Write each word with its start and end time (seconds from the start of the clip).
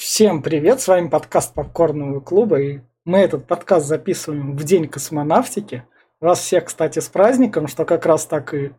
Всем 0.00 0.42
привет, 0.42 0.80
с 0.80 0.88
вами 0.88 1.08
подкаст 1.08 1.52
Попкорного 1.52 2.20
клуба, 2.20 2.58
и 2.58 2.80
мы 3.04 3.18
этот 3.18 3.46
подкаст 3.46 3.84
записываем 3.84 4.56
в 4.56 4.64
день 4.64 4.88
космонавтики. 4.88 5.84
Вас 6.20 6.40
всех, 6.40 6.64
кстати, 6.64 7.00
с 7.00 7.10
праздником, 7.10 7.66
что 7.66 7.84
как 7.84 8.06
раз 8.06 8.24
так 8.24 8.54
и 8.54 8.72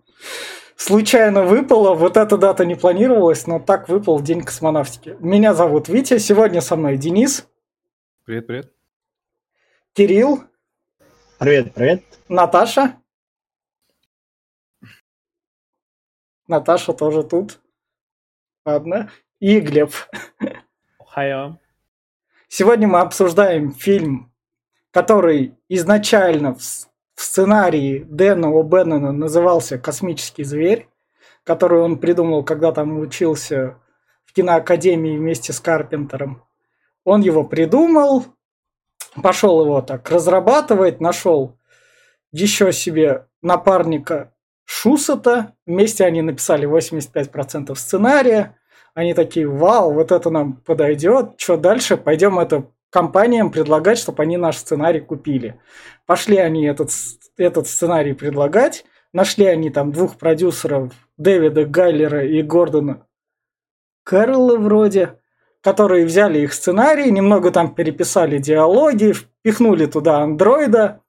случайно 0.76 1.44
выпало. 1.44 1.94
Вот 1.94 2.18
эта 2.18 2.39
дата 2.39 2.65
не 2.65 2.73
планировалась, 2.73 3.46
но 3.46 3.60
так 3.60 3.88
выпал 3.88 4.20
День 4.20 4.42
космонавтики. 4.42 5.15
Меня 5.20 5.54
зовут 5.54 5.89
Витя, 5.89 6.18
сегодня 6.18 6.60
со 6.60 6.76
мной 6.76 6.97
Денис. 6.97 7.47
Привет, 8.25 8.47
привет. 8.47 8.73
Кирилл. 9.93 10.43
Привет, 11.38 11.71
привет. 11.75 12.03
Наташа. 12.29 12.99
Наташа 16.47 16.93
тоже 16.93 17.21
тут. 17.21 17.59
Ладно. 18.65 19.11
И 19.39 19.59
Глеб. 19.59 19.93
Хайо. 21.14 21.57
Сегодня 22.48 22.88
мы 22.88 23.02
обсуждаем 23.02 23.73
фильм, 23.73 24.31
который 24.91 25.58
изначально 25.68 26.55
в 26.55 27.22
сценарии 27.22 28.05
Дэна 28.09 28.48
О'Беннона 28.48 29.12
назывался 29.12 29.77
«Космический 29.77 30.45
зверь», 30.45 30.88
который 31.44 31.82
он 31.82 31.98
придумал, 31.98 32.45
когда 32.45 32.71
там 32.71 32.98
учился 32.98 33.77
в 34.23 34.32
киноакадемии 34.32 35.18
вместе 35.18 35.52
с 35.52 35.59
Карпентером. 35.59 36.45
Он 37.04 37.20
его 37.20 37.43
придумал, 37.43 38.27
пошел 39.21 39.62
его 39.62 39.82
так 39.82 40.09
разрабатывать, 40.09 41.02
нашел 41.02 41.57
еще 42.32 42.71
себе 42.71 43.27
напарника 43.41 44.34
Шусата. 44.63 45.55
Вместе 45.66 46.05
они 46.05 46.21
написали 46.21 46.70
85% 46.70 47.76
сценария. 47.76 48.55
Они 48.94 49.13
такие, 49.13 49.48
вау, 49.48 49.94
вот 49.94 50.12
это 50.12 50.30
нам 50.30 50.54
подойдет. 50.54 51.34
Что 51.38 51.58
дальше? 51.58 51.98
Пойдем 51.98 52.40
это 52.40 52.66
компаниям 52.90 53.52
предлагать, 53.52 53.98
чтобы 53.98 54.23
они 54.23 54.38
наш 54.38 54.58
сценарий 54.58 54.99
купили. 54.99 55.60
Пошли 56.05 56.38
они 56.38 56.65
этот, 56.65 56.90
этот 57.38 57.68
сценарий 57.68 58.13
предлагать. 58.13 58.85
Нашли 59.13 59.46
они 59.46 59.70
там 59.70 59.91
двух 59.91 60.18
продюсеров, 60.18 60.93
Дэвида 61.18 61.65
Гайлера 61.65 62.26
и 62.26 62.41
Гордона 62.41 63.05
Кэрролла 64.03 64.57
вроде, 64.57 65.19
которые 65.62 66.06
взяли 66.06 66.40
их 66.40 66.53
сценарий, 66.53 67.12
немного 67.12 67.52
там 67.52 67.75
переписали 67.75 68.38
диалоги, 68.40 69.13
впихнули 69.13 69.85
туда 69.85 70.19
андроида, 70.19 71.02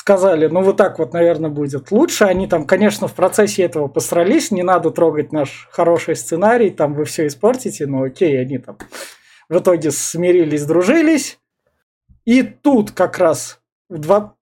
сказали, 0.00 0.46
ну 0.46 0.62
вот 0.62 0.78
так 0.78 0.98
вот, 0.98 1.12
наверное, 1.12 1.50
будет 1.50 1.90
лучше. 1.90 2.24
Они 2.24 2.46
там, 2.46 2.64
конечно, 2.64 3.06
в 3.06 3.12
процессе 3.12 3.64
этого 3.64 3.86
посрались, 3.86 4.50
не 4.50 4.62
надо 4.62 4.90
трогать 4.90 5.30
наш 5.30 5.68
хороший 5.70 6.16
сценарий, 6.16 6.70
там 6.70 6.94
вы 6.94 7.04
все 7.04 7.26
испортите, 7.26 7.86
но 7.86 8.04
окей, 8.04 8.40
они 8.40 8.56
там 8.56 8.78
в 9.50 9.58
итоге 9.58 9.90
смирились, 9.90 10.64
дружились. 10.64 11.38
И 12.24 12.42
тут 12.42 12.92
как 12.92 13.18
раз 13.18 13.60
в 13.90 14.32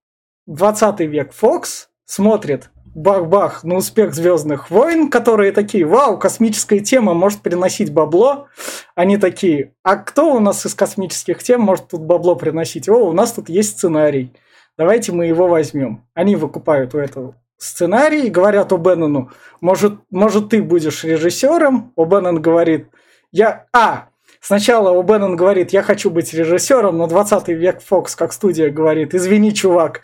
20 0.47 0.99
век 1.01 1.33
Фокс 1.33 1.89
смотрит 2.05 2.69
бах-бах 2.95 3.65
на 3.65 3.75
успех 3.75 4.15
Звездных 4.15 4.71
войн, 4.71 5.09
которые 5.09 5.51
такие, 5.51 5.85
вау, 5.85 6.17
космическая 6.17 6.79
тема 6.79 7.13
может 7.13 7.41
приносить 7.41 7.93
бабло. 7.93 8.47
Они 8.95 9.17
такие, 9.17 9.73
а 9.83 9.97
кто 9.97 10.33
у 10.33 10.39
нас 10.39 10.65
из 10.65 10.73
космических 10.73 11.43
тем 11.43 11.59
может 11.59 11.89
тут 11.89 12.01
бабло 12.01 12.35
приносить? 12.35 12.87
О, 12.87 13.09
у 13.09 13.11
нас 13.11 13.33
тут 13.33 13.49
есть 13.49 13.71
сценарий 13.71 14.33
давайте 14.79 15.11
мы 15.11 15.25
его 15.25 15.47
возьмем. 15.47 16.05
Они 16.13 16.37
выкупают 16.37 16.95
у 16.95 16.99
этого 16.99 17.35
сценарий 17.57 18.27
и 18.27 18.29
говорят 18.29 18.71
О'Беннону, 18.71 19.29
может, 19.59 19.95
может 20.09 20.49
ты 20.49 20.63
будешь 20.63 21.03
режиссером? 21.03 21.91
О'Беннон 21.97 22.39
говорит, 22.39 22.87
я... 23.33 23.65
А, 23.73 24.07
сначала 24.39 24.97
О'Беннон 24.97 25.35
говорит, 25.35 25.71
я 25.71 25.83
хочу 25.83 26.09
быть 26.09 26.33
режиссером, 26.33 26.97
но 26.97 27.07
20 27.07 27.49
век 27.49 27.81
Фокс, 27.81 28.15
как 28.15 28.31
студия, 28.31 28.69
говорит, 28.69 29.13
извини, 29.13 29.53
чувак, 29.53 30.01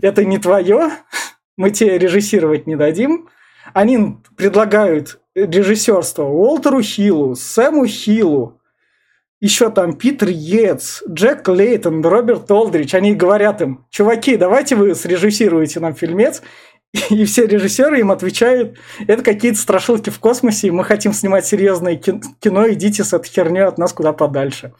это 0.00 0.24
не 0.24 0.38
твое, 0.38 0.92
мы 1.58 1.70
тебе 1.70 1.98
режиссировать 1.98 2.66
не 2.66 2.76
дадим. 2.76 3.28
Они 3.74 4.16
предлагают 4.34 5.20
режиссерство 5.34 6.24
Уолтеру 6.24 6.80
Хиллу, 6.80 7.34
Сэму 7.34 7.86
Хиллу, 7.86 8.58
еще 9.40 9.70
там 9.70 9.94
Питер 9.94 10.28
Йетс, 10.28 11.02
Джек 11.08 11.46
Лейтон, 11.48 12.04
Роберт 12.04 12.50
Олдрич, 12.50 12.94
они 12.94 13.14
говорят 13.14 13.60
им, 13.60 13.86
чуваки, 13.90 14.36
давайте 14.36 14.76
вы 14.76 14.94
срежиссируете 14.94 15.80
нам 15.80 15.94
фильмец, 15.94 16.42
и 17.10 17.24
все 17.24 17.46
режиссеры 17.46 18.00
им 18.00 18.10
отвечают, 18.10 18.78
это 19.06 19.22
какие-то 19.22 19.58
страшилки 19.58 20.10
в 20.10 20.18
космосе, 20.18 20.68
и 20.68 20.70
мы 20.70 20.84
хотим 20.84 21.12
снимать 21.12 21.46
серьезное 21.46 21.96
кино, 21.96 22.68
идите 22.70 23.04
с 23.04 23.12
этой 23.12 23.28
херней 23.28 23.64
от 23.64 23.78
нас 23.78 23.92
куда 23.92 24.12
подальше. 24.12 24.72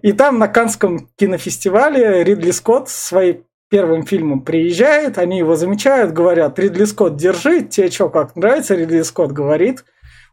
И 0.00 0.12
там 0.12 0.38
на 0.38 0.48
Канском 0.48 1.10
кинофестивале 1.16 2.24
Ридли 2.24 2.52
Скотт 2.52 2.88
своим 2.88 3.44
первым 3.68 4.06
фильмом 4.06 4.40
приезжает, 4.42 5.18
они 5.18 5.38
его 5.38 5.56
замечают, 5.56 6.12
говорят, 6.12 6.58
Ридли 6.58 6.84
Скотт, 6.84 7.16
держи, 7.16 7.62
тебе 7.62 7.90
что, 7.90 8.08
как 8.08 8.34
нравится? 8.36 8.74
Ридли 8.74 9.02
Скотт 9.02 9.32
говорит, 9.32 9.84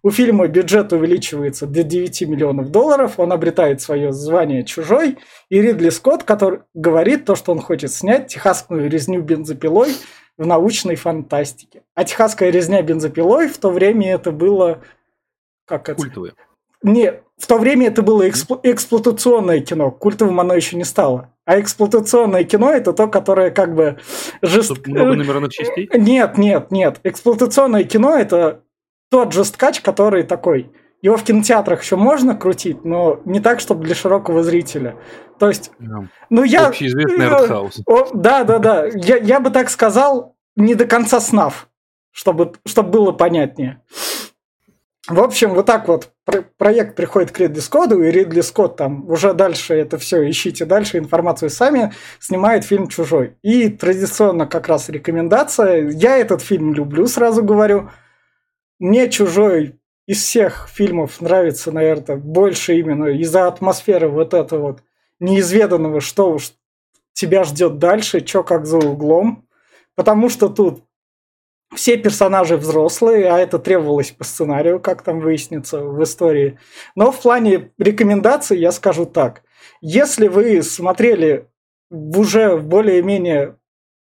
у 0.03 0.11
фильма 0.11 0.47
бюджет 0.47 0.93
увеличивается 0.93 1.67
до 1.67 1.83
9 1.83 2.21
миллионов 2.23 2.71
долларов, 2.71 3.13
он 3.17 3.31
обретает 3.31 3.81
свое 3.81 4.11
звание 4.11 4.63
«Чужой», 4.63 5.17
и 5.49 5.61
Ридли 5.61 5.89
Скотт, 5.89 6.23
который 6.23 6.61
говорит 6.73 7.25
то, 7.25 7.35
что 7.35 7.51
он 7.51 7.59
хочет 7.59 7.91
снять 7.91 8.27
техасскую 8.27 8.89
резню 8.89 9.21
бензопилой 9.21 9.93
в 10.37 10.45
научной 10.45 10.95
фантастике. 10.95 11.83
А 11.93 12.03
техасская 12.03 12.49
резня 12.49 12.81
бензопилой 12.81 13.47
в 13.47 13.57
то 13.57 13.69
время 13.69 14.13
это 14.13 14.31
было... 14.31 14.81
Как 15.65 15.87
это? 15.89 16.01
Культовое. 16.01 16.33
Не, 16.83 17.21
в 17.37 17.45
то 17.45 17.59
время 17.59 17.87
это 17.87 18.01
было 18.01 18.27
эксплу- 18.27 18.59
эксплуатационное 18.63 19.59
кино. 19.59 19.91
Культовым 19.91 20.39
оно 20.39 20.55
еще 20.55 20.77
не 20.77 20.83
стало. 20.83 21.31
А 21.45 21.59
эксплуатационное 21.59 22.43
кино 22.43 22.71
это 22.71 22.93
то, 22.93 23.07
которое 23.07 23.51
как 23.51 23.75
бы 23.75 23.99
жестко... 24.41 24.89
Много 24.89 25.13
номерных 25.13 25.51
частей? 25.51 25.89
Нет, 25.93 26.39
нет, 26.39 26.71
нет. 26.71 26.99
Эксплуатационное 27.03 27.83
кино 27.83 28.17
это 28.17 28.63
тот 29.11 29.33
же 29.33 29.43
скач, 29.43 29.81
который 29.81 30.23
такой. 30.23 30.71
Его 31.01 31.17
в 31.17 31.23
кинотеатрах 31.23 31.81
еще 31.83 31.97
можно 31.97 32.35
крутить, 32.35 32.85
но 32.85 33.19
не 33.25 33.39
так, 33.39 33.59
чтобы 33.59 33.83
для 33.83 33.93
широкого 33.93 34.41
зрителя. 34.41 34.95
То 35.37 35.49
есть, 35.49 35.71
yeah. 35.79 36.07
ну 36.29 36.43
я... 36.43 36.67
Общеизвестный 36.67 37.25
э, 37.25 37.29
артхаус. 37.29 37.81
Да, 38.13 38.43
да, 38.43 38.59
да. 38.59 38.85
Я, 38.85 39.17
я 39.17 39.39
бы 39.39 39.49
так 39.49 39.69
сказал, 39.69 40.35
не 40.55 40.75
до 40.75 40.85
конца 40.85 41.19
снав, 41.19 41.67
чтобы, 42.11 42.53
чтобы 42.65 42.89
было 42.89 43.11
понятнее. 43.11 43.81
В 45.07 45.19
общем, 45.19 45.55
вот 45.55 45.65
так 45.65 45.87
вот 45.87 46.11
проект 46.57 46.95
приходит 46.95 47.31
к 47.31 47.39
Ридли 47.39 47.59
Скотту, 47.59 48.01
и 48.03 48.11
Ридли 48.11 48.41
Скотт 48.41 48.77
там 48.77 49.09
уже 49.09 49.33
дальше 49.33 49.73
это 49.73 49.97
все, 49.97 50.29
ищите 50.29 50.63
дальше 50.65 50.99
информацию 50.99 51.49
сами, 51.49 51.91
снимает 52.19 52.63
фильм 52.63 52.87
«Чужой». 52.87 53.35
И 53.41 53.67
традиционно 53.69 54.45
как 54.45 54.67
раз 54.67 54.87
рекомендация. 54.87 55.89
Я 55.89 56.17
этот 56.17 56.41
фильм 56.41 56.73
люблю, 56.73 57.07
сразу 57.07 57.43
говорю. 57.43 57.89
Мне 58.81 59.11
«Чужой» 59.11 59.79
из 60.07 60.23
всех 60.23 60.67
фильмов 60.67 61.21
нравится, 61.21 61.71
наверное, 61.71 62.15
больше 62.15 62.79
именно 62.79 63.05
из-за 63.09 63.45
атмосферы 63.45 64.07
вот 64.07 64.33
этого 64.33 64.59
вот 64.59 64.83
неизведанного, 65.19 66.01
что 66.01 66.31
уж 66.31 66.53
тебя 67.13 67.43
ждет 67.43 67.77
дальше, 67.77 68.25
что 68.25 68.43
как 68.43 68.65
за 68.65 68.79
углом. 68.79 69.47
Потому 69.93 70.29
что 70.29 70.49
тут 70.49 70.83
все 71.75 71.95
персонажи 71.95 72.57
взрослые, 72.57 73.31
а 73.31 73.37
это 73.37 73.59
требовалось 73.59 74.09
по 74.09 74.23
сценарию, 74.23 74.79
как 74.79 75.03
там 75.03 75.19
выяснится 75.19 75.83
в 75.83 76.01
истории. 76.01 76.57
Но 76.95 77.11
в 77.11 77.21
плане 77.21 77.73
рекомендаций 77.77 78.57
я 78.57 78.71
скажу 78.71 79.05
так. 79.05 79.43
Если 79.81 80.27
вы 80.27 80.63
смотрели 80.63 81.47
уже 81.91 82.55
в 82.55 82.65
более-менее 82.65 83.57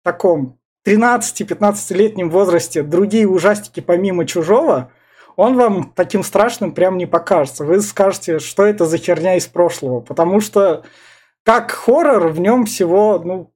таком 0.05 0.61
13-15-летнем 0.87 2.31
возрасте 2.31 2.83
другие 2.83 3.29
ужастики 3.29 3.81
помимо 3.81 4.27
«Чужого», 4.27 4.91
он 5.37 5.57
вам 5.57 5.93
таким 5.95 6.23
страшным 6.23 6.73
прям 6.73 6.99
не 6.99 7.07
покажется. 7.07 7.65
Вы 7.65 7.81
скажете, 7.81 8.39
что 8.39 8.67
это 8.67 8.85
за 8.85 8.99
херня 8.99 9.37
из 9.37 9.47
прошлого. 9.47 10.01
Потому 10.01 10.41
что 10.41 10.85
как 11.43 11.71
хоррор 11.71 12.29
в 12.29 12.39
нем 12.39 12.67
всего, 12.67 13.19
ну, 13.19 13.53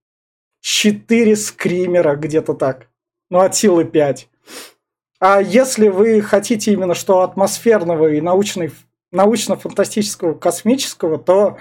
4 0.61 1.37
скримера 1.37 2.17
где-то 2.17 2.55
так. 2.55 2.89
Ну, 3.29 3.41
от 3.41 3.55
силы 3.55 3.85
5. 3.85 4.29
А 5.21 5.41
если 5.41 5.89
вы 5.89 6.21
хотите 6.23 6.73
именно 6.73 6.95
что 6.95 7.23
атмосферного 7.23 8.12
и 8.12 8.21
научной, 8.21 8.73
научно-фантастического, 9.12 10.35
космического, 10.35 11.19
то 11.19 11.59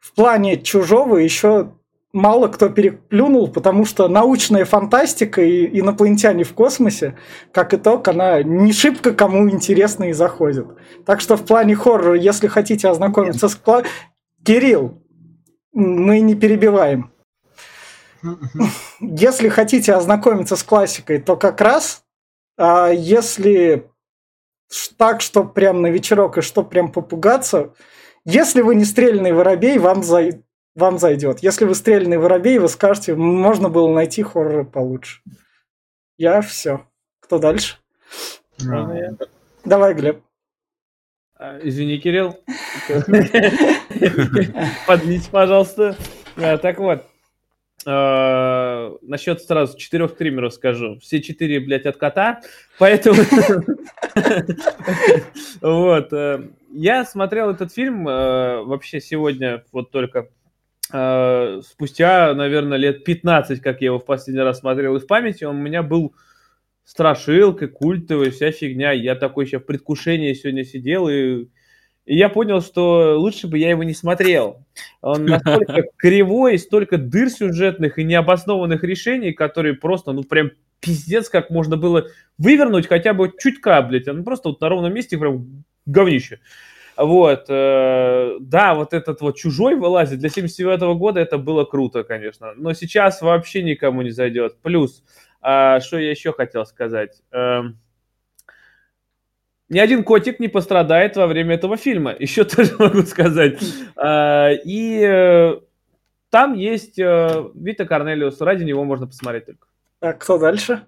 в 0.00 0.12
плане 0.14 0.60
чужого 0.60 1.16
еще 1.16 1.72
мало 2.14 2.48
кто 2.48 2.70
переплюнул, 2.70 3.48
потому 3.48 3.84
что 3.84 4.08
научная 4.08 4.64
фантастика 4.64 5.42
и 5.42 5.78
инопланетяне 5.78 6.44
в 6.44 6.54
космосе, 6.54 7.18
как 7.52 7.74
итог, 7.74 8.08
она 8.08 8.42
не 8.42 8.72
шибко 8.72 9.12
кому 9.12 9.50
интересна 9.50 10.04
и 10.04 10.12
заходит. 10.12 10.66
Так 11.04 11.20
что 11.20 11.36
в 11.36 11.44
плане 11.44 11.74
хоррора, 11.74 12.14
если 12.14 12.46
хотите 12.46 12.88
ознакомиться 12.88 13.48
с... 13.48 13.60
Кирилл, 14.44 15.02
мы 15.72 16.20
не 16.20 16.34
перебиваем. 16.34 17.10
Если 19.00 19.48
хотите 19.48 19.92
ознакомиться 19.92 20.56
с 20.56 20.62
классикой, 20.62 21.18
то 21.18 21.36
как 21.36 21.60
раз, 21.60 22.04
а 22.56 22.88
если 22.88 23.90
так, 24.96 25.20
что 25.20 25.44
прям 25.44 25.82
на 25.82 25.88
вечерок 25.88 26.38
и 26.38 26.42
что 26.42 26.62
прям 26.62 26.92
попугаться, 26.92 27.74
Если 28.24 28.62
вы 28.62 28.74
не 28.74 28.84
стрельный 28.84 29.32
воробей, 29.32 29.78
вам, 29.78 30.02
зай... 30.02 30.42
вам 30.74 30.98
зайдет. 30.98 31.40
Если 31.40 31.64
вы 31.64 31.74
стрельный 31.74 32.18
воробей, 32.18 32.58
вы 32.58 32.68
скажете, 32.68 33.14
можно 33.14 33.68
было 33.68 33.92
найти 33.92 34.22
хоррор 34.22 34.64
получше. 34.64 35.20
Я 36.16 36.40
все. 36.40 36.86
Кто 37.20 37.38
дальше? 37.38 37.78
А. 38.68 39.10
Давай, 39.64 39.94
Глеб. 39.94 40.22
А, 41.36 41.58
извини, 41.62 41.98
Кирилл. 41.98 42.38
Подните, 44.86 45.30
пожалуйста. 45.30 45.96
А, 46.36 46.58
так 46.58 46.78
вот, 46.78 47.04
Uh, 47.86 48.96
насчет 49.02 49.42
сразу 49.42 49.76
четырех 49.76 50.16
триммеров 50.16 50.54
скажу. 50.54 50.98
Все 51.00 51.20
четыре, 51.20 51.60
блядь, 51.60 51.84
от 51.84 51.98
кота. 51.98 52.40
Поэтому... 52.78 53.20
Вот. 55.60 56.12
Э, 56.12 56.48
я 56.70 57.04
смотрел 57.04 57.50
этот 57.50 57.72
фильм 57.72 58.08
э, 58.08 58.62
вообще 58.62 59.00
сегодня 59.00 59.64
вот 59.72 59.90
только 59.90 60.28
спустя, 60.86 62.34
наверное, 62.34 62.78
лет 62.78 63.04
15, 63.04 63.60
как 63.60 63.80
я 63.80 63.86
его 63.86 63.98
в 63.98 64.04
последний 64.04 64.42
раз 64.42 64.60
смотрел, 64.60 64.96
и 64.96 65.00
в 65.00 65.06
памяти 65.06 65.44
он 65.44 65.56
у 65.56 65.62
меня 65.62 65.82
был 65.82 66.14
страшилкой, 66.84 67.68
культовой, 67.68 68.30
вся 68.30 68.50
фигня. 68.50 68.92
Я 68.92 69.14
такой 69.14 69.46
еще 69.46 69.58
в 69.58 69.66
предвкушении 69.66 70.34
сегодня 70.34 70.64
сидел 70.64 71.08
и 71.08 71.46
и 72.06 72.16
я 72.16 72.28
понял, 72.28 72.60
что 72.60 73.18
лучше 73.18 73.48
бы 73.48 73.58
я 73.58 73.70
его 73.70 73.82
не 73.82 73.94
смотрел. 73.94 74.66
Он 75.00 75.24
настолько 75.26 75.84
кривой, 75.96 76.58
столько 76.58 76.98
дыр 76.98 77.30
сюжетных 77.30 77.98
и 77.98 78.04
необоснованных 78.04 78.84
решений, 78.84 79.32
которые 79.32 79.74
просто, 79.74 80.12
ну, 80.12 80.22
прям 80.22 80.50
пиздец, 80.80 81.30
как 81.30 81.48
можно 81.48 81.76
было 81.76 82.08
вывернуть 82.36 82.88
хотя 82.88 83.14
бы 83.14 83.32
чуть-ка, 83.38 83.80
блядь. 83.82 84.08
Он 84.08 84.22
просто 84.22 84.50
вот 84.50 84.60
на 84.60 84.68
ровном 84.68 84.92
месте 84.92 85.16
прям 85.16 85.64
говнище. 85.86 86.40
Вот, 86.96 87.46
э, 87.48 88.36
да, 88.40 88.74
вот 88.74 88.92
этот 88.92 89.20
вот 89.20 89.36
чужой 89.36 89.74
вылазит 89.74 90.20
для 90.20 90.28
79 90.28 90.82
-го 90.82 90.94
года, 90.94 91.20
это 91.20 91.38
было 91.38 91.64
круто, 91.64 92.04
конечно. 92.04 92.52
Но 92.56 92.72
сейчас 92.72 93.20
вообще 93.20 93.62
никому 93.62 94.02
не 94.02 94.10
зайдет. 94.10 94.56
Плюс, 94.62 95.02
э, 95.42 95.80
что 95.80 95.98
я 95.98 96.10
еще 96.10 96.32
хотел 96.32 96.64
сказать? 96.66 97.22
Э, 97.32 97.62
ни 99.68 99.78
один 99.78 100.04
котик 100.04 100.40
не 100.40 100.48
пострадает 100.48 101.16
во 101.16 101.26
время 101.26 101.54
этого 101.54 101.76
фильма. 101.76 102.14
Еще 102.18 102.44
тоже 102.44 102.76
могу 102.78 103.02
сказать. 103.02 103.58
А, 103.96 104.50
и 104.50 105.00
э, 105.00 105.60
там 106.30 106.54
есть 106.54 106.98
э, 106.98 107.50
Вита 107.54 107.84
Корнелиус. 107.84 108.40
Ради 108.40 108.62
него 108.62 108.84
можно 108.84 109.06
посмотреть 109.06 109.46
только. 109.46 109.66
Так, 110.00 110.20
кто 110.20 110.38
дальше? 110.38 110.86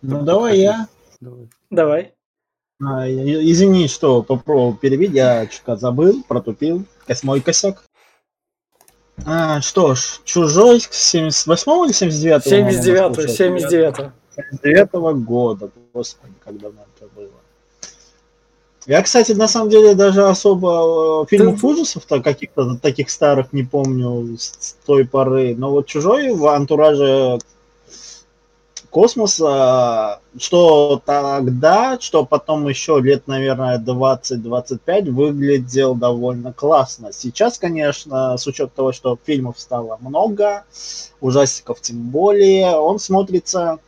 Ну, 0.00 0.22
давай 0.22 0.58
я. 0.58 0.86
Давай. 1.70 2.15
А, 2.82 3.08
извини, 3.08 3.88
что 3.88 4.22
попробовал 4.22 4.74
перебить, 4.74 5.12
я 5.12 5.46
чуть 5.46 5.62
забыл, 5.80 6.22
протупил. 6.26 6.84
Мой 7.22 7.40
косяк. 7.40 7.82
А, 9.24 9.60
что 9.62 9.94
ж, 9.94 10.20
Чужой 10.24 10.80
78 10.80 11.86
или 11.86 11.92
79 11.92 12.44
79 12.44 13.30
79 13.30 14.10
девятого 14.62 15.12
года. 15.14 15.70
Господи, 15.94 16.34
как 16.44 16.58
давно 16.58 16.82
это 16.96 17.08
было. 17.14 17.30
Я, 18.86 19.02
кстати, 19.02 19.32
на 19.32 19.48
самом 19.48 19.70
деле 19.70 19.94
даже 19.94 20.28
особо 20.28 21.24
э, 21.24 21.26
фильмов 21.28 21.60
Ты... 21.60 21.66
ужасов-то 21.66 22.22
каких-то 22.22 22.76
таких 22.76 23.10
старых 23.10 23.52
не 23.52 23.64
помню 23.64 24.36
с 24.38 24.76
той 24.86 25.06
поры. 25.06 25.56
Но 25.56 25.70
вот 25.70 25.86
«Чужой» 25.86 26.32
в 26.32 26.46
антураже 26.46 27.38
космоса, 28.96 30.20
что 30.38 31.02
тогда, 31.04 31.98
что 32.00 32.24
потом 32.24 32.66
еще 32.66 32.98
лет, 32.98 33.26
наверное, 33.26 33.78
20-25 33.78 35.10
выглядел 35.10 35.94
довольно 35.94 36.54
классно. 36.54 37.12
Сейчас, 37.12 37.58
конечно, 37.58 38.38
с 38.38 38.46
учетом 38.46 38.72
того, 38.74 38.92
что 38.92 39.18
фильмов 39.22 39.60
стало 39.60 39.98
много, 40.00 40.64
ужастиков 41.20 41.82
тем 41.82 42.04
более, 42.04 42.70
он 42.70 42.98
смотрится 42.98 43.80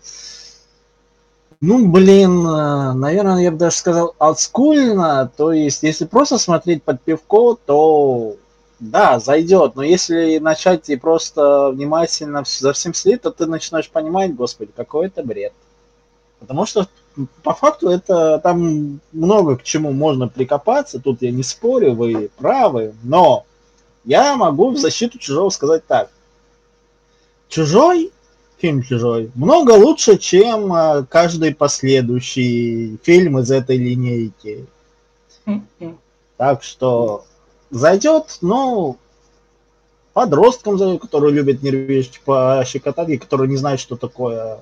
ну, 1.63 1.89
блин, 1.89 2.43
наверное, 2.43 3.41
я 3.41 3.51
бы 3.51 3.57
даже 3.57 3.77
сказал 3.77 4.15
олдскульно. 4.19 5.33
То 5.35 5.53
есть, 5.53 5.83
если 5.83 6.05
просто 6.05 6.37
смотреть 6.37 6.85
под 6.85 7.01
пивко, 7.01 7.57
то 7.67 8.37
да, 8.81 9.19
зайдет. 9.19 9.75
Но 9.77 9.83
если 9.83 10.39
начать 10.39 10.89
и 10.89 10.97
просто 10.97 11.71
внимательно 11.71 12.45
за 12.47 12.73
всем 12.73 12.95
следить, 12.95 13.23
то 13.23 13.31
ты 13.31 13.47
начинаешь 13.47 13.91
понимать, 13.91 14.35
господи, 14.35 14.73
какой 14.75 15.07
это 15.07 15.23
бред. 15.23 15.53
Потому 16.41 16.67
что 16.67 16.87
по 17.43 17.53
факту 17.53 17.89
это 17.89 18.39
там 18.39 19.01
много 19.13 19.57
к 19.57 19.65
чему 19.65 19.93
можно 19.93 20.29
прикопаться. 20.29 21.01
Тут 21.01 21.23
я 21.23 21.31
не 21.31 21.43
спорю, 21.43 21.95
вы 21.95 22.31
правы. 22.39 22.95
Но 23.03 23.45
я 24.05 24.37
могу 24.37 24.71
в 24.71 24.79
защиту 24.79 25.19
чужого 25.19 25.51
сказать 25.51 25.85
так. 25.87 26.11
Чужой 27.49 28.13
фильм 28.59 28.83
«Чужой» 28.83 29.31
много 29.35 29.73
лучше, 29.73 30.19
чем 30.19 30.73
а, 30.73 31.05
каждый 31.05 31.55
последующий 31.55 32.99
фильм 33.03 33.39
из 33.39 33.51
этой 33.51 33.77
линейки. 33.77 34.67
Так 36.37 36.63
что 36.63 37.25
зайдет, 37.71 38.39
ну, 38.41 38.99
подросткам 40.13 40.99
которые 40.99 41.33
любят 41.33 41.63
нервишки 41.63 42.21
пощекотать, 42.25 43.09
и 43.11 43.19
которые 43.19 43.49
не 43.49 43.57
знают, 43.57 43.81
что 43.81 43.97
такое. 43.97 44.61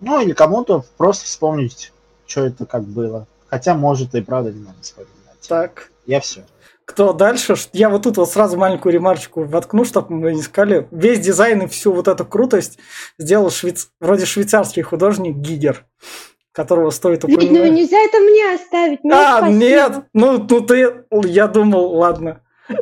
Ну, 0.00 0.20
или 0.20 0.32
кому-то 0.32 0.84
просто 0.96 1.24
вспомнить, 1.24 1.92
что 2.26 2.42
это 2.42 2.66
как 2.66 2.84
было. 2.84 3.26
Хотя, 3.48 3.74
может, 3.74 4.14
и 4.14 4.20
правда 4.20 4.52
не 4.52 4.60
надо 4.60 4.80
вспоминать. 4.82 5.48
Так. 5.48 5.90
Я 6.06 6.20
все 6.20 6.44
кто 6.86 7.12
дальше. 7.12 7.56
Я 7.72 7.90
вот 7.90 8.04
тут 8.04 8.16
вот 8.16 8.30
сразу 8.30 8.56
маленькую 8.56 8.92
ремарочку 8.94 9.42
воткну, 9.44 9.84
чтобы 9.84 10.14
мы 10.14 10.32
не 10.32 10.40
сказали. 10.40 10.88
Весь 10.92 11.18
дизайн 11.18 11.62
и 11.62 11.66
всю 11.66 11.92
вот 11.92 12.08
эту 12.08 12.24
крутость 12.24 12.78
сделал 13.18 13.50
швейц... 13.50 13.88
вроде 14.00 14.24
швейцарский 14.24 14.82
художник 14.82 15.36
Гигер, 15.36 15.84
которого 16.56 16.90
стоит 16.90 17.22
упомянуть. 17.22 17.50
Ну 17.50 17.66
нельзя 17.66 17.98
это 17.98 18.18
мне 18.18 18.54
оставить. 18.54 19.04
Нет, 19.04 19.14
а, 19.14 19.38
спасибо. 19.38 19.58
нет, 19.58 19.92
ну, 20.14 20.46
ну 20.48 20.60
ты, 20.62 21.04
я 21.26 21.46
думал, 21.48 21.94
ладно. 21.94 22.40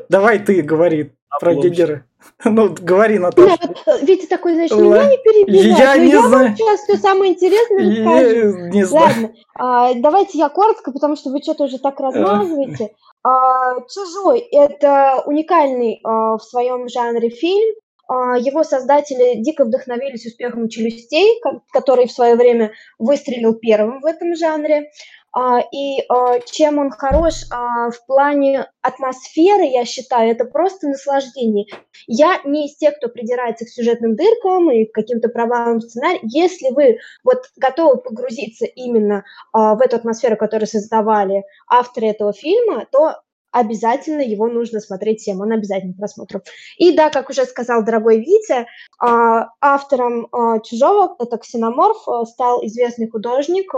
Давай 0.09 0.39
ты 0.39 0.63
говори 0.63 1.13
про 1.41 1.55
Гигера. 1.55 2.05
Ну, 2.43 2.75
говори, 2.81 3.19
Наташа. 3.19 3.59
Да, 3.85 3.99
Витя 3.99 4.27
такой, 4.27 4.55
значит, 4.55 4.77
меня 4.79 5.11
не 5.11 5.19
перебивать. 5.19 5.79
Я 5.79 5.97
не 5.99 6.11
я 6.11 6.27
знаю. 6.27 6.57
сейчас 6.57 6.81
все 6.81 6.97
самое 6.97 7.33
интересное 7.33 7.87
расскажу. 7.87 8.59
Я 8.59 8.71
не 8.71 8.85
знаю. 8.85 9.07
Ладно, 9.07 9.33
а, 9.55 9.95
давайте 9.95 10.39
я 10.39 10.49
коротко, 10.49 10.91
потому 10.91 11.17
что 11.17 11.29
вы 11.29 11.43
что-то 11.43 11.65
уже 11.65 11.79
так 11.79 12.01
размазываете. 12.01 12.95
А, 13.23 13.81
«Чужой»— 13.93 14.39
это 14.53 15.23
уникальный 15.27 16.01
а, 16.03 16.39
в 16.39 16.43
своем 16.43 16.89
жанре 16.89 17.29
фильм. 17.29 17.75
А, 18.07 18.37
его 18.37 18.65
создатели 18.65 19.43
дико 19.43 19.65
вдохновились 19.65 20.27
успехом 20.27 20.69
«Челюстей», 20.69 21.41
который 21.73 22.07
в 22.07 22.13
свое 22.13 22.37
время 22.37 22.73
выстрелил 22.99 23.55
первым 23.55 24.01
в 24.01 24.07
этом 24.07 24.35
жанре. 24.35 24.91
А, 25.37 25.61
и 25.61 26.01
а, 26.09 26.39
чем 26.41 26.79
он 26.79 26.91
хорош 26.91 27.45
в 27.51 28.07
плане 28.07 28.67
атмосферы, 28.83 29.65
я 29.65 29.85
считаю, 29.85 30.31
это 30.31 30.45
просто 30.45 30.89
наслаждение. 30.89 31.67
Я 32.07 32.41
не 32.45 32.67
из 32.67 32.77
тех, 32.77 32.97
кто 32.97 33.09
придирается 33.09 33.65
к 33.65 33.69
сюжетным 33.69 34.17
дыркам 34.17 34.71
и 34.71 34.85
к 34.85 34.93
каким-то 34.93 35.29
провалам 35.29 35.79
в 35.79 35.83
сценарии. 35.83 36.21
Если 36.23 36.71
вы 36.73 36.99
вот 37.25 37.45
готовы 37.57 38.01
погрузиться 38.01 38.67
именно 38.67 39.25
в 39.53 39.81
эту 39.81 39.97
атмосферу, 39.97 40.37
которую 40.37 40.69
создавали 40.69 41.45
авторы 41.69 42.09
этого 42.09 42.33
фильма, 42.33 42.87
то 42.93 43.17
обязательно 43.55 44.21
его 44.21 44.49
нужно 44.49 44.81
смотреть 44.81 45.21
всем, 45.21 45.41
он 45.41 45.53
обязательно 45.53 45.95
просмотру. 45.95 46.43
И 46.77 46.95
да, 46.95 47.09
как 47.09 47.31
уже 47.31 47.45
сказал 47.45 47.85
дорогой 47.85 48.19
Витя, 48.19 48.67
а, 48.99 49.49
автором 49.61 50.27
а, 50.33 50.59
«Чужого» 50.59 51.15
это 51.21 51.39
«Ксеноморф» 51.39 52.09
а, 52.09 52.27
стал 52.27 52.67
известный 52.67 53.09
художник, 53.09 53.73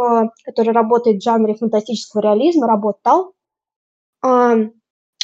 который 0.45 0.73
работает 0.73 1.21
в 1.21 1.25
жанре 1.25 1.55
фантастического 1.55 2.23
реализма, 2.23 2.67
работал. 2.67 3.35
Он 4.23 4.73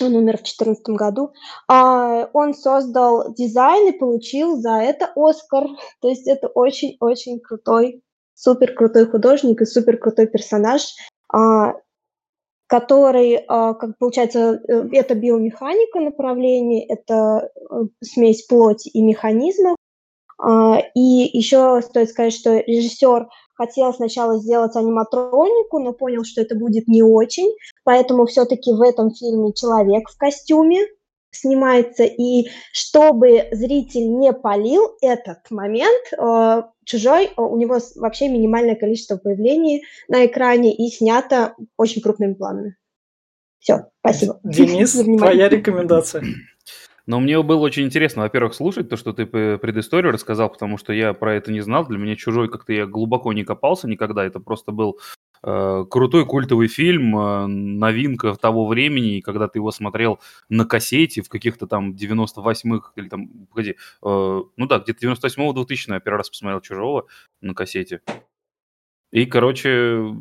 умер 0.00 0.38
в 0.38 0.42
2014 0.42 0.82
году. 0.88 1.32
Он 1.68 2.54
создал 2.54 3.32
дизайн 3.34 3.88
и 3.88 3.98
получил 3.98 4.56
за 4.56 4.80
это 4.82 5.12
Оскар. 5.16 5.66
То 6.00 6.08
есть 6.08 6.26
это 6.28 6.48
очень-очень 6.48 7.40
крутой, 7.40 8.02
супер 8.34 8.74
крутой 8.74 9.06
художник 9.06 9.60
и 9.60 9.66
супер 9.66 9.98
крутой 9.98 10.26
персонаж 10.26 10.82
который, 12.72 13.44
а, 13.48 13.74
как 13.74 13.98
получается, 13.98 14.58
э, 14.66 14.88
это 14.92 15.14
биомеханика 15.14 16.00
направление, 16.00 16.86
это 16.86 17.50
э, 17.70 17.82
смесь 18.02 18.46
плоти 18.46 18.88
и 18.88 19.02
механизмов. 19.02 19.76
А, 20.38 20.78
и 20.94 21.28
еще 21.36 21.82
стоит 21.82 22.08
сказать, 22.08 22.32
что 22.32 22.60
режиссер 22.60 23.28
хотел 23.56 23.92
сначала 23.92 24.38
сделать 24.38 24.74
аниматронику, 24.74 25.80
но 25.80 25.92
понял, 25.92 26.24
что 26.24 26.40
это 26.40 26.54
будет 26.54 26.88
не 26.88 27.02
очень, 27.02 27.54
поэтому 27.84 28.24
все-таки 28.24 28.72
в 28.72 28.80
этом 28.80 29.10
фильме 29.10 29.52
человек 29.52 30.08
в 30.08 30.16
костюме, 30.16 30.78
снимается, 31.32 32.04
и 32.04 32.48
чтобы 32.72 33.48
зритель 33.50 34.08
не 34.08 34.32
полил 34.32 34.96
этот 35.00 35.50
момент, 35.50 36.12
э, 36.16 36.62
чужой, 36.84 37.26
э, 37.26 37.30
у 37.36 37.56
него 37.56 37.78
вообще 37.96 38.28
минимальное 38.28 38.76
количество 38.76 39.16
появлений 39.16 39.84
на 40.08 40.26
экране 40.26 40.74
и 40.74 40.88
снято 40.90 41.54
очень 41.76 42.02
крупными 42.02 42.34
планами. 42.34 42.76
Все, 43.58 43.86
спасибо. 44.00 44.40
Денис, 44.44 44.92
твоя 45.18 45.48
рекомендация. 45.48 46.24
Но 47.06 47.18
мне 47.18 47.42
было 47.42 47.60
очень 47.60 47.84
интересно, 47.84 48.22
во-первых, 48.22 48.54
слушать 48.54 48.88
то, 48.88 48.96
что 48.96 49.12
ты 49.12 49.26
предысторию 49.26 50.12
рассказал, 50.12 50.50
потому 50.50 50.78
что 50.78 50.92
я 50.92 51.14
про 51.14 51.34
это 51.34 51.50
не 51.50 51.60
знал. 51.60 51.84
Для 51.86 51.98
меня 51.98 52.14
«Чужой» 52.14 52.48
как-то 52.48 52.72
я 52.72 52.86
глубоко 52.86 53.32
не 53.32 53.42
копался 53.42 53.88
никогда. 53.88 54.24
Это 54.24 54.38
просто 54.38 54.70
был 54.70 55.00
крутой 55.42 56.24
культовый 56.24 56.68
фильм, 56.68 57.18
э, 57.18 57.46
новинка 57.46 58.34
того 58.36 58.66
времени, 58.66 59.20
когда 59.20 59.48
ты 59.48 59.58
его 59.58 59.72
смотрел 59.72 60.20
на 60.48 60.64
кассете 60.64 61.22
в 61.22 61.28
каких-то 61.28 61.66
там 61.66 61.92
98-х, 61.92 62.92
или 62.96 63.08
там, 63.08 63.28
погоди, 63.50 63.70
э, 63.70 63.74
ну 64.02 64.66
да, 64.66 64.78
где-то 64.78 65.06
98-го 65.06 65.52
2000 65.52 65.90
я 65.90 66.00
первый 66.00 66.18
раз 66.18 66.30
посмотрел 66.30 66.60
«Чужого» 66.60 67.06
на 67.40 67.54
кассете. 67.54 68.02
И, 69.10 69.26
короче, 69.26 70.14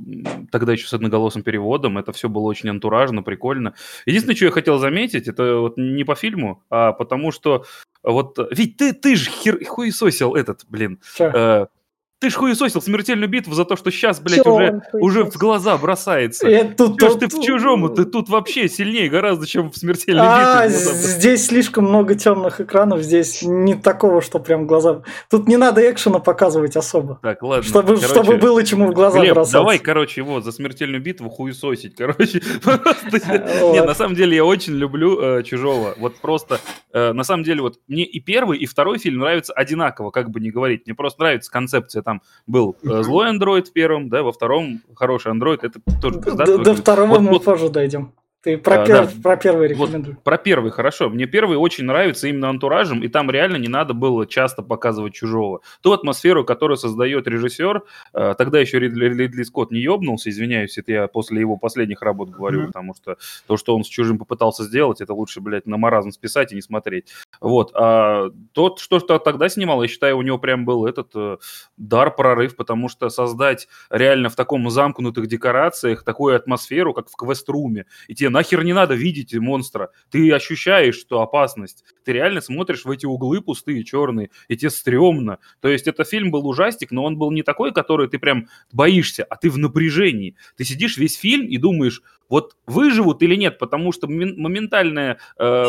тогда 0.51 0.73
еще 0.73 0.85
с 0.87 0.93
одноголосым 0.93 1.43
переводом, 1.43 1.97
это 1.97 2.11
все 2.11 2.27
было 2.27 2.43
очень 2.43 2.69
антуражно, 2.69 3.23
прикольно. 3.23 3.73
Единственное, 4.05 4.35
что 4.35 4.45
я 4.45 4.51
хотел 4.51 4.79
заметить, 4.79 5.29
это 5.29 5.59
вот 5.59 5.77
не 5.77 6.03
по 6.03 6.15
фильму, 6.15 6.63
а 6.69 6.91
потому 6.91 7.31
что 7.31 7.63
вот, 8.03 8.37
ведь 8.51 8.77
ты, 8.77 8.93
ты 8.93 9.15
же 9.15 9.29
хер, 9.29 9.63
хуесосил 9.65 10.35
этот, 10.35 10.65
блин, 10.67 10.99
э, 11.19 11.67
ты 12.21 12.29
ж 12.29 12.35
хуесосил 12.35 12.83
смертельную 12.83 13.27
битву 13.27 13.55
за 13.55 13.65
то, 13.65 13.75
что 13.75 13.89
сейчас, 13.89 14.19
блядь, 14.19 14.43
Чё 14.43 14.53
уже, 14.53 14.81
уже 14.93 15.23
в 15.23 15.37
глаза 15.37 15.75
бросается. 15.77 16.47
Это 16.47 16.95
Чё 16.99 17.09
ж 17.09 17.15
ты 17.15 17.27
в 17.27 17.41
чужому? 17.41 17.89
Ты 17.89 18.05
тут 18.05 18.29
вообще 18.29 18.69
сильнее 18.69 19.09
гораздо, 19.09 19.47
чем 19.47 19.71
в 19.71 19.75
смертельной 19.75 20.23
а, 20.23 20.67
битве. 20.67 20.77
Здесь 20.77 21.47
слишком 21.47 21.85
много 21.85 22.13
темных 22.13 22.61
экранов, 22.61 23.01
здесь 23.01 23.41
не 23.41 23.73
такого, 23.73 24.21
что 24.21 24.37
прям 24.37 24.67
глаза... 24.67 25.01
Тут 25.31 25.47
не 25.47 25.57
надо 25.57 25.81
экшена 25.89 26.19
показывать 26.19 26.75
особо. 26.75 27.17
Так, 27.23 27.41
ладно. 27.41 27.63
Чтобы, 27.63 27.95
короче, 27.95 28.07
чтобы 28.07 28.37
было 28.37 28.63
чему 28.63 28.91
в 28.91 28.93
глаза 28.93 29.19
Глеб, 29.19 29.33
бросаться. 29.33 29.57
давай, 29.57 29.79
короче, 29.79 30.21
его 30.21 30.41
за 30.41 30.51
смертельную 30.51 31.01
битву 31.01 31.27
хуесосить, 31.27 31.95
короче. 31.95 32.39
Нет, 33.73 33.87
на 33.87 33.95
самом 33.95 34.13
деле 34.13 34.35
я 34.35 34.45
очень 34.45 34.73
люблю 34.73 35.19
э, 35.19 35.41
Чужого. 35.43 35.95
Вот 35.97 36.17
просто, 36.17 36.59
э, 36.93 37.13
на 37.13 37.23
самом 37.23 37.43
деле, 37.43 37.63
вот 37.63 37.79
мне 37.87 38.03
и 38.03 38.19
первый, 38.19 38.59
и 38.59 38.67
второй 38.67 38.99
фильм 38.99 39.21
нравятся 39.21 39.53
одинаково, 39.53 40.11
как 40.11 40.29
бы 40.29 40.39
не 40.39 40.51
говорить. 40.51 40.85
Мне 40.85 40.93
просто 40.93 41.21
нравится 41.21 41.51
концепция 41.51 42.03
там 42.11 42.21
был 42.47 42.75
э, 42.83 43.03
злой 43.03 43.29
андроид 43.29 43.69
в 43.69 43.73
первом, 43.73 44.09
да, 44.09 44.23
во 44.23 44.31
втором 44.31 44.81
хороший 44.95 45.31
андроид, 45.31 45.63
это 45.63 45.79
тоже 46.01 46.19
До, 46.19 46.57
до 46.57 46.73
второго 46.75 47.09
вот, 47.09 47.21
мы 47.21 47.29
вот, 47.31 47.43
позже 47.45 47.69
дойдем. 47.69 48.11
Ты 48.41 48.57
про, 48.57 48.81
а, 48.81 48.85
пер... 48.85 49.05
да. 49.05 49.11
про 49.21 49.37
первый 49.37 49.67
рекомендую. 49.67 50.15
Вот, 50.15 50.23
про 50.23 50.37
первый, 50.39 50.71
хорошо. 50.71 51.09
Мне 51.09 51.27
первый 51.27 51.57
очень 51.57 51.85
нравится 51.85 52.27
именно 52.27 52.49
антуражем, 52.49 53.03
и 53.03 53.07
там 53.07 53.29
реально 53.29 53.57
не 53.57 53.67
надо 53.67 53.93
было 53.93 54.25
часто 54.25 54.63
показывать 54.63 55.13
чужого. 55.13 55.61
Ту 55.81 55.91
атмосферу, 55.91 56.43
которую 56.43 56.77
создает 56.77 57.27
режиссер, 57.27 57.83
э, 58.13 58.35
тогда 58.35 58.59
еще 58.59 58.79
Ридли, 58.79 59.13
Ридли 59.13 59.43
Скотт 59.43 59.69
не 59.69 59.79
ебнулся, 59.79 60.31
извиняюсь, 60.31 60.75
это 60.79 60.91
я 60.91 61.07
после 61.07 61.39
его 61.39 61.55
последних 61.57 62.01
работ 62.01 62.31
говорю, 62.31 62.61
mm-hmm. 62.61 62.67
потому 62.67 62.95
что 62.95 63.17
то, 63.45 63.57
что 63.57 63.75
он 63.75 63.83
с 63.83 63.87
чужим 63.87 64.17
попытался 64.17 64.63
сделать, 64.63 65.01
это 65.01 65.13
лучше, 65.13 65.39
блядь, 65.39 65.67
на 65.67 65.77
маразм 65.77 66.11
списать 66.11 66.51
и 66.51 66.55
не 66.55 66.61
смотреть. 66.61 67.13
Вот. 67.41 67.71
А 67.75 68.29
тот, 68.53 68.79
что, 68.79 68.99
что 68.99 69.19
тогда 69.19 69.49
снимал, 69.49 69.83
я 69.83 69.87
считаю, 69.87 70.17
у 70.17 70.23
него 70.23 70.39
прям 70.39 70.65
был 70.65 70.87
этот 70.87 71.11
э, 71.13 71.37
дар, 71.77 72.15
прорыв, 72.15 72.55
потому 72.55 72.89
что 72.89 73.09
создать 73.09 73.67
реально 73.91 74.29
в 74.29 74.35
таком 74.35 74.67
замкнутых 74.67 75.27
декорациях 75.27 76.03
такую 76.03 76.35
атмосферу, 76.35 76.95
как 76.95 77.07
в 77.07 77.15
квест-руме, 77.15 77.85
и 78.07 78.15
те 78.15 78.30
нахер 78.31 78.63
не 78.63 78.73
надо 78.73 78.95
видеть 78.95 79.33
монстра. 79.35 79.91
Ты 80.09 80.31
ощущаешь, 80.31 80.95
что 80.95 81.21
опасность. 81.21 81.83
Ты 82.03 82.13
реально 82.13 82.41
смотришь 82.41 82.85
в 82.85 82.91
эти 82.91 83.05
углы 83.05 83.41
пустые, 83.41 83.83
черные, 83.83 84.29
и 84.47 84.57
тебе 84.57 84.69
стрёмно. 84.69 85.37
То 85.59 85.67
есть 85.67 85.87
это 85.87 86.03
фильм 86.03 86.31
был 86.31 86.47
ужастик, 86.47 86.91
но 86.91 87.03
он 87.03 87.17
был 87.17 87.31
не 87.31 87.43
такой, 87.43 87.73
который 87.73 88.07
ты 88.07 88.19
прям 88.19 88.47
боишься, 88.71 89.23
а 89.23 89.35
ты 89.35 89.49
в 89.49 89.57
напряжении. 89.57 90.35
Ты 90.57 90.63
сидишь 90.63 90.97
весь 90.97 91.17
фильм 91.17 91.47
и 91.47 91.57
думаешь, 91.57 92.01
вот 92.31 92.55
выживут 92.65 93.21
или 93.23 93.35
нет, 93.35 93.59
потому 93.59 93.91
что 93.91 94.07
моментальное 94.07 95.19
э, 95.37 95.65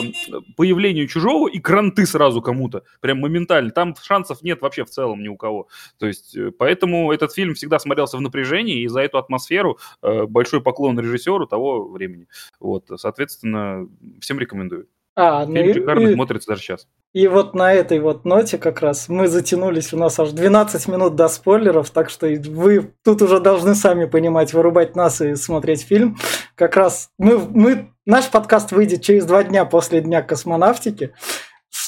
появление 0.57 1.09
чужого 1.09 1.49
и 1.49 1.59
кранты 1.59 2.07
сразу 2.07 2.41
кому-то, 2.41 2.85
прям 3.01 3.19
моментально. 3.19 3.73
Там 3.73 3.97
шансов 4.01 4.43
нет 4.43 4.63
вообще 4.63 4.85
в 4.85 4.91
целом 4.91 5.25
ни 5.25 5.29
у 5.29 5.37
кого. 5.37 5.67
То 5.99 6.07
есть, 6.07 6.37
э, 6.37 6.53
поэтому 6.57 7.11
этот 7.11 7.33
фильм 7.33 7.55
всегда 7.55 7.81
смотрелся 7.81 8.17
в 8.17 8.21
напряжении, 8.21 8.83
и 8.83 8.87
за 8.87 9.01
эту 9.01 9.19
атмосферу 9.19 9.79
э, 10.03 10.27
большой 10.27 10.63
поклон 10.63 11.01
режиссеру 11.01 11.49
того 11.49 11.89
времени. 11.89 12.29
Вот, 12.63 12.89
соответственно, 12.97 13.89
всем 14.21 14.39
рекомендую. 14.39 14.89
А, 15.15 15.45
ну 15.45 15.55
Фильм 15.57 15.69
и, 15.69 15.73
шикарно 15.75 16.09
и, 16.09 16.15
смотрится 16.15 16.49
даже 16.49 16.63
сейчас. 16.63 16.89
И 17.13 17.29
вот 17.29 17.55
на 17.55 17.73
этой 17.75 17.99
вот 18.01 18.25
ноте 18.25 18.57
как 18.57 18.81
раз 18.81 19.11
мы 19.11 19.29
затянулись, 19.29 19.93
у 19.93 19.99
нас 19.99 20.19
аж 20.19 20.31
12 20.31 20.89
минут 20.89 21.17
до 21.17 21.29
спойлеров, 21.29 21.91
так 21.91 22.09
что 22.09 22.27
вы 22.27 22.95
тут 23.05 23.21
уже 23.21 23.39
должны 23.39 23.75
сами 23.75 24.07
понимать, 24.07 24.55
вырубать 24.55 24.97
нас 24.97 25.21
и 25.21 25.35
смотреть 25.35 25.83
фильм. 25.83 26.17
Как 26.55 26.77
раз 26.77 27.11
мы, 27.19 27.37
мы, 27.39 27.93
наш 28.07 28.31
подкаст 28.31 28.73
выйдет 28.73 29.03
через 29.03 29.27
два 29.27 29.45
дня 29.45 29.67
после 29.67 30.01
Дня 30.01 30.23
космонавтики. 30.23 31.13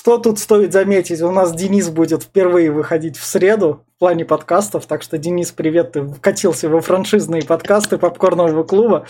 Что 0.05 0.19
тут 0.19 0.39
стоит 0.39 0.71
заметить? 0.75 1.23
У 1.23 1.31
нас 1.31 1.55
Денис 1.55 1.89
будет 1.89 2.25
впервые 2.25 2.71
выходить 2.71 3.17
в 3.17 3.25
среду 3.25 3.87
в 3.97 4.01
плане 4.01 4.27
подкастов, 4.27 4.85
так 4.85 5.03
что, 5.03 5.17
Денис, 5.17 5.51
привет, 5.51 5.93
ты 5.93 6.03
вкатился 6.03 6.69
во 6.69 6.83
франшизные 6.83 7.43
подкасты 7.43 7.97
попкорнового 7.97 8.65
клуба. 8.65 9.07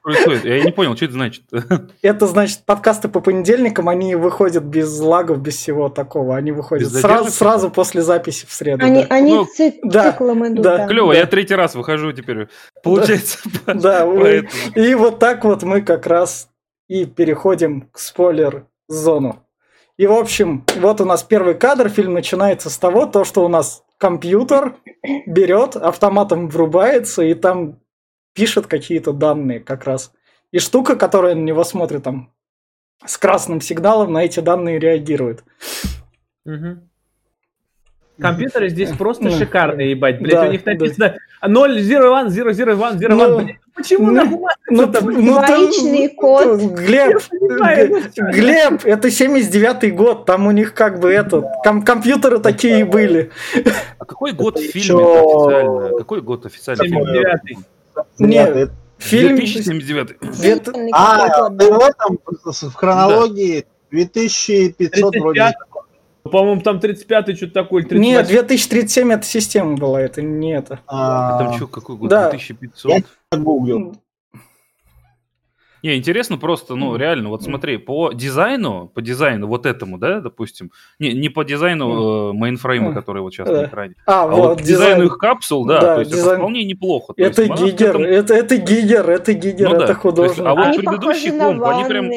Происходит? 0.00 0.44
Я 0.44 0.62
не 0.62 0.70
понял, 0.70 0.94
что 0.94 1.06
это 1.06 1.14
значит? 1.14 1.42
Это 2.02 2.28
значит, 2.28 2.60
подкасты 2.64 3.08
по 3.08 3.18
понедельникам, 3.18 3.88
они 3.88 4.14
выходят 4.14 4.62
без 4.62 4.96
лагов, 5.00 5.42
без 5.42 5.56
всего 5.56 5.88
такого. 5.88 6.36
Они 6.36 6.52
выходят 6.52 6.92
сразу, 6.92 7.32
сразу 7.32 7.68
после 7.68 8.02
записи 8.02 8.46
в 8.46 8.52
среду. 8.52 8.86
Они, 8.86 9.00
да. 9.00 9.06
они 9.10 9.34
ну, 9.34 9.44
цик, 9.44 9.74
да, 9.82 10.12
циклом 10.12 10.46
идут. 10.46 10.62
Да. 10.62 10.86
Клево, 10.86 11.14
да. 11.14 11.18
я 11.18 11.26
третий 11.26 11.56
раз 11.56 11.74
выхожу 11.74 12.12
теперь. 12.12 12.46
Получается. 12.84 13.38
Да, 13.66 14.06
и 14.76 14.94
вот 14.94 15.18
так 15.18 15.44
вот 15.44 15.64
мы 15.64 15.80
как 15.80 16.06
раз 16.06 16.48
и 16.86 17.06
переходим 17.06 17.88
к 17.90 17.98
спойлер-зону. 17.98 19.41
И, 20.02 20.06
в 20.08 20.14
общем, 20.14 20.64
вот 20.80 21.00
у 21.00 21.04
нас 21.04 21.22
первый 21.22 21.54
кадр. 21.54 21.88
Фильм 21.88 22.14
начинается 22.14 22.70
с 22.70 22.76
того, 22.76 23.06
то, 23.06 23.22
что 23.22 23.44
у 23.44 23.48
нас 23.48 23.84
компьютер 23.98 24.74
берет, 25.28 25.76
автоматом 25.76 26.48
врубается, 26.48 27.22
и 27.22 27.34
там 27.34 27.78
пишет 28.32 28.66
какие-то 28.66 29.12
данные 29.12 29.60
как 29.60 29.84
раз. 29.84 30.12
И 30.50 30.58
штука, 30.58 30.96
которая 30.96 31.36
на 31.36 31.44
него 31.44 31.62
смотрит 31.62 32.02
там 32.02 32.32
с 33.06 33.16
красным 33.16 33.60
сигналом, 33.60 34.12
на 34.12 34.24
эти 34.24 34.40
данные 34.40 34.80
реагирует. 34.80 35.44
Угу. 36.46 36.80
Компьютеры 38.20 38.70
здесь 38.70 38.90
просто 38.96 39.30
шикарные, 39.30 39.92
ебать, 39.92 40.20
блядь, 40.20 40.34
да, 40.34 40.48
у 40.48 40.50
них 40.50 40.66
написано 40.66 41.16
да. 41.40 41.48
0, 41.48 41.80
0, 41.80 41.80
1, 41.80 42.00
0, 42.02 42.28
0, 42.28 42.50
1, 42.50 42.76
0, 42.76 42.86
1, 42.86 43.46
блядь. 43.46 43.56
Почему 43.74 44.08
ну, 44.08 44.12
на 44.12 44.24
бумаге? 44.24 44.56
Ну, 44.68 44.86
ну, 44.86 45.32
Двоичный 45.34 46.08
ну, 46.08 46.14
код. 46.14 46.60
Глеб, 46.60 47.22
Глеб, 48.16 48.84
это 48.84 49.08
79-й 49.08 49.90
год, 49.92 50.26
там 50.26 50.46
у 50.46 50.50
них 50.50 50.74
как 50.74 51.00
бы 51.00 51.10
это, 51.10 51.42
ком 51.64 51.82
компьютеры 51.82 52.38
такие 52.38 52.84
были. 52.84 53.30
А 53.98 54.04
какой 54.04 54.32
год 54.32 54.58
в 54.58 54.62
фильме 54.62 55.02
официально? 55.02 55.98
Какой 55.98 56.20
год 56.20 56.46
официально? 56.46 56.82
79-й. 56.82 57.58
Нет, 58.18 58.70
фильм... 58.98 59.36
2079. 59.36 60.16
А, 60.92 61.50
ты 61.50 61.72
в 61.72 61.80
этом, 61.80 62.18
в 62.44 62.74
хронологии 62.74 63.66
2500 63.90 65.16
вроде. 65.16 65.54
По-моему, 66.22 66.60
там 66.60 66.78
35-й 66.78 67.34
что-то 67.36 67.52
такое. 67.52 67.82
38. 67.82 68.00
Нет, 68.00 68.28
2037 68.28 69.12
это 69.12 69.26
система 69.26 69.76
была, 69.76 70.00
это 70.00 70.22
не 70.22 70.52
это. 70.52 70.80
А, 70.86 71.38
там 71.38 71.54
что, 71.54 71.66
какой 71.66 71.96
год? 71.96 72.10
Да. 72.10 72.30
2500? 72.30 73.04
Я 73.32 73.38
гуглил. 73.38 73.96
Не, 75.82 75.96
интересно 75.96 76.38
просто, 76.38 76.76
ну, 76.76 76.94
реально, 76.96 77.28
вот 77.28 77.42
смотри, 77.42 77.76
по 77.76 78.12
дизайну, 78.12 78.90
по 78.94 79.02
дизайну 79.02 79.48
вот 79.48 79.66
этому, 79.66 79.98
да, 79.98 80.20
допустим, 80.20 80.70
не, 81.00 81.12
не 81.12 81.28
по 81.28 81.42
дизайну 81.42 82.30
э, 82.30 82.32
мейнфрейма, 82.34 82.94
который 82.94 83.20
вот 83.20 83.34
сейчас 83.34 83.48
на 83.48 83.64
экране, 83.64 83.94
а, 84.06 84.22
а 84.22 84.26
вот, 84.28 84.48
вот 84.48 84.62
дизайну 84.62 85.04
их 85.04 85.18
капсул, 85.18 85.66
да, 85.66 85.80
да 85.80 85.94
то 85.94 86.00
есть 86.00 86.12
дизайн... 86.12 86.28
это 86.28 86.38
вполне 86.38 86.64
неплохо. 86.64 87.14
То 87.14 87.22
это 87.22 87.42
есть, 87.42 87.62
Гигер, 87.62 87.90
этом... 87.90 88.02
это, 88.04 88.34
это 88.34 88.56
Гигер, 88.58 89.10
это 89.10 89.32
Гигер, 89.32 89.70
ну, 89.70 89.74
это 89.76 89.86
да. 89.88 89.94
художник. 89.94 90.36
Есть, 90.36 90.46
а 90.46 90.54
вот 90.54 90.66
они 90.66 90.78
предыдущий 90.78 91.38
комп, 91.38 91.64
они 91.64 91.84
прям, 91.84 92.10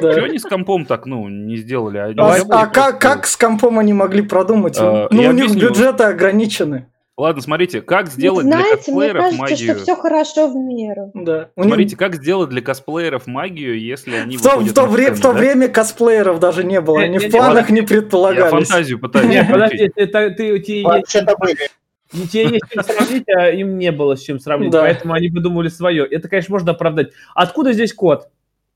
да. 0.00 0.12
что 0.12 0.24
они 0.24 0.38
с 0.38 0.44
компом 0.44 0.84
так, 0.84 1.06
ну, 1.06 1.28
не 1.28 1.56
сделали? 1.56 1.96
А, 2.18 2.36
а 2.50 2.66
как, 2.66 3.00
как 3.00 3.26
с 3.26 3.36
компом 3.36 3.78
они 3.78 3.94
могли 3.94 4.20
продумать? 4.22 4.76
А, 4.78 5.08
ну, 5.10 5.22
у 5.28 5.32
них 5.32 5.54
бюджеты 5.54 6.04
ограничены. 6.04 6.86
Ладно, 7.20 7.42
смотрите, 7.42 7.82
как 7.82 8.08
сделать 8.08 8.44
Знаете, 8.46 8.68
для 8.68 8.76
косплееров 8.76 9.14
мне 9.14 9.38
кажется, 9.38 9.40
магию. 9.42 9.74
что 9.74 9.82
все 9.82 9.96
хорошо 9.96 10.48
в 10.48 10.54
меру. 10.56 11.10
Да. 11.14 11.48
Смотрите, 11.54 11.96
как 11.96 12.14
сделать 12.14 12.48
для 12.48 12.62
косплееров 12.62 13.26
магию, 13.26 13.78
если 13.78 14.14
они 14.16 14.36
в 14.38 14.42
то, 14.42 14.58
в 14.58 14.72
то, 14.72 14.86
вре- 14.86 15.12
в 15.12 15.20
то 15.20 15.32
да? 15.32 15.38
время 15.38 15.68
косплееров 15.68 16.40
даже 16.40 16.64
не 16.64 16.80
было, 16.80 17.00
они 17.00 17.18
в 17.18 17.30
планах 17.30 17.68
не 17.70 17.82
предполагались. 17.82 18.44
Я 18.44 18.50
фантазию 18.50 18.98
пытаюсь. 18.98 19.28
Нет, 19.28 19.46
подожди, 19.50 19.90
это 19.94 20.30
ты, 20.30 20.58
тебе 20.60 20.82
Вообще-то 20.84 21.36
были. 21.36 21.68
Тебе 22.32 22.42
есть 22.48 22.64
чем 22.72 22.82
сравнить, 22.82 23.24
а 23.28 23.50
им 23.50 23.78
не 23.78 23.92
было 23.92 24.16
с 24.16 24.20
чем 24.22 24.40
сравнить, 24.40 24.70
да. 24.70 24.80
поэтому 24.80 25.12
они 25.14 25.28
придумали 25.28 25.68
свое. 25.68 26.04
Это, 26.06 26.28
конечно, 26.28 26.52
можно 26.52 26.72
оправдать. 26.72 27.10
Откуда 27.34 27.72
здесь 27.72 27.92
код? 27.92 28.28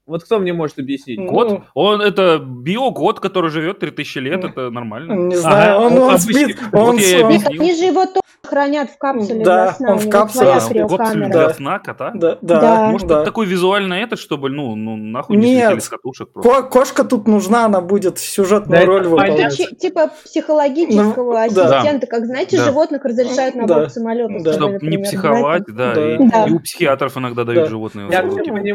Вот 0.06 0.22
кто 0.22 0.38
мне 0.38 0.52
может 0.52 0.78
объяснить? 0.78 1.18
Ну, 1.18 1.28
Кот? 1.28 1.62
Он 1.72 2.02
это 2.02 2.38
биокот, 2.38 3.20
который 3.20 3.48
живет 3.50 3.78
3000 3.78 4.18
лет, 4.18 4.44
это 4.44 4.68
нормально. 4.68 5.14
Не 5.14 5.34
знаю, 5.36 5.76
Ага, 5.78 5.86
он, 5.86 5.92
он 5.94 5.98
он 6.02 6.10
обычный. 6.10 6.44
спит, 6.44 6.58
Вот 6.72 6.88
он, 6.90 6.96
я 6.98 7.10
и 7.18 7.22
он- 7.22 7.26
объяснил. 7.26 7.60
Они 7.62 7.74
же 7.74 7.84
его 7.86 8.04
тоже 8.04 8.20
хранят 8.42 8.90
в 8.90 8.98
капсуле 8.98 9.44
Да, 9.44 9.64
для 9.64 9.72
сна. 9.74 9.92
он 9.92 9.98
в 9.98 10.08
капсуле. 10.10 10.50
А, 10.52 10.68
для 11.14 11.28
Да. 11.28 11.54
сна 11.54 11.78
кота? 11.78 12.10
да, 12.14 12.38
да, 12.42 12.60
Да. 12.60 12.90
Может, 12.90 13.08
да. 13.08 13.14
это 13.16 13.24
такой 13.24 13.46
визуально 13.46 13.94
этот, 13.94 14.18
чтобы, 14.18 14.50
ну, 14.50 14.74
ну 14.76 14.96
нахуй 14.96 15.36
не 15.36 15.54
Нет. 15.54 15.62
слетели 15.66 15.78
с 15.80 15.88
катушек 15.88 16.28
просто. 16.32 16.50
Ко- 16.50 16.62
кошка 16.68 17.04
тут 17.04 17.26
нужна, 17.28 17.64
она 17.66 17.80
будет 17.80 18.18
сюжетную 18.18 18.80
Да, 18.80 18.86
роль 18.86 19.00
это 19.02 19.10
выполнять. 19.10 19.56
Чи- 19.56 19.74
Типа 19.76 20.10
психологического 20.24 21.46
Ну, 21.48 21.54
да. 21.54 21.78
ассистента, 21.78 22.06
как 22.06 22.26
знаете, 22.26 22.56
Да. 22.58 22.64
животных 22.64 23.04
разрешают 23.04 23.54
на 23.54 23.66
Да. 23.66 23.74
борт 23.74 23.92
самолета. 23.92 24.34
Да. 24.42 24.52
Чтобы 24.52 24.78
не 24.82 24.98
психовать, 24.98 25.64
да, 25.68 25.94
Да. 25.94 26.14
И, 26.14 26.18
Да. 26.28 26.44
и 26.46 26.52
у 26.52 26.60
психиатров 26.60 27.16
иногда 27.16 27.44
дают 27.44 27.64
Да. 27.64 27.70
животные 27.70 28.08
Я 28.10 28.22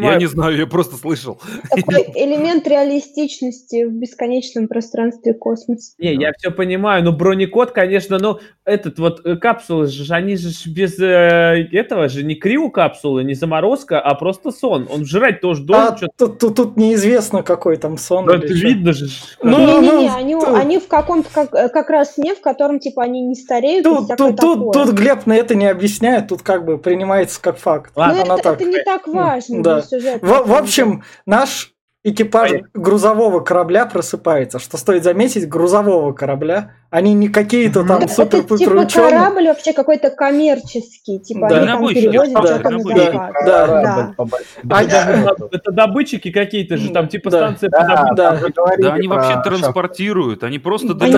Я 0.10 0.16
не 0.16 0.26
знаю, 0.28 0.58
я 0.58 0.68
просто 0.68 0.96
слышал. 0.96 1.40
Такой 1.70 2.12
элемент 2.16 2.68
реалистичности 2.68 3.86
в 3.86 3.92
бесконечном 3.94 4.68
пространстве 4.68 5.34
космоса. 5.34 5.94
Не, 5.98 6.16
я 6.16 6.32
все 6.38 6.52
понимаю, 6.52 7.04
но 7.04 7.12
бронекот, 7.12 7.72
конечно, 7.72 8.18
ну, 8.20 8.40
этот 8.66 9.00
вот 9.00 9.26
э, 9.26 9.36
капсулы 9.50 9.88
же, 9.88 10.14
они 10.14 10.36
же 10.36 10.50
без 10.70 11.00
э, 11.00 11.68
этого 11.72 12.08
же 12.08 12.24
не 12.24 12.36
крио 12.36 12.70
капсулы, 12.70 13.24
не 13.24 13.34
заморозка, 13.34 14.00
а 14.00 14.14
просто 14.16 14.52
сон. 14.52 14.88
Он 14.94 15.06
жрать 15.06 15.42
тоже 15.42 15.64
должен 15.64 15.88
А 15.88 16.10
тут, 16.18 16.40
тут- 16.40 16.56
тут 16.56 16.78
неизвестно, 16.78 17.42
какой 17.42 17.78
там 17.78 17.98
сон. 17.98 18.26
Да, 18.26 18.36
это 18.36 18.48
видно 18.48 18.94
же. 18.94 19.08
Ну, 19.42 19.58
Не-не-не, 19.58 19.92
ну, 20.10 20.16
они, 20.16 20.34
тут- 20.36 20.48
они 20.56 20.80
в 20.80 20.88
каком-то 20.88 21.30
как, 21.34 21.54
э, 21.54 21.70
как 21.70 21.90
раз 21.90 22.14
сне, 22.16 22.36
в 22.36 22.42
котором 22.42 22.80
типа 22.80 23.04
они 23.04 23.22
не 23.22 23.36
стареют 23.36 23.84
Тут, 23.84 24.08
тут, 24.18 24.38
тут, 24.38 24.74
тут 24.74 24.90
Глеб 24.92 25.26
на 25.26 25.34
это 25.34 25.56
не 25.56 25.66
объясняет, 25.68 26.28
тут 26.28 26.42
как 26.42 26.66
бы 26.66 26.78
принимается 26.78 27.42
как 27.42 27.58
факт. 27.58 27.92
Ладно, 27.96 28.22
это, 28.22 28.38
так. 28.38 28.62
это 28.62 28.66
не 28.70 28.84
так 28.84 29.08
важно 29.08 29.64
Да. 29.64 29.74
для 29.76 29.82
сюжета. 29.84 30.26
В, 30.26 30.48
в 30.48 30.54
общем, 30.54 31.04
наш 31.26 31.74
экипаж 32.10 32.50
Понятно. 32.52 32.70
грузового 32.74 33.40
корабля 33.42 33.86
просыпается. 33.86 34.60
Что 34.60 34.78
стоит 34.78 35.04
заметить, 35.04 35.48
грузового 35.48 36.14
корабля. 36.14 36.72
Они 36.92 37.14
не 37.14 37.30
какие-то 37.30 37.84
там 37.84 37.98
это, 37.98 38.06
это 38.06 38.14
супер-пупер 38.16 38.58
типа 38.58 38.80
ученые. 38.82 39.10
корабль 39.12 39.48
вообще 39.50 39.74
какой-то 39.74 40.10
коммерческий, 40.10 41.20
типа 41.20 41.48
Да. 41.48 41.58
они 41.58 41.68
там 41.68 41.88
перевозят 41.90 42.34
да, 42.34 42.42
что-то 42.48 42.70
на 42.70 42.78
дальнобойщики. 42.80 43.06
заказ. 43.12 43.34
Да. 43.46 43.68
Да. 43.68 44.76
А, 44.76 44.84
Это, 44.84 45.48
это 45.52 45.72
добытчики 45.72 46.32
какие-то 46.32 46.78
же, 46.78 46.90
там 46.90 47.08
типа 47.08 47.30
Да. 47.30 47.38
станция 47.38 47.70
по 47.70 47.78
Да, 47.86 47.96
добыче. 48.32 48.54
Да. 48.56 48.76
Да, 48.80 48.94
они 48.94 49.08
вообще 49.08 49.40
транспортируют, 49.44 50.44
они 50.44 50.58
просто 50.58 50.88
Они 51.00 51.14
Вообще 51.16 51.18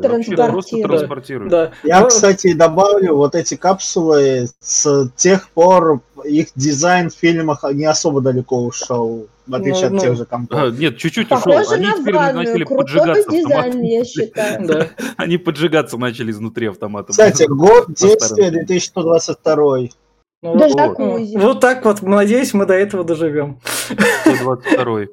Просто 0.52 0.76
Да. 0.78 0.88
транспортируют. 0.88 1.50
Да. 1.50 1.70
Я, 1.82 2.00
Ну, 2.00 2.06
кстати, 2.08 2.54
добавлю, 2.54 3.16
вот 3.16 3.34
эти 3.34 3.56
капсулы 3.56 4.48
с 4.60 5.10
тех 5.16 5.50
пор 5.50 6.00
их 6.24 6.48
дизайн 6.54 7.10
в 7.10 7.14
фильмах 7.14 7.64
не 7.72 7.84
особо 7.84 8.20
далеко 8.20 8.64
ушел, 8.64 9.28
в 9.46 9.54
отличие 9.54 9.82
Ну, 9.82 9.86
от 9.86 9.92
ну. 9.92 9.98
тех 10.00 10.16
же 10.16 10.24
компаний. 10.24 10.68
А, 10.68 10.70
нет, 10.70 10.96
чуть-чуть 10.96 11.30
ушел. 11.30 11.52
Они 11.70 11.86
на 11.86 11.92
теперь 11.98 12.14
начали 12.14 12.64
поджигаться 12.64 13.30
дизайн, 13.30 13.82
я 13.82 14.04
считаю. 14.04 14.66
да. 14.66 14.88
Они 15.16 15.38
поджигаться 15.38 15.98
начали 15.98 16.30
изнутри 16.30 16.68
автоматом. 16.68 17.12
Кстати, 17.12 17.44
год 17.48 17.86
действия 17.88 18.50
2122. 18.50 19.78
Ну, 20.42 20.68
вот, 20.68 20.98
вот 21.42 21.60
так 21.60 21.84
вот, 21.86 22.02
надеюсь, 22.02 22.52
мы 22.52 22.66
до 22.66 22.74
этого 22.74 23.02
доживем. 23.02 23.60
122 24.22 25.06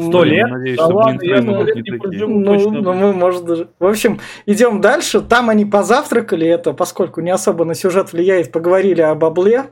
Сто 0.00 0.24
лет? 0.24 0.48
Надеюсь, 0.50 0.76
Да 0.78 0.84
что 0.84 0.94
ладно, 0.94 1.20
я 1.22 1.42
сто 1.42 1.62
лет 1.62 1.76
не 1.76 1.82
не 1.82 1.98
проживу. 1.98 2.38
Ну, 2.40 2.44
точно. 2.44 2.70
ну, 2.80 2.92
мы, 2.94 3.12
может, 3.12 3.44
даже... 3.44 3.68
В 3.78 3.86
общем, 3.86 4.20
идем 4.46 4.80
дальше. 4.80 5.20
Там 5.20 5.50
они 5.50 5.64
позавтракали, 5.64 6.46
это, 6.46 6.72
поскольку 6.72 7.20
не 7.20 7.30
особо 7.30 7.64
на 7.64 7.74
сюжет 7.74 8.12
влияет, 8.12 8.50
поговорили 8.52 9.02
об 9.02 9.22
обле. 9.24 9.64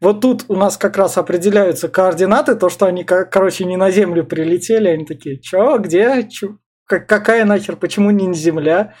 Вот 0.00 0.20
тут 0.20 0.44
у 0.48 0.56
нас 0.56 0.76
как 0.78 0.96
раз 0.96 1.18
определяются 1.18 1.88
координаты, 1.88 2.54
то, 2.54 2.68
что 2.68 2.86
они, 2.86 3.04
ко- 3.04 3.24
короче, 3.24 3.64
не 3.64 3.76
на 3.76 3.90
Землю 3.90 4.24
прилетели, 4.24 4.88
они 4.88 5.04
такие, 5.04 5.38
чё, 5.38 5.78
где, 5.78 6.26
чё, 6.30 6.56
как, 6.86 7.06
какая 7.06 7.44
нахер, 7.44 7.76
почему 7.76 8.10
не 8.10 8.26
на 8.28 8.34
Земля? 8.34 8.94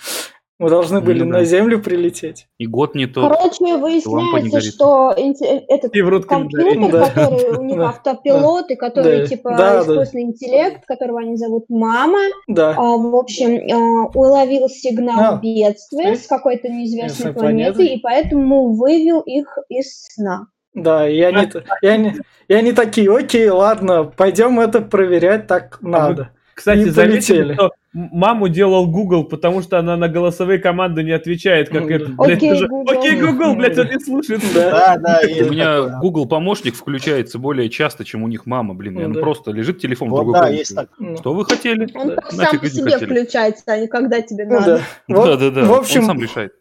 Мы 0.58 0.70
должны 0.70 1.00
были 1.00 1.22
Ну 1.22 1.30
да. 1.30 1.38
на 1.38 1.44
Землю 1.44 1.80
прилететь. 1.80 2.48
И 2.58 2.66
год 2.66 2.96
не 2.96 3.06
тот. 3.06 3.30
Короче, 3.30 3.62
не 3.62 3.76
выясняется, 3.76 4.60
что 4.60 5.14
этот 5.16 5.94
И 5.94 6.00
рот 6.02 6.26
компьютер. 6.26 6.90
Да. 6.90 7.08
который 7.10 7.58
у 7.58 7.62
них 7.64 7.76
Да. 7.78 7.88
автопилот, 7.90 8.68
и 8.70 8.74
который 8.74 9.20
Да. 9.20 9.26
типа 9.26 9.50
Да, 9.56 9.84
да. 9.84 9.92
искусственный 9.92 10.24
интеллект, 10.24 10.84
которого 10.84 11.20
они 11.20 11.36
зовут 11.36 11.66
мама, 11.68 12.18
Да. 12.48 12.74
а, 12.76 12.96
в 12.96 13.14
общем, 13.14 13.60
а, 13.72 14.10
уловил 14.18 14.68
сигнал 14.68 15.34
А, 15.34 15.40
бедствия 15.40 16.16
с- 16.16 16.24
с 16.24 16.26
какой-то 16.26 16.68
неизвестной 16.68 17.06
Известной 17.08 17.32
планеты, 17.34 17.74
планеты. 17.74 17.94
и 17.94 18.00
поэтому 18.00 18.72
вывел 18.74 19.20
их 19.20 19.58
из 19.68 20.06
сна. 20.12 20.48
Да, 20.74 21.08
и 21.08 21.20
они, 21.20 21.48
и, 21.82 21.86
они, 21.86 22.12
и 22.48 22.54
они 22.54 22.72
такие, 22.72 23.10
окей, 23.16 23.48
ладно, 23.48 24.04
пойдем 24.04 24.58
это 24.60 24.80
проверять, 24.80 25.46
так 25.46 25.78
надо. 25.80 26.30
Кстати, 26.58 26.88
заметили, 26.88 27.54
что 27.54 27.70
маму 27.92 28.48
делал 28.48 28.88
Google, 28.88 29.22
потому 29.22 29.62
что 29.62 29.78
она 29.78 29.96
на 29.96 30.08
голосовые 30.08 30.58
команды 30.58 31.04
не 31.04 31.12
отвечает, 31.12 31.68
как 31.68 31.82
Ну, 31.82 31.88
это. 31.88 32.06
блядь, 32.08 32.38
Окей, 32.38 32.66
Google. 32.66 32.90
Окей, 32.90 33.16
Google, 33.20 33.54
блядь, 33.54 33.78
он 33.78 33.86
не 33.86 34.00
слушает. 34.00 34.42
Да. 34.52 34.96
Да, 34.98 35.20
У 35.22 35.50
меня. 35.52 36.00
Google 36.00 36.26
помощник 36.26 36.74
включается 36.74 37.38
более 37.38 37.68
часто, 37.70 38.04
чем 38.04 38.24
у 38.24 38.28
них 38.28 38.44
мама, 38.44 38.74
блин. 38.74 38.94
Ну 38.94 39.04
Он 39.04 39.12
просто 39.14 39.52
лежит 39.52 39.78
телефон 39.78 40.10
в 40.10 40.16
другой 40.16 40.34
комнате. 40.34 40.88
Что 41.20 41.32
вы 41.32 41.44
хотели? 41.44 41.88
Он 41.94 42.16
сам 42.28 42.58
по 42.58 42.68
себе 42.68 42.98
включается, 42.98 43.62
а 43.66 43.78
не 43.78 43.86
когда 43.86 44.20
тебе 44.20 44.44
ну 44.44 44.54
надо. 44.58 44.82
да. 45.06 45.14
Да, 45.24 45.36
да, 45.36 45.50
да. 45.50 45.64
В 45.64 45.72
общем, 45.74 46.02
сам 46.06 46.20
решает. 46.20 46.54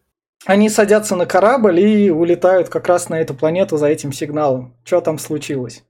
они 0.46 0.70
садятся 0.70 1.16
на 1.16 1.26
корабль 1.26 1.80
и 1.80 2.12
улетают 2.12 2.70
как 2.70 2.88
раз 2.88 3.10
на 3.10 3.20
эту 3.20 3.34
планету 3.34 3.78
за 3.78 3.88
этим 3.88 4.14
сигналом. 4.14 4.76
Что 4.84 5.02
там 5.02 5.18
случилось? 5.18 5.84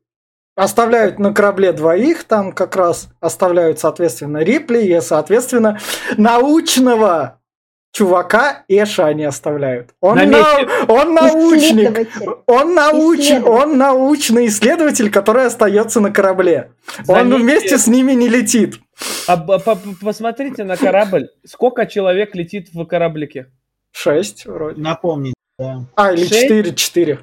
Оставляют 0.57 1.19
на 1.19 1.33
корабле 1.35 1.71
двоих, 1.71 2.23
там 2.23 2.51
как 2.51 2.75
раз 2.75 3.09
оставляют, 3.19 3.77
соответственно, 3.77 4.39
Рипли 4.39 4.81
и, 4.81 4.99
соответственно, 5.01 5.79
научного 6.17 7.39
чувака 7.91 8.63
Эша 8.67 9.05
они 9.05 9.23
оставляют. 9.23 9.91
Он, 10.01 10.17
На 10.17 10.43
он 10.87 11.13
научник. 11.13 11.99
Исследователь. 11.99 12.29
Он, 12.47 12.73
науч... 12.73 13.31
Он 13.45 13.77
научный 13.77 14.47
исследователь, 14.47 15.11
который 15.11 15.45
остается 15.45 15.99
на 15.99 16.11
корабле. 16.11 16.71
Он 17.07 17.29
Заметьте- 17.29 17.37
вместе 17.37 17.77
с 17.77 17.85
ними 17.85 18.13
не 18.13 18.27
летит. 18.27 18.79
А 19.27 19.37
б- 19.37 19.59
по- 19.59 19.75
по- 19.75 19.95
посмотрите 20.01 20.63
на 20.63 20.75
корабль. 20.75 21.29
Сколько 21.45 21.85
человек 21.85 22.33
летит 22.33 22.69
в 22.73 22.83
кораблике? 22.85 23.51
Шесть 23.91 24.47
вроде. 24.47 24.81
Напомните, 24.81 25.35
да. 25.59 25.85
А, 25.95 26.13
или 26.13 26.25
четыре, 26.25 26.73
четыре. 26.73 27.19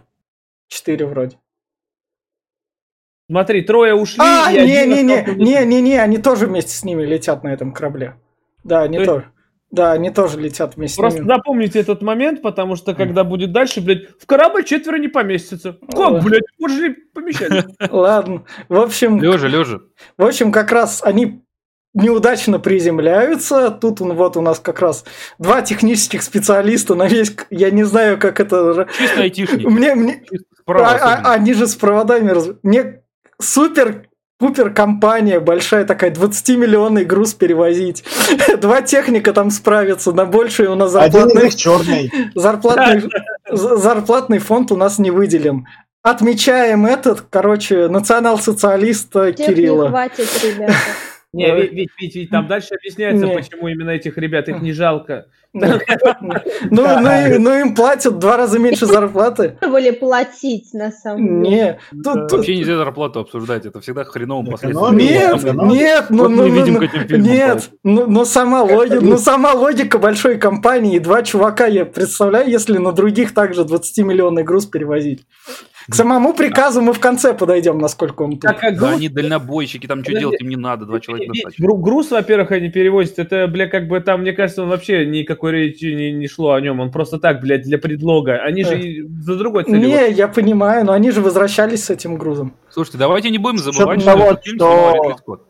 Четыре 0.68 1.06
вроде. 1.06 1.36
Смотри, 3.30 3.62
трое 3.62 3.94
ушли. 3.94 4.18
А, 4.20 4.52
не-не-не, 4.52 5.20
остался. 5.20 5.38
не-не-не, 5.40 6.00
они 6.00 6.18
тоже 6.18 6.46
вместе 6.46 6.72
с 6.72 6.84
ними 6.84 7.02
летят 7.04 7.42
на 7.44 7.48
этом 7.52 7.72
корабле. 7.72 8.16
Да, 8.64 8.82
они 8.82 8.96
То 8.98 9.02
есть- 9.02 9.12
тоже. 9.12 9.30
Да, 9.70 9.90
они 9.90 10.10
тоже 10.10 10.38
летят 10.38 10.76
вместе 10.76 10.98
Просто 11.00 11.18
с 11.18 11.20
ними. 11.24 11.34
запомните 11.34 11.80
этот 11.80 12.00
момент, 12.00 12.42
потому 12.42 12.76
что 12.76 12.94
когда 12.94 13.24
будет 13.24 13.50
дальше, 13.52 13.80
блядь, 13.80 14.08
в 14.20 14.24
корабль 14.26 14.62
четверо 14.62 14.98
не 14.98 15.08
поместится. 15.08 15.76
Как, 15.92 16.22
блядь, 16.22 16.44
можно 16.60 16.80
ли 16.84 16.94
помещать? 17.12 17.66
Ладно. 17.90 18.44
В 18.68 18.76
общем, 18.78 19.20
Лежа, 19.20 19.48
лежа. 19.48 19.80
в 20.16 20.24
общем, 20.24 20.52
как 20.52 20.70
раз 20.70 21.02
они 21.02 21.42
неудачно 21.92 22.60
приземляются. 22.60 23.70
Тут 23.72 24.00
он, 24.00 24.12
вот 24.12 24.36
у 24.36 24.40
нас 24.42 24.60
как 24.60 24.78
раз 24.80 25.04
два 25.40 25.60
технических 25.62 26.22
специалиста 26.22 26.94
на 26.94 27.08
весь... 27.08 27.34
Я 27.50 27.70
не 27.70 27.82
знаю, 27.82 28.16
как 28.18 28.38
это... 28.38 28.86
Чисто 28.96 29.22
айтишник. 29.22 29.68
Мне, 29.68 29.94
мне, 29.96 30.22
Справа 30.60 30.88
А- 30.90 31.14
а- 31.24 31.32
они 31.34 31.52
же 31.52 31.66
с 31.66 31.74
проводами... 31.74 32.30
раз- 32.30 32.50
Мне 32.62 33.00
супер 33.40 34.06
Пупер 34.36 34.74
компания 34.74 35.38
большая 35.38 35.84
такая, 35.84 36.10
20-миллионный 36.10 37.04
груз 37.04 37.34
перевозить. 37.34 38.02
Два 38.60 38.82
техника 38.82 39.32
там 39.32 39.50
справятся, 39.52 40.10
на 40.12 40.24
большее 40.26 40.70
у 40.70 40.74
нас 40.74 40.92
Один 40.96 41.06
из 41.06 41.32
зарплатный, 41.32 41.42
них 41.44 41.54
черный. 41.56 42.12
зарплатный, 42.34 43.10
за- 43.48 43.76
зарплатный 43.76 44.38
фонд 44.40 44.72
у 44.72 44.76
нас 44.76 44.98
не 44.98 45.12
выделен. 45.12 45.66
Отмечаем 46.02 46.84
этот, 46.84 47.22
короче, 47.30 47.86
национал-социалиста 47.88 49.32
Тех 49.32 49.48
не 49.48 49.54
Кирилла. 49.54 49.88
хватит, 49.88 50.28
ребята. 50.42 50.74
Не, 51.34 51.54
ведь, 51.54 51.72
ведь, 51.72 51.90
ведь- 52.00 52.14
ведь 52.16 52.30
там 52.30 52.46
дальше 52.46 52.74
объясняется, 52.74 53.26
Не. 53.26 53.34
почему 53.34 53.68
именно 53.68 53.90
этих 53.90 54.16
ребят, 54.18 54.48
их 54.48 54.62
не 54.62 54.72
жалко. 54.72 55.26
Ну, 55.54 55.68
ну, 56.70 57.38
ну, 57.38 57.60
им 57.60 57.74
платят 57.76 58.14
в 58.14 58.18
два 58.18 58.36
раза 58.36 58.58
меньше 58.58 58.86
зарплаты. 58.86 59.56
Были 59.62 59.92
платить, 59.92 60.74
на 60.74 60.90
самом 60.90 61.44
деле. 61.44 61.78
Не, 61.92 62.02
тут, 62.02 62.14
тут- 62.28 62.32
Вообще 62.32 62.56
нельзя 62.56 62.76
зарплату 62.76 63.20
обсуждать, 63.20 63.64
это 63.64 63.80
всегда 63.80 64.02
хреновым 64.04 64.46
последствием. 64.46 64.96
Нет, 64.96 65.42
нет, 65.44 66.06
ну, 66.10 66.28
ну, 66.28 66.28
ну, 66.28 66.44
видим 66.52 66.74
ну, 66.74 67.16
нет, 67.18 67.70
ну, 67.84 68.06
ну, 68.08 68.24
сама 68.24 68.62
логика, 68.64 69.00
ну 69.00 69.16
сама 69.16 69.52
логика 69.52 69.98
большой 69.98 70.38
компании, 70.38 70.96
и 70.96 70.98
два 70.98 71.22
чувака, 71.22 71.66
я 71.66 71.84
представляю, 71.84 72.50
если 72.50 72.78
на 72.78 72.90
других 72.92 73.32
также 73.32 73.62
20-миллионный 73.62 74.42
груз 74.42 74.66
перевозить. 74.66 75.24
К 75.88 75.94
самому 75.94 76.32
приказу 76.32 76.80
мы 76.80 76.92
в 76.92 77.00
конце 77.00 77.34
подойдем, 77.34 77.78
насколько 77.78 78.22
он 78.22 78.32
тут. 78.32 78.40
Так 78.40 78.58
как 78.58 78.76
груз... 78.76 78.90
Да, 78.90 78.96
они 78.96 79.08
дальнобойщики, 79.08 79.86
там 79.86 80.02
что 80.02 80.18
делать 80.18 80.40
им 80.40 80.48
не 80.48 80.56
надо, 80.56 80.86
два 80.86 81.00
человека 81.00 81.32
достаточно. 81.32 81.66
Груз, 81.66 82.10
во-первых, 82.10 82.52
они 82.52 82.70
перевозят, 82.70 83.18
это, 83.18 83.46
бля, 83.48 83.66
как 83.68 83.86
бы 83.88 84.00
там, 84.00 84.22
мне 84.22 84.32
кажется, 84.32 84.62
он 84.62 84.70
вообще 84.70 85.04
никакой 85.04 85.52
речи 85.52 85.84
не, 85.86 86.12
не 86.12 86.26
шло 86.26 86.52
о 86.52 86.60
нем, 86.60 86.80
он 86.80 86.90
просто 86.90 87.18
так, 87.18 87.40
блядь, 87.40 87.62
для 87.62 87.78
предлога. 87.78 88.36
Они 88.36 88.64
же 88.64 89.06
за 89.20 89.36
другой 89.36 89.64
целью. 89.64 89.80
Не, 89.80 90.10
я 90.10 90.28
понимаю, 90.28 90.86
но 90.86 90.92
они 90.92 91.10
же 91.10 91.20
возвращались 91.20 91.84
с 91.84 91.90
этим 91.90 92.16
грузом. 92.16 92.54
Слушайте, 92.70 92.98
давайте 92.98 93.30
не 93.30 93.38
будем 93.38 93.58
забывать, 93.58 94.00
что, 94.00 94.38
что, 94.42 95.16
что... 95.22 95.40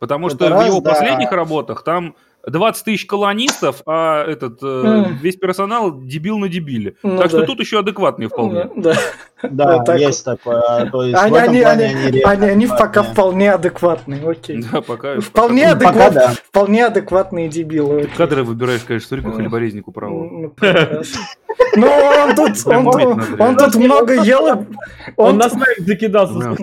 Потому 0.00 0.30
что 0.30 0.54
в 0.54 0.66
его 0.66 0.80
последних 0.80 1.30
работах 1.32 1.84
там 1.84 2.16
20 2.46 2.84
тысяч 2.84 3.06
колонистов, 3.06 3.82
а 3.86 4.24
этот 4.24 4.58
э, 4.62 5.04
весь 5.20 5.36
персонал 5.36 6.00
дебил 6.00 6.38
на 6.38 6.48
дебиле. 6.48 6.96
Ну, 7.02 7.18
так 7.18 7.30
да. 7.30 7.38
что 7.38 7.46
тут 7.46 7.60
еще 7.60 7.80
адекватные 7.80 8.28
вполне. 8.28 8.70
Ну, 8.74 8.92
да, 9.50 9.84
есть 9.96 10.24
так. 10.24 10.38
такое. 10.38 10.60
А, 10.60 10.86
то 10.86 11.02
есть 11.02 11.20
они, 11.20 11.38
они, 11.38 11.60
они, 11.62 11.84
они, 11.84 12.22
они, 12.22 12.46
они 12.46 12.66
пока 12.66 13.02
вполне 13.02 13.52
адекватные, 13.52 14.28
окей. 14.28 14.62
Да, 14.70 14.80
пока. 14.80 15.20
Вполне, 15.20 15.74
пока, 15.74 15.88
адекват, 15.88 16.14
пока, 16.14 16.26
да. 16.28 16.34
вполне 16.44 16.86
адекватные 16.86 17.48
дебилы. 17.48 18.08
Кадры 18.16 18.42
выбираешь, 18.42 18.82
конечно, 18.82 19.08
Сурику 19.08 19.32
Хлеборезнику 19.32 19.92
право. 19.92 20.12
Ну, 20.12 20.54
ну, 21.76 21.86
он 21.86 22.34
тут, 22.34 22.66
он, 22.66 22.86
он, 22.86 23.40
он 23.40 23.56
тут 23.56 23.74
много 23.76 24.22
ел. 24.22 24.46
Он, 24.46 24.66
он 25.16 25.38
нас 25.38 25.52
закидался. 25.78 26.56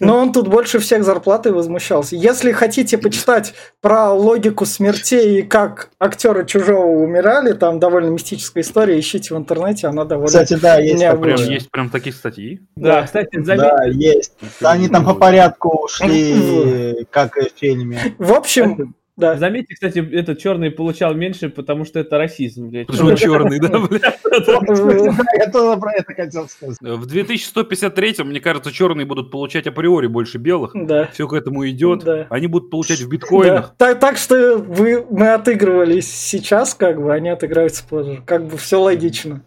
Но 0.00 0.18
он 0.18 0.32
тут 0.32 0.48
больше 0.48 0.78
всех 0.78 1.04
зарплаты 1.04 1.52
возмущался. 1.52 2.16
Если 2.16 2.52
хотите 2.52 2.98
почитать 2.98 3.54
про 3.80 4.12
логику 4.12 4.66
смертей 5.10 5.40
и 5.40 5.42
как 5.42 5.90
актеры 5.98 6.46
чужого 6.46 6.86
умирали, 6.86 7.52
там 7.52 7.78
довольно 7.78 8.10
мистическая 8.10 8.62
история, 8.62 8.98
ищите 8.98 9.34
в 9.34 9.38
интернете, 9.38 9.86
она 9.88 10.04
довольно 10.04 10.28
Кстати, 10.28 10.54
да, 10.54 10.78
есть, 10.78 11.00
прям, 11.00 11.36
есть 11.36 11.70
прям 11.70 11.90
такие 11.90 12.14
статьи. 12.14 12.60
Да, 12.76 13.02
кстати, 13.02 13.42
заметь... 13.42 13.62
Да, 13.62 13.84
есть. 13.86 14.32
Они 14.62 14.88
там 14.88 15.04
по 15.04 15.14
порядку 15.14 15.84
ушли, 15.84 17.06
как 17.10 17.36
и 17.36 17.48
в 17.48 17.58
фильме. 17.58 18.14
В 18.18 18.32
общем, 18.32 18.94
да. 19.20 19.36
Заметьте, 19.36 19.74
кстати, 19.74 19.98
этот 19.98 20.38
черный 20.38 20.70
получал 20.70 21.14
меньше, 21.14 21.48
потому 21.48 21.84
что 21.84 22.00
это 22.00 22.18
расизм, 22.18 22.68
блядь. 22.68 22.86
Потому 22.86 23.16
что 23.16 23.28
он 23.28 23.34
черный, 23.34 23.60
да, 23.60 23.78
блядь? 23.78 24.02
Я 25.38 25.50
тоже 25.50 25.80
про 25.80 25.92
это 25.92 26.14
хотел 26.14 26.48
сказать. 26.48 26.78
В 26.80 27.06
2153, 27.06 28.24
мне 28.24 28.40
кажется, 28.40 28.72
черные 28.72 29.06
будут 29.06 29.30
получать 29.30 29.66
априори 29.66 30.06
больше 30.06 30.38
белых. 30.38 30.72
Да. 30.74 31.08
Все 31.12 31.28
к 31.28 31.32
этому 31.32 31.68
идет. 31.68 32.04
Да. 32.04 32.26
Они 32.30 32.46
будут 32.46 32.70
получать 32.70 33.00
в 33.00 33.08
биткоинах. 33.08 33.74
Да. 33.78 33.86
Так, 33.86 34.00
так 34.00 34.16
что 34.16 34.56
вы, 34.58 35.06
мы 35.10 35.32
отыгрывались 35.32 36.10
сейчас, 36.12 36.74
как 36.74 37.00
бы, 37.00 37.12
они 37.12 37.28
отыграются 37.28 37.84
позже. 37.86 38.22
Как 38.24 38.46
бы 38.46 38.56
все 38.56 38.80
логично. 38.80 39.42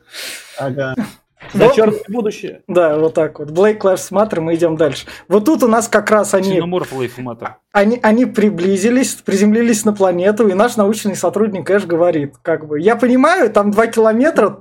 Ага. 0.58 0.96
За 1.54 1.66
вот, 1.66 1.76
черное 1.76 2.00
будущее. 2.08 2.62
Да, 2.68 2.98
вот 2.98 3.14
так 3.14 3.40
вот. 3.40 3.50
Black 3.50 3.80
Lives 3.80 4.12
Matter, 4.12 4.40
мы 4.40 4.56
идем 4.56 4.78
дальше. 4.78 5.06
Вот 5.28 5.46
тут 5.46 5.64
у 5.64 5.68
нас 5.68 5.88
как 5.88 6.10
раз 6.10 6.34
они... 6.34 6.60
Они, 7.72 8.00
они 8.02 8.26
приблизились, 8.26 9.16
приземлились 9.16 9.86
на 9.86 9.94
планету, 9.94 10.48
и 10.48 10.54
наш 10.54 10.78
научный 10.78 11.16
сотрудник 11.16 11.70
Эш 11.70 11.86
говорит, 11.86 12.36
как 12.42 12.68
бы, 12.68 12.80
я 12.80 12.96
понимаю, 12.96 13.52
там 13.52 13.72
два 13.72 13.88
километра, 13.88 14.60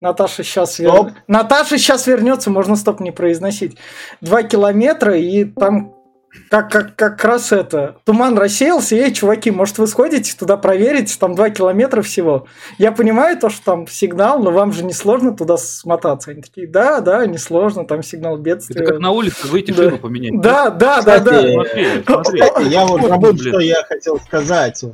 Наташа 0.00 0.44
сейчас, 0.44 0.78
вер... 0.78 1.14
Наташа 1.26 1.78
сейчас 1.78 2.06
вернется, 2.06 2.50
можно 2.50 2.76
стоп 2.76 3.00
не 3.00 3.12
произносить. 3.12 3.78
Два 4.20 4.42
километра, 4.42 5.16
и 5.16 5.44
там 5.44 5.95
как, 6.50 6.70
как, 6.70 6.96
как 6.96 7.24
раз 7.24 7.52
это, 7.52 7.96
туман 8.04 8.38
рассеялся, 8.38 8.96
эй, 8.96 9.12
чуваки, 9.12 9.50
может 9.50 9.78
вы 9.78 9.86
сходите 9.86 10.36
туда 10.36 10.56
проверить, 10.56 11.18
там 11.18 11.34
2 11.34 11.50
километра 11.50 12.02
всего. 12.02 12.46
Я 12.78 12.92
понимаю 12.92 13.38
то, 13.38 13.48
что 13.48 13.64
там 13.64 13.86
сигнал, 13.86 14.42
но 14.42 14.50
вам 14.50 14.72
же 14.72 14.84
не 14.84 14.92
сложно 14.92 15.36
туда 15.36 15.56
смотаться. 15.56 16.30
Они 16.30 16.42
такие, 16.42 16.66
да, 16.66 17.00
да, 17.00 17.26
не 17.26 17.38
сложно, 17.38 17.84
там 17.84 18.02
сигнал 18.02 18.36
бедствия. 18.36 18.82
Это 18.82 18.92
как 18.92 19.00
на 19.00 19.10
улице 19.10 19.46
выйти 19.46 19.70
да. 19.72 19.84
шину 19.84 19.98
поменять. 19.98 20.40
Да, 20.40 20.70
да, 20.70 21.02
да, 21.02 21.20
да. 21.20 21.40
Смотри, 21.40 22.02
смотри, 22.04 22.68
я 22.68 22.86
вот 22.86 23.02
забыл, 23.02 23.36
что 23.38 23.60
я 23.60 23.82
хотел 23.84 24.18
сказать. 24.20 24.84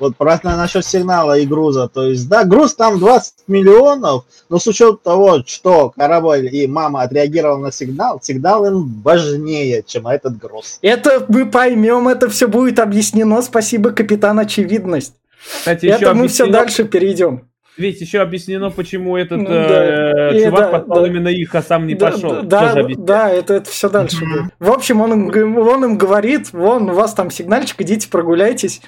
Вот 0.00 0.16
просто 0.16 0.56
насчет 0.56 0.84
сигнала 0.84 1.38
и 1.38 1.46
груза. 1.46 1.88
То 1.88 2.06
есть, 2.06 2.28
да, 2.28 2.44
груз 2.44 2.74
там 2.74 2.98
20 2.98 3.34
миллионов, 3.46 4.24
но 4.48 4.58
с 4.58 4.66
учетом 4.66 4.98
того, 5.02 5.42
что 5.46 5.92
корабль 5.96 6.48
и 6.50 6.66
мама 6.66 7.02
отреагировал 7.02 7.58
на 7.58 7.70
сигнал, 7.70 8.20
сигнал 8.22 8.66
им 8.66 9.02
важнее, 9.02 9.84
чем 9.86 10.08
этот 10.08 10.38
груз. 10.38 10.78
Это 10.82 11.24
мы 11.28 11.50
поймем, 11.50 12.08
это 12.08 12.28
все 12.30 12.48
будет 12.48 12.78
объяснено. 12.78 13.42
Спасибо, 13.42 13.90
капитан 13.90 14.38
Очевидность. 14.38 15.14
Кстати, 15.58 15.86
это 15.86 16.14
мы 16.14 16.22
объяснено... 16.22 16.28
все 16.28 16.46
дальше 16.46 16.84
перейдем. 16.84 17.50
Ведь 17.80 18.00
еще 18.00 18.20
объяснено, 18.20 18.70
почему 18.70 19.16
этот 19.16 19.38
ну, 19.38 19.48
да. 19.48 20.32
э, 20.32 20.44
чувак 20.44 20.60
да, 20.60 20.78
послал 20.78 21.02
да, 21.02 21.08
именно 21.08 21.28
их, 21.28 21.54
а 21.54 21.62
сам 21.62 21.86
не 21.86 21.94
да, 21.94 22.10
пошел. 22.10 22.42
Да, 22.42 22.74
да, 22.74 22.82
да, 22.98 23.30
это, 23.30 23.54
это 23.54 23.70
все 23.70 23.88
дальше. 23.88 24.18
В 24.58 24.70
общем, 24.70 25.00
он 25.00 25.30
им, 25.30 25.56
он 25.56 25.84
им 25.84 25.96
говорит, 25.96 26.52
вон, 26.52 26.90
у 26.90 26.94
вас 26.94 27.14
там 27.14 27.30
сигнальчик, 27.30 27.80
идите 27.80 28.08
прогуляйтесь. 28.08 28.82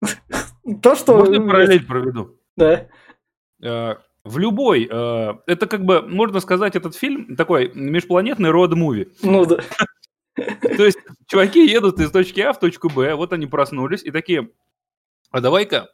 То, 0.82 0.94
что... 0.94 1.16
Можно 1.16 1.46
параллель 1.46 1.84
проведу? 1.84 2.36
Да. 2.56 2.88
Э, 3.62 3.96
в 4.24 4.38
любой, 4.38 4.88
э, 4.90 5.34
это 5.46 5.66
как 5.66 5.84
бы, 5.84 6.02
можно 6.02 6.40
сказать, 6.40 6.76
этот 6.76 6.94
фильм 6.94 7.36
такой 7.36 7.72
межпланетный 7.74 8.50
род-муви. 8.50 9.08
Ну 9.22 9.46
да. 9.46 9.58
То 10.36 10.84
есть 10.84 10.98
чуваки 11.26 11.66
едут 11.66 11.98
из 12.00 12.10
точки 12.10 12.40
А 12.40 12.52
в 12.52 12.60
точку 12.60 12.88
Б, 12.88 13.14
вот 13.14 13.32
они 13.32 13.46
проснулись 13.46 14.04
и 14.04 14.10
такие, 14.10 14.50
а 15.30 15.40
давай-ка 15.40 15.88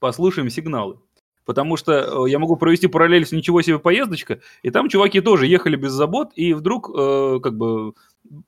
послушаем 0.00 0.50
сигналы. 0.50 0.98
Потому 1.44 1.76
что 1.78 1.92
э, 2.26 2.30
я 2.30 2.38
могу 2.38 2.56
провести 2.56 2.88
параллель 2.88 3.24
с 3.24 3.32
«Ничего 3.32 3.62
себе 3.62 3.78
поездочка», 3.78 4.40
и 4.62 4.70
там 4.70 4.88
чуваки 4.88 5.20
тоже 5.20 5.46
ехали 5.46 5.76
без 5.76 5.92
забот, 5.92 6.32
и 6.34 6.52
вдруг 6.52 6.90
э, 6.94 7.40
как 7.42 7.56
бы 7.56 7.94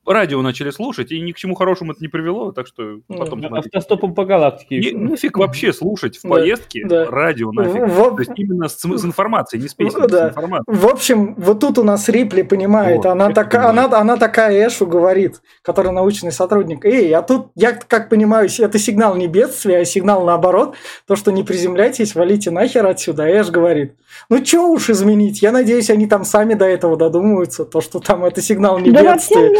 радио 0.06 0.42
начали 0.42 0.70
слушать, 0.70 1.12
и 1.12 1.20
ни 1.20 1.32
к 1.32 1.36
чему 1.36 1.54
хорошему 1.54 1.92
это 1.92 2.00
не 2.00 2.08
привело, 2.08 2.52
так 2.52 2.66
что 2.66 3.00
потом... 3.08 3.40
Ну, 3.40 3.54
автостопом 3.56 4.14
по 4.14 4.24
галактике. 4.24 4.78
Не, 4.78 4.92
нафиг 4.92 5.38
вообще 5.38 5.72
слушать 5.72 6.18
в 6.18 6.22
поездке 6.22 6.84
да, 6.86 7.06
радио 7.06 7.52
нафиг. 7.52 7.86
В... 7.86 8.16
То 8.16 8.18
есть 8.18 8.32
именно 8.36 8.68
с, 8.68 8.78
с 8.78 9.04
информацией, 9.04 9.62
не 9.62 9.68
с 9.68 9.74
песней, 9.74 10.06
да. 10.08 10.28
с 10.28 10.30
информацией. 10.30 10.76
В 10.76 10.86
общем, 10.86 11.34
вот 11.36 11.60
тут 11.60 11.78
у 11.78 11.84
нас 11.84 12.08
Рипли 12.08 12.42
понимает, 12.42 12.98
вот, 12.98 13.06
она, 13.06 13.30
так, 13.30 13.54
она, 13.54 13.84
она 13.86 14.16
такая 14.16 14.66
Эшу 14.66 14.86
говорит, 14.86 15.40
который 15.62 15.92
научный 15.92 16.32
сотрудник, 16.32 16.84
эй, 16.84 17.12
а 17.14 17.22
тут, 17.22 17.48
я 17.54 17.72
как 17.72 18.08
понимаю, 18.08 18.48
это 18.58 18.78
сигнал 18.78 19.16
не 19.16 19.28
бедствия, 19.28 19.78
а 19.78 19.84
сигнал 19.84 20.24
наоборот, 20.24 20.74
то, 21.06 21.16
что 21.16 21.30
не 21.32 21.42
приземляйтесь, 21.42 22.14
валите 22.14 22.50
нахер 22.50 22.86
отсюда. 22.86 23.24
А 23.24 23.28
Эш 23.28 23.48
говорит, 23.48 23.94
ну 24.28 24.44
что 24.44 24.70
уж 24.70 24.90
изменить, 24.90 25.42
я 25.42 25.52
надеюсь, 25.52 25.90
они 25.90 26.06
там 26.06 26.24
сами 26.24 26.54
до 26.54 26.66
этого 26.66 26.96
додумаются, 26.96 27.64
то, 27.64 27.80
что 27.80 28.00
там 28.00 28.24
это 28.24 28.42
сигнал 28.42 28.78
не 28.78 28.90
бедствия. 28.90 29.59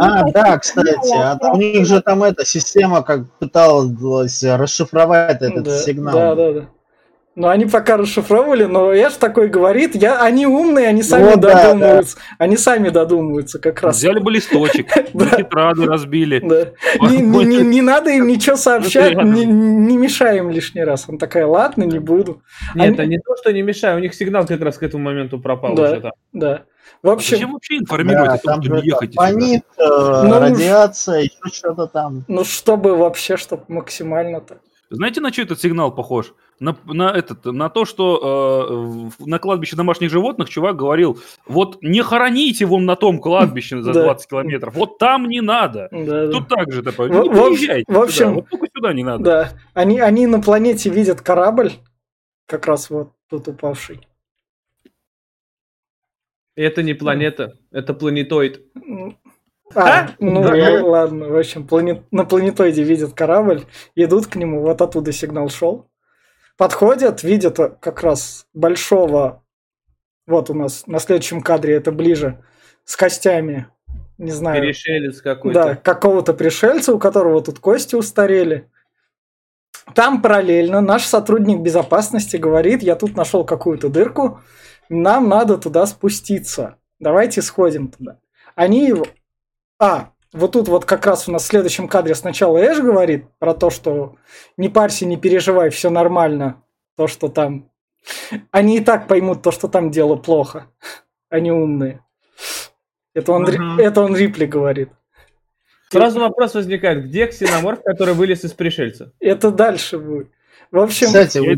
А, 0.00 0.30
да, 0.30 0.58
кстати, 0.58 1.14
а 1.14 1.38
у 1.52 1.56
них 1.56 1.86
же 1.86 2.00
там 2.00 2.22
эта 2.22 2.44
система 2.44 3.02
как 3.02 3.30
пыталась 3.38 4.42
расшифровать 4.42 5.42
этот 5.42 5.70
сигнал. 5.80 6.14
Да, 6.14 6.34
да, 6.34 6.52
да. 6.52 6.68
Ну, 7.34 7.48
они 7.48 7.64
пока 7.64 7.96
расшифровывали, 7.96 8.64
но 8.64 8.92
я 8.92 9.08
ж 9.08 9.14
такой 9.14 9.48
говорит, 9.48 9.94
я, 9.94 10.20
они 10.22 10.46
умные, 10.46 10.88
они 10.88 11.02
сами 11.02 11.30
вот, 11.30 11.40
додумываются. 11.40 12.16
Да, 12.16 12.22
да. 12.28 12.44
Они 12.44 12.56
сами 12.58 12.90
додумываются 12.90 13.58
как 13.58 13.80
раз. 13.80 13.96
Взяли 13.96 14.18
бы 14.18 14.30
листочек, 14.30 14.92
тетраду 15.12 15.86
разбили. 15.86 16.40
Не 17.00 17.80
надо 17.80 18.10
им 18.10 18.26
ничего 18.26 18.56
сообщать, 18.56 19.14
не 19.14 19.96
мешаем 19.96 20.50
лишний 20.50 20.84
раз. 20.84 21.06
Он 21.08 21.16
такая, 21.16 21.46
ладно, 21.46 21.84
не 21.84 21.98
буду. 21.98 22.42
Нет, 22.74 22.94
это 22.94 23.06
не 23.06 23.18
то, 23.18 23.34
что 23.36 23.50
не 23.50 23.62
мешаю, 23.62 23.96
у 23.96 24.00
них 24.00 24.14
сигнал 24.14 24.46
как 24.46 24.60
раз 24.60 24.76
к 24.76 24.82
этому 24.82 25.04
моменту 25.04 25.40
пропал 25.40 25.72
уже. 25.72 26.12
Да. 26.34 26.62
В 27.02 27.08
общем, 27.08 27.36
Зачем 27.36 27.52
вообще 27.52 27.78
информировать 27.78 28.28
да, 28.28 28.34
о 28.34 28.38
том, 28.38 28.62
что 28.62 28.76
не 28.76 28.86
ехать 28.86 29.14
Панит, 29.14 29.64
э, 29.76 29.82
ну, 30.24 30.38
радиация, 30.38 31.20
еще 31.22 31.38
что-то 31.52 31.86
там. 31.86 32.24
Ну, 32.28 32.44
чтобы 32.44 32.96
вообще, 32.96 33.36
чтобы 33.36 33.64
максимально-то. 33.68 34.58
Знаете, 34.92 35.22
на 35.22 35.32
что 35.32 35.42
этот 35.42 35.60
сигнал 35.60 35.90
похож? 35.94 36.34
На, 36.60 36.76
на, 36.84 37.10
этот, 37.10 37.46
на 37.46 37.70
то, 37.70 37.86
что 37.86 39.10
э, 39.18 39.24
на 39.24 39.38
кладбище 39.38 39.74
домашних 39.74 40.10
животных 40.10 40.50
чувак 40.50 40.76
говорил, 40.76 41.18
вот 41.46 41.78
не 41.82 42.02
хороните 42.02 42.66
вон 42.66 42.84
на 42.84 42.94
том 42.94 43.18
кладбище 43.18 43.82
за 43.82 43.92
20 43.94 44.28
километров, 44.28 44.74
вот 44.74 44.98
там 44.98 45.28
не 45.28 45.40
надо. 45.40 45.88
Тут 45.90 46.48
так 46.48 46.70
же 46.70 46.82
такое, 46.82 47.08
не 47.08 47.30
приезжайте 47.30 47.84
в 47.88 47.98
общем, 47.98 48.34
вот 48.34 48.50
только 48.50 48.66
сюда 48.72 48.92
не 48.92 49.02
надо. 49.02 49.24
Да, 49.24 49.48
они, 49.72 49.98
они 49.98 50.26
на 50.26 50.40
планете 50.40 50.90
видят 50.90 51.22
корабль, 51.22 51.72
как 52.46 52.66
раз 52.66 52.90
вот 52.90 53.12
тут 53.30 53.48
упавший. 53.48 54.06
Это 56.54 56.82
не 56.82 56.94
планета, 56.94 57.58
это 57.70 57.94
планетоид. 57.94 58.62
А, 59.74 60.00
а? 60.00 60.10
ну 60.18 60.42
да. 60.42 60.84
ладно, 60.84 61.28
в 61.28 61.36
общем, 61.36 61.66
планет, 61.66 62.02
на 62.10 62.24
планетоиде 62.24 62.82
видят 62.82 63.14
корабль, 63.14 63.64
идут 63.94 64.26
к 64.26 64.36
нему, 64.36 64.60
вот 64.60 64.82
оттуда 64.82 65.12
сигнал 65.12 65.48
шел. 65.48 65.88
Подходят, 66.58 67.22
видят 67.22 67.56
как 67.80 68.02
раз 68.02 68.46
большого, 68.52 69.42
вот 70.26 70.50
у 70.50 70.54
нас 70.54 70.86
на 70.86 70.98
следующем 70.98 71.40
кадре 71.40 71.74
это 71.74 71.90
ближе, 71.90 72.44
с 72.84 72.96
костями, 72.96 73.66
не 74.18 74.30
знаю. 74.30 74.60
Пришелец 74.60 75.20
какой-то. 75.22 75.64
Да, 75.64 75.74
какого-то 75.74 76.34
пришельца, 76.34 76.94
у 76.94 76.98
которого 76.98 77.42
тут 77.42 77.58
кости 77.58 77.94
устарели. 77.94 78.70
Там 79.94 80.22
параллельно 80.22 80.80
наш 80.80 81.04
сотрудник 81.04 81.60
безопасности 81.60 82.36
говорит, 82.36 82.82
я 82.82 82.94
тут 82.94 83.16
нашел 83.16 83.44
какую-то 83.44 83.88
дырку, 83.88 84.40
нам 84.88 85.28
надо 85.28 85.58
туда 85.58 85.86
спуститься. 85.86 86.76
Давайте 86.98 87.42
сходим 87.42 87.88
туда. 87.88 88.18
Они 88.54 88.86
его... 88.86 89.06
А, 89.78 90.10
вот 90.32 90.52
тут 90.52 90.68
вот 90.68 90.84
как 90.84 91.04
раз 91.06 91.28
у 91.28 91.32
нас 91.32 91.42
в 91.42 91.46
следующем 91.46 91.88
кадре 91.88 92.14
сначала 92.14 92.58
Эш 92.58 92.78
говорит 92.78 93.26
про 93.38 93.54
то, 93.54 93.70
что 93.70 94.16
не 94.56 94.68
парься, 94.68 95.06
не 95.06 95.16
переживай, 95.16 95.70
все 95.70 95.90
нормально. 95.90 96.62
То, 96.96 97.06
что 97.06 97.28
там... 97.28 97.70
Они 98.50 98.78
и 98.78 98.80
так 98.80 99.08
поймут 99.08 99.42
то, 99.42 99.50
что 99.50 99.68
там 99.68 99.90
дело 99.90 100.16
плохо. 100.16 100.66
Они 101.28 101.50
умные. 101.50 102.04
Это 103.14 103.32
он, 103.32 103.44
uh-huh. 103.44 103.80
это 103.80 104.00
он 104.02 104.16
Рипли 104.16 104.46
говорит. 104.46 104.90
Сразу 105.90 106.20
вопрос 106.20 106.54
возникает, 106.54 107.04
где 107.04 107.26
ксеноморф, 107.26 107.82
который 107.82 108.14
вылез 108.14 108.44
из 108.44 108.52
пришельца? 108.54 109.12
Это 109.20 109.50
дальше 109.50 109.98
будет. 109.98 110.30
В 110.70 110.78
общем, 110.78 111.08
Кстати, 111.08 111.38
не 111.38 111.56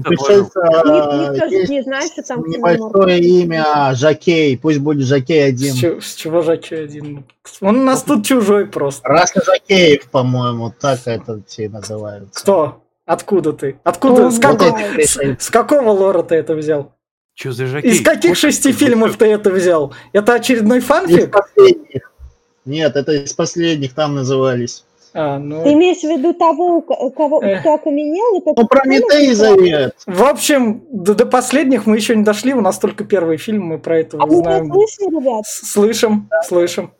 что 1.83 2.23
там 2.27 2.45
небольшое 2.47 3.21
имя 3.21 3.95
Жакей, 3.95 4.59
пусть 4.59 4.81
будет 4.81 5.07
Жакей 5.07 5.47
один. 5.47 5.75
С, 5.75 5.79
чего, 5.79 6.01
с 6.01 6.15
чего 6.15 6.43
Жакей 6.43 6.85
один? 6.85 7.25
Он 7.61 7.79
у 7.79 7.85
нас 7.85 8.03
тут 8.03 8.27
чужой 8.27 8.67
просто. 8.67 9.07
Раса 9.07 9.41
Жакеев, 9.45 10.11
по-моему, 10.11 10.75
так 10.79 10.99
это 11.05 11.41
все 11.47 11.69
называются. 11.69 12.41
Кто? 12.41 12.83
Откуда 13.07 13.53
ты? 13.53 13.79
Откуда? 13.85 14.31
С, 14.31 14.41
как... 14.41 14.61
с, 14.61 15.19
с 15.39 15.51
какого 15.51 15.91
лора 15.91 16.25
ты 16.25 16.35
это 16.35 16.57
взял? 16.57 16.93
Что 17.35 17.53
за 17.53 17.67
Жакей? 17.67 17.93
Из 17.93 18.03
каких 18.03 18.31
вот 18.31 18.39
шести 18.39 18.73
фильмов 18.73 19.17
ты 19.17 19.27
это 19.27 19.51
взял? 19.51 19.95
Это 20.13 20.35
очередной 20.35 20.81
фанфик? 20.81 21.19
Из 21.19 21.31
последних. 21.31 22.13
Нет, 22.65 22.97
это 22.97 23.13
из 23.13 23.33
последних 23.33 23.95
там 23.95 24.15
назывались. 24.15 24.85
А, 25.16 25.38
ну... 25.38 25.62
Ты 25.62 25.74
имеешь 25.74 26.00
в 26.00 26.05
виду 26.05 26.35
того, 26.35 26.81
кого, 26.83 27.38
кто 27.38 27.74
окаменел? 27.74 28.38
Это 28.38 28.61
ну, 28.61 28.66
Прометей 28.66 29.33
завет. 29.33 29.94
В 30.07 30.24
общем, 30.24 30.83
до, 30.90 31.14
до 31.14 31.24
последних 31.24 31.87
мы 31.87 31.96
еще 31.96 32.16
не 32.16 32.24
дошли, 32.24 32.53
у 32.53 32.61
нас 32.61 32.79
только 32.79 33.05
первый 33.05 33.37
фильм, 33.37 33.66
мы 33.66 33.79
про 33.79 34.00
это 34.00 34.18
а 34.20 34.29
знаем. 34.29 34.68
Вы 34.68 34.87
слышали, 34.88 35.20
ребят? 35.20 35.46
Слышим, 35.46 36.29
да. 36.29 36.42
слышим. 36.42 36.92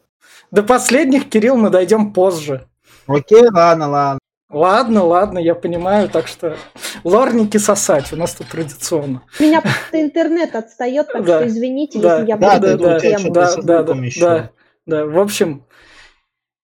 До 0.53 0.63
последних, 0.63 1.29
Кирилл, 1.29 1.57
мы 1.57 1.71
дойдем 1.71 2.13
позже. 2.13 2.69
Окей, 3.09 3.43
ладно, 3.53 3.91
ладно. 3.91 4.19
Ладно, 4.49 5.03
ладно, 5.03 5.39
я 5.41 5.57
понимаю, 5.57 6.09
так 6.09 6.29
что 6.29 6.57
лорники 7.03 7.57
сосать 7.57 8.13
у 8.13 8.17
нас 8.17 8.35
тут 8.35 8.51
традиционно. 8.51 9.23
Меня 9.41 9.61
просто 9.61 10.01
интернет 10.01 10.55
отстает, 10.55 11.09
так 11.13 11.25
да. 11.25 11.41
что 11.41 11.49
извините, 11.49 11.99
да. 11.99 12.19
если 12.19 12.29
я 12.29 12.37
да, 12.37 12.55
буду 12.55 12.67
да, 12.67 12.77
да, 12.77 13.01
да, 13.01 13.19
да, 13.31 13.83
да, 13.83 13.83
да, 13.83 14.51
да, 14.87 15.07
в 15.07 15.19
общем, 15.19 15.65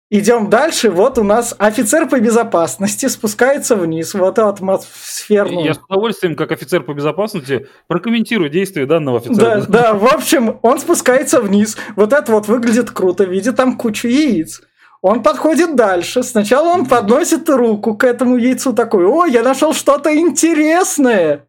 Идем 0.09 0.49
дальше. 0.49 0.89
Вот 0.89 1.17
у 1.17 1.23
нас 1.23 1.53
офицер 1.57 2.07
по 2.07 2.17
безопасности 2.19 3.07
спускается 3.07 3.75
вниз 3.75 4.13
в 4.13 4.23
эту 4.23 4.47
атмосферную. 4.47 5.65
Я 5.65 5.73
с 5.73 5.79
удовольствием, 5.79 6.35
как 6.35 6.53
офицер 6.53 6.81
по 6.83 6.93
безопасности, 6.93 7.67
прокомментирую 7.87 8.49
действия 8.49 8.85
данного 8.85 9.17
офицера. 9.17 9.61
Да, 9.61 9.65
да, 9.67 9.93
в 9.93 10.05
общем, 10.05 10.59
он 10.61 10.79
спускается 10.79 11.41
вниз. 11.41 11.75
Вот 11.97 12.13
это 12.13 12.31
вот 12.31 12.47
выглядит 12.47 12.89
круто. 12.91 13.25
Видит 13.25 13.57
там 13.57 13.77
кучу 13.77 14.07
яиц. 14.07 14.61
Он 15.01 15.21
подходит 15.23 15.75
дальше. 15.75 16.23
Сначала 16.23 16.69
он 16.69 16.85
подносит 16.85 17.49
руку 17.49 17.95
к 17.95 18.05
этому 18.05 18.37
яйцу 18.37 18.73
такой, 18.73 19.05
о, 19.05 19.25
я 19.25 19.43
нашел 19.43 19.73
что-то 19.73 20.15
интересное. 20.17 21.47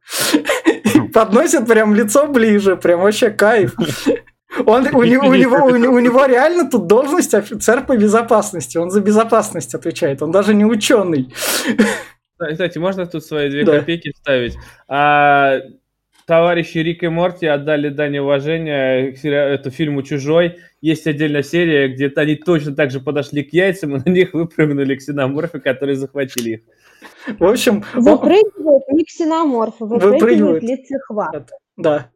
Подносит 1.14 1.66
прям 1.66 1.94
лицо 1.94 2.26
ближе, 2.26 2.76
прям 2.76 3.00
вообще 3.00 3.30
кайф. 3.30 3.74
Он, 4.66 4.86
у, 4.94 5.02
него, 5.02 5.28
у, 5.28 5.34
него, 5.34 5.56
у, 5.56 5.94
у 5.94 5.98
него 5.98 6.24
реально 6.26 6.70
тут 6.70 6.86
должность 6.86 7.34
офицер 7.34 7.84
по 7.84 7.96
безопасности. 7.96 8.78
Он 8.78 8.90
за 8.90 9.00
безопасность 9.00 9.74
отвечает. 9.74 10.22
Он 10.22 10.30
даже 10.30 10.54
не 10.54 10.64
ученый. 10.64 11.32
Кстати, 12.38 12.78
можно 12.78 13.06
тут 13.06 13.24
свои 13.24 13.50
две 13.50 13.64
да. 13.64 13.78
копейки 13.78 14.12
вставить? 14.12 14.56
А, 14.86 15.60
товарищи 16.26 16.78
Рик 16.78 17.02
и 17.02 17.08
Морти 17.08 17.46
отдали 17.46 17.88
дань 17.88 18.18
уважения 18.18 19.12
к 19.12 19.24
эту 19.24 19.70
фильму 19.70 20.02
«Чужой». 20.02 20.58
Есть 20.80 21.08
отдельная 21.08 21.42
серия, 21.42 21.88
где 21.88 22.12
они 22.14 22.36
точно 22.36 22.76
так 22.76 22.92
же 22.92 23.00
подошли 23.00 23.42
к 23.42 23.52
яйцам, 23.52 23.96
и 23.96 24.00
на 24.04 24.12
них 24.12 24.34
выпрыгнули 24.34 24.94
ксеноморфы, 24.94 25.58
которые 25.58 25.96
захватили 25.96 26.50
их. 26.50 26.60
В 27.38 27.44
общем... 27.44 27.84
Выпрыгивают 27.94 28.84
не 28.92 29.04
ксеноморфы, 29.04 29.84
выпрыгивают 29.84 30.62
лицехват. 30.62 31.50
Да. 31.76 32.10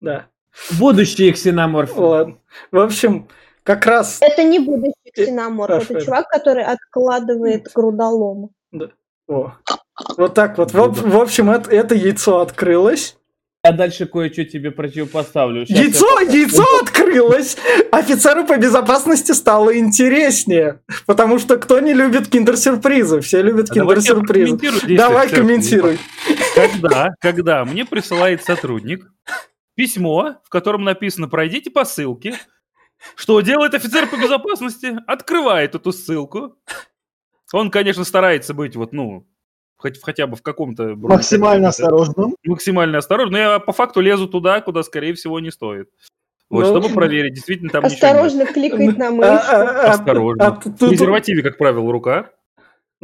Да. 0.00 0.26
Будущие 0.78 1.32
ксеноморфы. 1.32 2.00
Ладно. 2.00 2.38
В 2.70 2.78
общем, 2.78 3.28
как 3.62 3.86
раз... 3.86 4.18
Это 4.20 4.44
не 4.44 4.58
будущий 4.58 5.10
ксеноморф, 5.12 5.70
Хорошо. 5.70 5.94
это 5.94 6.04
чувак, 6.04 6.28
который 6.28 6.64
откладывает 6.64 7.70
грудолом. 7.74 8.50
Да. 8.72 8.90
О. 9.28 9.52
Вот 10.16 10.34
так 10.34 10.58
вот. 10.58 10.72
В, 10.72 11.10
в 11.10 11.20
общем, 11.20 11.50
это, 11.50 11.70
это 11.70 11.94
яйцо 11.94 12.40
открылось. 12.40 13.16
Я 13.64 13.72
дальше 13.72 14.04
кое-что 14.04 14.44
тебе 14.44 14.70
противопоставлю. 14.70 15.64
Сейчас 15.64 15.78
яйцо, 15.78 16.20
я... 16.20 16.30
яйцо 16.30 16.66
открылось! 16.82 17.56
Офицеру 17.90 18.44
по 18.46 18.58
безопасности 18.58 19.32
стало 19.32 19.78
интереснее. 19.78 20.80
Потому 21.06 21.38
что 21.38 21.56
кто 21.56 21.80
не 21.80 21.94
любит 21.94 22.28
киндер-сюрпризы? 22.28 23.22
Все 23.22 23.40
любят 23.40 23.70
а 23.70 23.74
киндер-сюрпризы. 23.74 24.58
Давай 24.94 25.30
комментируй. 25.30 25.98
Когда, 26.54 27.14
когда 27.20 27.64
мне 27.64 27.86
присылает 27.86 28.44
сотрудник 28.44 29.10
письмо, 29.74 30.36
в 30.44 30.48
котором 30.48 30.84
написано 30.84 31.28
«Пройдите 31.28 31.70
по 31.70 31.84
ссылке». 31.84 32.38
Что 33.16 33.40
делает 33.40 33.74
офицер 33.74 34.08
по 34.08 34.16
безопасности? 34.16 34.96
Открывает 35.06 35.74
эту 35.74 35.92
ссылку. 35.92 36.56
Он, 37.52 37.70
конечно, 37.70 38.04
старается 38.04 38.54
быть 38.54 38.76
вот, 38.76 38.92
ну, 38.92 39.26
хоть, 39.76 40.00
хотя 40.02 40.26
бы 40.26 40.36
в 40.36 40.42
каком-то... 40.42 40.94
Максимально 40.96 41.68
осторожным. 41.68 42.34
Максимально 42.44 42.98
осторожным. 42.98 43.32
Но 43.32 43.38
я 43.38 43.58
по 43.58 43.72
факту 43.72 44.00
лезу 44.00 44.26
туда, 44.26 44.60
куда, 44.60 44.82
скорее 44.82 45.14
всего, 45.14 45.38
не 45.40 45.50
стоит. 45.50 45.90
Вот, 46.50 46.64
ну, 46.64 46.80
чтобы 46.80 46.94
проверить, 46.94 47.34
действительно 47.34 47.70
там 47.70 47.84
Осторожно 47.84 48.46
кликать 48.46 48.96
на 48.96 49.10
мышку. 49.10 49.32
А, 49.32 49.38
а, 49.38 49.86
а, 49.86 49.90
Осторожно. 49.90 50.60
В 50.64 50.78
презервативе, 50.78 51.42
как 51.42 51.58
правило, 51.58 51.90
рука. 51.90 52.30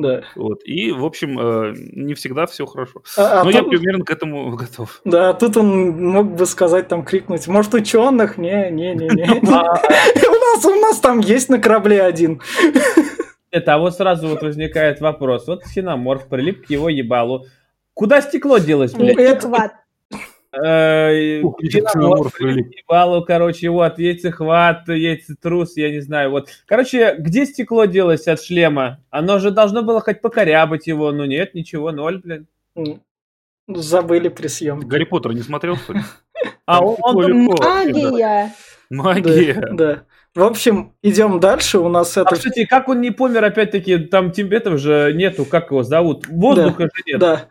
Да. 0.00 0.22
Вот. 0.34 0.60
И, 0.64 0.92
в 0.92 1.04
общем, 1.04 1.38
э, 1.38 1.74
не 1.76 2.14
всегда 2.14 2.46
все 2.46 2.64
хорошо. 2.64 3.02
А, 3.18 3.40
а 3.40 3.44
Но 3.44 3.50
а 3.50 3.52
я 3.52 3.60
тут... 3.60 3.70
примерно 3.70 4.04
к 4.04 4.10
этому 4.10 4.50
готов. 4.56 5.00
Да, 5.04 5.34
тут 5.34 5.56
он 5.56 6.10
мог 6.10 6.34
бы 6.34 6.46
сказать, 6.46 6.88
там, 6.88 7.04
крикнуть, 7.04 7.46
может, 7.48 7.74
ученых? 7.74 8.38
Не, 8.38 8.70
не, 8.70 8.94
не, 8.94 9.08
не. 9.08 9.24
У 9.40 10.56
нас, 10.56 10.64
у 10.64 10.80
нас 10.80 11.00
там 11.00 11.20
есть 11.20 11.48
на 11.48 11.58
корабле 11.58 12.02
один. 12.02 12.40
Это, 13.50 13.74
а 13.74 13.78
вот 13.78 13.94
сразу 13.94 14.28
вот 14.28 14.42
возникает 14.42 15.00
вопрос. 15.00 15.46
Вот 15.46 15.62
ксеноморф 15.64 16.28
прилип 16.28 16.66
к 16.66 16.70
его 16.70 16.88
ебалу. 16.88 17.46
Куда 17.94 18.22
стекло 18.22 18.58
делось, 18.58 18.92
блядь? 18.92 19.18
Это, 19.18 19.72
Ебалу, 22.82 23.24
короче, 23.24 23.70
вот, 23.70 23.98
яйцехват, 23.98 24.88
яйцетрус, 24.88 25.76
я 25.76 25.90
не 25.90 26.00
знаю, 26.00 26.30
вот. 26.30 26.48
Короче, 26.66 27.14
где 27.18 27.46
стекло 27.46 27.84
делось 27.84 28.26
от 28.26 28.42
шлема? 28.42 28.98
Оно 29.10 29.38
же 29.38 29.52
должно 29.52 29.82
было 29.82 30.00
хоть 30.00 30.20
покорябать 30.20 30.88
его, 30.88 31.12
но 31.12 31.24
нет, 31.24 31.54
ничего, 31.54 31.92
ноль, 31.92 32.18
блин. 32.18 32.48
Забыли 33.68 34.28
при 34.28 34.48
съемке. 34.48 34.86
Гарри 34.86 35.04
Поттер 35.04 35.34
не 35.34 35.42
смотрел, 35.42 35.76
что 35.76 35.92
ли? 35.94 36.00
А 36.66 36.84
он... 36.84 37.44
Магия! 37.44 38.52
Магия! 38.90 39.68
Да. 39.72 40.04
В 40.34 40.42
общем, 40.42 40.94
идем 41.02 41.40
дальше. 41.40 41.78
У 41.78 41.88
нас 41.88 42.16
это. 42.16 42.30
А, 42.30 42.34
кстати, 42.34 42.64
как 42.64 42.88
он 42.88 43.00
не 43.00 43.10
помер, 43.10 43.44
опять-таки, 43.44 43.98
там 43.98 44.28
этого 44.30 44.78
же 44.78 45.12
нету, 45.14 45.44
как 45.44 45.72
его 45.72 45.82
зовут? 45.82 46.28
Воздуха 46.28 46.84
же 46.84 47.02
нет. 47.06 47.18
Да. 47.18 47.48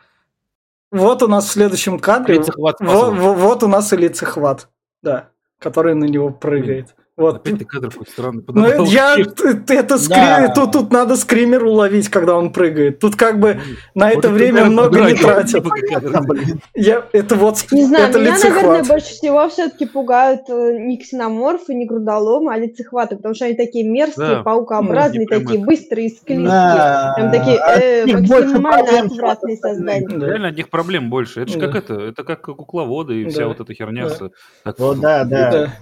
Вот 0.92 1.22
у 1.24 1.28
нас 1.28 1.46
в 1.46 1.52
следующем 1.52 2.00
кадре. 2.00 2.42
Вот, 2.58 2.78
вот 2.80 3.64
у 3.64 3.68
нас 3.68 3.94
и 3.94 3.98
лицехват, 3.98 4.70
да, 5.02 5.30
который 5.60 5.96
на 5.96 6.06
него 6.06 6.32
прыгает. 6.32 6.96
Вот. 7.20 7.36
Опять 7.36 7.60
ты 7.60 7.66
кадр 7.66 7.90
какой 7.90 8.08
странный 8.08 8.44
Ну, 8.48 8.86
я, 8.86 9.18
это 9.18 9.98
скри... 9.98 10.16
да. 10.16 10.48
тут, 10.56 10.72
тут 10.72 10.92
надо 10.94 11.18
скример 11.18 11.66
уловить, 11.66 12.08
когда 12.08 12.38
он 12.38 12.54
прыгает. 12.54 13.00
Тут 13.00 13.18
как 13.18 13.42
бы 13.42 13.60
на 13.94 14.08
вот 14.08 14.20
это 14.20 14.30
время 14.30 14.64
много 14.66 15.02
не 15.02 15.16
тратят. 15.16 15.66
Я, 16.76 17.04
это 17.12 17.36
вот 17.36 17.66
Не 17.72 17.84
знаю, 17.84 18.10
это 18.10 18.20
меня, 18.20 18.32
лицехват. 18.32 18.64
наверное, 18.64 18.88
больше 18.88 19.08
всего 19.08 19.50
все-таки 19.50 19.86
пугают 19.86 20.44
э, 20.48 20.78
не 20.80 20.98
ксеноморфы, 20.98 21.74
не 21.74 21.86
грудоломы, 21.86 22.54
а 22.54 22.58
лицехваты, 22.58 23.18
потому 23.18 23.36
что 23.36 23.46
они 23.46 23.56
такие 23.56 23.84
мерзкие, 23.84 24.28
да. 24.28 24.44
паукообразные, 24.44 25.28
ну, 25.30 25.40
такие 25.40 25.60
быстрые, 25.60 26.10
склизкие. 26.10 26.48
Да. 26.48 27.14
Прям 27.18 27.32
такие 27.32 27.58
э, 27.58 28.06
максимально 28.06 29.08
отвратные 29.08 29.58
создания. 29.58 30.08
Да. 30.08 30.26
Реально 30.26 30.48
от 30.48 30.56
них 30.56 30.70
проблем 30.70 31.10
больше. 31.10 31.42
Это 31.42 31.52
же 31.52 31.60
как 31.60 31.76
это, 31.76 31.96
это 31.96 32.24
как 32.24 32.44
кукловоды 32.44 33.24
и 33.24 33.30
вся 33.30 33.46
вот 33.46 33.60
эта 33.60 33.74
херня. 33.74 34.08
Да. 34.64 34.94
да, 34.96 35.26
да. 35.26 35.74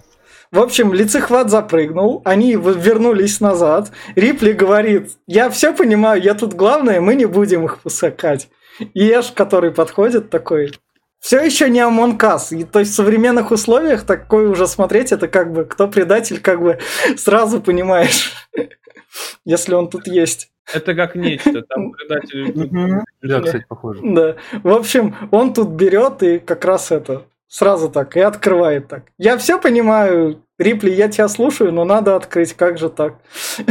В 0.52 0.60
общем, 0.60 0.94
лицехват 0.94 1.50
запрыгнул, 1.50 2.22
они 2.24 2.54
вернулись 2.54 3.42
назад. 3.42 3.92
Рипли 4.16 4.54
говорит, 4.54 5.12
я 5.28 5.50
все 5.50 5.74
понимаю, 5.74 6.22
я 6.22 6.34
тут 6.34 6.54
главное, 6.54 7.02
мы 7.02 7.16
не 7.16 7.26
будем 7.26 7.66
их 7.66 7.80
посыкать. 7.80 8.50
И 8.94 9.10
Эш, 9.10 9.32
который 9.32 9.72
подходит, 9.72 10.30
такой, 10.30 10.72
все 11.20 11.42
еще 11.42 11.70
не 11.70 11.80
Амонкас. 11.80 12.52
И, 12.54 12.64
то 12.64 12.80
есть 12.80 12.92
в 12.92 12.96
современных 12.96 13.52
условиях 13.52 14.06
такое 14.06 14.48
уже 14.48 14.68
смотреть, 14.68 15.12
это 15.12 15.28
как 15.28 15.52
бы 15.52 15.66
кто 15.66 15.88
предатель, 15.88 16.40
как 16.40 16.62
бы 16.62 16.80
сразу 17.18 17.60
понимаешь, 17.60 18.34
если 19.46 19.74
он 19.74 19.90
тут 19.90 20.08
есть. 20.08 20.52
Это 20.74 20.96
как 20.96 21.16
нечто, 21.16 21.62
там 21.62 21.92
предатель. 21.92 23.04
Да, 23.22 23.42
кстати, 23.42 23.66
похоже. 23.68 24.02
Да. 24.04 24.36
В 24.64 24.74
общем, 24.74 25.16
он 25.32 25.54
тут 25.54 25.70
берет 25.70 26.24
и 26.24 26.40
как 26.40 26.66
раз 26.66 26.92
это 26.92 27.24
Сразу 27.48 27.90
так, 27.90 28.18
и 28.18 28.20
открывает 28.20 28.88
так. 28.88 29.04
Я 29.18 29.38
все 29.38 29.60
понимаю, 29.60 30.44
Рипли, 30.60 30.92
я 30.92 31.08
тебя 31.08 31.30
слушаю, 31.30 31.72
но 31.72 31.86
надо 31.86 32.16
открыть, 32.16 32.54
как 32.54 32.78
же 32.78 32.90
так? 32.90 33.20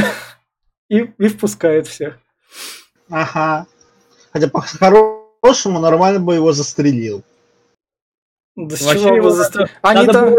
И, 0.88 0.98
и 0.98 1.26
впускает 1.26 1.88
всех. 1.88 2.16
Ага. 3.10 3.66
Хотя 4.32 4.48
по-хорошему 4.48 5.80
нормально 5.80 6.20
бы 6.20 6.36
его 6.36 6.52
застрелил. 6.52 7.24
Да 8.54 8.76
с 8.76 8.92
чего 8.92 9.16
его 9.16 9.30
застрелил? 9.30 9.68
Они 9.82 10.06
там... 10.06 10.36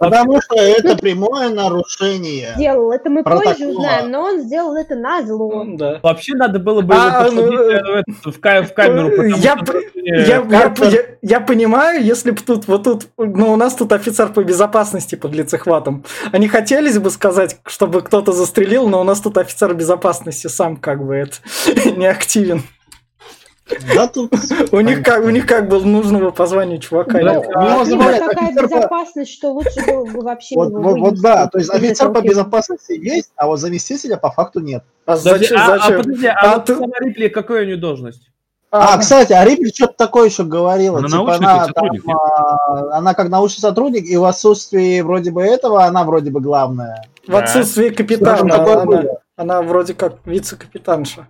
Потому 0.00 0.40
что 0.40 0.56
это 0.56 0.96
прямое 0.96 1.50
нарушение. 1.50 2.54
Сделал, 2.56 2.90
это 2.90 3.10
мы 3.10 3.22
протокола. 3.22 3.52
позже 3.52 3.68
узнаем, 3.68 4.10
но 4.10 4.22
он 4.22 4.40
сделал 4.40 4.74
это 4.74 4.94
на 4.94 5.22
зло. 5.22 5.64
Да. 5.76 6.00
Вообще 6.02 6.34
надо 6.34 6.58
было 6.58 6.80
бы 6.80 6.94
а, 6.96 7.26
его 7.26 7.42
ну, 7.42 7.52
э, 7.52 8.02
в, 8.24 8.32
в 8.32 8.72
камеру. 8.72 9.24
Я, 9.36 9.58
я, 9.94 10.42
я, 10.48 10.74
я, 10.80 11.02
я 11.20 11.40
понимаю, 11.40 12.02
если 12.02 12.30
бы 12.30 12.40
тут, 12.40 12.66
вот 12.66 12.84
тут, 12.84 13.08
ну 13.18 13.52
у 13.52 13.56
нас 13.56 13.74
тут 13.74 13.92
офицер 13.92 14.32
по 14.32 14.42
безопасности 14.42 15.16
под 15.16 15.34
лицехватом. 15.34 16.02
Они 16.32 16.48
хотелись 16.48 16.98
бы 16.98 17.10
сказать, 17.10 17.58
чтобы 17.66 18.00
кто-то 18.00 18.32
застрелил, 18.32 18.88
но 18.88 19.02
у 19.02 19.04
нас 19.04 19.20
тут 19.20 19.36
офицер 19.36 19.74
безопасности 19.74 20.46
сам 20.46 20.78
как 20.78 21.04
бы 21.04 21.14
это 21.14 21.36
не 21.90 22.06
активен. 22.06 22.62
Да, 23.94 24.06
тут... 24.06 24.32
у, 24.72 24.80
них 24.80 25.02
как, 25.02 25.24
у 25.24 25.30
них 25.30 25.46
как 25.46 25.68
бы 25.68 25.84
нужного 25.84 26.30
по 26.30 26.46
званию 26.46 26.78
чувака. 26.78 27.20
Да, 27.22 27.42
а, 27.54 27.84
такая 27.84 28.52
безопасность, 28.54 29.32
что 29.32 29.52
лучше 29.52 29.84
было 29.86 30.04
бы 30.04 30.20
вообще 30.22 30.54
вот, 30.54 30.72
вот, 30.72 30.98
вот 30.98 31.20
да, 31.20 31.46
то 31.46 31.58
есть 31.58 31.70
офицер 31.70 32.12
по 32.12 32.20
безопасности 32.20 32.92
есть, 32.92 33.30
а 33.36 33.46
вот 33.46 33.58
заместителя 33.58 34.16
по 34.16 34.30
факту 34.30 34.60
нет. 34.60 34.84
А 35.06 35.16
зачем? 35.16 35.58
А, 35.58 35.78
зачем? 35.78 35.94
а 35.94 36.02
подожди, 36.02 36.26
а, 36.26 36.34
а 36.40 36.54
вот 36.56 36.64
ты... 36.64 36.74
сама 36.76 36.94
Рипли 37.00 37.28
какая 37.28 37.62
у 37.62 37.66
нее 37.66 37.76
должность? 37.76 38.30
А, 38.72 38.94
а, 38.94 38.98
кстати, 38.98 39.32
а 39.32 39.44
Рипли 39.44 39.72
что-то 39.74 39.94
такое 39.96 40.28
еще 40.28 40.44
говорила. 40.44 40.98
Она 40.98 41.08
типа 41.08 41.34
она, 41.34 41.66
там, 41.68 41.88
а, 42.08 42.98
она 42.98 43.14
как 43.14 43.28
научный 43.28 43.60
сотрудник, 43.60 44.04
и 44.04 44.16
в 44.16 44.24
отсутствии 44.24 45.00
вроде 45.00 45.32
бы 45.32 45.42
этого 45.42 45.84
она 45.84 46.04
вроде 46.04 46.30
бы 46.30 46.40
главная. 46.40 47.04
В 47.26 47.34
отсутствии 47.34 47.88
капитана 47.88 48.40
она, 48.40 48.82
она, 48.82 49.02
она 49.36 49.62
вроде 49.62 49.94
как 49.94 50.24
вице-капитанша. 50.24 51.28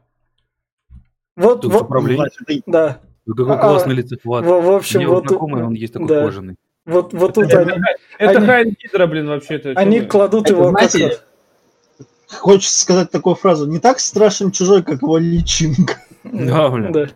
Вот, 1.37 1.63
Тут 1.63 1.73
вот, 1.73 1.83
управление. 1.83 2.31
Да. 2.67 3.01
Вы 3.27 3.35
какой 3.35 3.57
а, 3.57 3.59
классный 3.59 3.95
лицехват. 3.95 4.45
В, 4.45 4.49
в 4.49 4.71
общем, 4.71 5.01
Мне 5.01 5.09
вот 5.09 5.29
знакомый, 5.29 5.65
он 5.65 5.75
есть 5.75 5.93
такой 5.93 6.09
да. 6.09 6.25
кожаный. 6.25 6.57
Вот, 6.85 7.13
вот 7.13 7.35
тут 7.35 7.45
это, 7.45 7.61
они... 7.61 7.73
Это 8.19 8.41
Хайн 8.41 8.77
Гидра, 8.81 9.07
блин, 9.07 9.29
вообще-то. 9.29 9.73
Они 9.77 10.01
кладут 10.01 10.47
это, 10.47 10.55
его... 10.55 10.71
Знаете, 10.71 11.19
хочется 12.29 12.81
сказать 12.81 13.11
такую 13.11 13.37
фразу. 13.37 13.67
Не 13.67 13.79
так 13.79 14.01
страшен 14.01 14.51
чужой, 14.51 14.83
как 14.83 15.03
его 15.03 15.19
личинка. 15.19 15.95
Да, 16.25 16.69
блин. 16.69 16.93
Да. 16.93 17.07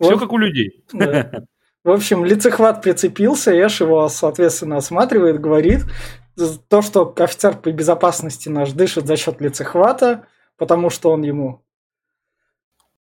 Все 0.00 0.12
вот, 0.12 0.20
как 0.20 0.32
у 0.32 0.38
людей. 0.38 0.84
Да. 0.92 1.44
В 1.84 1.90
общем, 1.90 2.24
лицехват 2.24 2.82
прицепился, 2.82 3.52
Эш 3.52 3.80
его, 3.80 4.08
соответственно, 4.08 4.78
осматривает, 4.78 5.40
говорит, 5.40 5.84
то, 6.68 6.82
что 6.82 7.14
офицер 7.16 7.56
по 7.56 7.70
безопасности 7.70 8.48
наш 8.48 8.72
дышит 8.72 9.06
за 9.06 9.16
счет 9.16 9.40
лицехвата, 9.40 10.26
потому 10.58 10.90
что 10.90 11.12
он 11.12 11.22
ему 11.22 11.62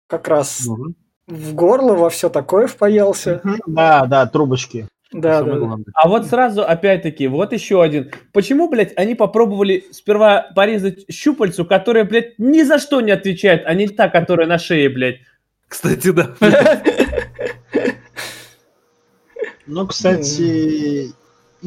как 0.08 0.28
раз 0.28 0.66
угу. 0.66 0.94
в 1.28 1.54
горло, 1.54 1.94
во 1.94 2.10
все 2.10 2.30
такое 2.30 2.68
впаялся. 2.68 3.42
Да, 3.66 4.06
да, 4.06 4.26
трубочки. 4.26 4.88
Да, 5.12 5.42
да, 5.42 5.56
да. 5.56 5.78
А 5.94 6.10
вот 6.10 6.26
сразу, 6.26 6.64
опять-таки, 6.64 7.28
вот 7.28 7.54
еще 7.54 7.82
один. 7.82 8.12
Почему, 8.34 8.68
блядь, 8.70 8.94
они 8.98 9.16
попробовали 9.16 9.86
сперва 9.92 10.50
порезать 10.54 11.06
щупальцу, 11.10 11.66
которая, 11.66 12.04
блядь, 12.04 12.38
ни 12.38 12.64
за 12.64 12.78
что 12.78 13.00
не 13.00 13.12
отвечает, 13.12 13.64
а 13.66 13.74
не 13.74 13.88
та, 13.88 14.10
которая 14.10 14.48
на 14.48 14.58
шее, 14.58 14.90
блядь? 14.90 15.20
Кстати, 15.68 16.12
да. 16.12 16.36
Ну, 19.70 19.86
кстати, 19.86 21.12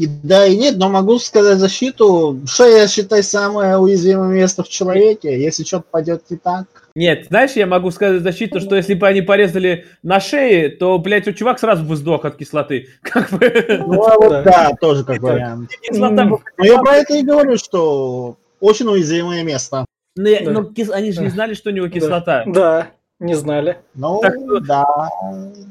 и 0.01 0.09
да, 0.23 0.47
и 0.47 0.57
нет, 0.57 0.77
но 0.79 0.89
могу 0.89 1.19
сказать 1.19 1.59
защиту. 1.59 2.41
Шея, 2.47 2.87
считай, 2.89 3.23
самое 3.23 3.77
уязвимое 3.77 4.29
место 4.29 4.63
в 4.63 4.69
человеке. 4.69 5.41
Если 5.41 5.65
что-то 5.65 5.85
пойдет 5.91 6.23
не 6.31 6.37
так, 6.37 6.67
нет, 6.95 7.27
знаешь, 7.29 7.53
я 7.53 7.67
могу 7.67 7.91
сказать 7.93 8.23
защиту, 8.23 8.61
что 8.61 8.75
если 8.75 8.95
бы 8.95 9.07
они 9.07 9.23
порезали 9.23 9.87
на 10.03 10.19
шее, 10.19 10.69
то, 10.71 10.99
блядь, 10.99 11.29
у 11.29 11.33
чувак 11.33 11.61
сразу 11.61 11.85
бы 11.85 11.95
сдох 11.95 12.25
от 12.25 12.37
кислоты. 12.37 12.89
Как 13.03 13.31
бы... 13.31 13.65
Ну, 13.87 14.03
а 14.05 14.17
вот 14.17 14.45
да, 14.45 14.73
тоже 14.81 15.05
как 15.05 15.21
вариант. 15.23 15.71
Кислота 15.83 16.25
Но 16.25 16.41
я 16.59 16.79
про 16.79 16.97
это 16.97 17.17
и 17.17 17.23
говорю, 17.23 17.57
что 17.59 18.37
очень 18.61 18.87
уязвимое 18.87 19.45
место. 19.45 19.85
Но, 20.17 20.51
но 20.51 20.65
кис... 20.65 20.91
они 20.91 21.13
же 21.13 21.23
не 21.23 21.29
знали, 21.29 21.55
что 21.55 21.71
у 21.71 21.73
него 21.73 21.89
кислота. 21.89 22.43
Да, 22.47 22.89
не 23.21 23.35
знали. 23.35 23.79
Ну, 23.95 24.21
да. 24.67 24.85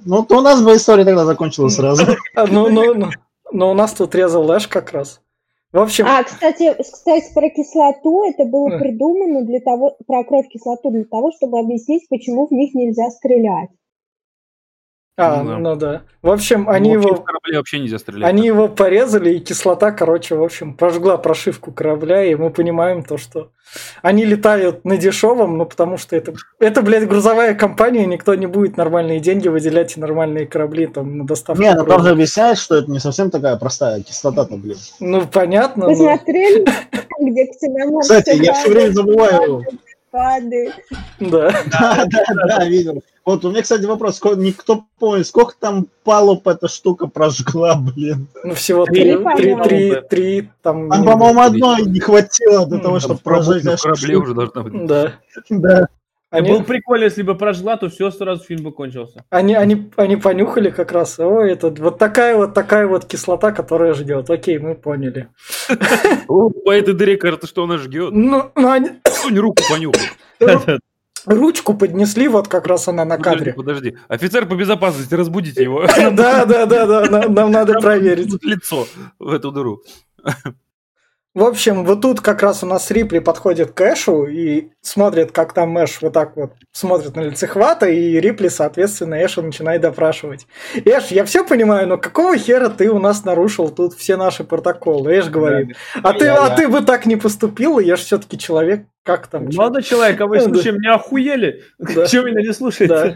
Ну, 0.06 0.24
то 0.24 0.38
у 0.38 0.42
нас 0.42 0.62
бы 0.62 0.76
история 0.76 1.04
тогда 1.04 1.26
закончилась 1.26 1.76
сразу. 1.76 2.06
Ну, 2.50 2.70
ну, 2.70 2.94
ну. 2.94 3.10
Но 3.52 3.72
у 3.72 3.74
нас 3.74 3.94
тут 3.94 4.16
резал 4.16 4.44
Лэш 4.44 4.68
как 4.68 4.92
раз. 4.92 5.22
В 5.72 5.80
общем... 5.80 6.06
А, 6.08 6.24
кстати, 6.24 6.76
кстати, 6.82 7.32
про 7.34 7.50
кислоту 7.50 8.24
это 8.24 8.46
было 8.46 8.80
придумано 8.80 9.44
для 9.44 9.60
того, 9.60 9.96
про 10.08 10.24
кровь 10.24 10.48
кислоту 10.48 10.90
для 10.90 11.06
того, 11.06 11.32
чтобы 11.32 11.60
объяснить, 11.60 12.08
почему 12.10 12.48
в 12.48 12.52
них 12.52 12.74
нельзя 12.74 13.10
стрелять. 13.12 13.70
А, 15.20 15.44
ну 15.44 15.50
да. 15.50 15.58
ну 15.58 15.76
да. 15.76 16.02
В 16.22 16.30
общем, 16.30 16.70
они 16.70 16.96
ну, 16.96 17.02
его... 17.02 17.26
вообще 17.54 17.80
нельзя 17.80 18.00
стрелять. 18.00 18.30
Они 18.30 18.48
его 18.48 18.68
порезали, 18.70 19.32
и 19.34 19.40
кислота, 19.40 19.92
короче, 19.92 20.36
в 20.36 20.44
общем, 20.44 20.74
пожгла 20.74 21.18
прошивку 21.18 21.72
корабля, 21.72 22.24
и 22.24 22.36
мы 22.36 22.50
понимаем 22.50 23.04
то, 23.04 23.18
что 23.18 23.52
они 24.02 24.26
летают 24.26 24.86
на 24.86 24.98
дешевом, 24.98 25.58
ну 25.58 25.66
потому 25.66 25.98
что 25.98 26.16
это, 26.16 26.34
это, 26.60 26.82
блядь, 26.82 27.08
грузовая 27.08 27.54
компания, 27.54 28.06
никто 28.06 28.34
не 28.36 28.48
будет 28.48 28.78
нормальные 28.78 29.20
деньги 29.20 29.48
выделять 29.48 29.98
и 29.98 30.00
нормальные 30.00 30.48
корабли 30.48 30.88
там 30.88 31.18
на 31.18 31.28
доставку. 31.28 31.62
Не, 31.62 31.74
ну 31.74 31.86
там 31.86 32.02
же 32.04 32.10
объясняет, 32.12 32.58
что 32.58 32.76
это 32.76 32.90
не 32.90 33.00
совсем 33.00 33.30
такая 33.30 33.58
простая 33.58 34.02
кислота-то, 34.02 34.56
блин. 34.56 34.78
Ну, 35.00 35.28
понятно. 35.28 35.86
Вы 35.88 35.98
но... 35.98 36.16
смотрели, 36.16 36.66
где 37.20 37.48
Кстати, 38.02 38.44
я 38.44 38.54
все 38.54 38.70
время 38.70 38.92
забываю 38.92 39.66
падает. 40.12 40.74
Да. 41.20 41.52
Да, 41.70 42.06
да, 42.06 42.24
да, 42.48 42.66
видел. 42.66 43.04
Вот 43.26 43.44
у 43.44 43.52
меня, 43.52 43.62
кстати, 43.62 43.84
вопрос. 43.84 44.22
Никто 44.38 44.86
помнит, 45.00 45.28
сколько 45.28 45.54
там 45.60 45.88
палуб 46.06 46.48
эта 46.48 46.70
штука 46.70 47.08
прожгла, 47.08 47.76
блин? 47.76 48.28
Ну, 48.46 48.54
всего 48.54 48.86
три, 48.86 49.18
три, 49.36 49.56
три, 49.62 49.96
три, 50.10 50.50
там... 50.62 50.90
Там, 50.90 51.04
по-моему, 51.04 51.42
одной 51.42 51.82
не 51.84 52.00
хватило 52.00 52.66
для 52.66 52.80
того, 52.80 53.00
чтобы 53.02 53.20
прожечь. 53.20 53.64
корабле 53.82 54.16
уже 54.16 54.34
должна 54.34 54.64
быть. 54.64 54.88
Да. 54.88 55.14
Да. 55.50 55.88
Они... 56.32 56.52
Было 56.52 56.62
прикольно, 56.62 57.06
если 57.06 57.24
бы 57.24 57.36
прожгла, 57.36 57.76
то 57.78 57.90
все, 57.90 58.12
сразу 58.12 58.44
фильм 58.44 58.64
бы 58.64 58.72
кончился. 58.72 59.26
Они, 59.32 59.56
они, 59.56 59.92
они 59.96 60.16
понюхали 60.16 60.70
как 60.70 60.92
раз, 60.92 61.20
о, 61.20 61.42
это 61.42 61.70
вот 61.70 61.98
такая 61.98 62.36
вот 62.36 62.54
такая 62.54 62.86
вот 62.86 63.06
кислота, 63.06 63.52
которая 63.52 63.96
ждет. 63.96 64.30
Окей, 64.30 64.60
мы 64.60 64.76
поняли. 64.76 65.30
По 66.28 66.72
этой 66.72 66.94
дыре 66.94 67.18
кажется, 67.18 67.48
что 67.48 67.64
она 67.64 67.78
ждет. 67.78 68.12
Ну, 68.14 68.52
ну 68.56 68.70
они... 68.70 68.92
Сунь 69.08 69.40
руку 69.40 69.64
понюхай. 69.70 70.10
Ручку 71.26 71.74
поднесли, 71.74 72.28
вот 72.28 72.48
как 72.48 72.68
раз 72.68 72.88
она 72.88 73.06
на 73.06 73.18
кадре. 73.18 73.54
Подожди, 73.54 73.98
офицер 74.08 74.46
по 74.46 74.56
безопасности, 74.56 75.16
разбудите 75.16 75.64
его. 75.64 75.86
Да, 76.12 76.46
да, 76.46 76.66
да, 76.66 76.86
да, 76.86 77.28
нам 77.28 77.52
надо 77.52 77.74
проверить. 77.80 78.44
Лицо 78.44 78.88
в 79.18 79.34
эту 79.34 79.52
дыру. 79.52 79.82
В 81.40 81.46
общем, 81.46 81.86
вот 81.86 82.02
тут 82.02 82.20
как 82.20 82.44
раз 82.44 82.64
у 82.64 82.66
нас 82.66 82.92
Рипли 82.92 83.20
подходит 83.20 83.72
к 83.72 83.80
Эшу 83.80 84.26
и 84.26 84.72
смотрит, 84.82 85.32
как 85.32 85.54
там 85.54 85.82
Эш 85.82 86.02
вот 86.02 86.12
так 86.12 86.36
вот 86.36 86.52
смотрит 86.74 87.16
на 87.16 87.22
лицехвата, 87.22 87.88
и 87.88 88.20
Рипли, 88.20 88.50
соответственно, 88.50 89.16
Эша 89.16 89.42
начинает 89.42 89.80
допрашивать. 89.80 90.48
Эш, 90.84 91.12
я 91.12 91.24
все 91.24 91.46
понимаю, 91.46 91.88
но 91.88 91.98
какого 91.98 92.38
хера 92.38 92.68
ты 92.68 92.90
у 92.90 93.00
нас 93.00 93.24
нарушил 93.24 93.70
тут 93.70 93.94
все 93.94 94.18
наши 94.18 94.44
протоколы? 94.44 95.18
Эш 95.18 95.30
говорит, 95.30 95.78
а 96.04 96.12
ты, 96.12 96.28
а 96.28 96.50
ты 96.50 96.68
бы 96.68 96.82
так 96.82 97.06
не 97.06 97.16
поступил, 97.16 97.80
я 97.80 97.96
же 97.96 98.04
все-таки 98.04 98.38
человек, 98.38 98.84
как 99.04 99.28
там? 99.28 99.48
Ладно, 99.56 99.82
человек, 99.82 100.20
а 100.20 100.28
вы 100.28 100.40
слушаем, 100.42 100.76
меня 100.76 100.96
охуели? 100.96 101.64
Чего 101.80 102.28
меня 102.28 102.42
не 102.42 102.54
слушаете? 102.54 103.16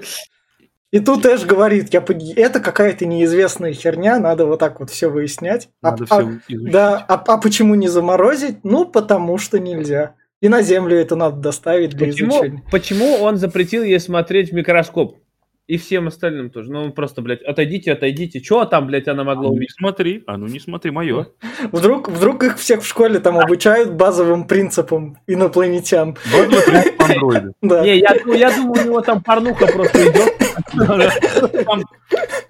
И 0.94 1.00
тут 1.00 1.26
Эш 1.26 1.44
говорит, 1.44 1.92
я, 1.92 2.06
это 2.36 2.60
какая-то 2.60 3.08
неизвестная 3.08 3.74
херня, 3.74 4.20
надо 4.20 4.46
вот 4.46 4.60
так 4.60 4.80
вот 4.80 4.92
все 4.92 5.10
выяснять. 5.10 5.70
А 5.82 5.90
надо 5.90 6.06
а, 6.08 6.22
все 6.22 6.30
изучить. 6.48 6.72
Да, 6.72 7.04
а, 7.08 7.16
а 7.16 7.38
почему 7.40 7.74
не 7.74 7.88
заморозить? 7.88 8.64
Ну, 8.64 8.86
потому 8.86 9.40
что 9.40 9.60
нельзя. 9.60 10.14
И 10.40 10.50
на 10.50 10.62
Землю 10.62 10.96
это 10.96 11.16
надо 11.16 11.38
доставить 11.38 11.96
для 11.96 12.10
почему, 12.10 12.34
изучения. 12.34 12.64
Почему 12.70 13.16
он 13.16 13.38
запретил 13.38 13.82
ей 13.82 14.00
смотреть 14.00 14.52
в 14.52 14.54
микроскоп? 14.54 15.18
И 15.66 15.78
всем 15.78 16.08
остальным 16.08 16.50
тоже. 16.50 16.72
Ну, 16.72 16.92
просто, 16.92 17.22
блядь, 17.22 17.42
отойдите, 17.42 17.94
отойдите. 17.94 18.42
Чего 18.42 18.66
там, 18.66 18.86
блядь, 18.86 19.08
она 19.08 19.24
могла 19.24 19.46
а 19.46 19.48
ну, 19.48 19.50
увидеть? 19.52 19.70
Не 19.70 19.76
смотри, 19.78 20.24
а 20.28 20.38
ну 20.38 20.48
не 20.48 20.60
смотри, 20.60 20.92
мое. 20.92 21.28
Вдруг, 21.72 22.10
вдруг 22.10 22.44
их 22.44 22.58
всех 22.58 22.82
в 22.82 22.88
школе 22.88 23.20
там 23.20 23.38
обучают 23.38 23.94
базовым 23.94 24.46
принципам 24.46 25.18
инопланетян. 25.26 26.18
Не, 27.62 27.98
я, 27.98 28.16
я 28.26 28.56
думаю, 28.56 28.84
у 28.84 28.86
него 28.86 29.02
там 29.02 29.24
порнуха 29.24 29.68
просто 29.68 30.00
идет. 30.04 30.34
Там 31.66 31.82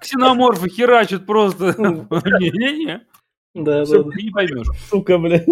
ксеноморфы 0.00 0.68
херачат 0.68 1.24
просто. 1.24 1.74
Не-не-не. 1.78 3.00
Да, 3.54 3.84
да. 3.86 3.96
Не 3.96 4.30
поймешь. 4.30 4.66
Сука, 4.90 5.18
блядь. 5.18 5.46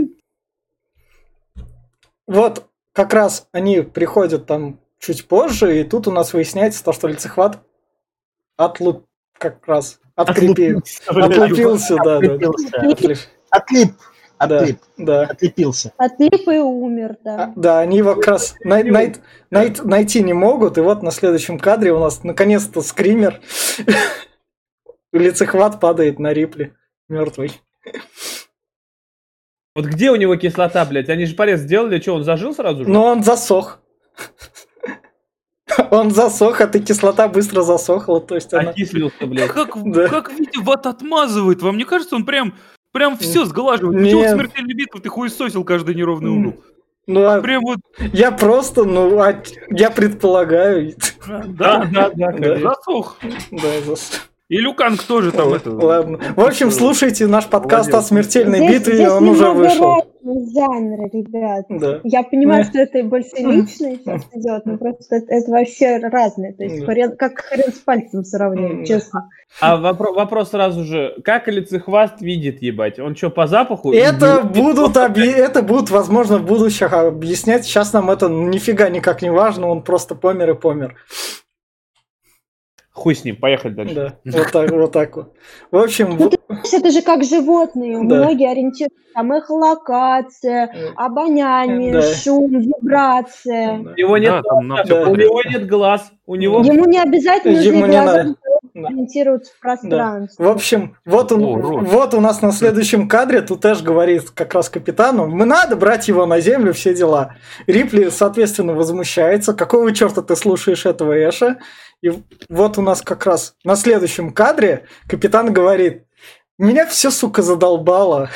Вот 2.27 2.67
как 2.93 3.15
раз 3.15 3.49
они 3.53 3.81
приходят 3.81 4.47
там 4.47 4.81
чуть 5.03 5.27
позже, 5.27 5.81
и 5.81 5.85
тут 5.85 6.07
у 6.07 6.13
нас 6.13 6.33
выясняется 6.33 6.83
то, 6.83 6.93
что 6.93 7.09
лицехват 7.09 7.59
отлуп 8.57 9.07
как 9.39 9.67
раз 9.67 9.99
Открепился. 10.15 11.03
Отлепился, 11.07 11.97
да, 11.97 12.21
да. 12.21 12.51
Отлип. 13.51 13.93
Отлип. 14.39 14.79
Да. 14.99 15.23
Отлепился. 15.23 15.93
Отлип 15.97 16.49
и 16.49 16.59
умер, 16.59 17.17
да. 17.25 17.45
А, 17.45 17.53
да, 17.57 17.81
они 17.81 17.99
его 17.99 18.15
как 18.15 18.27
раз 18.27 18.55
най- 18.63 18.85
най- 18.85 19.15
най- 19.51 19.75
найти 19.85 20.23
не 20.23 20.35
могут, 20.35 20.79
и 20.79 20.81
вот 20.81 21.03
на 21.03 21.11
следующем 21.11 21.59
кадре 21.59 21.93
у 21.93 21.99
нас 21.99 22.23
наконец-то 22.25 22.83
скример. 22.83 23.41
Лицехват 25.13 25.81
падает 25.81 26.19
на 26.19 26.33
Рипли, 26.33 26.75
мертвый. 27.09 27.61
Вот 29.75 29.87
где 29.87 30.11
у 30.11 30.17
него 30.17 30.37
кислота, 30.37 30.85
блядь? 30.85 31.09
Они 31.09 31.25
же 31.25 31.35
порез 31.35 31.61
сделали, 31.61 32.01
что, 32.01 32.15
он 32.15 32.25
зажил 32.25 32.55
сразу 32.55 32.85
же? 32.85 32.91
Но 32.91 33.07
он 33.07 33.23
засох. 33.23 33.81
Он 35.91 36.11
засох, 36.11 36.61
а 36.61 36.67
ты 36.67 36.81
кислота 36.81 37.29
быстро 37.29 37.63
засохла, 37.63 38.21
то 38.21 38.35
есть 38.35 38.53
она... 38.53 38.71
Окислился, 38.71 39.27
блядь. 39.27 39.51
Как, 39.51 39.71
Да. 39.85 40.09
как 40.09 40.33
Витя 40.33 40.59
вот 40.59 40.87
отмазывает? 40.87 41.63
Вам 41.63 41.77
не 41.77 41.85
кажется, 41.85 42.17
он 42.17 42.25
прям, 42.25 42.55
прям 42.93 43.17
все 43.19 43.45
сглаживает? 43.45 43.99
Нет. 44.01 44.05
Почему 44.05 44.25
в 44.25 44.31
смертельной 44.31 44.75
битве 44.75 45.01
ты 45.01 45.09
хуесосил 45.09 45.65
каждый 45.65 45.95
неровный 45.95 46.31
угол? 46.31 46.63
Ну, 47.07 47.25
а 47.25 47.41
Прям 47.41 47.63
вот 47.63 47.81
я 48.13 48.31
просто, 48.31 48.85
ну, 48.85 49.21
а 49.21 49.43
я 49.71 49.91
предполагаю. 49.91 50.95
Да, 51.27 51.85
да, 51.93 52.11
да, 52.15 52.33
конечно. 52.33 52.71
засох. 52.71 53.17
Да, 53.51 53.81
засох. 53.85 54.21
И 54.53 54.59
Люканг 54.59 55.03
тоже 55.05 55.33
там 55.33 55.55
это... 55.55 55.71
Ладно. 55.71 56.19
В 56.37 56.41
общем, 56.41 56.71
слушайте 56.71 57.27
наш 57.27 57.47
подкаст 57.47 57.95
о 57.95 58.03
смертельной 58.03 58.59
Здесь- 58.59 58.81
битве, 58.81 58.95
здесь 58.97 59.09
он 59.09 59.27
уже 59.31 59.49
вышел. 59.51 59.95
жанры, 60.23 61.09
ребят. 61.11 61.65
Да. 61.71 62.01
Я 62.05 62.23
понимаю, 62.23 62.65
Да. 62.65 62.69
что 62.69 62.79
это 62.81 63.03
больше 63.03 63.31
личное 63.37 63.97
сейчас 63.97 64.23
идет, 64.35 64.67
но 64.67 64.77
просто 64.77 65.17
это, 65.17 65.27
это 65.35 65.51
вообще 65.53 65.97
разное. 65.97 66.53
То 66.53 66.65
есть 66.65 66.85
Да. 66.85 66.93
хрен- 66.93 67.17
как 67.17 67.41
хрен 67.41 67.73
с 67.73 67.79
пальцем 67.79 68.25
сравнивать, 68.25 68.81
Да. 68.81 68.85
честно. 68.85 69.31
А 69.61 69.79
вопро- 69.79 70.13
вопрос 70.15 70.51
сразу 70.51 70.85
же, 70.85 71.15
как 71.25 71.49
лицехваст 71.49 72.21
видит, 72.21 72.61
ебать? 72.61 72.99
Он 72.99 73.17
что, 73.17 73.31
по 73.31 73.47
запаху? 73.47 73.91
Это 73.95 74.43
будут, 74.43 74.97
объ- 74.99 75.33
это 75.35 75.63
будут, 75.63 75.89
возможно, 75.89 76.37
в 76.37 76.45
будущем 76.45 76.89
объяснять. 76.93 77.65
Сейчас 77.65 77.95
нам 77.95 78.11
это 78.11 78.29
нифига 78.29 78.91
никак 78.91 79.23
не 79.23 79.31
важно, 79.31 79.69
он 79.69 79.81
просто 79.83 80.15
помер 80.15 80.51
и 80.51 80.55
помер. 80.55 80.95
Хуй 82.93 83.15
с 83.15 83.25
ним, 83.25 83.37
поехали 83.37 83.73
дальше. 83.73 83.95
Да, 83.95 84.39
вот 84.39 84.53
так 84.53 84.71
вот. 84.71 84.93
Так 84.93 85.17
вот. 85.17 85.35
В 85.71 85.77
общем, 85.79 86.17
Ну, 86.19 86.29
ты 86.29 86.39
это 86.77 86.91
же 86.91 87.01
как 87.01 87.25
животные. 87.25 87.97
Да. 87.97 88.17
Многие 88.17 88.51
ориентируются, 88.51 88.99
там 89.15 89.33
эхолокация, 89.33 90.75
обоняние, 90.97 91.93
Да. 91.93 92.03
шум, 92.03 92.51
вибрация. 92.61 93.79
У 93.79 93.95
него 93.97 94.19
нет, 94.19 94.31
Да, 94.33 94.43
там 94.43 94.69
глаз, 94.69 94.85
всё 94.85 95.03
у 95.03 95.05
подряд. 95.07 95.27
него 95.29 95.43
нет 95.49 95.67
глаз, 95.67 96.13
у 96.27 96.35
него... 96.35 96.61
Ему 96.63 96.85
не 96.85 96.99
обязательно 96.99 97.57
нужны 97.57 97.69
Ему 97.69 97.87
не 97.87 97.97
чтобы 98.73 98.87
ориентироваться 98.89 99.53
в 99.53 99.61
пространстве. 99.61 100.45
В 100.45 100.49
общем, 100.49 100.97
вот, 101.05 101.31
он, 101.33 101.43
О, 101.45 101.57
вот 101.81 102.15
у 102.15 102.21
нас 102.21 102.41
на 102.41 102.53
следующем 102.53 103.09
кадре 103.09 103.43
тут 103.43 103.65
Эш 103.65 103.83
говорит 103.83 104.31
как 104.31 104.55
раз 104.55 104.69
капитану, 104.71 105.27
мы 105.27 105.45
надо 105.45 105.77
брать 105.77 106.09
его 106.09 106.25
на 106.27 106.41
землю, 106.41 106.73
все 106.73 106.95
дела. 106.95 107.37
Рипли, 107.67 108.09
соответственно, 108.09 108.73
возмущается, 108.73 109.53
какого 109.53 109.93
черта 109.93 110.23
ты 110.23 110.37
слушаешь 110.37 110.87
этого 110.87 111.13
Эша? 111.13 111.59
И 112.03 112.11
вот 112.49 112.79
у 112.79 112.83
нас 112.83 113.03
как 113.03 113.27
раз 113.27 113.55
на 113.63 113.77
следующем 113.77 114.33
кадре 114.33 114.87
капитан 115.07 115.53
говорит, 115.53 116.05
меня 116.59 116.87
все, 116.87 117.11
сука, 117.11 117.43
задолбало. 117.43 118.31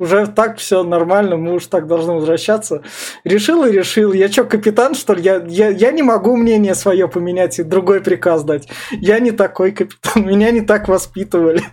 Уже 0.00 0.26
так 0.28 0.56
все 0.56 0.82
нормально, 0.82 1.36
мы 1.36 1.52
уж 1.52 1.66
так 1.66 1.86
должны 1.86 2.14
возвращаться. 2.14 2.82
Решил 3.22 3.66
и 3.66 3.70
решил. 3.70 4.14
Я 4.14 4.28
что, 4.32 4.44
капитан, 4.44 4.94
что 4.94 5.12
ли? 5.12 5.22
Я, 5.22 5.44
я, 5.46 5.68
я 5.68 5.92
не 5.92 6.02
могу 6.02 6.36
мнение 6.36 6.74
свое 6.74 7.06
поменять 7.06 7.58
и 7.58 7.62
другой 7.62 8.00
приказ 8.00 8.42
дать. 8.42 8.66
Я 8.92 9.18
не 9.18 9.30
такой 9.30 9.72
капитан, 9.72 10.24
меня 10.26 10.52
не 10.52 10.62
так 10.62 10.88
воспитывали. 10.88 11.64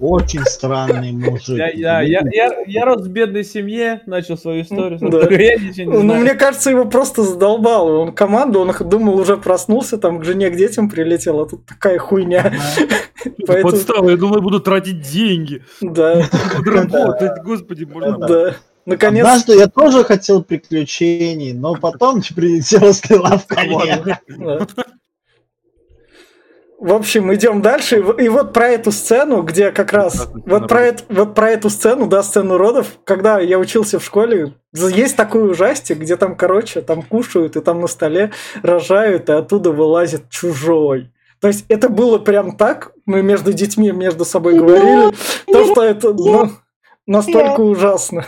Очень 0.00 0.44
странный 0.46 1.12
мужик. 1.12 1.58
Я, 1.58 1.68
я, 1.68 2.00
я, 2.00 2.20
я, 2.32 2.54
я 2.66 2.84
рос 2.86 3.02
в 3.02 3.08
бедной 3.08 3.44
семье, 3.44 4.00
начал 4.06 4.38
свою 4.38 4.62
историю. 4.62 4.98
Да. 5.00 5.28
Я 5.30 5.56
ничего 5.56 5.92
не 5.92 5.98
Ну, 5.98 6.00
знаю. 6.00 6.20
мне 6.22 6.34
кажется, 6.34 6.70
его 6.70 6.86
просто 6.86 7.22
задолбало. 7.22 7.98
Он 7.98 8.12
команду, 8.12 8.60
он 8.60 8.72
думал, 8.88 9.18
уже 9.18 9.36
проснулся, 9.36 9.98
там 9.98 10.18
к 10.20 10.24
жене, 10.24 10.48
к 10.50 10.56
детям 10.56 10.88
прилетел, 10.88 11.40
а 11.40 11.46
тут 11.46 11.66
такая 11.66 11.98
хуйня. 11.98 12.52
Поэтому, 13.46 13.72
Подстава, 13.72 14.10
я 14.10 14.16
думаю, 14.16 14.40
буду 14.40 14.60
тратить 14.60 15.02
деньги. 15.02 15.62
да, 15.82 16.22
работать, 16.64 17.42
господи, 17.44 17.84
можно... 17.84 18.18
да. 18.26 18.54
Наконец, 18.86 19.26
Однажды 19.26 19.56
я 19.56 19.66
тоже 19.66 20.02
хотел 20.04 20.42
приключений, 20.42 21.52
но 21.52 21.74
потом 21.74 22.22
прилетела 22.34 22.92
стрела 22.92 23.36
в 23.36 23.46
колено. 23.46 24.16
В 26.80 26.94
общем, 26.94 27.32
идем 27.34 27.60
дальше. 27.60 28.02
И 28.18 28.30
вот 28.30 28.54
про 28.54 28.68
эту 28.68 28.90
сцену, 28.90 29.42
где 29.42 29.70
как 29.70 29.92
раз... 29.92 30.28
Вот 30.46 30.66
про, 30.66 30.80
это, 30.80 31.04
вот 31.10 31.34
про 31.34 31.50
эту 31.50 31.68
сцену, 31.68 32.06
да, 32.06 32.22
сцену 32.22 32.56
родов, 32.56 32.98
когда 33.04 33.38
я 33.38 33.58
учился 33.58 33.98
в 33.98 34.04
школе, 34.04 34.54
есть 34.72 35.14
такой 35.14 35.50
ужастик, 35.50 35.98
где 35.98 36.16
там, 36.16 36.34
короче, 36.34 36.80
там 36.80 37.02
кушают, 37.02 37.56
и 37.56 37.60
там 37.60 37.80
на 37.80 37.86
столе 37.86 38.32
рожают, 38.62 39.28
и 39.28 39.32
оттуда 39.32 39.72
вылазит 39.72 40.30
чужой. 40.30 41.12
То 41.38 41.48
есть 41.48 41.66
это 41.68 41.90
было 41.90 42.18
прям 42.18 42.56
так, 42.56 42.92
мы 43.04 43.20
между 43.20 43.52
детьми 43.52 43.92
между 43.92 44.24
собой 44.24 44.58
говорили, 44.58 45.14
то, 45.46 45.66
что 45.66 45.84
это 45.84 46.14
ну, 46.14 46.50
настолько 47.06 47.60
ужасно. 47.60 48.24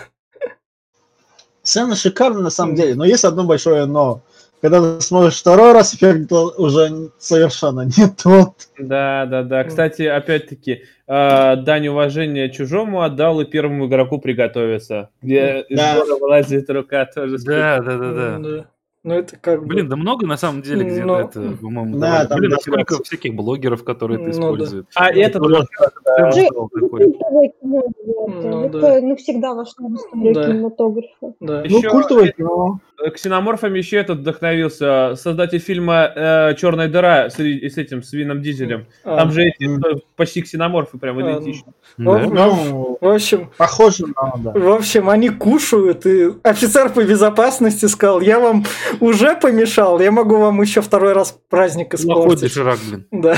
Сцена 1.63 1.97
шикарная 1.97 2.43
на 2.43 2.51
самом 2.51 2.75
деле, 2.75 2.97
но 2.97 3.07
есть 3.07 3.25
одно 3.25 3.45
большое 3.45 3.87
но. 3.87 4.21
Когда 4.63 4.81
ты 4.97 5.01
смотришь 5.01 5.41
второй 5.41 5.73
раз, 5.73 5.93
эффект 5.95 6.31
уже 6.33 7.11
совершенно 7.19 7.81
не 7.81 8.07
тот. 8.23 8.69
Да, 8.79 9.27
да, 9.27 9.43
да. 9.43 9.65
Кстати, 9.65 10.03
опять-таки, 10.03 10.83
э, 11.09 11.57
дань 11.57 11.89
уважения 11.89 12.49
чужому 12.49 13.03
отдал 13.03 13.41
и 13.41 13.45
первому 13.45 13.89
игроку 13.89 14.19
приготовиться. 14.21 15.11
Где 15.21 15.67
из 15.69 15.77
Да. 15.77 15.95
города 15.97 16.17
вылазит 16.21 16.71
рука 16.71 17.07
тоже. 17.07 17.39
Да, 17.45 17.81
да, 17.81 17.99
да, 17.99 18.13
да. 18.13 18.39
Да. 18.39 18.65
Ну 19.05 19.15
это 19.15 19.37
как 19.37 19.63
бы... 19.63 19.67
Блин, 19.67 19.89
да 19.89 19.97
много 19.97 20.29
на 20.29 20.37
самом 20.37 20.63
деле 20.63 20.85
где-то 20.85 21.07
Ну, 21.07 21.15
это, 21.17 21.41
по-моему, 21.61 21.99
да, 21.99 22.25
там 22.25 22.39
Блин, 22.39 22.53
а 22.53 22.55
достаточно. 22.55 22.85
сколько 22.85 23.03
всяких 23.03 23.35
блогеров, 23.35 23.83
которые 23.83 24.21
это 24.21 24.27
Ну, 24.27 24.33
да. 24.33 24.39
используют. 24.39 24.87
А 24.95 25.11
этот 25.11 25.43
Тоже- 25.43 25.67
Сцену 25.67 26.33
Же- 26.33 26.47
стал 26.47 26.69
такой. 26.69 27.05
Культовое 27.07 27.53
кино, 27.61 27.83
ребята. 27.99 28.49
Ну, 28.49 28.65
это 28.67 28.81
да. 28.81 29.01
навсегда 29.01 29.55
вошло 29.55 29.89
в 29.89 29.95
историю 29.97 30.35
Да. 30.35 30.47
кинематографа. 30.47 31.33
Да. 31.41 31.65
Ну, 31.69 31.79
Еще 31.79 31.91
культовое 31.91 32.31
кино. 32.31 32.79
Э, 33.05 33.11
ксеноморфами 33.11 33.79
еще 33.79 33.97
этот 33.97 34.19
вдохновился. 34.19 35.15
Создатель 35.17 35.59
фильма 35.59 36.13
э, 36.15 36.55
Черная 36.57 36.89
дыра 36.89 37.31
с, 37.31 37.35
с 37.35 37.79
этим, 37.79 38.03
с 38.03 38.13
Вином 38.13 38.43
Дизелем. 38.43 38.87
А, 39.05 39.17
Там 39.19 39.33
же 39.33 39.45
эти 39.45 39.65
э, 39.65 40.01
почти 40.17 40.43
ксеноморфы 40.43 40.99
прям 40.99 41.19
А, 41.19 41.23
идентичны. 41.23 41.73
ну, 41.97 42.31
Да. 42.31 42.47
Ну, 42.47 42.99
В 43.01 43.07
общем, 43.09 43.51
похоже 43.57 44.07
на, 44.07 44.33
да. 44.39 44.51
В 44.59 44.69
общем, 44.71 45.09
они 45.09 45.29
кушают, 45.31 46.07
и 46.07 46.31
офицер 46.43 46.91
по 46.91 47.03
безопасности 47.03 47.87
сказал, 47.87 48.21
я 48.21 48.39
вам 48.41 48.65
уже 49.01 49.35
помешал, 49.37 50.01
я 50.01 50.11
могу 50.11 50.37
вам 50.39 50.61
еще 50.63 50.81
второй 50.81 51.13
раз 51.13 51.39
праздник 51.49 51.95
испортить. 51.95 52.41
доширак, 52.41 52.79
блин. 52.89 53.07
Да. 53.11 53.37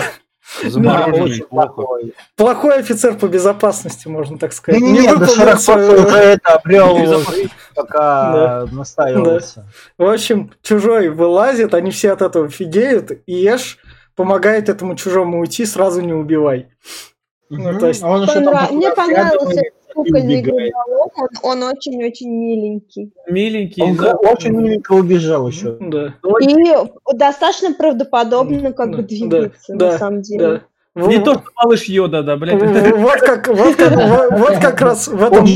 Замороженный, 0.63 1.23
очень 1.23 1.45
плохо. 1.45 1.69
плохой. 1.73 2.15
Плохой 2.37 2.79
офицер 2.79 3.15
по 3.17 3.27
безопасности, 3.27 4.09
можно 4.09 4.39
так 4.39 4.53
сказать. 4.53 4.81
Не-не-не, 4.81 5.09
выполнил 5.09 5.27
Доширак 5.27 5.61
свою- 5.61 5.89
просто 5.93 6.07
уже 6.09 6.19
это 6.19 6.55
обрел 6.55 6.97
жизнь, 6.99 7.51
пока 7.75 8.67
настаивался. 8.71 9.67
В 9.99 10.05
общем, 10.05 10.53
чужой 10.63 11.09
вылазит, 11.09 11.75
они 11.75 11.91
все 11.91 12.13
от 12.13 12.23
этого 12.23 12.49
фигеют, 12.49 13.11
и 13.27 13.47
Эш 13.47 13.79
помогает 14.17 14.69
этому 14.69 14.95
чужому 14.97 15.41
уйти, 15.41 15.65
сразу 15.67 16.01
не 16.01 16.13
убивай. 16.13 16.69
Ну, 17.51 17.79
то 17.79 17.89
есть- 17.89 18.03
А 18.03 18.09
он 18.09 18.23
еще 18.23 18.35
Понрав- 18.35 18.69
там 18.69 18.77
Мне 18.77 18.91
понравился 18.93 19.63
кукольный 19.95 20.43
гриболов, 20.43 21.13
он, 21.43 21.63
очень-очень 21.63 22.31
миленький. 22.31 23.13
Миленький. 23.29 23.83
Он 23.83 23.97
да. 23.97 24.15
очень 24.17 24.53
миленько 24.53 24.93
убежал 24.93 25.49
еще. 25.49 25.77
Да, 25.81 26.15
И 26.41 27.17
достаточно 27.17 27.73
правдоподобно 27.75 28.73
как 28.73 28.91
бы 28.91 28.97
Да, 28.99 29.03
двигается, 29.03 29.75
да, 29.75 29.93
на 29.93 29.99
самом 29.99 30.23
деле. 30.23 30.47
да. 30.95 31.07
Не 31.07 31.17
В- 31.19 31.25
то, 31.25 31.33
что 31.35 31.43
малыш 31.57 31.85
Йода, 31.85 32.23
да, 32.23 32.37
блядь. 32.37 32.61
Вот 32.97 33.19
как, 33.21 33.49
вот 33.49 33.75
как, 33.77 33.93
вот- 33.93 34.39
вот 34.39 34.59
как 34.59 34.81
раз 34.81 35.09
в 35.09 35.23
этом. 35.23 35.47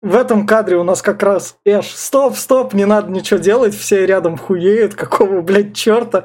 В 0.00 0.16
этом 0.16 0.46
кадре 0.46 0.76
у 0.76 0.82
нас 0.84 1.00
как 1.00 1.22
раз 1.22 1.56
Эш, 1.64 1.86
стоп, 1.86 2.36
стоп, 2.36 2.74
не 2.74 2.84
надо 2.84 3.10
ничего 3.10 3.40
делать, 3.40 3.74
все 3.74 4.04
рядом 4.04 4.36
хуеют, 4.36 4.94
какого, 4.94 5.40
блядь, 5.40 5.74
черта. 5.74 6.24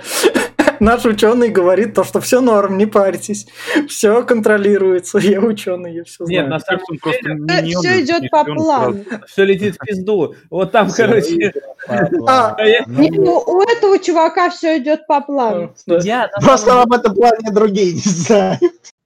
Наш 0.80 1.06
ученый 1.06 1.50
говорит 1.50 1.94
то, 1.94 2.04
что 2.04 2.20
все 2.22 2.42
норм, 2.42 2.78
не 2.78 2.86
парьтесь, 2.86 3.48
все 3.88 4.24
контролируется, 4.24 5.18
я 5.20 5.40
ученый, 5.42 5.94
я 5.96 6.04
все 6.04 6.24
Нет, 6.26 6.46
знаю. 6.46 6.50
на 6.50 6.60
самом 6.60 6.84
Он 6.90 6.98
просто 7.00 7.22
деле, 7.24 7.36
миньон, 7.36 7.82
Все 7.84 8.02
идет 8.02 8.30
по 8.32 8.44
плану. 8.46 9.04
все 9.28 9.44
летит 9.46 9.76
в 9.76 9.86
пизду. 9.86 10.36
Вот 10.50 10.72
там, 10.72 10.90
короче, 10.92 11.52
А, 12.28 12.56
а 12.58 12.64
я- 12.66 12.84
Не, 12.88 13.10
ну, 13.12 13.40
у 13.46 13.62
этого 13.62 13.98
чувака 14.00 14.50
все 14.50 14.78
идет 14.78 15.08
по 15.08 15.22
плану. 15.22 15.74
Да. 15.88 15.98
я 16.04 16.30
Просто 16.42 16.82
об 16.82 16.92
этом 16.94 17.14
плане 17.16 17.52
другие 17.52 17.94
не 17.94 18.00
знают. 18.00 18.60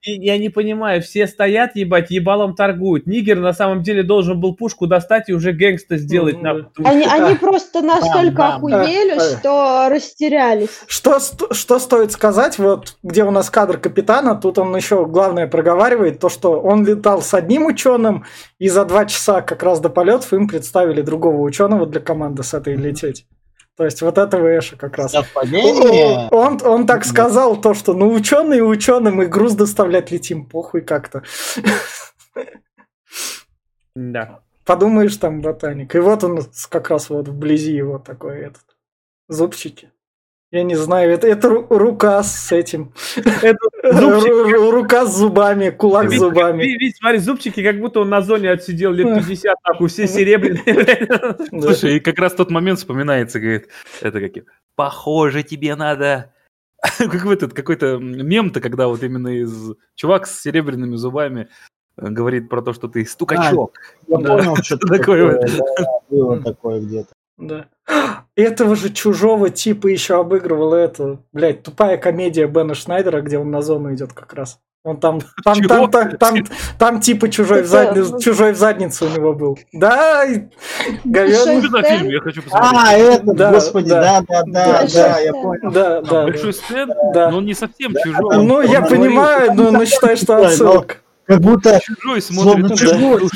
Я 0.06 0.38
не 0.38 0.50
понимаю, 0.50 1.02
все 1.02 1.28
стоят, 1.28 1.76
ебать, 1.76 2.12
ебалом 2.12 2.56
торгуют. 2.56 3.08
Нигер 3.08 3.40
на 3.40 3.54
самом 3.54 3.84
деле 3.84 4.04
должен 4.04 4.40
был 4.40 4.56
пушку 4.56 4.88
достать 4.88 5.30
и 5.30 5.34
уже 5.34 5.54
гэнгста 5.54 5.98
сделать. 5.98 6.36
Mm-hmm. 6.36 6.84
Они, 6.84 7.06
они 7.06 7.36
просто 7.36 7.82
настолько 7.82 8.36
да, 8.36 8.56
охуели, 8.56 9.18
да. 9.18 9.38
что 9.38 9.88
растерялись. 9.90 10.70
Что, 10.88 11.20
что 11.52 11.80
стоит 11.80 12.12
сказать, 12.12 12.58
вот 12.60 12.98
где 13.04 13.24
у 13.24 13.32
нас 13.32 13.50
кадр 13.50 13.78
капитана, 13.78 14.36
тут 14.36 14.58
он 14.58 14.76
еще 14.76 15.06
главное 15.06 15.48
проговаривает, 15.48 16.20
то, 16.20 16.30
что 16.30 16.60
он 16.60 16.86
летал 16.86 17.22
с 17.22 17.34
одним 17.34 17.66
ученым, 17.66 18.26
и 18.60 18.70
за 18.70 18.86
два 18.86 19.06
часа 19.06 19.42
как 19.42 19.64
раз 19.64 19.80
до 19.80 19.90
полетов 19.90 20.34
им 20.34 20.48
представили 20.48 21.02
другого 21.02 21.42
ученого 21.42 21.86
для 21.86 22.02
команды 22.02 22.44
с 22.44 22.54
этой 22.54 22.76
лететь. 22.76 23.26
То 23.76 23.86
есть 23.86 24.02
вот 24.02 24.18
этого 24.18 24.48
Эша 24.48 24.76
как 24.78 24.98
раз. 24.98 25.12
Совпадение? 25.12 26.30
Он, 26.30 26.60
он 26.64 26.86
так 26.86 27.06
сказал 27.06 27.60
то, 27.60 27.74
что 27.74 27.94
ну 27.94 28.14
ученые 28.14 28.64
ученым 28.64 29.22
и 29.22 29.26
груз 29.26 29.54
доставлять 29.56 30.12
летим, 30.12 30.46
похуй 30.46 30.82
как-то. 30.82 31.24
Да. 33.96 34.42
Подумаешь, 34.66 35.18
там 35.18 35.42
ботаник. 35.42 35.94
И 35.96 36.00
вот 36.00 36.24
он 36.24 36.40
как 36.70 36.90
раз 36.90 37.10
вот 37.10 37.28
вблизи 37.28 37.74
его 37.74 38.00
такой 38.00 38.40
этот. 38.40 38.64
Зубчики. 39.28 39.92
Я 40.54 40.62
не 40.62 40.76
знаю, 40.76 41.12
это, 41.12 41.26
это 41.26 41.50
рука 41.50 42.22
с 42.22 42.52
этим. 42.52 42.94
рука 43.84 45.08
с 45.08 45.18
зубами, 45.18 45.72
кулак 45.72 46.12
с 46.12 46.20
зубами. 46.20 46.64
Видишь, 46.64 46.98
смотри, 47.00 47.18
зубчики, 47.18 47.64
как 47.64 47.80
будто 47.80 48.02
он 48.02 48.10
на 48.10 48.22
зоне 48.22 48.52
отсидел 48.52 48.92
лет 48.92 49.16
50, 49.16 49.56
нахуй, 49.68 49.90
все 49.90 50.08
серебряные. 50.08 51.08
Слушай, 51.60 51.98
и 51.98 52.00
как 52.00 52.20
раз 52.20 52.36
тот 52.36 52.52
момент 52.52 52.78
вспоминается, 52.78 53.40
говорит, 53.40 53.70
это 54.00 54.20
какие, 54.20 54.46
похоже, 54.76 55.42
тебе 55.42 55.76
надо 55.76 56.32
как 57.00 57.26
в 57.26 57.32
этот 57.32 57.56
какой-то 57.56 57.98
мем-то, 57.98 58.62
когда 58.62 58.88
вот 58.88 59.02
именно 59.02 59.30
из 59.30 59.74
чувак 59.96 60.28
с 60.28 60.40
серебряными 60.40 60.98
зубами 60.98 61.50
э, 61.98 62.10
говорит 62.10 62.48
про 62.48 62.62
то, 62.62 62.74
что 62.74 62.88
ты 62.88 63.04
стукачок. 63.08 63.74
А, 64.08 64.12
я 64.12 64.18
понял, 64.20 64.56
что 64.58 64.78
такое. 64.78 65.42
Было 66.12 66.40
такое 66.44 66.80
где-то. 66.80 67.12
Да. 67.40 67.68
Этого 68.36 68.76
же 68.76 68.90
чужого 68.90 69.50
типа 69.52 69.88
еще 69.88 70.20
обыгрывал 70.20 70.74
это, 70.74 71.20
блядь, 71.34 71.62
тупая 71.62 71.98
комедия 71.98 72.48
Бена 72.48 72.74
Шнайдера, 72.74 73.22
где 73.22 73.38
он 73.38 73.52
на 73.52 73.62
зону 73.62 73.94
идет 73.94 74.14
как 74.14 74.34
раз. 74.34 74.60
Он 74.84 75.00
там, 75.00 75.22
там, 75.46 75.62
там, 75.62 75.92
там, 75.92 76.18
там, 76.18 76.36
там, 76.78 77.00
типа 77.00 77.30
чужой 77.30 77.62
в, 77.62 77.68
задницу, 77.68 78.20
чужой 78.20 78.52
в 78.54 78.58
задницу 78.58 79.06
у 79.06 79.10
него 79.10 79.34
был. 79.34 79.58
Да, 79.72 80.26
фильм, 81.84 82.10
я 82.10 82.20
хочу 82.20 82.42
посмотреть. 82.42 82.72
А, 82.74 82.94
это, 82.94 83.34
да, 83.34 83.52
господи, 83.52 83.90
да, 83.90 84.22
да, 84.28 84.44
да, 84.46 84.88
да, 84.94 85.20
я 85.20 85.32
понял. 85.32 85.72
Да, 85.72 86.02
да. 86.02 86.24
Большой 86.24 86.54
стенд, 86.54 86.94
но 87.14 87.40
не 87.40 87.54
совсем 87.54 87.94
чужой. 88.04 88.44
Ну, 88.44 88.62
я 88.62 88.82
понимаю, 88.82 89.54
но 89.54 89.86
считай, 89.86 90.18
что 90.18 90.38
отсылка. 90.38 90.98
Как 91.26 91.40
будто 91.40 91.80
чужой 91.82 92.22
смотрит. 92.22 92.78
Чужой 92.78 93.30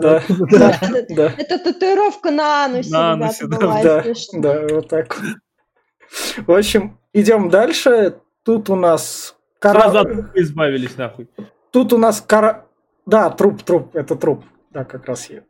Да, 0.00 0.22
да, 0.28 0.78
да. 1.08 1.34
Это 1.38 1.58
татуировка 1.58 2.30
на 2.30 2.66
анусе, 2.66 2.90
на 2.90 3.12
анусе, 3.12 3.46
да, 3.46 4.02
да, 4.34 4.74
вот 4.74 4.88
так. 4.88 5.18
В 6.46 6.52
общем, 6.52 6.98
идем 7.12 7.48
дальше. 7.48 8.18
Тут 8.42 8.70
у 8.70 8.76
нас 8.76 9.36
корабль. 9.58 10.30
избавились 10.34 10.96
нахуй. 10.96 11.28
Тут 11.70 11.92
у 11.92 11.98
нас 11.98 12.20
кора... 12.20 12.66
Да, 13.06 13.30
труп, 13.30 13.62
труп, 13.62 13.96
это 13.96 14.14
труп. 14.16 14.44
Да, 14.70 14.84
как 14.84 15.06
раз 15.06 15.30
я. 15.30 15.42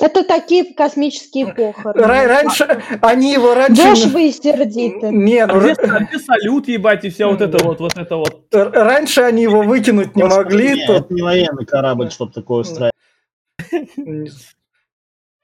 Это 0.00 0.24
такие 0.24 0.72
космические 0.74 1.54
похороны. 1.54 2.26
Раньше, 2.26 2.82
они 3.02 3.32
его 3.32 3.54
раньше... 3.54 3.82
Дешево 3.82 4.18
и 4.18 4.32
сердито. 4.32 5.10
Нет, 5.10 5.50
а 5.52 5.60
где, 5.60 5.72
а 5.72 6.04
где 6.04 6.18
салют, 6.18 6.66
ебать, 6.68 7.04
и 7.04 7.10
вся 7.10 7.26
вот 7.28 7.42
это 7.42 7.62
вот, 7.62 7.80
вот 7.80 7.96
это 7.98 8.16
вот. 8.16 8.46
Раньше 8.52 9.20
они 9.20 9.42
его 9.42 9.62
выкинуть 9.62 10.16
не 10.16 10.24
могли. 10.24 10.76
Нет, 10.76 10.86
то... 10.86 10.94
это 10.94 11.12
не 11.12 11.20
военный 11.20 11.66
корабль, 11.66 12.10
чтобы 12.10 12.32
такое 12.32 12.60
устраивать. 12.60 12.94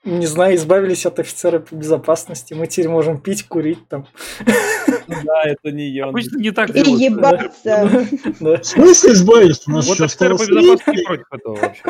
Не 0.04 0.26
знаю, 0.26 0.54
избавились 0.54 1.04
от 1.04 1.18
офицера 1.18 1.58
по 1.58 1.74
безопасности. 1.74 2.54
Мы 2.54 2.68
теперь 2.68 2.88
можем 2.88 3.20
пить, 3.20 3.46
курить 3.46 3.86
там. 3.88 4.06
Да, 4.46 5.42
это 5.44 5.70
не 5.70 5.88
я. 5.88 6.06
Обычно 6.06 6.38
не 6.38 6.52
так 6.52 6.74
И 6.74 6.80
ебаться. 6.80 8.06
В 8.40 8.64
смысле 8.64 9.12
избавились? 9.12 9.66
У 9.66 9.72
нас 9.72 9.86
вот 9.86 10.00
офицеры 10.00 10.38
по 10.38 10.46
безопасности 10.46 11.04
против 11.04 11.26
этого 11.32 11.56
вообще. 11.56 11.82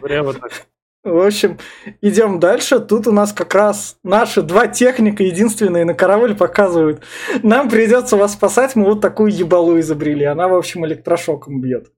Прямо 0.00 0.34
так. 0.34 0.66
В 1.04 1.26
общем, 1.26 1.58
идем 2.00 2.38
дальше. 2.38 2.78
Тут 2.78 3.08
у 3.08 3.12
нас 3.12 3.32
как 3.32 3.54
раз 3.54 3.98
наши 4.04 4.40
два 4.40 4.68
техника, 4.68 5.24
единственные 5.24 5.84
на 5.84 5.94
корабль, 5.94 6.36
показывают. 6.36 7.02
Нам 7.42 7.68
придется 7.68 8.16
вас 8.16 8.34
спасать, 8.34 8.76
мы 8.76 8.84
вот 8.84 9.00
такую 9.00 9.32
ебалу 9.32 9.80
изобрели. 9.80 10.24
Она, 10.24 10.46
в 10.46 10.54
общем, 10.54 10.86
электрошоком 10.86 11.60
бьет. 11.60 11.90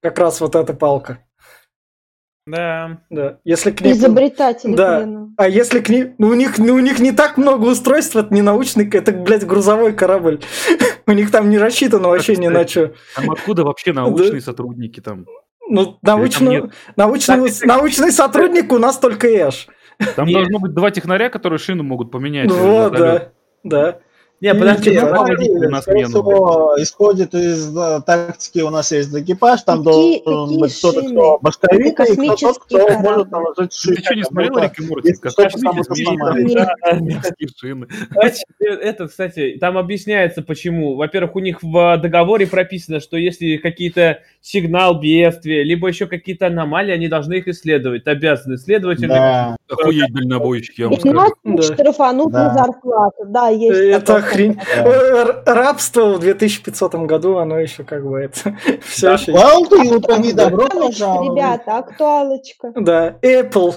Как 0.00 0.18
раз 0.20 0.40
вот 0.40 0.54
эта 0.54 0.72
палка. 0.72 1.18
Да. 2.46 3.02
Да. 3.10 3.40
Если 3.44 3.72
к 3.72 3.80
ней... 3.80 3.92
Изобретатели. 3.92 4.74
Да. 4.74 5.00
Блин. 5.00 5.34
А 5.36 5.48
если 5.48 5.80
к 5.80 5.88
ней... 5.88 6.14
Ну, 6.18 6.28
у 6.28 6.34
них, 6.34 6.58
ну, 6.58 6.74
у 6.74 6.78
них 6.78 7.00
не 7.00 7.12
так 7.12 7.36
много 7.36 7.66
устройств, 7.66 8.16
это 8.16 8.32
не 8.32 8.42
научный, 8.42 8.88
это, 8.88 9.12
блядь, 9.12 9.46
грузовой 9.46 9.92
корабль. 9.94 10.40
у 11.06 11.12
них 11.12 11.30
там 11.30 11.50
не 11.50 11.58
рассчитано 11.58 12.08
вообще 12.08 12.36
ни 12.36 12.48
на 12.48 12.66
что. 12.66 12.94
Там 13.16 13.30
откуда 13.30 13.64
вообще 13.64 13.92
научные 13.92 14.40
сотрудники 14.40 15.00
там? 15.00 15.26
Ну, 15.70 15.98
научный, 16.02 16.64
научный, 16.96 17.50
так, 17.50 17.66
научный 17.66 18.10
сотрудник 18.10 18.72
у 18.72 18.78
нас 18.78 18.98
только 18.98 19.28
Эш. 19.28 19.68
Там 20.16 20.26
Нет. 20.26 20.38
должно 20.38 20.58
быть 20.58 20.74
два 20.74 20.90
технаря, 20.90 21.30
которые 21.30 21.58
шину 21.58 21.84
могут 21.84 22.10
поменять. 22.10 22.50
Вот, 22.50 22.92
да, 22.92 23.28
да. 23.62 24.00
Не, 24.40 24.54
подожди, 24.54 24.98
на 24.98 25.82
смену. 25.82 26.74
исходит 26.78 27.34
из 27.34 27.66
да, 27.72 28.00
тактики, 28.00 28.60
у 28.60 28.70
нас 28.70 28.90
есть 28.90 29.14
экипаж, 29.14 29.62
там 29.62 29.84
какие, 29.84 30.24
должен 30.24 30.58
быть 30.58 30.78
кто-то, 30.78 31.02
кто 31.02 31.38
башковик, 31.40 32.00
и 32.00 32.16
кто-то, 32.16 32.60
кто 32.60 32.88
может 33.00 33.30
наложить 33.30 33.74
шины. 33.74 33.96
Ты 33.96 34.02
что, 34.02 34.14
не 34.14 34.24
смотрел 34.24 34.58
Рик 34.58 34.80
и 34.80 34.86
Морти? 34.88 35.14
шины. 37.56 37.86
Это, 38.60 39.08
кстати, 39.08 39.58
там 39.60 39.76
объясняется, 39.76 40.42
почему. 40.42 40.96
Во-первых, 40.96 41.36
у 41.36 41.40
них 41.40 41.62
в 41.62 41.98
договоре 41.98 42.46
прописано, 42.46 43.00
что 43.00 43.18
если 43.18 43.58
какие-то 43.58 44.20
сигнал 44.40 44.98
бедствия, 44.98 45.64
либо 45.64 45.88
еще 45.88 46.06
какие-то 46.06 46.46
аномалии, 46.46 46.92
они 46.92 47.08
должны 47.08 47.34
их 47.34 47.48
исследовать, 47.48 48.06
обязаны 48.06 48.54
исследовать. 48.54 49.00
Да. 49.00 49.56
Охуеть 49.68 50.12
дальнобойщики, 50.12 50.80
я 50.80 50.88
вам 50.88 50.98
скажу. 50.98 51.74
штрафанут 51.74 52.32
на 52.32 52.54
зарплату, 52.54 53.24
да, 53.26 53.48
есть. 53.48 53.78
Это 53.78 54.29
хрень. 54.30 54.58
Рабство 55.46 56.14
в 56.14 56.20
2500 56.20 56.94
году, 57.06 57.36
оно 57.38 57.58
еще 57.58 57.84
как 57.84 58.06
бы 58.06 58.18
это... 58.20 58.56
Все 58.82 59.12
еще... 59.12 59.32
добро 60.32 60.66
Ребята, 60.66 61.78
актуалочка. 61.78 62.72
Да, 62.76 63.16
Apple, 63.22 63.74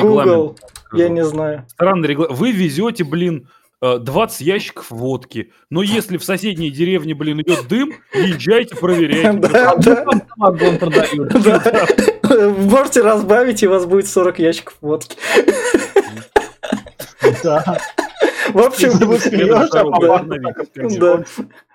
Google, 0.00 0.56
я 0.92 1.08
не 1.08 1.24
знаю. 1.24 1.64
Странный 1.68 2.08
регламент. 2.08 2.38
Вы 2.38 2.52
везете, 2.52 3.04
блин, 3.04 3.48
20 3.80 4.40
э, 4.40 4.44
ящиков 4.44 4.90
водки. 4.90 5.52
Но 5.70 5.82
если 5.82 6.16
в 6.16 6.24
соседней 6.24 6.70
деревне, 6.70 7.14
блин, 7.14 7.40
идет 7.42 7.68
дым, 7.68 7.92
езжайте, 8.14 8.74
проверяйте. 8.76 9.32
Да, 9.32 9.76
да. 9.76 10.04
Можете 12.58 13.02
разбавить, 13.02 13.62
и 13.62 13.68
у 13.68 13.70
вас 13.70 13.86
будет 13.86 14.08
40 14.08 14.38
ящиков 14.38 14.76
водки. 14.80 15.16
Да. 17.42 17.78
В 18.52 18.58
общем. 18.58 18.90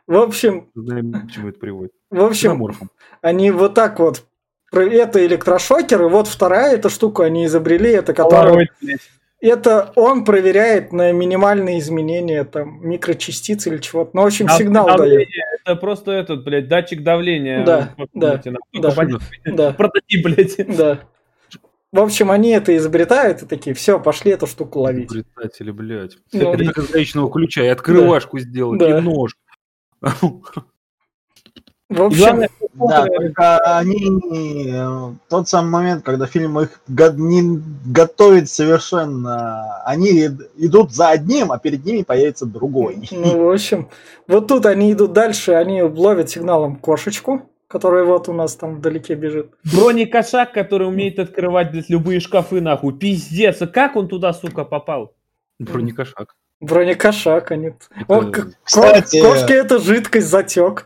В 0.07 0.17
общем, 0.17 0.69
знаем, 0.75 1.27
к 1.27 1.31
чему 1.31 1.49
это 1.49 1.59
приводит. 1.59 1.91
В 2.09 2.21
общем, 2.23 2.73
они 3.21 3.51
вот 3.51 3.73
так 3.73 3.99
вот 3.99 4.23
это 4.71 5.25
электрошокеры. 5.25 6.07
Вот 6.09 6.27
вторая 6.27 6.75
эта 6.75 6.89
штука 6.89 7.23
они 7.23 7.45
изобрели, 7.45 7.91
это 7.91 8.13
которая... 8.13 8.67
Это 9.39 9.91
он 9.95 10.23
проверяет 10.23 10.93
на 10.93 11.11
минимальные 11.11 11.79
изменения, 11.79 12.43
там, 12.43 12.87
микрочастиц 12.87 13.65
или 13.65 13.77
чего-то. 13.79 14.11
Ну, 14.13 14.21
в 14.21 14.25
общем, 14.27 14.47
сигнал 14.49 14.85
дает. 14.95 15.29
Это 15.65 15.75
просто 15.75 16.11
этот, 16.11 16.43
блядь, 16.43 16.67
датчик 16.67 17.01
давления. 17.01 17.65
Да, 17.65 17.95
да, 18.13 18.39
да, 18.73 18.91
да. 19.45 19.73
Прототип, 19.77 20.23
блядь. 20.23 20.77
Да. 20.77 20.99
В 21.91 21.99
общем, 21.99 22.31
они 22.31 22.51
это 22.51 22.75
изобретают 22.77 23.43
и 23.43 23.45
такие, 23.45 23.73
все, 23.73 23.99
пошли 23.99 24.31
эту 24.31 24.47
штуку 24.47 24.79
ловить. 24.79 25.11
Изобретатели, 25.11 25.71
блядь. 25.71 26.17
Ну, 26.31 26.53
это 26.53 26.65
как 26.65 26.77
из 26.85 26.89
гаечного 26.89 27.29
ключа, 27.29 27.63
и 27.63 27.67
открывашку 27.67 28.37
да. 28.37 28.43
сделать, 28.43 28.79
да. 28.79 28.97
и 28.97 29.01
нож. 29.01 29.35
В 31.91 32.03
общем, 32.03 32.47
да, 32.75 33.05
только 33.05 33.57
они 33.77 34.73
тот 35.27 35.49
самый 35.49 35.69
момент, 35.71 36.05
когда 36.05 36.25
фильм 36.25 36.57
их 36.61 36.79
не 36.87 37.61
готовит 37.85 38.49
совершенно, 38.49 39.83
они 39.83 40.27
идут 40.55 40.93
за 40.93 41.09
одним, 41.09 41.51
а 41.51 41.59
перед 41.59 41.83
ними 41.83 42.03
появится 42.03 42.45
другой. 42.45 43.09
Ну, 43.11 43.47
в 43.47 43.51
общем, 43.51 43.89
вот 44.25 44.47
тут 44.47 44.65
они 44.65 44.93
идут 44.93 45.11
дальше, 45.11 45.51
они 45.51 45.83
ловят 45.83 46.29
сигналом 46.29 46.77
кошечку, 46.77 47.41
который 47.71 48.03
вот 48.03 48.27
у 48.27 48.33
нас 48.33 48.55
там 48.55 48.75
вдалеке 48.75 49.15
бежит. 49.15 49.51
Бронекошак, 49.63 50.51
который 50.51 50.87
умеет 50.87 51.17
открывать 51.19 51.71
блядь, 51.71 51.89
любые 51.89 52.19
шкафы, 52.19 52.59
нахуй. 52.59 52.93
Пиздец, 52.93 53.61
а 53.61 53.67
как 53.67 53.95
он 53.95 54.07
туда, 54.07 54.33
сука, 54.33 54.65
попал? 54.65 55.13
Бронекошак. 55.59 56.35
Бронекошак, 56.59 57.51
они... 57.51 57.73
Это... 58.07 58.51
Кстати... 58.63 59.21
Кошки 59.21 59.53
это 59.53 59.79
жидкость, 59.79 60.27
затек. 60.27 60.85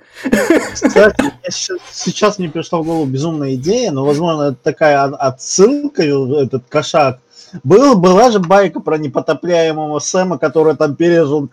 Кстати, 0.72 1.34
сейчас, 1.50 1.80
сейчас 1.92 2.40
мне 2.40 2.50
пришла 2.50 2.80
в 2.80 2.86
голову 2.86 3.06
безумная 3.06 3.56
идея, 3.56 3.92
но, 3.92 4.06
возможно, 4.06 4.52
это 4.52 4.58
такая 4.64 5.04
отсылка, 5.04 6.04
этот 6.04 6.64
кошак. 6.70 7.20
Был, 7.64 7.98
была 7.98 8.32
же 8.32 8.40
байка 8.40 8.80
про 8.80 8.98
непотопляемого 8.98 10.00
Сэма, 10.00 10.38
который 10.38 10.76
там 10.76 10.96
пережил 10.96 11.50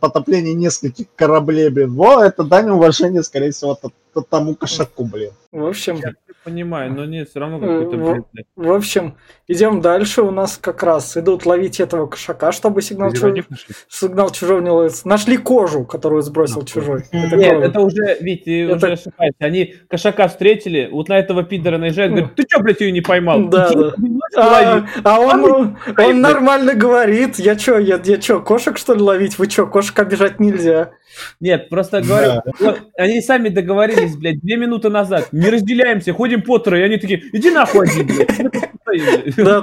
потопление 0.00 0.54
нескольких 0.54 1.06
кораблей, 1.16 1.68
блин. 1.70 1.94
Во, 1.94 2.22
это 2.22 2.44
дань 2.44 2.70
уважения, 2.70 3.22
скорее 3.22 3.52
всего, 3.52 3.78
тому 4.22 4.54
кошаку, 4.54 5.04
блин. 5.04 5.32
В 5.50 5.64
общем, 5.64 6.00
понимаю, 6.48 6.92
но 6.92 7.04
нет, 7.04 7.28
все 7.28 7.40
равно 7.40 7.58
какой-то 7.58 7.96
бред. 7.96 8.24
В, 8.56 8.64
в 8.64 8.72
общем, 8.72 9.16
идем 9.48 9.80
дальше. 9.80 10.22
У 10.22 10.30
нас 10.30 10.58
как 10.58 10.82
раз 10.82 11.16
идут 11.16 11.46
ловить 11.46 11.80
этого 11.80 12.06
кошака, 12.06 12.52
чтобы 12.52 12.80
сигнал, 12.82 13.12
чуж... 13.12 13.44
сигнал 13.88 14.30
чужого 14.30 14.60
не 14.60 14.70
ловится. 14.70 15.06
Нашли 15.06 15.36
кожу, 15.36 15.84
которую 15.84 16.22
сбросил 16.22 16.62
а, 16.62 16.64
чужой. 16.64 17.04
Это 17.12 17.36
нет, 17.36 17.50
кровь. 17.50 17.64
это 17.64 17.80
уже, 17.80 18.18
Вить, 18.20 18.44
ты 18.44 18.64
это... 18.64 18.76
уже 18.76 18.92
ошибаешься. 18.92 19.36
Они 19.40 19.74
кошака 19.88 20.28
встретили, 20.28 20.88
вот 20.90 21.08
на 21.08 21.18
этого 21.18 21.42
пидора 21.42 21.78
наезжают, 21.78 22.12
говорят, 22.12 22.34
ты 22.34 22.44
что, 22.48 22.60
блядь, 22.60 22.80
ее 22.80 22.92
не 22.92 23.02
поймал? 23.02 23.48
Да, 23.48 23.70
да. 23.70 23.94
А, 24.36 24.86
а 25.04 25.20
он, 25.20 25.44
он, 25.44 25.76
он 25.98 26.20
нормально 26.20 26.74
говорит, 26.74 27.38
я 27.38 27.58
что, 27.58 27.78
я, 27.78 28.00
я 28.02 28.20
что, 28.20 28.40
кошек 28.40 28.78
что 28.78 28.94
ли 28.94 29.00
ловить? 29.00 29.38
Вы 29.38 29.50
что, 29.50 29.66
кошек 29.66 29.98
обижать 29.98 30.40
нельзя? 30.40 30.92
Нет, 31.40 31.68
просто 31.68 32.02
говорю, 32.02 32.42
вот, 32.60 32.80
они 32.96 33.20
сами 33.20 33.48
договорились, 33.48 34.07
блядь, 34.16 34.40
две 34.40 34.56
минуты 34.56 34.88
назад. 34.88 35.28
Не 35.32 35.50
разделяемся, 35.50 36.12
ходим 36.12 36.42
по 36.42 36.58
трое. 36.58 36.82
И 36.82 36.84
они 36.86 36.98
такие, 36.98 37.22
иди 37.32 37.50
нахуй 37.50 37.88
один, 37.88 38.06
блядь. 38.06 39.36
Да, 39.36 39.62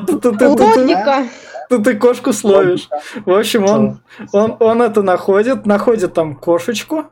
ты, 1.69 1.79
ты 1.79 1.95
кошку 1.95 2.33
словишь. 2.33 2.89
В 3.25 3.31
общем, 3.31 3.65
он, 3.65 4.01
он, 4.31 4.57
он 4.59 4.81
это 4.81 5.01
находит, 5.01 5.65
находит 5.65 6.13
там 6.13 6.35
кошечку. 6.35 7.05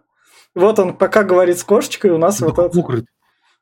Вот 0.55 0.77
он 0.79 0.93
пока 0.95 1.23
говорит 1.23 1.57
с 1.57 1.63
кошечкой, 1.63 2.11
у 2.11 2.17
нас 2.17 2.39
вот 2.39 2.59
это. 2.59 3.03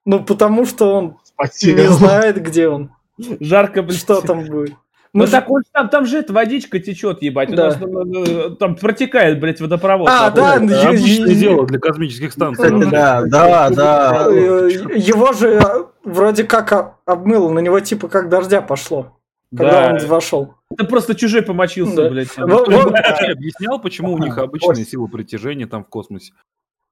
Ну, 0.06 0.24
потому 0.24 0.66
что 0.66 0.94
он 0.94 1.18
не 1.62 1.88
знает, 1.88 2.42
где 2.42 2.68
он. 2.68 2.92
Жарко, 3.40 3.84
блядь. 3.84 4.00
Что 4.00 4.22
там 4.22 4.46
будет. 4.46 4.76
Ну 5.14 5.28
так 5.28 5.50
он 5.50 5.64
там, 5.74 5.90
там 5.90 6.06
же 6.06 6.20
эта 6.20 6.32
водичка 6.32 6.80
течет, 6.80 7.22
ебать. 7.22 7.54
Да. 7.54 7.64
У 7.64 7.68
нас 7.68 7.80
ну, 7.82 8.04
ну, 8.06 8.26
ну, 8.26 8.56
там 8.56 8.76
протекает, 8.76 9.40
блядь, 9.42 9.60
водопровод. 9.60 10.08
А, 10.10 10.30
да, 10.32 10.56
это 10.56 10.90
обычное 10.90 11.36
дело 11.36 11.68
для 11.68 11.80
космических 11.80 12.32
станций. 12.32 12.70
Да, 12.90 13.24
да, 13.26 13.70
да. 13.70 14.26
Его 14.32 15.34
же 15.34 15.60
вроде 16.04 16.46
как 16.46 16.98
обмыло, 17.06 17.52
на 17.52 17.60
него 17.60 17.80
типа 17.80 18.08
как 18.08 18.30
дождя 18.30 18.62
пошло. 18.62 19.18
Когда 19.56 19.90
он 19.92 20.08
вошел. 20.08 20.54
Это 20.70 20.86
просто 20.86 21.14
чужой 21.14 21.42
помочился, 21.42 22.04
да. 22.04 22.10
блядь. 22.10 22.38
Объяснял, 22.38 23.80
почему 23.80 24.14
у 24.14 24.18
них 24.18 24.38
обычная 24.38 24.86
сила 24.86 25.08
притяжения 25.08 25.68
там 25.68 25.84
в 25.84 25.90
космосе? 25.90 26.32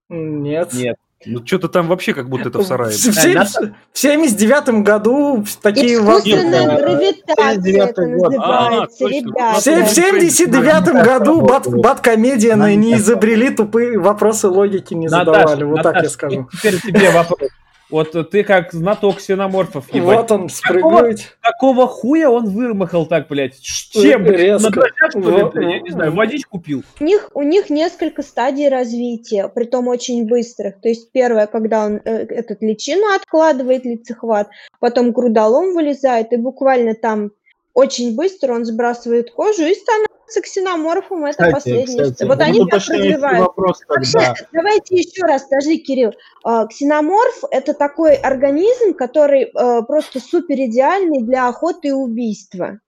Нет. 0.10 0.74
Нет. 0.74 0.98
Ну, 1.26 1.46
что-то 1.46 1.68
там 1.68 1.88
вообще 1.88 2.14
как 2.14 2.30
будто 2.30 2.48
это 2.48 2.60
в 2.60 2.64
сарае. 2.64 2.92
В, 2.92 2.98
в, 2.98 3.74
в 3.94 3.98
79 4.00 4.84
году 4.84 5.44
такие... 5.62 5.96
Искусственная 5.96 6.78
гравитация 6.78 7.84
это 7.86 8.02
называется, 8.08 9.06
ребята. 9.06 9.60
В 9.60 9.62
79 9.62 11.04
году 11.04 11.42
бат-комедия 11.42 12.56
не 12.56 12.94
изобрели, 12.94 13.50
тупые 13.50 14.00
вопросы 14.00 14.48
логики 14.48 14.94
не 14.94 15.10
задавали. 15.10 15.64
Вот 15.64 15.82
так 15.84 16.02
я 16.02 16.10
скажу. 16.10 16.48
Теперь 16.54 16.80
тебе 16.80 17.10
вопрос. 17.12 17.50
Вот 17.90 18.30
ты 18.30 18.44
как 18.44 18.72
знаток 18.72 19.18
ксеноморфов, 19.18 19.94
ебать. 19.94 20.18
Вот 20.18 20.32
он 20.32 20.50
спрыгивает. 20.50 21.38
Какого, 21.42 21.86
какого 21.86 21.88
хуя 21.88 22.30
он 22.30 22.50
вымахал 22.50 23.06
так, 23.08 23.28
блядь? 23.28 23.60
Чем, 23.60 24.24
блядь? 24.24 24.62
На 24.62 24.70
дрожжах, 24.70 25.10
что 25.10 25.20
ли, 25.20 25.44
блядь? 25.52 25.74
Я 25.74 25.80
не 25.80 25.90
знаю, 25.90 26.14
водичку 26.14 26.60
пил. 26.60 26.84
У 27.00 27.04
них, 27.04 27.30
у 27.34 27.42
них 27.42 27.70
несколько 27.70 28.22
стадий 28.22 28.70
развития, 28.70 29.48
притом 29.48 29.88
очень 29.88 30.28
быстрых. 30.28 30.80
То 30.82 30.90
есть 30.90 31.12
первое, 31.12 31.48
когда 31.48 31.86
он 31.86 32.00
э, 32.04 32.26
этот 32.26 32.62
личину 32.62 33.16
откладывает, 33.16 33.86
лицехват, 33.86 34.50
потом 34.80 35.12
грудолом 35.12 35.74
вылезает, 35.74 36.32
и 36.32 36.38
буквально 36.38 36.94
там 36.94 37.32
очень 37.74 38.16
быстро 38.16 38.54
он 38.54 38.66
сбрасывает 38.66 39.32
кожу 39.32 39.64
и 39.64 39.74
становится 39.74 40.42
ксеноморфом 40.42 41.26
это 41.26 41.34
кстати, 41.34 41.54
последнее. 41.54 42.04
Кстати, 42.04 42.28
вот 42.28 42.40
они 42.40 42.66
так 42.68 42.82
развивают. 42.88 43.40
Вопрос 43.40 43.82
Вообще, 43.88 44.34
давайте 44.52 44.96
еще 44.96 45.24
раз, 45.24 45.44
подожди, 45.44 45.78
Кирилл. 45.78 46.14
А, 46.44 46.68
ксеноморф– 46.68 47.44
это 47.52 47.74
такой 47.74 48.16
организм, 48.16 48.94
который 48.94 49.46
а, 49.56 49.82
просто 49.82 50.20
супер 50.20 50.56
идеальный 50.56 51.22
для 51.22 51.48
охоты 51.48 51.90
и 51.90 51.92
убийства. 51.92 52.80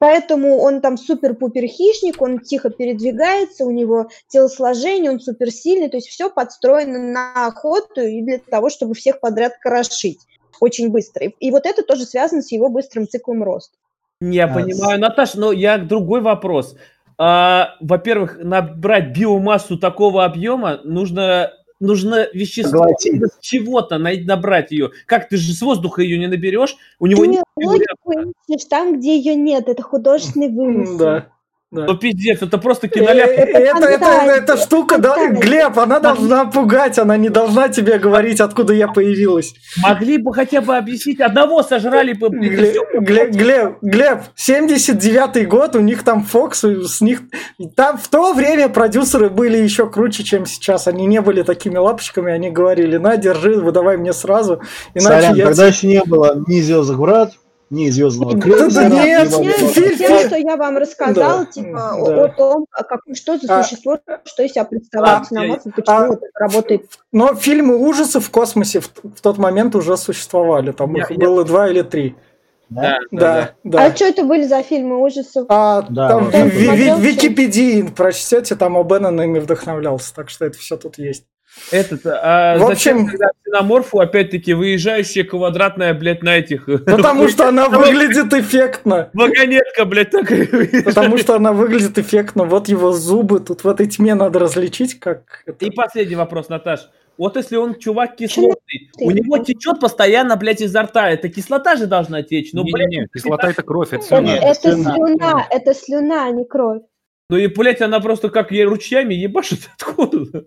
Поэтому 0.00 0.58
он 0.60 0.80
там 0.80 0.96
супер-пупер 0.96 1.66
хищник, 1.66 2.22
он 2.22 2.40
тихо 2.40 2.70
передвигается, 2.70 3.66
у 3.66 3.70
него 3.70 4.08
телосложение, 4.28 5.10
он 5.10 5.20
суперсильный, 5.20 5.90
то 5.90 5.98
есть 5.98 6.08
все 6.08 6.30
подстроено 6.30 6.98
на 6.98 7.46
охоту 7.46 8.00
и 8.00 8.22
для 8.22 8.38
того, 8.38 8.70
чтобы 8.70 8.94
всех 8.94 9.20
подряд 9.20 9.58
крошить 9.60 10.18
очень 10.58 10.88
быстро. 10.88 11.26
И 11.26 11.50
вот 11.50 11.66
это 11.66 11.82
тоже 11.82 12.06
связано 12.06 12.40
с 12.40 12.50
его 12.50 12.70
быстрым 12.70 13.06
циклом 13.06 13.42
роста. 13.42 13.76
Я 14.20 14.44
а, 14.44 14.48
понимаю, 14.48 14.98
с... 14.98 15.00
Наташа, 15.00 15.40
но 15.40 15.52
я 15.52 15.78
другой 15.78 16.20
вопрос. 16.20 16.76
А, 17.16 17.76
во-первых, 17.80 18.38
набрать 18.42 19.16
биомассу 19.16 19.78
такого 19.78 20.24
объема 20.24 20.80
нужно 20.84 21.52
нужно 21.80 22.28
вещество 22.34 22.86
чего-то 23.40 23.96
набрать 23.98 24.70
ее. 24.70 24.90
Как 25.06 25.28
ты 25.28 25.38
же 25.38 25.52
с 25.54 25.62
воздуха 25.62 26.02
ее 26.02 26.18
не 26.18 26.26
наберешь? 26.26 26.76
У 26.98 27.06
него 27.06 27.22
ты 27.22 27.28
нет 27.28 27.44
логику 27.56 28.34
ищешь 28.46 28.66
там, 28.66 28.98
где 28.98 29.16
ее 29.16 29.34
нет. 29.34 29.68
Это 29.68 29.82
художественный 29.82 30.50
вымысел. 30.50 30.98
Да. 30.98 31.26
Да. 31.72 31.84
Ну 31.84 31.96
пиздец, 31.96 32.42
это 32.42 32.58
просто 32.58 32.88
киноляп. 32.88 33.30
Это, 33.30 33.58
это, 33.58 33.86
это, 33.86 34.06
эта 34.06 34.56
штука, 34.56 34.98
да, 34.98 35.28
Глеб, 35.28 35.78
она 35.78 36.00
должна 36.00 36.44
пугать, 36.46 36.98
она 36.98 37.16
не 37.16 37.28
должна 37.28 37.68
тебе 37.68 38.00
говорить, 38.00 38.40
откуда 38.40 38.74
я 38.74 38.88
появилась. 38.88 39.54
Могли 39.80 40.18
бы 40.18 40.34
хотя 40.34 40.62
бы 40.62 40.76
объяснить, 40.76 41.20
одного 41.20 41.62
сожрали 41.62 42.12
бы. 42.12 42.28
Глеб, 42.28 43.30
Глеб, 43.30 43.78
Глеб, 43.82 44.22
79-й 44.36 45.44
год, 45.44 45.76
у 45.76 45.80
них 45.80 46.02
там 46.02 46.24
Фокс, 46.24 46.64
с 46.64 47.00
них... 47.00 47.22
Там 47.76 47.98
в 47.98 48.08
то 48.08 48.32
время 48.32 48.68
продюсеры 48.68 49.30
были 49.30 49.56
еще 49.56 49.88
круче, 49.88 50.24
чем 50.24 50.46
сейчас. 50.46 50.88
Они 50.88 51.06
не 51.06 51.20
были 51.20 51.42
такими 51.42 51.76
лапочками, 51.76 52.32
они 52.32 52.50
говорили, 52.50 52.96
на, 52.96 53.16
держи, 53.16 53.54
выдавай 53.54 53.96
мне 53.96 54.12
сразу. 54.12 54.60
Иначе 54.94 55.22
Сорян, 55.22 55.34
я... 55.36 55.46
тогда 55.46 55.66
еще 55.66 55.86
не 55.86 56.02
было 56.02 56.42
ни 56.48 56.60
«Звездных 56.60 56.98
врат», 56.98 57.34
не 57.70 57.90
звездного 57.90 58.38
крейсера. 58.38 58.88
Нет, 58.88 59.28
тем, 59.28 60.18
что 60.26 60.36
я 60.36 60.56
вам 60.56 60.76
рассказал, 60.76 61.46
типа, 61.46 62.24
о 62.24 62.28
том, 62.28 62.66
как, 62.70 63.00
что 63.14 63.38
за 63.38 63.60
а, 63.60 63.62
существо, 63.62 63.98
что 64.24 64.42
из 64.42 64.50
себя 64.52 64.64
представляет 64.64 65.22
ксеноморф, 65.22 65.66
и 65.66 65.70
почему 65.70 65.96
а, 65.96 66.14
это 66.14 66.26
работает. 66.34 66.86
Но 67.12 67.34
фильмы 67.34 67.76
ужасов 67.76 68.26
в 68.26 68.30
космосе 68.30 68.80
в, 68.80 68.88
тот 69.22 69.38
момент 69.38 69.74
уже 69.76 69.96
существовали. 69.96 70.72
Там 70.72 70.96
их 70.96 71.10
было 71.12 71.44
два 71.44 71.68
или 71.68 71.82
три. 71.82 72.16
Да, 72.68 72.98
да, 73.10 73.54
да. 73.64 73.86
А 73.86 73.96
что 73.96 74.04
это 74.04 74.24
были 74.24 74.44
за 74.44 74.62
фильмы 74.62 75.02
ужасов? 75.02 75.46
А, 75.48 75.82
да, 75.82 76.08
там 76.08 76.30
в, 76.30 76.32
в, 76.32 76.36
в 76.36 77.00
Википедии 77.00 77.82
прочтете, 77.82 78.54
там 78.54 78.78
О'Беннон 78.78 79.24
ими 79.24 79.40
вдохновлялся, 79.40 80.14
так 80.14 80.30
что 80.30 80.44
это 80.44 80.56
все 80.56 80.76
тут 80.76 80.96
есть. 80.96 81.24
Этот, 81.70 82.00
а 82.04 82.58
в 82.58 82.64
общем, 82.64 83.06
зачем 83.06 83.32
ксеноморфу, 83.50 84.00
опять-таки, 84.00 84.54
выезжающая 84.54 85.24
квадратная, 85.24 85.94
блядь, 85.94 86.22
на 86.22 86.36
этих... 86.36 86.66
Потому 86.86 87.28
что 87.28 87.48
она 87.48 87.68
выглядит 87.68 88.32
эффектно. 88.32 89.10
Вагонетка, 89.12 89.84
блядь, 89.84 90.10
такая. 90.10 90.46
Потому 90.84 91.18
что 91.18 91.36
она 91.36 91.52
выглядит 91.52 91.98
эффектно. 91.98 92.44
Вот 92.44 92.68
его 92.68 92.92
зубы, 92.92 93.40
тут 93.40 93.64
в 93.64 93.68
этой 93.68 93.86
тьме 93.86 94.14
надо 94.14 94.38
различить, 94.38 94.98
как... 94.98 95.44
И 95.60 95.70
последний 95.70 96.16
вопрос, 96.16 96.48
Наташ. 96.48 96.88
Вот 97.20 97.36
если 97.36 97.56
он 97.56 97.74
чувак 97.74 98.16
кислотный, 98.16 98.90
у 98.98 99.10
него 99.10 99.36
течет 99.38 99.78
постоянно, 99.78 100.36
блядь, 100.36 100.62
изо 100.62 100.82
рта. 100.82 101.10
Это 101.10 101.28
кислота 101.28 101.76
же 101.76 101.86
должна 101.86 102.22
течь. 102.22 102.54
Ну, 102.54 102.64
блядь, 102.64 102.88
не, 102.88 103.06
кислота 103.12 103.50
это 103.50 103.62
кровь, 103.62 103.92
это 103.92 104.02
слюна. 104.02 104.36
Это, 104.36 104.46
это 104.46 104.72
слюна, 104.72 105.46
это 105.50 105.74
слюна, 105.74 106.24
а 106.24 106.30
не 106.30 106.46
кровь. 106.46 106.80
Ну 107.28 107.36
и, 107.36 107.46
блядь, 107.46 107.82
она 107.82 108.00
просто 108.00 108.30
как 108.30 108.50
ей 108.50 108.64
ручьями 108.64 109.14
ебашит 109.14 109.70
откуда. 109.78 110.42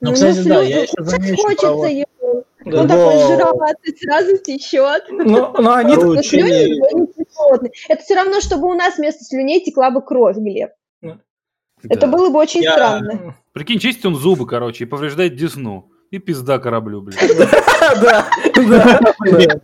Ну, 0.00 0.10
ну, 0.10 0.14
кстати, 0.14 0.46
да, 0.46 0.62
я 0.62 0.82
еще 0.82 0.94
замечу 0.98 1.42
хочется 1.42 1.68
про... 1.68 1.88
ему. 1.88 2.44
Да. 2.64 2.82
Он 2.82 2.88
такой 2.88 3.18
жироватый, 3.18 3.96
сразу 3.98 4.38
течет. 4.38 5.04
Но, 5.10 5.54
но 5.58 5.74
они 5.74 5.94
Это 7.88 8.02
все 8.02 8.14
равно, 8.14 8.40
чтобы 8.40 8.68
у 8.68 8.74
нас 8.74 8.98
вместо 8.98 9.24
слюней 9.24 9.60
текла 9.64 9.90
бы 9.90 10.02
кровь, 10.02 10.36
Глеб. 10.36 10.70
Да. 11.02 11.18
Это 11.88 12.06
было 12.06 12.30
бы 12.30 12.38
очень 12.38 12.62
я... 12.62 12.72
странно. 12.72 13.34
Прикинь, 13.52 13.78
чистит 13.78 14.06
он 14.06 14.16
зубы, 14.16 14.46
короче, 14.46 14.84
и 14.84 14.86
повреждает 14.86 15.36
десну. 15.36 15.90
И 16.10 16.18
пизда 16.18 16.58
кораблю, 16.58 17.02
блин. 17.02 17.18
Да, 18.00 18.26
да, 18.54 19.14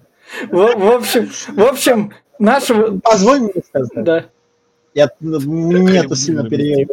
В 0.50 0.94
общем, 0.94 1.30
в 1.48 1.62
общем, 1.62 2.12
нашего... 2.38 2.98
Позволь 3.00 3.40
мне 3.40 3.62
сказать. 3.66 4.04
Да. 4.04 4.26
Я, 4.94 5.10
мне 5.20 5.98
это 5.98 6.16
сильно 6.16 6.48
пере... 6.48 6.86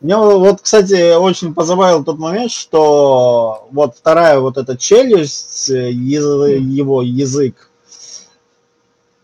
Мне 0.00 0.16
вот, 0.16 0.62
кстати, 0.62 1.14
очень 1.14 1.54
позабавил 1.54 2.04
тот 2.04 2.18
момент, 2.18 2.50
что 2.50 3.68
вот 3.70 3.96
вторая 3.96 4.40
вот 4.40 4.56
эта 4.56 4.76
челюсть, 4.76 5.70
э, 5.70 5.90
его 5.90 7.02
язык, 7.02 7.70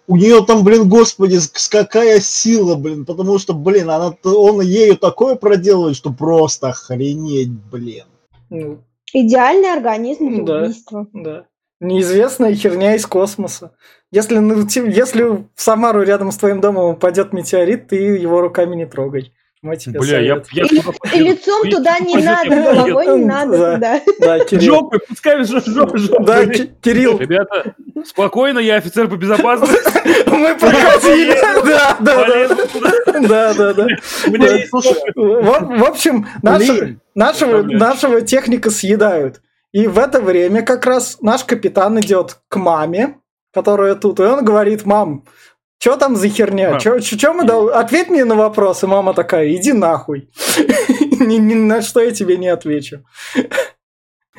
у 0.09 0.17
нее 0.17 0.45
там, 0.45 0.63
блин, 0.65 0.89
господи, 0.89 1.39
какая 1.71 2.21
сила, 2.21 2.77
блин, 2.77 3.05
потому 3.05 3.39
что, 3.39 3.55
блин, 3.55 3.91
она, 3.91 4.15
он 4.23 4.61
ею 4.61 4.97
такое 4.97 5.35
проделывает, 5.35 5.97
что 5.97 6.13
просто 6.13 6.69
охренеть, 6.69 7.51
блин. 7.51 8.05
Ну, 8.51 8.79
Идеальный 9.13 9.73
организм 9.73 10.29
для 10.29 10.45
да, 10.45 10.63
убийства. 10.63 11.07
Да. 11.13 11.47
Неизвестная 11.81 12.55
херня 12.55 12.95
из 12.97 13.07
космоса. 13.07 13.73
Если, 14.11 14.37
если 14.95 15.23
в 15.23 15.47
Самару 15.57 16.03
рядом 16.03 16.33
с 16.33 16.37
твоим 16.37 16.61
домом 16.61 16.91
упадет 16.91 17.33
метеорит, 17.33 17.89
ты 17.89 17.97
его 17.97 18.41
руками 18.41 18.77
не 18.77 18.87
трогай. 18.87 19.33
Мой 19.67 19.77
тебе 19.77 19.99
Бля, 19.99 20.21
я, 20.21 20.41
я, 20.53 20.63
и, 20.63 21.17
и 21.17 21.21
лицом 21.21 21.69
туда 21.69 21.99
не 21.99 22.19
надо, 22.19 22.51
головой 22.51 23.19
не 23.19 23.25
надо 23.25 23.59
да, 23.59 23.75
туда. 23.75 24.01
Да, 24.21 24.45
Кирилл. 24.45 24.75
Жопой, 24.77 25.01
пускай 25.09 25.43
жопой. 25.43 26.01
Да, 26.21 26.47
Кирилл. 26.47 27.19
Ребята, 27.19 27.75
спокойно, 28.05 28.61
я 28.61 28.77
офицер 28.77 29.09
по 29.09 29.17
безопасности. 29.17 29.77
Мы 30.31 30.55
проходили. 30.55 31.35
Да, 31.67 31.97
да, 31.99 32.49
да. 32.49 33.55
Да, 33.55 33.55
да, 33.55 33.75
да. 33.75 33.87
В 35.17 35.85
общем, 35.85 36.29
нашего, 36.43 37.63
нашего 37.63 38.21
техника 38.21 38.71
съедают. 38.71 39.41
И 39.73 39.89
в 39.89 39.99
это 39.99 40.21
время 40.21 40.63
как 40.63 40.87
раз 40.87 41.19
наш 41.21 41.43
капитан 41.43 41.99
идет 41.99 42.39
к 42.49 42.57
маме, 42.57 43.17
которая 43.53 43.97
тут, 43.97 44.21
и 44.21 44.23
он 44.23 44.45
говорит, 44.45 44.87
мам, 44.87 45.25
что 45.79 45.97
там 45.97 46.17
за 46.17 46.29
херня? 46.29 46.79
Чё, 46.79 47.01
чё 47.01 47.35
мы 47.35 47.45
дал? 47.45 47.69
Ответь 47.69 48.09
мне 48.09 48.25
на 48.25 48.35
вопрос. 48.35 48.83
И 48.83 48.87
мама 48.87 49.15
такая, 49.15 49.55
иди 49.55 49.73
нахуй. 49.73 50.29
ни, 51.21 51.37
ни 51.37 51.55
на 51.55 51.83
что 51.83 52.01
я 52.01 52.11
тебе 52.11 52.37
не 52.37 52.49
отвечу. 52.49 53.05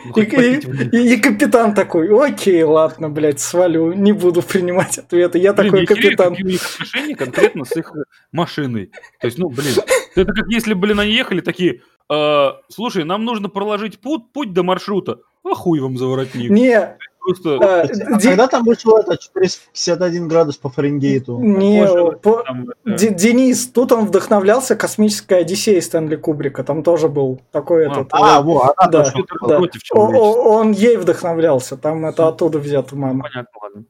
Ну, 0.05 0.21
и, 0.21 0.59
и, 0.95 1.13
и 1.13 1.17
капитан 1.17 1.73
такой, 1.73 2.07
окей, 2.27 2.61
ладно, 2.63 3.09
блядь, 3.09 3.39
свалю, 3.39 3.93
не 3.93 4.11
буду 4.11 4.41
принимать 4.41 4.97
ответы. 4.99 5.39
Я 5.39 5.53
блин, 5.53 5.71
такой 5.71 5.85
капитан. 5.85 6.29
Какие 6.29 6.45
у 6.45 6.49
них 6.49 6.61
отношения 6.63 7.15
конкретно 7.15 7.65
с 7.65 7.75
их 7.75 7.91
машиной. 8.31 8.91
То 9.19 9.27
есть, 9.27 9.37
ну, 9.37 9.49
блин, 9.49 9.73
это 10.15 10.33
как 10.33 10.47
если, 10.49 10.73
блин, 10.73 10.99
они 10.99 11.13
ехали 11.13 11.41
такие, 11.41 11.81
э, 12.11 12.49
слушай, 12.69 13.03
нам 13.05 13.25
нужно 13.25 13.49
проложить 13.49 13.99
путь, 13.99 14.31
путь 14.33 14.53
до 14.53 14.63
маршрута. 14.63 15.17
А 15.43 15.55
хуй 15.55 15.79
вам 15.79 15.97
за 15.97 16.05
воротник. 16.05 16.51
Не, 16.51 16.97
Просто... 17.27 17.59
А, 17.61 17.81
а 17.81 18.19
Ди... 18.19 18.29
когда 18.29 18.47
там 18.47 18.63
вышло 18.63 18.99
это 18.99 19.17
451 19.17 20.29
градус 20.29 20.55
по 20.55 20.69
Фаренгейту? 20.69 21.37
Не, 21.39 21.85
по... 22.21 22.41
там, 22.43 22.69
это... 22.85 23.09
Денис, 23.09 23.67
тут 23.67 23.91
он 23.91 24.05
вдохновлялся 24.05 24.77
космической 24.77 25.41
Одиссеей 25.41 25.81
Стэнли 25.81 26.15
Кубрика. 26.15 26.63
Там 26.63 26.83
тоже 26.83 27.09
был 27.09 27.41
такой 27.51 27.87
а, 27.87 27.91
этот... 27.91 28.07
А, 28.11 28.41
вот, 28.41 28.73
она 28.77 28.91
да, 28.91 29.13
да. 29.45 29.57
Против 29.57 29.81
он 29.93 30.71
ей 30.71 30.95
вдохновлялся. 30.95 31.75
Там 31.75 32.05
это 32.05 32.29
оттуда 32.29 32.59
взято, 32.59 32.95
мама. 32.95 33.23
Понятно, 33.23 33.59
ладно. 33.61 33.83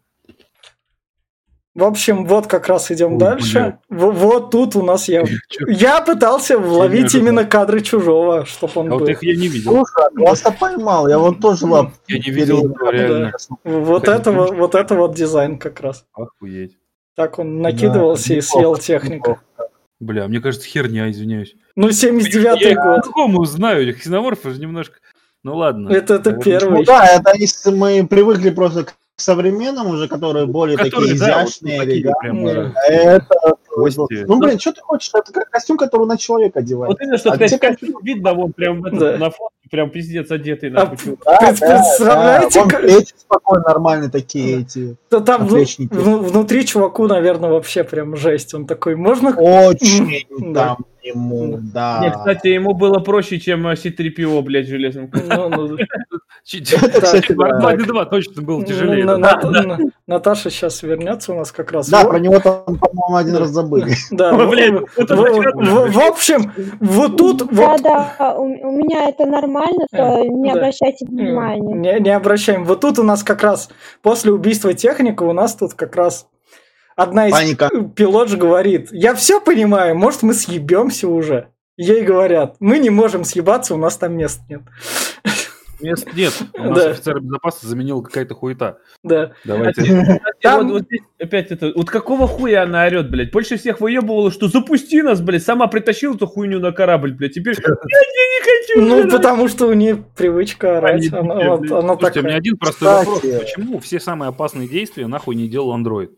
В 1.78 1.84
общем, 1.84 2.25
вот 2.25 2.47
как 2.47 2.67
раз 2.69 2.89
идем 2.89 3.13
Ой, 3.13 3.19
дальше. 3.19 3.78
В, 3.88 4.09
вот 4.09 4.49
тут 4.49 4.75
у 4.75 4.82
нас 4.82 5.07
я. 5.07 5.23
Я 5.67 6.01
пытался 6.01 6.57
вловить 6.57 7.13
именно 7.13 7.45
кадры 7.45 7.82
чужого, 7.82 8.45
чтобы 8.47 8.73
он 8.78 8.88
а 8.88 8.89
был. 8.89 8.99
Вот 9.01 9.09
их 9.09 9.21
я 9.21 9.36
не 9.36 9.47
видел. 9.47 9.73
Слушай, 9.73 10.09
я 10.17 10.25
просто 10.25 10.51
поймал, 10.51 11.07
я 11.07 11.19
вот 11.19 11.39
тоже 11.39 11.67
лап. 11.67 11.91
Я 12.07 12.17
не 12.17 12.32
видел, 12.32 12.75
реально. 12.89 13.32
Вот 13.63 14.07
это 14.07 14.32
вот, 14.32 14.55
вот 14.55 14.73
это 14.73 14.95
вот 14.95 15.13
дизайн 15.13 15.59
как 15.59 15.80
раз. 15.82 16.03
Охуеть. 16.13 16.75
Так 17.15 17.38
он 17.38 17.61
накидывался 17.61 18.34
и 18.34 18.41
съел 18.41 18.75
технику. 18.78 19.39
Бля, 19.99 20.28
мне 20.28 20.39
кажется, 20.39 20.67
херня, 20.67 21.11
извиняюсь. 21.11 21.55
Ну, 21.75 21.89
79-й 21.89 22.73
год. 22.73 23.05
Я 23.15 23.45
знаю, 23.45 23.95
ксеноморфы 23.95 24.49
же 24.49 24.59
немножко... 24.59 24.95
Ну 25.43 25.55
ладно. 25.55 25.89
Это, 25.89 26.15
это 26.15 26.34
первый. 26.34 26.80
Ну 26.80 26.84
да, 26.84 27.05
это 27.05 27.38
если 27.38 27.69
мы 27.69 28.05
привыкли 28.07 28.49
просто 28.49 28.86
к 28.86 28.95
современным 29.18 29.88
уже, 29.88 30.07
которые 30.07 30.45
более 30.45 30.78
которые, 30.78 31.13
такие 31.13 31.20
да, 31.20 31.43
изящные, 31.43 31.80
вот 31.80 31.86
такие 31.86 32.13
прям, 32.22 32.45
да. 32.45 32.74
это 32.88 33.57
Кости. 33.78 34.25
Ну, 34.28 34.39
блин, 34.39 34.59
что 34.59 34.73
ты 34.73 34.82
хочешь? 34.82 35.11
Это 35.13 35.32
как 35.32 35.49
костюм, 35.49 35.78
который 35.78 36.07
на 36.07 36.17
человека 36.17 36.59
одевает. 36.59 36.89
Вот 36.89 37.01
именно, 37.01 37.17
что 37.17 37.30
а 37.30 37.34
кстати, 37.34 37.57
костюм 37.57 38.01
видно, 38.01 38.34
вон 38.34 38.51
прям 38.51 38.82
да. 38.82 39.17
на 39.17 39.30
фотке, 39.30 39.69
прям 39.69 39.91
пиздец 39.91 40.32
одетый. 40.32 40.69
А, 40.71 40.86
да, 40.86 41.49
представляете? 41.49 42.63
Да, 42.65 42.80
да. 42.80 42.88
Эти 42.88 43.13
спокойно, 43.17 43.63
нормальные 43.67 44.09
такие 44.09 44.61
эти 44.61 44.97
да, 45.11 45.19
там 45.19 45.47
в, 45.47 45.53
внутри 45.53 46.65
чуваку, 46.65 47.07
наверное, 47.07 47.51
вообще 47.51 47.84
прям 47.84 48.15
жесть. 48.15 48.53
Он 48.53 48.65
такой, 48.65 48.95
можно... 48.95 49.30
Очень 49.38 50.25
там 50.53 50.78
ему, 51.07 51.59
да. 51.61 51.99
Нет, 52.01 52.15
кстати, 52.15 52.47
ему 52.47 52.73
было 52.73 52.99
проще, 52.99 53.39
чем 53.39 53.63
C-3PO, 53.75 54.41
блядь, 54.41 54.67
железным. 54.67 55.09
Ну, 55.13 55.49
ну, 55.49 55.78
кстати, 56.43 57.34
два 57.34 58.05
точно 58.05 58.41
было 58.41 58.65
тяжелее. 58.65 59.05
Наташа 60.07 60.49
сейчас 60.49 60.84
вернется 60.84 61.34
у 61.34 61.38
нас 61.38 61.51
как 61.51 61.71
раз. 61.71 61.89
Да, 61.89 62.05
про 62.05 62.19
него 62.19 62.39
там, 62.39 62.63
по-моему, 62.78 63.15
один 63.15 63.36
раз 63.36 63.51
забыли. 63.68 63.95
Да, 64.11 64.34
в 64.34 65.99
общем, 65.99 66.51
вот 66.80 67.18
тут... 67.18 67.47
Да, 67.51 67.78
да, 67.78 68.36
у 68.38 68.72
меня 68.72 69.09
это 69.09 69.26
нормально, 69.26 69.88
то 69.91 70.24
не 70.24 70.51
обращайте 70.51 71.05
внимания. 71.05 71.99
Не 71.99 72.15
обращаем. 72.15 72.65
Вот 72.65 72.82
тут 72.82 72.99
у 72.99 73.03
нас 73.03 73.24
как 73.24 73.43
раз 73.43 73.70
после 74.01 74.32
убийства 74.32 74.74
техника 74.74 75.24
у 75.24 75.34
нас 75.34 75.55
тут 75.55 75.74
как 75.74 75.95
раз 75.95 76.28
одна 76.95 77.28
из 77.28 77.34
Паника. 77.34 77.70
пилот 77.95 78.30
же 78.30 78.38
говорит, 78.38 78.89
я 78.91 79.13
все 79.13 79.39
понимаю, 79.39 79.95
может 79.97 80.24
мы 80.24 80.34
съебемся 80.34 81.07
уже. 81.07 81.49
Ей 81.78 82.01
говорят, 82.01 82.55
мы 82.59 82.80
не 82.80 82.89
можем 82.89 83.24
съебаться, 83.24 83.76
у 83.76 83.78
нас 83.78 83.97
там 83.97 84.18
мест 84.18 84.41
нет. 84.49 84.61
Мест 85.80 86.07
нет. 86.15 86.34
У 86.53 86.63
нас 86.63 86.84
да. 86.84 86.89
офицер 86.91 87.19
безопасности 87.19 87.65
заменил 87.67 88.01
какая-то 88.01 88.34
хуета. 88.34 88.80
Да. 89.03 89.34
Давайте. 89.45 90.21
Там... 90.41 90.67
Вот, 90.67 90.73
вот 90.73 90.84
здесь 90.84 91.01
опять 91.19 91.51
это. 91.51 91.71
Вот 91.75 91.89
какого 91.89 92.28
хуя 92.28 92.63
она 92.63 92.86
орет, 92.86 93.09
блядь? 93.09 93.32
Больше 93.32 93.57
всех 93.57 93.80
выебывала, 93.80 94.32
что 94.32 94.47
запусти 94.47 95.01
нас, 95.01 95.21
блядь. 95.21 95.43
Сама 95.43 95.67
притащила 95.67 96.15
эту 96.15 96.28
хуйню 96.28 96.59
на 96.59 96.71
корабль, 96.71 97.13
блядь. 97.13 97.34
Теперь 97.34 97.55
я, 97.57 97.69
не 97.69 98.43
хочу. 98.43 98.82
Ну, 98.82 99.09
потому 99.09 99.47
что 99.47 99.67
у 99.67 99.73
нее 99.73 100.03
привычка 100.15 100.80
орать. 100.80 101.11
Она, 101.13 101.36
вот, 101.36 101.71
она 101.71 101.82
Слушайте, 101.82 102.05
такая. 102.05 102.23
у 102.23 102.28
меня 102.28 102.36
один 102.38 102.57
простой 102.57 102.89
вопрос. 102.89 103.21
Почему 103.21 103.80
все 103.80 103.99
самые 103.99 104.30
опасные 104.30 104.67
действия 104.67 105.07
нахуй 105.07 105.36
не 105.36 105.47
делал 105.47 105.73
андроид? 105.73 106.11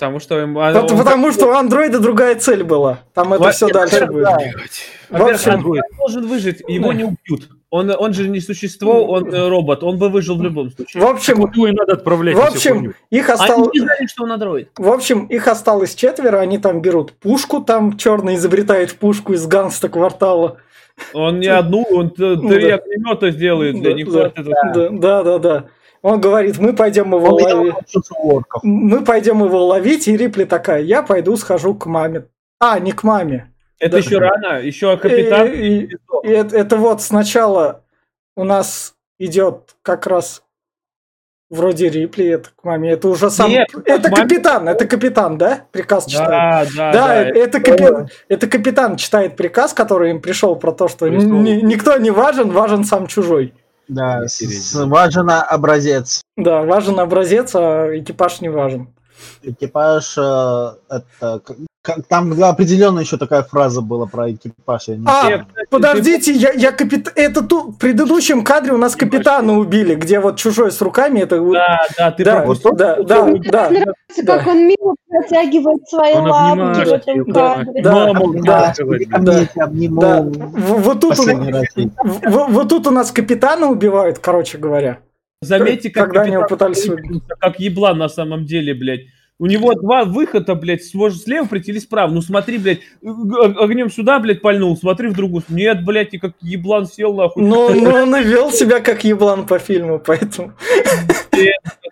Потому 0.00 0.18
что... 0.18 0.34
Потому, 0.34 0.88
он... 0.88 0.96
потому 0.96 1.32
что 1.32 1.46
у 1.48 1.50
андроида 1.50 2.00
другая 2.00 2.34
цель 2.36 2.64
была. 2.64 3.00
Там 3.12 3.34
это 3.34 3.50
все 3.50 3.68
дальше 3.68 4.06
будет. 4.06 4.28
В 5.10 5.22
общем, 5.22 5.66
он 5.66 5.80
должен 5.98 6.26
выжить, 6.26 6.62
его 6.66 6.94
не 6.94 7.04
убьют. 7.04 7.50
Он, 7.68 7.92
он 7.96 8.14
же 8.14 8.28
не 8.28 8.40
существо, 8.40 9.06
он 9.06 9.32
э, 9.32 9.48
робот, 9.48 9.84
он 9.84 9.96
бы 9.96 10.08
выжил 10.08 10.36
в 10.36 10.42
любом 10.42 10.72
случае. 10.72 11.04
В 11.04 11.06
общем, 11.06 11.38
его 11.38 11.66
и 11.68 11.72
надо 11.72 11.92
отправлять. 11.92 12.34
В 12.34 12.40
общем, 12.40 12.94
их 13.10 13.30
осталось. 13.30 13.68
Они 13.68 13.80
не 13.80 13.80
знали, 13.80 14.06
что 14.06 14.24
он 14.24 14.32
андроид. 14.32 14.70
В 14.76 14.88
общем, 14.88 15.26
их 15.26 15.46
осталось 15.46 15.94
четверо, 15.94 16.40
они 16.40 16.58
там 16.58 16.80
берут 16.80 17.12
пушку, 17.12 17.60
там 17.60 17.96
черный 17.96 18.34
изобретает 18.34 18.94
пушку 18.94 19.34
из 19.34 19.46
ганста 19.46 19.88
квартала. 19.88 20.56
Он 21.12 21.38
не 21.38 21.46
одну, 21.60 21.82
он 21.82 22.10
три 22.10 22.70
огнемета 22.70 23.30
сделает, 23.30 23.80
для 23.80 23.92
них 23.92 24.08
Да, 24.10 25.22
да, 25.22 25.38
да. 25.38 25.64
Он 26.02 26.20
говорит, 26.20 26.58
мы 26.58 26.72
пойдем 26.72 27.14
его 27.14 27.34
ловить. 27.34 27.74
Мы 28.62 29.04
пойдем 29.04 29.44
его 29.44 29.66
ловить, 29.66 30.08
и 30.08 30.16
Рипли 30.16 30.44
такая, 30.44 30.82
я 30.82 31.02
пойду 31.02 31.36
схожу 31.36 31.74
к 31.74 31.86
маме. 31.86 32.26
А, 32.58 32.78
не 32.78 32.92
к 32.92 33.02
маме. 33.02 33.52
Это 33.78 33.92
да. 33.92 33.98
еще 33.98 34.18
рано, 34.18 34.60
еще 34.60 34.96
капитан. 34.96 35.48
И, 35.48 35.58
и, 35.58 35.96
и 36.24 36.28
это, 36.28 36.56
это 36.56 36.76
вот 36.76 37.02
сначала 37.02 37.82
у 38.36 38.44
нас 38.44 38.94
идет 39.18 39.76
как 39.82 40.06
раз 40.06 40.42
вроде 41.50 41.88
Рипли, 41.88 42.26
это 42.26 42.50
к 42.54 42.64
маме, 42.64 42.92
это 42.92 43.08
уже 43.08 43.28
сам... 43.30 43.50
Нет, 43.50 43.68
это 43.84 44.10
маме... 44.10 44.22
капитан, 44.22 44.68
это 44.68 44.86
капитан, 44.86 45.36
да? 45.36 45.66
Приказ 45.72 46.06
читает. 46.06 46.30
Да, 46.30 46.64
да, 46.76 46.92
да. 46.92 47.06
да 47.06 47.24
это, 47.24 47.58
это, 47.58 47.60
капи... 47.60 47.84
это 48.28 48.46
капитан 48.46 48.96
читает 48.96 49.36
приказ, 49.36 49.74
который 49.74 50.10
им 50.10 50.20
пришел 50.20 50.56
про 50.56 50.72
то, 50.72 50.88
что 50.88 51.08
ни, 51.08 51.60
никто 51.60 51.96
не 51.96 52.10
важен, 52.10 52.50
важен 52.50 52.84
сам 52.84 53.06
чужой. 53.06 53.52
Да, 53.90 54.26
важен 54.74 55.30
образец. 55.30 56.22
Да, 56.36 56.62
важен 56.62 57.00
образец, 57.00 57.54
а 57.54 57.88
экипаж 57.98 58.40
не 58.40 58.48
важен. 58.48 58.88
Экипаж 59.42 60.16
э, 60.16 60.72
это 60.88 61.42
как, 61.82 62.06
там 62.06 62.32
определенно 62.42 63.00
еще 63.00 63.16
такая 63.16 63.42
фраза 63.42 63.80
была 63.80 64.06
про 64.06 64.30
экипаж. 64.30 64.88
Я 64.88 64.96
не 64.96 65.06
а, 65.06 65.20
знаю. 65.22 65.46
подождите, 65.70 66.32
я, 66.32 66.52
я 66.52 66.72
капит... 66.72 67.10
Это 67.16 67.42
ту... 67.42 67.72
в 67.72 67.78
предыдущем 67.78 68.44
кадре 68.44 68.72
у 68.72 68.76
нас 68.76 68.96
капитана 68.96 69.58
убили, 69.58 69.94
где 69.94 70.20
вот 70.20 70.36
чужой 70.36 70.72
с 70.72 70.80
руками. 70.82 71.20
Это... 71.20 71.40
Да, 71.40 71.86
да, 71.96 72.10
ты 72.10 72.24
да, 72.24 72.44
вот 72.44 72.62
да, 72.62 72.96
да, 72.96 73.02
да, 73.02 73.24
Мне 73.24 73.50
да, 73.50 73.70
нравится, 73.70 74.22
да. 74.22 74.38
как 74.38 74.46
он 74.48 74.66
мило 74.66 74.94
протягивает 75.08 75.88
свои 75.88 76.14
он 76.14 76.28
лапки 76.28 76.84
в 76.84 76.92
этом 76.92 77.32
кадре. 77.32 77.82
Да, 77.82 78.12
да, 78.12 78.28
да, 79.18 79.46
да. 79.88 80.22
Вот 80.22 81.00
тут, 81.00 81.18
у... 81.18 82.50
вот 82.50 82.68
тут 82.68 82.86
у 82.88 82.90
нас 82.90 83.10
капитана 83.10 83.68
убивают, 83.68 84.18
короче 84.18 84.58
говоря. 84.58 84.98
Заметьте, 85.40 85.88
как, 85.88 86.06
Когда 86.06 86.22
они 86.22 86.36
пытались... 86.46 86.86
как 87.38 87.58
еблан 87.58 87.96
на 87.96 88.10
самом 88.10 88.44
деле, 88.44 88.74
блядь 88.74 89.06
У 89.40 89.46
него 89.46 89.72
два 89.72 90.04
выхода, 90.04 90.54
блядь, 90.54 90.84
сможешь 90.84 91.22
слева 91.22 91.46
прийти 91.46 91.70
или 91.70 91.78
справа. 91.78 92.12
Ну 92.12 92.20
смотри, 92.20 92.58
блядь, 92.58 92.80
огнем 93.02 93.90
сюда, 93.90 94.18
блядь, 94.18 94.42
пальнул, 94.42 94.76
смотри 94.76 95.08
в 95.08 95.14
другую. 95.14 95.42
Нет, 95.48 95.82
блядь, 95.82 96.12
и 96.12 96.18
как 96.18 96.32
еблан 96.42 96.84
сел 96.84 97.14
нахуй. 97.14 97.42
Ну, 97.42 97.74
ну 97.74 97.90
он 97.90 98.14
и 98.14 98.22
вел 98.22 98.52
себя 98.52 98.80
как 98.80 99.02
еблан 99.02 99.46
по 99.46 99.58
фильму, 99.58 99.98
поэтому. 99.98 100.52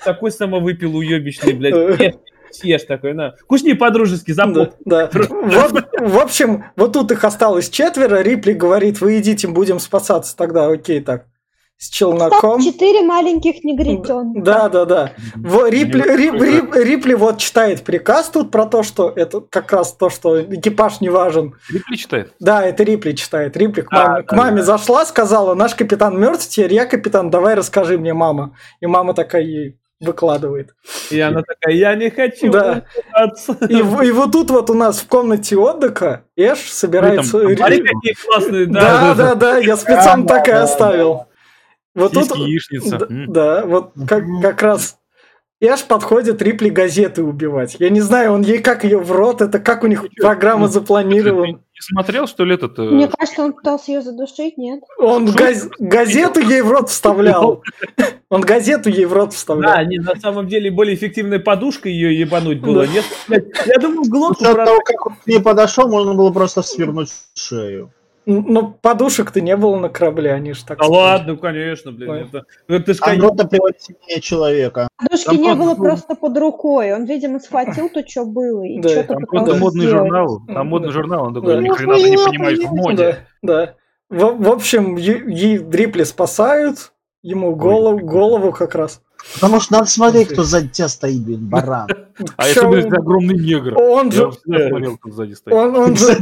Такой 0.05 0.30
самовыпил 0.30 0.94
уебищный, 0.94 1.55
блядь. 1.55 2.18
Съешь 2.51 2.84
такой, 2.84 3.14
на. 3.14 3.34
Кусни 3.46 3.72
по-дружески, 3.72 4.32
запомни. 4.32 4.68
Да, 4.84 5.07
да. 5.07 5.20
Вот, 5.30 5.86
в 6.01 6.18
общем, 6.18 6.64
вот 6.76 6.92
тут 6.92 7.12
их 7.12 7.24
осталось 7.24 7.70
четверо. 7.70 8.20
Рипли 8.20 8.53
говорит, 8.53 9.01
вы 9.01 9.20
идите, 9.20 9.49
будем 9.49 9.78
спасаться. 9.78 10.36
Тогда 10.36 10.66
окей, 10.66 11.01
так 11.01 11.24
с 11.79 11.91
челноком. 11.91 12.61
Четыре 12.61 13.03
маленьких 13.03 13.62
негритенка. 13.62 14.41
Да, 14.41 14.68
да, 14.68 14.85
да. 14.85 15.12
Рипли, 15.37 16.03
Рип, 16.16 16.35
Рип, 16.35 16.74
Рипли 16.74 17.14
вот 17.14 17.39
читает 17.39 17.83
приказ 17.83 18.31
тут 18.31 18.51
про 18.51 18.66
то, 18.66 18.83
что 18.83 19.12
это 19.14 19.41
как 19.41 19.72
раз 19.72 19.93
то, 19.93 20.11
что 20.11 20.43
экипаж 20.43 21.01
не 21.01 21.09
важен. 21.09 21.55
Рипли 21.72 21.95
читает? 21.95 22.33
Да, 22.41 22.64
это 22.64 22.83
Рипли 22.83 23.12
читает. 23.12 23.57
Рипли 23.57 23.83
к 23.83 23.93
маме, 23.93 24.18
а, 24.18 24.22
к 24.24 24.33
маме 24.33 24.59
да. 24.59 24.64
зашла, 24.64 25.07
сказала, 25.07 25.55
наш 25.55 25.76
капитан 25.76 26.18
мертв, 26.18 26.49
теперь 26.49 26.74
я 26.74 26.85
капитан, 26.85 27.31
давай 27.31 27.55
расскажи 27.55 27.97
мне, 27.97 28.12
мама. 28.12 28.57
И 28.81 28.87
мама 28.87 29.14
такая 29.14 29.43
ей 29.43 29.79
выкладывает. 30.01 30.74
И 31.11 31.20
она 31.20 31.43
такая, 31.43 31.74
я 31.74 31.95
не 31.95 32.11
хочу. 32.11 32.51
Да. 32.51 32.85
И, 33.68 33.74
и 33.74 34.11
вот 34.11 34.33
тут 34.33 34.51
вот 34.51 34.68
у 34.70 34.74
нас 34.74 34.99
в 34.99 35.07
комнате 35.07 35.57
отдыха 35.57 36.24
Эш 36.37 36.59
собирается... 36.70 37.41
Смотри, 37.41 37.83
какие 37.83 38.14
классные, 38.14 38.66
да. 38.66 38.81
Да, 38.81 39.14
да, 39.14 39.35
да, 39.35 39.59
я 39.59 39.76
специально 39.76 40.26
так 40.26 40.49
и 40.49 40.53
оставил. 40.53 41.28
Вот 41.99 42.12
тут, 42.12 42.36
яичница. 42.36 42.99
Да, 42.99 43.07
да 43.28 43.66
вот 43.66 43.92
как, 44.07 44.24
как 44.42 44.62
раз 44.62 44.99
Эш 45.61 45.82
подходит 45.84 46.40
Рипли 46.40 46.68
газеты 46.68 47.24
убивать. 47.24 47.76
Я 47.80 47.90
не 47.90 48.01
знаю, 48.01 48.32
он 48.32 48.42
ей 48.42 48.59
как 48.59 48.84
ее 48.84 48.99
в 48.99 49.11
рот, 49.11 49.42
это 49.42 49.59
как 49.59 49.82
у 49.82 49.88
них 49.88 50.05
программа 50.16 50.68
запланирована. 50.68 51.46
Не 51.78 51.80
смотрел, 51.80 52.28
что 52.28 52.44
ли, 52.44 52.55
этот... 52.55 52.78
Э, 52.78 52.82
Мне 52.82 53.09
кажется, 53.09 53.42
он 53.42 53.53
пытался 53.53 53.90
ее 53.90 54.03
задушить, 54.03 54.57
нет? 54.57 54.80
Он 54.99 55.26
газ... 55.26 55.68
газету 55.80 56.38
ей 56.38 56.62
в 56.62 56.70
рот 56.70 56.90
вставлял. 56.90 57.62
Он 58.30 58.42
газету 58.42 58.90
ей 58.90 59.07
в 59.07 59.14
рот 59.14 59.32
вставлял. 59.32 59.74
Да, 59.74 59.84
не, 59.84 59.99
на 59.99 60.14
самом 60.16 60.49
деле 60.49 60.70
более 60.70 60.94
эффективная 60.94 61.38
подушка 61.38 61.88
ее 61.88 62.18
ебануть 62.18 62.61
было. 62.61 62.86
Нет, 62.86 63.05
я 63.28 63.78
думаю, 63.80 64.03
глотку... 64.03 64.44
От 64.44 64.66
того, 64.66 64.80
как 64.84 65.07
он 65.07 65.14
к 65.14 65.26
ней 65.26 65.40
подошел, 65.40 65.88
можно 65.88 66.12
было 66.12 66.30
просто 66.30 66.61
свернуть 66.61 67.09
шею. 67.34 67.90
Ну, 68.31 68.74
подушек-то 68.83 69.41
не 69.41 69.57
было 69.57 69.79
на 69.79 69.89
корабле, 69.89 70.35
они 70.35 70.53
же 70.53 70.62
так... 70.62 70.79
Да 70.79 70.87
ладно, 70.87 71.35
конечно, 71.37 71.93
блин. 71.93 72.11
Это, 72.11 72.45
это 72.68 72.93
ж 72.93 72.99
Андрота 73.01 73.49
превосильнее 73.49 74.20
человека. 74.20 74.89
Подушки 74.99 75.24
там 75.24 75.37
не 75.39 75.55
было 75.55 75.74
просто 75.74 76.14
под 76.14 76.37
рукой. 76.37 76.93
Он, 76.93 77.07
видимо, 77.07 77.41
схватил 77.41 77.89
то, 77.89 78.07
что 78.07 78.26
было, 78.26 78.64
и 78.64 78.81
да, 78.81 78.89
что-то 78.91 79.14
Там 79.14 79.22
просто 79.24 79.57
модный 79.57 79.87
сделать. 79.87 80.05
журнал. 80.05 80.43
Там 80.47 80.66
модный 80.66 80.91
журнал, 80.91 81.24
он 81.29 81.35
такой, 81.35 81.55
да. 81.55 81.62
ни 81.62 81.70
хрена 81.70 81.95
ты 81.95 82.11
не 82.11 82.16
понимаешь 82.18 82.59
в 82.59 82.72
моде. 82.74 83.16
Да, 83.41 83.57
да. 83.57 83.74
В, 84.11 84.43
в 84.43 84.49
общем, 84.51 84.97
ей 84.97 85.59
Дрипли 85.59 86.03
спасают, 86.03 86.93
ему 87.22 87.54
голову, 87.54 87.98
голову 87.98 88.52
как 88.52 88.74
раз. 88.74 89.00
Потому 89.34 89.60
что 89.60 89.74
надо 89.74 89.86
смотреть, 89.86 90.28
кто 90.28 90.44
сзади 90.44 90.68
тебя 90.68 90.88
стоит, 90.88 91.22
блин, 91.22 91.48
баран. 91.48 91.88
А 92.36 92.46
если, 92.46 92.66
блин, 92.66 92.94
огромный 92.94 93.34
негр. 93.34 93.76
Он 93.76 94.10
же... 94.10 94.32
смотрел, 94.32 94.96
кто 94.96 95.10
сзади 95.10 95.34
стоит. 95.34 95.54
Он, 95.54 95.76
он, 95.76 95.96
же... 95.96 96.16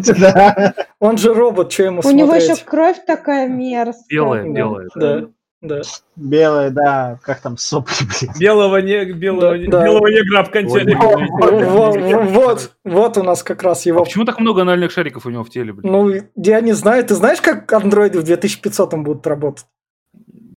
он 0.99 1.19
же 1.19 1.35
робот, 1.35 1.73
что 1.73 1.85
ему 1.85 1.99
У 2.01 2.03
смотреть? 2.03 2.21
него 2.21 2.35
еще 2.35 2.57
кровь 2.65 2.97
такая 3.07 3.49
мерзкая. 3.49 4.07
Белая, 4.09 4.49
белая. 4.51 4.89
Да. 4.95 5.29
Да. 5.63 5.81
Белая, 6.17 6.71
да, 6.71 7.19
как 7.23 7.41
там 7.41 7.57
сопли, 7.57 7.95
блин. 8.05 8.33
Белого, 8.39 8.77
не, 8.77 9.05
белого, 9.13 9.53
да, 9.53 9.59
не, 9.59 9.67
да. 9.67 9.85
белого 9.85 10.07
негра 10.09 10.41
обкончали. 10.41 10.95
Вот, 12.31 12.73
вот 12.85 13.19
у 13.19 13.23
нас 13.23 13.43
как 13.43 13.63
раз 13.63 13.87
его. 13.87 14.03
А 14.03 14.05
почему 14.05 14.25
так 14.25 14.39
много 14.39 14.63
анальных 14.63 14.91
шариков 14.91 15.27
у 15.27 15.31
него 15.31 15.45
в 15.45 15.51
теле, 15.51 15.73
блин? 15.73 15.91
Ну, 15.91 16.13
я 16.37 16.61
не 16.61 16.73
знаю. 16.73 17.05
Ты 17.05 17.15
знаешь, 17.15 17.41
как 17.41 17.73
андроиды 17.73 18.21
в 18.21 18.25
2500 18.25 18.95
будут 18.95 19.27
работать? 19.27 19.67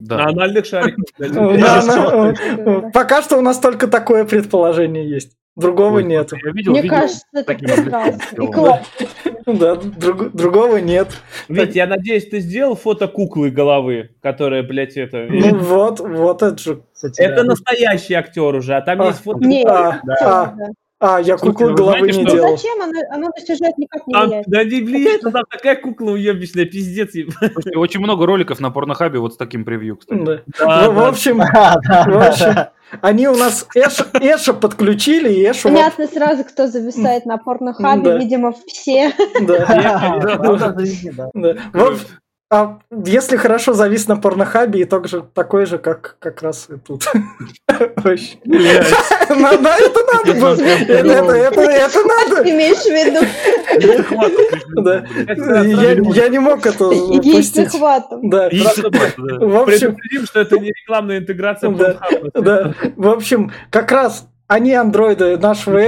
Да. 0.00 0.16
На 0.18 0.26
анальных 0.26 0.66
шариках. 0.66 1.04
Пока 2.92 3.22
что 3.22 3.38
у 3.38 3.40
нас 3.40 3.58
только 3.58 3.88
такое 3.88 4.24
предположение 4.24 5.08
есть. 5.08 5.36
Другого 5.56 5.98
нет. 5.98 6.30
Мне 6.52 6.84
кажется, 6.84 7.26
это. 7.32 8.16
Да, 9.46 9.74
другого 9.74 10.76
нет. 10.76 11.08
Ведь 11.48 11.74
я 11.74 11.88
надеюсь, 11.88 12.28
ты 12.28 12.38
сделал 12.38 12.76
фото 12.76 13.08
куклы 13.08 13.50
головы, 13.50 14.10
которая, 14.22 14.62
блядь, 14.62 14.96
это... 14.96 15.26
Ну 15.28 15.58
вот, 15.58 15.98
вот 15.98 16.42
это 16.42 16.58
же. 16.58 16.82
Это 17.16 17.42
настоящий 17.42 18.14
актер 18.14 18.54
уже, 18.54 18.76
а 18.76 18.82
там 18.82 19.02
есть 19.02 19.22
фото. 19.22 19.44
Нет, 19.44 19.66
а, 21.00 21.20
я 21.20 21.36
куклу 21.36 21.74
головы 21.74 22.10
не 22.10 22.24
делал. 22.24 22.56
Зачем? 22.56 22.82
Она, 22.82 23.00
она 23.10 23.28
на 23.28 23.46
сюжет 23.46 23.78
никак 23.78 24.04
не 24.06 24.14
влияет. 24.14 24.46
Да 24.48 24.64
не 24.64 24.80
влияет, 24.80 25.20
там 25.20 25.44
такая 25.48 25.76
кукла 25.76 26.12
уебищная, 26.12 26.64
пиздец. 26.64 27.14
Очень 27.76 28.00
много 28.00 28.26
роликов 28.26 28.58
на 28.58 28.70
порнохабе 28.70 29.20
вот 29.20 29.34
с 29.34 29.36
таким 29.36 29.64
превью, 29.64 29.96
кстати. 29.96 30.42
В 30.58 31.06
общем, 31.06 31.38
в 31.38 32.28
общем, 32.28 32.54
они 33.00 33.28
у 33.28 33.36
нас 33.36 33.68
Эша, 33.76 34.06
Эша 34.14 34.54
подключили, 34.54 35.32
и 35.32 35.50
Эшу... 35.50 35.68
Понятно 35.68 36.06
вот... 36.06 36.14
сразу, 36.14 36.44
кто 36.44 36.66
зависает 36.66 37.26
на 37.26 37.38
порнохабе, 37.38 38.02
да. 38.02 38.18
видимо, 38.18 38.54
все. 38.66 39.12
Да. 39.40 40.18
А 42.50 42.78
если 43.04 43.36
хорошо 43.36 43.74
завис 43.74 44.08
на 44.08 44.16
порнохабе, 44.16 44.82
итог 44.82 45.06
же 45.06 45.22
такой 45.34 45.66
же, 45.66 45.76
как 45.76 46.16
как 46.18 46.40
раз 46.40 46.68
и 46.70 46.78
тут. 46.78 47.04
Это 49.28 50.00
надо 50.12 50.32
было. 50.40 50.54
Это 50.54 51.98
надо. 52.04 52.50
Имеешь 52.50 52.78
в 52.78 52.90
виду? 52.90 53.20
Я 56.14 56.28
не 56.28 56.38
мог 56.38 56.64
это 56.64 56.88
упустить. 56.88 57.70
Да. 58.22 58.48
В 59.18 59.56
общем, 59.56 59.96
что 60.24 60.40
это 60.40 60.58
не 60.58 60.68
рекламная 60.68 61.18
интеграция 61.18 61.70
Да. 62.34 62.74
В 62.96 63.08
общем, 63.08 63.52
как 63.70 63.92
раз 63.92 64.26
они 64.46 64.72
андроиды 64.72 65.36
нашего 65.36 65.78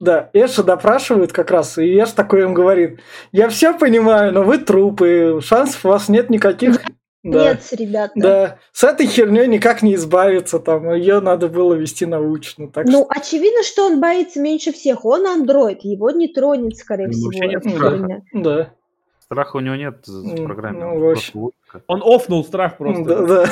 да, 0.00 0.30
Эша 0.32 0.62
допрашивают 0.62 1.32
как 1.32 1.50
раз, 1.50 1.78
и 1.78 1.98
Эш 1.98 2.10
такой 2.10 2.42
им 2.42 2.54
говорит, 2.54 3.00
я 3.32 3.48
все 3.48 3.76
понимаю, 3.76 4.32
но 4.32 4.42
вы 4.42 4.58
трупы, 4.58 5.40
шансов 5.42 5.84
у 5.84 5.88
вас 5.88 6.08
нет 6.08 6.30
никаких. 6.30 6.80
Да. 7.24 7.52
Нет, 7.52 7.62
ребята. 7.72 8.12
Да, 8.16 8.58
с 8.70 8.84
этой 8.84 9.06
херней 9.06 9.46
никак 9.46 9.80
не 9.80 9.94
избавиться, 9.94 10.58
там, 10.58 10.92
ее 10.92 11.20
надо 11.20 11.48
было 11.48 11.72
вести 11.72 12.04
научно. 12.04 12.68
Так 12.68 12.84
ну, 12.84 13.06
что... 13.06 13.06
очевидно, 13.08 13.62
что 13.62 13.86
он 13.86 13.98
боится 13.98 14.38
меньше 14.40 14.74
всех. 14.74 15.06
Он 15.06 15.26
андроид, 15.26 15.84
его 15.84 16.10
не 16.10 16.28
тронет, 16.28 16.76
скорее 16.76 17.06
ну, 17.06 17.12
всего. 17.12 17.44
Нет 17.44 17.64
страха. 17.64 18.22
Да. 18.34 18.74
Страха 19.20 19.56
у 19.56 19.60
него 19.60 19.74
нет 19.74 20.06
в 20.06 20.44
программе. 20.44 20.84
Ну, 20.84 21.12
общем... 21.12 21.50
Он 21.86 22.02
офнул 22.04 22.44
страх 22.44 22.76
просто. 22.76 23.04
Да, 23.04 23.26
да. 23.26 23.50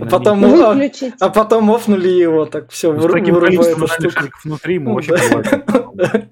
А 0.00 0.06
потом, 0.06 0.44
а, 0.44 0.78
а 1.20 1.28
потом 1.28 1.70
офнули 1.72 2.08
его, 2.08 2.46
так 2.46 2.70
все, 2.70 2.92
ну, 2.92 3.00
вырубает 3.00 3.76
внутри 4.44 4.74
ему 4.74 4.94
вообще 4.94 5.16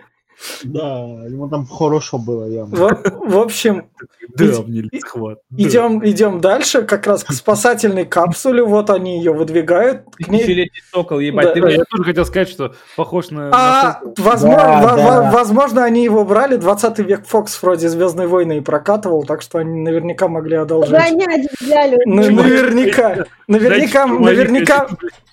Да, 0.65 0.99
ему 1.29 1.49
там 1.49 1.67
хорошо 1.67 2.19
было 2.19 2.47
явно. 2.47 2.77
В, 2.77 3.31
в 3.33 3.39
общем, 3.39 3.89
идем, 5.57 6.05
идем 6.05 6.41
дальше, 6.41 6.83
как 6.83 7.07
раз 7.07 7.25
к 7.25 7.33
спасательной 7.33 8.05
капсуле, 8.05 8.63
вот 8.63 8.91
они 8.91 9.19
ее 9.19 9.33
выдвигают. 9.33 10.03
К 10.17 10.29
ней... 10.29 10.71
сокол, 10.93 11.19
ебать. 11.21 11.55
Да. 11.61 11.69
Я 11.69 11.85
тоже 11.85 12.05
хотел 12.05 12.27
сказать, 12.27 12.49
что 12.49 12.75
похож 12.97 13.31
на... 13.31 13.51
А, 13.53 14.01
возможно, 14.19 14.81
да, 14.83 14.97
да. 14.97 15.31
возможно, 15.33 15.85
они 15.85 16.05
его 16.05 16.25
брали, 16.25 16.57
20 16.57 16.99
век 17.01 17.27
Фокс 17.27 17.63
вроде 17.63 17.89
«Звездные 17.89 18.27
войны» 18.27 18.59
и 18.59 18.61
прокатывал, 18.61 19.25
так 19.25 19.43
что 19.43 19.59
они 19.59 19.81
наверняка 19.81 20.29
могли 20.29 20.57
одолжить. 20.57 20.93
Гонять 20.93 21.49
взяли. 21.61 21.99
Наверняка, 22.07 23.25
наверняка, 23.47 24.07
наверняка, 24.07 24.89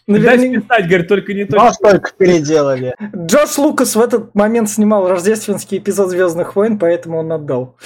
Наверняка... 0.07 0.65
Дай 0.67 0.87
говорит, 0.87 1.07
только 1.07 1.33
не 1.33 1.45
то. 1.45 1.71
только 1.81 2.11
переделали. 2.17 2.95
Джош 3.15 3.57
Лукас 3.57 3.95
в 3.95 4.01
этот 4.01 4.33
момент 4.35 4.69
снимал 4.69 5.00
рождественский 5.07 5.77
эпизод 5.77 6.09
Звездных 6.09 6.55
войн, 6.55 6.77
поэтому 6.79 7.19
он 7.19 7.31
отдал. 7.31 7.77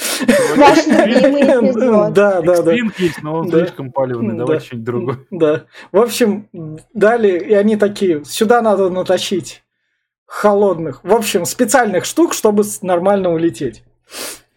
Ваш 0.55 0.87
любимый 0.87 1.41
эпизод. 1.71 2.13
Да, 2.13 2.41
да, 2.41 2.61
да. 2.61 2.73
есть, 2.73 3.21
но 3.21 3.35
он 3.35 3.49
слишком 3.49 3.91
палевный, 3.91 4.37
давай 4.37 4.59
что-нибудь 4.59 4.85
другое. 4.85 5.19
Да. 5.31 5.65
В 5.91 5.99
общем, 5.99 6.47
дали, 6.93 7.37
и 7.37 7.53
они 7.53 7.75
такие, 7.75 8.23
сюда 8.25 8.61
надо 8.61 8.89
натащить 8.89 9.63
холодных, 10.25 11.03
в 11.03 11.13
общем, 11.13 11.45
специальных 11.45 12.05
штук, 12.05 12.33
чтобы 12.33 12.63
нормально 12.81 13.31
улететь. 13.31 13.83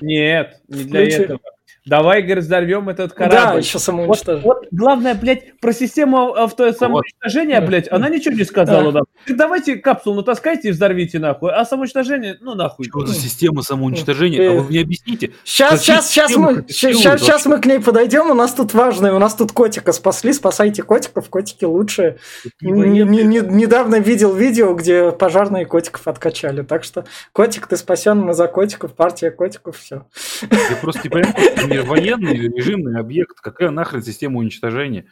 Нет, 0.00 0.60
не 0.68 0.84
для 0.84 1.08
этого. 1.08 1.40
Давай, 1.88 2.22
говорит, 2.22 2.44
взорвем 2.44 2.88
этот 2.88 3.12
корабль. 3.12 3.34
Да, 3.34 3.54
еще 3.54 3.78
самоуничтожение. 3.78 4.44
Вот, 4.44 4.58
вот 4.58 4.68
главное, 4.70 5.14
блядь, 5.14 5.58
про 5.58 5.72
систему 5.72 6.34
авто 6.34 6.70
самоуничтожения, 6.72 7.60
вот. 7.60 7.68
блядь, 7.68 7.90
она 7.90 8.08
ничего 8.08 8.34
не 8.34 8.44
сказала 8.44 8.90
нам. 8.90 9.04
Да. 9.26 9.34
Давайте 9.34 9.76
капсулу 9.76 10.16
натаскайте 10.16 10.68
и 10.68 10.70
взорвите 10.72 11.18
нахуй, 11.18 11.50
а 11.52 11.64
самоуничтожение, 11.64 12.36
ну 12.40 12.54
нахуй. 12.54 12.86
Что 12.86 13.06
за 13.06 13.14
система 13.14 13.62
самоуничтожения? 13.62 14.50
А 14.50 14.52
вы 14.52 14.64
мне 14.64 14.80
объясните. 14.80 15.32
Сейчас, 15.44 15.80
сейчас, 15.80 16.10
сейчас 16.10 16.36
мы, 16.36 16.64
сейчас, 16.68 17.20
сейчас 17.20 17.46
мы 17.46 17.58
к 17.58 17.66
ней 17.66 17.80
подойдем, 17.80 18.30
у 18.30 18.34
нас 18.34 18.52
тут 18.52 18.74
важное, 18.74 19.14
у 19.14 19.18
нас 19.18 19.34
тут 19.34 19.52
котика 19.52 19.92
спасли, 19.92 20.32
спасайте 20.32 20.82
котиков, 20.82 21.28
котики 21.30 21.64
лучшие. 21.64 22.18
Не, 22.60 23.04
не, 23.04 23.22
не, 23.22 23.40
недавно 23.40 23.98
видел 23.98 24.34
видео, 24.34 24.74
где 24.74 25.10
пожарные 25.10 25.64
котиков 25.64 26.06
откачали, 26.06 26.62
так 26.62 26.84
что 26.84 27.06
котик, 27.32 27.66
ты 27.66 27.76
спасен, 27.76 28.20
мы 28.20 28.34
за 28.34 28.46
котиков, 28.46 28.92
партия 28.94 29.30
котиков, 29.30 29.78
все. 29.78 30.06
Я 30.42 30.76
просто 30.80 31.00
не 31.04 31.08
понимаю, 31.08 31.34
военный 31.82 32.34
режимный 32.34 32.98
объект, 33.00 33.40
какая 33.40 33.70
нахрен 33.70 34.02
система 34.02 34.38
уничтожения? 34.38 35.06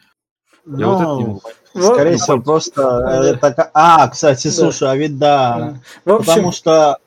Я 0.65 0.85
ну, 0.85 0.91
вот 0.91 1.01
это 1.01 1.11
не 1.15 1.25
могу. 1.25 1.41
Скорее 1.93 2.17
всего, 2.17 2.41
просто 2.41 2.81
да. 2.81 3.49
это... 3.49 3.71
А, 3.73 4.07
кстати, 4.09 4.47
слушай, 4.49 4.81
да. 4.81 4.91
а 4.91 4.95
ведь 4.97 5.17
да. 5.17 5.79
да. 6.05 6.15
общем, 6.15 6.25
потому 6.25 6.51
что... 6.51 6.97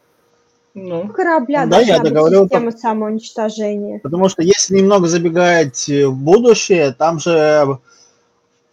Ну, 0.72 1.08
корабля 1.08 1.66
да, 1.66 1.80
я 1.80 1.98
договорил, 1.98 2.44
система 2.44 2.70
самоуничтожения. 2.70 3.98
Потому 3.98 4.28
что 4.28 4.42
если 4.42 4.76
немного 4.76 5.08
забегать 5.08 5.88
в 5.88 6.12
будущее, 6.12 6.92
там 6.92 7.18
же 7.18 7.78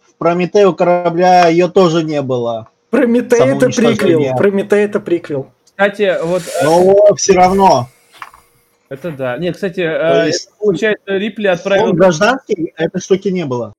в 0.06 0.14
Прометею 0.16 0.74
корабля 0.74 1.48
ее 1.48 1.68
тоже 1.68 2.04
не 2.04 2.22
было. 2.22 2.68
Прометей 2.90 3.40
это 3.40 3.66
приквел. 3.66 4.36
Прометей 4.36 4.84
это 4.84 5.00
приквел. 5.00 5.50
Кстати, 5.64 6.16
вот... 6.22 6.42
Но 6.62 7.14
все 7.16 7.34
равно. 7.34 7.88
Это 8.88 9.12
да. 9.12 9.36
Нет, 9.36 9.54
кстати, 9.54 9.80
э, 9.80 10.26
есть, 10.26 10.50
получается, 10.58 11.16
Рипли 11.16 11.46
отправил... 11.46 11.92
гражданский, 11.92 12.72
этой 12.76 13.00
штуки 13.00 13.28
не 13.28 13.44
было. 13.44 13.74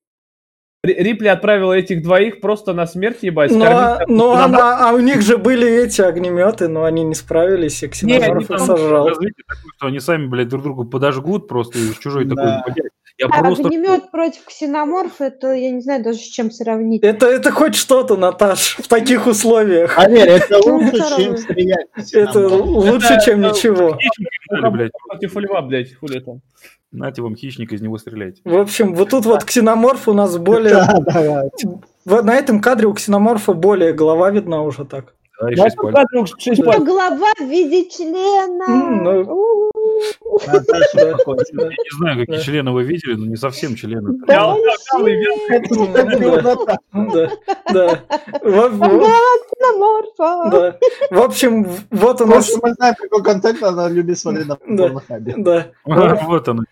Рипли 0.82 1.28
отправил 1.28 1.74
этих 1.74 2.02
двоих 2.02 2.40
просто 2.40 2.74
на 2.74 2.88
смерть 2.88 3.24
ебать. 3.24 3.52
Но, 3.52 3.66
но 3.66 4.06
ну, 4.08 4.32
она, 4.32 4.90
а 4.90 4.94
у 4.94 5.00
них 5.00 5.22
же 5.22 5.38
были 5.38 5.68
эти 5.68 6.02
огнеметы, 6.02 6.70
но 6.70 6.86
они 6.86 7.04
не 7.04 7.16
справились, 7.16 7.84
и 7.84 7.90
Ксеноморф 7.90 8.50
их 8.50 8.60
сожрал. 8.60 9.10
что 9.10 9.88
они 9.88 10.00
сами, 10.00 10.28
блядь, 10.28 10.48
друг 10.48 10.64
другу 10.64 10.86
подожгут 10.86 11.50
просто, 11.50 11.80
и 11.80 11.92
чужой 12.00 12.24
да. 12.24 12.64
такой, 12.64 12.84
я 13.20 13.28
а 13.30 13.44
просто... 13.44 13.68
огнемет 13.68 14.12
против 14.12 14.46
ксеноморфа, 14.46 15.26
это 15.26 15.52
я 15.52 15.72
не 15.72 15.82
знаю 15.82 16.02
даже 16.02 16.20
с 16.20 16.28
чем 16.30 16.50
сравнить. 16.52 17.04
Это, 17.04 17.26
это 17.28 17.52
хоть 17.52 17.76
что-то, 17.76 18.16
Наташ, 18.16 18.78
в 18.78 18.88
таких 18.88 19.28
условиях. 19.28 19.98
Поверь, 19.98 20.30
это 20.30 20.58
лучше, 20.66 21.18
чем 21.18 21.36
стрелять. 21.36 21.88
Это 22.14 22.48
лучше, 22.48 23.20
чем 23.26 23.42
ничего. 23.42 23.98
Против 25.10 25.36
льва, 25.36 25.62
блядь, 25.62 25.94
хули 25.96 26.20
там. 26.22 26.40
Нате 26.92 27.22
вам 27.22 27.36
хищник, 27.36 27.72
из 27.72 27.82
него 27.82 28.00
стреляйте. 28.00 28.42
В 28.44 28.58
общем, 28.58 28.96
вот 28.96 29.10
тут 29.12 29.26
вот 29.26 29.44
ксеноморф 29.44 30.08
у 30.08 30.14
нас 30.14 30.38
более... 30.38 30.74
Да, 30.74 31.50
да. 32.06 32.24
На 32.24 32.36
этом 32.36 32.62
кадре 32.62 32.88
у 32.88 32.94
ксеноморфа 32.94 33.54
более 33.54 33.94
голова 33.94 34.32
видна 34.32 34.64
уже 34.64 34.86
так. 34.86 35.14
Да, 35.40 35.52
и 35.52 35.56
6 35.56 35.76
пальцев. 35.78 36.36
6 36.40 36.66
пальцев. 36.66 36.84
Голова 36.86 37.32
в 37.40 37.44
виде 37.44 37.88
члена. 37.90 38.68
Ну, 39.04 39.72
я 40.46 40.54
не 41.70 41.98
знаю, 41.98 42.18
какие 42.26 42.40
члены 42.40 42.72
вы 42.72 42.84
видели, 42.84 43.14
но 43.14 43.26
не 43.26 43.38
совсем 43.38 43.76
члены. 43.76 44.18
Да, 44.26 44.56
да. 47.72 48.02
В 51.12 51.20
общем, 51.22 51.68
вот 51.92 52.22
у 52.22 52.26
нас... 52.26 52.52
Мы 52.62 52.74
знаем, 52.74 52.96
какой 52.98 53.24
контент 53.24 53.64
она 53.64 53.88
любит 53.90 54.18
смотреть 54.18 54.48
на 54.48 54.56
порнохабе. 54.56 55.36
Да. 55.38 55.68
Вот 55.86 56.48
оно. 56.48 56.64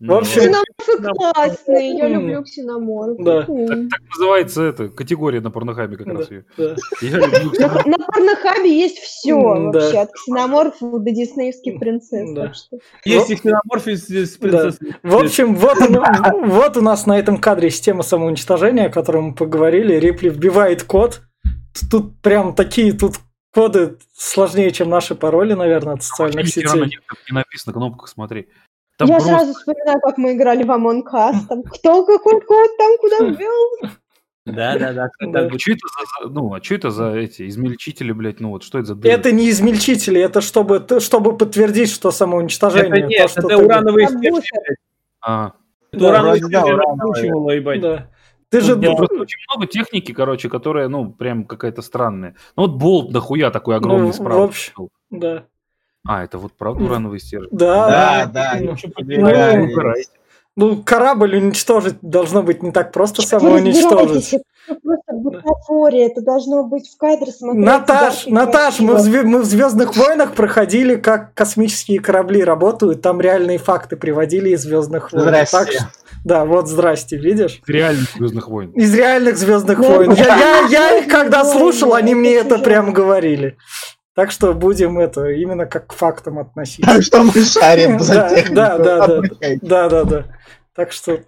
В 0.00 0.12
общем, 0.12 0.40
ксеноморфы 0.40 1.14
классные, 1.14 1.96
я 1.98 2.08
люблю 2.08 2.42
ксеноморф. 2.42 3.18
Да. 3.18 3.42
Так, 3.42 3.46
так 3.90 4.00
называется 4.08 4.62
эта 4.62 4.88
категория 4.88 5.42
на 5.42 5.50
порнохабе 5.50 5.98
как 5.98 6.06
раз 6.06 6.30
ее. 6.30 6.46
Да. 6.56 6.74
Я 7.02 7.18
люблю 7.18 7.52
на, 7.60 7.68
на 7.84 7.98
порнохабе 7.98 8.78
есть 8.78 8.98
все 8.98 9.34
вообще, 9.34 9.98
от 9.98 10.10
ксеноморфов 10.10 11.02
до 11.02 11.10
диснеевских 11.10 11.78
принцесс. 11.78 12.32
Да. 12.32 12.52
Есть 13.04 13.30
и 13.30 13.36
ксеноморф 13.36 13.86
с 13.86 14.36
принцессой. 14.38 14.94
В 15.02 15.16
общем, 15.16 15.54
вот, 15.54 15.76
вот 16.46 16.76
у 16.78 16.80
нас 16.80 17.04
на 17.04 17.18
этом 17.18 17.36
кадре 17.38 17.70
система 17.70 18.02
самоуничтожения, 18.02 18.86
о 18.86 18.90
которой 18.90 19.20
мы 19.20 19.34
поговорили. 19.34 19.96
Рипли 19.96 20.30
вбивает 20.30 20.82
код. 20.82 21.20
Тут 21.90 22.18
прям 22.22 22.54
такие 22.54 22.94
тут 22.94 23.16
коды 23.52 23.98
сложнее, 24.16 24.70
чем 24.70 24.88
наши 24.88 25.14
пароли, 25.14 25.52
наверное, 25.52 25.94
от 25.94 26.02
социальных 26.02 26.48
сетей. 26.48 26.86
Не 26.86 27.34
написано 27.34 27.74
кнопка, 27.74 28.06
смотри. 28.06 28.48
Там 29.00 29.08
Я 29.08 29.14
просто... 29.14 29.30
сразу 29.30 29.54
вспоминаю, 29.54 29.98
как 30.02 30.18
мы 30.18 30.34
играли 30.34 30.62
в 30.62 30.70
Among 30.70 31.04
Us. 31.10 31.46
Там, 31.48 31.62
кто 31.62 32.04
какой 32.04 32.38
код 32.42 32.76
там 32.76 32.98
куда 32.98 33.18
ввел? 33.30 33.90
Да, 34.44 34.76
да, 34.78 34.92
да. 34.92 35.08
да. 35.20 35.58
Что 35.58 35.72
это 35.72 35.86
за, 35.88 36.28
ну, 36.28 36.52
а 36.52 36.62
что 36.62 36.74
это 36.74 36.90
за 36.90 37.14
эти 37.14 37.48
измельчители, 37.48 38.12
блядь, 38.12 38.40
ну 38.40 38.50
вот 38.50 38.62
что 38.62 38.78
это 38.78 38.88
за 38.88 38.94
дыры? 38.96 39.14
Это 39.14 39.32
не 39.32 39.48
измельчители, 39.48 40.20
это 40.20 40.42
чтобы, 40.42 40.86
чтобы 41.00 41.34
подтвердить, 41.34 41.90
что 41.90 42.10
самоуничтожение. 42.10 42.90
Это 42.90 43.06
нет, 43.06 43.32
то, 43.34 43.40
это 43.40 43.56
урановые 43.56 44.08
стержни, 44.08 44.76
А. 45.22 45.52
Это 45.92 46.06
урановые 46.06 46.42
стержни 46.42 47.56
ебать. 47.56 47.80
Да. 47.80 48.10
Ты 48.50 48.60
же... 48.60 48.76
Нет, 48.76 48.98
просто 48.98 49.16
очень 49.16 49.38
много 49.48 49.66
техники, 49.66 50.12
короче, 50.12 50.50
которая, 50.50 50.88
ну, 50.88 51.10
прям 51.10 51.44
какая-то 51.44 51.80
странная. 51.80 52.36
Ну, 52.54 52.64
вот 52.66 52.72
болт 52.72 53.12
дохуя 53.12 53.50
такой 53.50 53.76
огромный 53.76 54.08
ну, 54.08 54.12
справа. 54.12 54.40
В 54.40 54.48
общем, 54.50 54.88
да. 55.08 55.46
А, 56.06 56.24
это 56.24 56.38
вот 56.38 56.52
правда 56.52 56.84
урановые 56.84 57.20
стержни? 57.20 57.48
Да, 57.50 58.26
да. 58.32 58.56
да. 58.56 58.58
Ну, 58.60 58.76
ну, 60.56 60.82
корабль 60.82 61.36
уничтожить 61.36 61.96
должно 62.02 62.42
быть 62.42 62.62
не 62.62 62.72
так 62.72 62.92
просто 62.92 63.22
самоуничтожить. 63.22 64.42
Просто 64.66 65.12
бутафория, 65.12 66.06
это 66.06 66.20
должно 66.20 66.64
быть 66.64 66.88
в 66.88 66.96
кадре 66.96 67.32
смотреть. 67.32 67.64
Наташ, 67.64 68.26
Наташ, 68.26 68.80
мы 68.80 68.96
в, 68.96 69.24
мы 69.24 69.40
в 69.40 69.44
Звездных 69.44 69.96
войнах 69.96 70.34
проходили, 70.34 70.96
как 70.96 71.34
космические 71.34 72.00
корабли 72.00 72.44
работают, 72.44 73.00
там 73.00 73.20
реальные 73.20 73.58
факты 73.58 73.96
приводили 73.96 74.50
из 74.50 74.62
Звездных 74.62 75.12
войн. 75.12 75.24
Здрасте. 75.24 75.56
Так, 75.56 75.68
да, 76.24 76.44
вот 76.44 76.68
здрасте, 76.68 77.16
видишь? 77.16 77.62
Из 77.66 77.74
реальных 77.74 78.10
Звездных 78.10 78.48
войн. 78.48 78.70
Из 78.72 78.94
реальных 78.94 79.38
Звездных 79.38 79.78
войн. 79.78 80.12
Я, 80.12 80.36
я, 80.36 80.66
я 80.68 80.98
их 80.98 81.08
когда 81.08 81.44
слушал, 81.44 81.94
они 81.94 82.14
мне 82.14 82.34
это 82.34 82.58
прям 82.58 82.92
говорили. 82.92 83.56
Так 84.20 84.32
что 84.32 84.52
будем 84.52 84.98
это 84.98 85.30
именно 85.30 85.64
как 85.64 85.86
к 85.86 85.92
фактам 85.94 86.38
относиться. 86.38 86.92
Так 86.92 87.02
что 87.02 87.22
мы 87.22 87.32
шарим 87.42 87.98
за 87.98 88.28
технику. 88.28 88.54
Да, 88.54 88.76
да, 88.76 89.06
да, 89.06 89.22
да, 89.62 89.88
да, 89.88 90.04
да. 90.04 90.24
Так 90.74 90.92
что, 90.92 91.20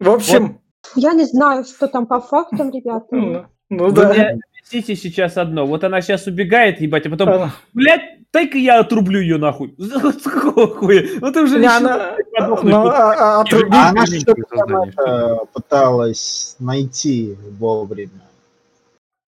в 0.00 0.08
общем... 0.08 0.58
Я 0.94 1.12
не 1.12 1.26
знаю, 1.26 1.64
что 1.64 1.88
там 1.88 2.06
по 2.06 2.22
фактам, 2.22 2.70
ребята. 2.70 3.04
Ну, 3.10 3.44
ну 3.68 3.90
да. 3.90 4.30
Объясните 4.62 4.96
сейчас 4.96 5.36
одно. 5.36 5.66
Вот 5.66 5.84
она 5.84 6.00
сейчас 6.00 6.26
убегает, 6.26 6.80
ебать, 6.80 7.04
а 7.04 7.10
потом, 7.10 7.50
блядь, 7.74 8.00
дай-ка 8.32 8.56
я 8.56 8.80
отрублю 8.80 9.20
ее 9.20 9.36
нахуй. 9.36 9.74
С 9.76 10.22
какого 10.22 10.68
хуя? 10.68 11.02
Ну 11.20 11.30
ты 11.30 11.42
уже 11.42 11.58
не 11.58 11.66
она, 11.66 12.16
ну, 12.62 12.86
а, 12.86 13.42
а, 13.42 13.88
она 13.90 14.06
что-то 14.06 15.46
пыталась 15.52 16.56
найти 16.60 17.36
вовремя 17.58 18.25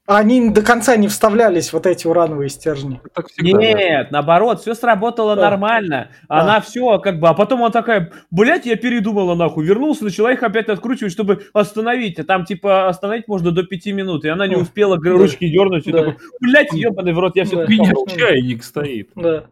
они 0.08 0.48
до 0.48 0.62
конца 0.62 0.96
не 0.96 1.06
вставлялись, 1.06 1.70
вот 1.74 1.84
эти 1.84 2.06
урановые 2.06 2.48
стержни. 2.48 2.98
Всегда, 3.26 3.58
Нет, 3.58 4.08
да. 4.10 4.18
наоборот, 4.18 4.62
все 4.62 4.74
сработало 4.74 5.36
да. 5.36 5.50
нормально. 5.50 6.10
Она 6.28 6.56
да. 6.56 6.60
все 6.62 6.98
как 6.98 7.20
бы... 7.20 7.28
А 7.28 7.34
потом 7.34 7.60
она 7.60 7.70
такая, 7.70 8.10
блядь, 8.30 8.64
я 8.64 8.76
передумала 8.76 9.34
нахуй. 9.34 9.66
Вернулся, 9.66 10.04
начала 10.04 10.32
их 10.32 10.42
опять 10.42 10.68
откручивать, 10.68 11.12
чтобы 11.12 11.42
остановить. 11.52 12.18
А 12.18 12.24
там 12.24 12.46
типа 12.46 12.88
остановить 12.88 13.28
можно 13.28 13.50
до 13.50 13.64
пяти 13.64 13.92
минут. 13.92 14.24
И 14.24 14.28
она 14.28 14.46
не 14.46 14.56
успела 14.56 14.98
да. 14.98 15.10
ручки 15.10 15.46
дернуть. 15.46 15.86
И 15.86 15.92
да. 15.92 15.98
такой, 15.98 16.16
блядь, 16.40 16.72
ебаный 16.72 17.12
в 17.12 17.18
рот, 17.18 17.36
я 17.36 17.44
все... 17.44 17.56
Да. 17.56 17.66
Меня 17.66 17.92
чайник 18.08 18.64
стоит. 18.64 19.10
Да. 19.14 19.44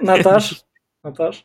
Наташ, 0.00 0.62
Наташ. 1.04 1.44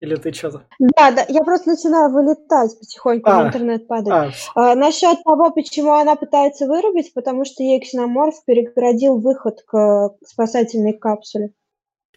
Или 0.00 0.14
ты 0.14 0.32
что-то? 0.32 0.64
Да, 0.78 1.10
да, 1.10 1.24
я 1.28 1.42
просто 1.42 1.70
начинаю 1.70 2.10
вылетать 2.10 2.78
потихоньку, 2.78 3.28
а, 3.30 3.48
интернет 3.48 3.88
падает. 3.88 4.34
А. 4.54 4.70
А, 4.70 4.74
насчет 4.76 5.22
того, 5.24 5.50
почему 5.50 5.94
она 5.94 6.14
пытается 6.14 6.66
вырубить, 6.66 7.12
потому 7.14 7.44
что 7.44 7.64
ей 7.64 7.80
ксеноморф 7.80 8.44
перегородил 8.44 9.18
выход 9.18 9.62
к 9.66 10.10
спасательной 10.24 10.92
капсуле. 10.92 11.52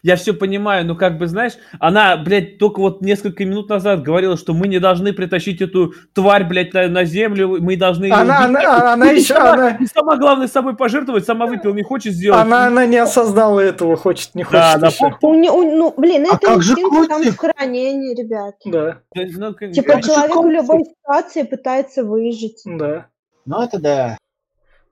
Я 0.02 0.16
все 0.16 0.34
понимаю, 0.34 0.84
но 0.84 0.96
как 0.96 1.16
бы, 1.16 1.28
знаешь, 1.28 1.52
она, 1.78 2.16
блядь, 2.16 2.58
только 2.58 2.80
вот 2.80 3.02
несколько 3.02 3.44
минут 3.44 3.68
назад 3.68 4.02
говорила, 4.02 4.36
что 4.36 4.52
мы 4.52 4.66
не 4.66 4.80
должны 4.80 5.12
притащить 5.12 5.62
эту 5.62 5.94
тварь, 6.12 6.44
блядь, 6.44 6.74
на, 6.74 6.88
на 6.88 7.04
землю, 7.04 7.58
мы 7.60 7.76
должны... 7.76 8.10
Она, 8.10 8.44
она, 8.44 8.60
она, 8.60 8.92
она 8.94 9.10
еще... 9.10 9.34
Она... 9.34 9.76
И 9.76 9.86
сама 9.86 10.16
главное 10.16 10.48
с 10.48 10.52
собой 10.52 10.76
пожертвовать, 10.76 11.24
сама 11.24 11.46
выпил, 11.46 11.72
не 11.72 11.84
хочет 11.84 12.14
сделать. 12.14 12.40
Она, 12.40 12.66
она 12.66 12.84
не 12.84 12.96
осознала 12.96 13.60
этого, 13.60 13.96
хочет, 13.96 14.34
не 14.34 14.42
хочет 14.42 14.80
да, 14.80 14.88
еще. 14.88 15.16
У, 15.22 15.28
у, 15.28 15.76
ну, 15.76 15.94
блин, 15.96 16.26
а 16.28 16.34
это 16.34 16.54
инстинкт 16.54 17.08
там 17.08 17.22
в 17.22 17.36
хранении, 17.36 18.20
ребят. 18.20 18.56
Да. 18.64 18.98
Ну, 19.14 19.54
типа 19.54 19.94
а 19.94 20.02
человек 20.02 20.36
в 20.36 20.48
любой 20.48 20.84
ситуации 20.84 21.42
пытается 21.44 22.04
выжить. 22.04 22.60
Да. 22.64 23.06
Ну, 23.44 23.62
это 23.62 23.78
да. 23.80 24.18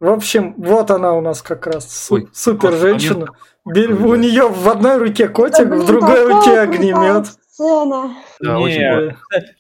В 0.01 0.09
общем, 0.09 0.55
вот 0.57 0.91
она 0.91 1.13
у 1.13 1.21
нас 1.21 1.43
как 1.43 1.67
раз 1.67 2.09
Ой, 2.11 2.27
супер 2.33 2.73
женщина. 2.73 3.27
У 3.65 3.71
нее 4.15 4.49
в 4.49 4.69
одной 4.69 4.97
руке 4.97 5.29
котик, 5.29 5.67
в 5.67 5.87
другой 5.87 6.25
руке 6.25 6.61
огнемет. 6.61 7.27
сцена. 7.27 8.15
Да, 8.41 8.55
Не, 8.55 8.65
очень 8.65 9.15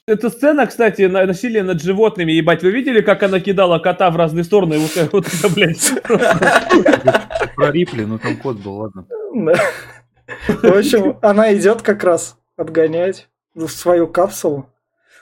Эта 0.06 0.30
сцена, 0.30 0.66
кстати, 0.66 1.02
на- 1.02 1.26
насилие 1.26 1.62
над 1.62 1.82
животными, 1.82 2.32
ебать, 2.32 2.62
вы 2.62 2.70
видели, 2.70 3.02
как 3.02 3.22
она 3.22 3.40
кидала 3.40 3.78
кота 3.78 4.10
в 4.10 4.16
разные 4.16 4.44
стороны? 4.44 4.78
Вот, 4.78 4.96
это- 4.96 5.10
вот 5.12 5.26
это, 5.26 5.48
блядь, 5.54 5.92
про 7.56 7.70
Рипли, 7.70 8.04
ну 8.04 8.18
там 8.18 8.36
код 8.38 8.56
был, 8.56 8.76
ладно. 8.78 9.04
В 10.48 10.64
общем, 10.64 11.18
она 11.20 11.52
идет 11.54 11.82
как 11.82 12.02
раз 12.02 12.38
отгонять 12.56 13.28
в 13.54 13.68
свою 13.68 14.06
капсулу. 14.06 14.70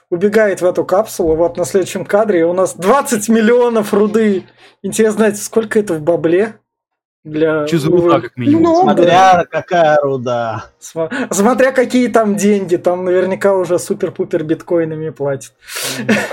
Убегает 0.09 0.61
в 0.61 0.65
эту 0.65 0.85
капсулу. 0.85 1.35
Вот 1.35 1.57
на 1.57 1.65
следующем 1.65 2.05
кадре 2.05 2.45
у 2.45 2.53
нас 2.53 2.75
20 2.75 3.29
миллионов 3.29 3.93
руды. 3.93 4.45
Интересно 4.81 5.17
знать, 5.17 5.41
сколько 5.41 5.79
это 5.79 5.93
в 5.93 6.01
бабле? 6.01 6.55
Для 7.25 7.67
Че 7.67 7.77
за 7.77 7.91
руда, 7.91 8.21
как 8.21 8.37
минимум. 8.37 8.63
Ну, 8.63 8.81
Смотря 8.81 9.45
какая 9.49 9.97
руда. 10.01 10.65
Смотря 10.79 11.71
какие 11.73 12.07
там 12.07 12.37
деньги, 12.37 12.77
там 12.77 13.03
наверняка 13.03 13.55
уже 13.55 13.77
супер-пупер 13.77 14.43
биткоинами 14.43 15.09
платят. 15.09 15.53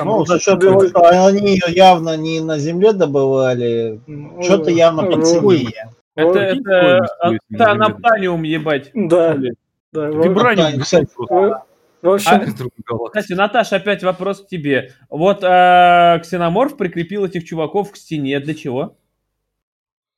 Ну, 0.03 0.19
руда 0.19 0.25
с 0.25 0.31
учетом 0.31 0.61
того, 0.61 0.87
что 0.87 1.27
они 1.27 1.55
ее 1.55 1.75
явно 1.75 2.17
не 2.17 2.41
на 2.41 2.59
земле 2.59 2.93
добывали, 2.93 4.01
что-то 4.43 4.71
явно 4.71 5.03
Ну, 5.03 5.11
это, 6.15 6.29
Вот. 6.29 6.37
это, 6.37 7.09
это 7.21 7.39
на 7.51 7.73
анаптаниум, 7.73 8.43
ебать. 8.45 8.91
Да, 8.95 9.37
да. 9.93 10.07
Вибраниум, 10.07 10.81
кстати, 10.81 11.09
в- 12.07 12.15
общем, 12.15 12.31
А-. 12.89 13.09
Кстати, 13.09 13.33
Наташа, 13.33 13.77
опять 13.77 14.03
вопрос 14.03 14.41
к 14.43 14.49
тебе. 14.49 14.93
Вот 15.11 15.41
а, 15.43 16.19
ксеноморф 16.21 16.77
прикрепил 16.77 17.25
этих 17.25 17.45
чуваков 17.45 17.93
к 17.93 17.97
стене. 17.97 18.41
Для 18.41 18.55
чего? 18.55 18.97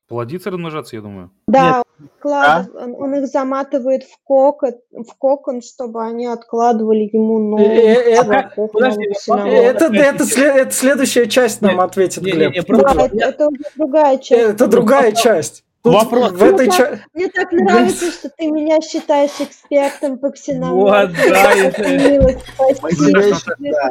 Плодиться, 0.07 0.49
размножаться, 0.49 0.95
я 0.95 1.03
думаю. 1.03 1.29
Да, 1.47 1.83
откладыв- 2.23 2.75
он, 2.75 2.95
он 2.95 3.15
их 3.15 3.27
заматывает 3.27 4.03
в 4.05 4.17
кокон, 4.23 4.71
в 4.91 5.13
кокон, 5.19 5.61
чтобы 5.61 6.03
они 6.03 6.25
откладывали 6.25 7.07
ему 7.13 7.55
Э, 7.59 7.61
э, 7.63 8.15
новых 8.15 8.57
это- 8.57 8.59
а- 9.31 9.47
это, 9.47 9.85
это, 9.85 10.23
сле- 10.23 10.51
это 10.61 10.71
следующая 10.71 11.27
часть 11.27 11.61
нам 11.61 11.75
Нет, 11.75 11.81
ответит 11.83 12.23
Глеб. 12.23 12.53
это, 12.55 13.49
другая 13.77 14.17
часть. 14.17 14.31
Это 14.31 14.67
другая 14.67 15.11
часть. 15.11 15.63
Тут 15.81 15.93
Вопрос. 15.93 16.31
В 16.33 16.43
этой 16.43 16.65
Ну, 16.67 16.73
части... 16.73 17.05
Мне 17.13 17.27
так 17.29 17.51
нравится, 17.53 18.11
что 18.11 18.29
ты 18.37 18.47
меня 18.51 18.81
считаешь 18.81 19.31
экспертом 19.39 20.17
по 20.17 20.27
Вот, 20.27 20.35
ксеноморфу. 20.35 21.13
да, 21.29 21.53
это- 21.53 22.39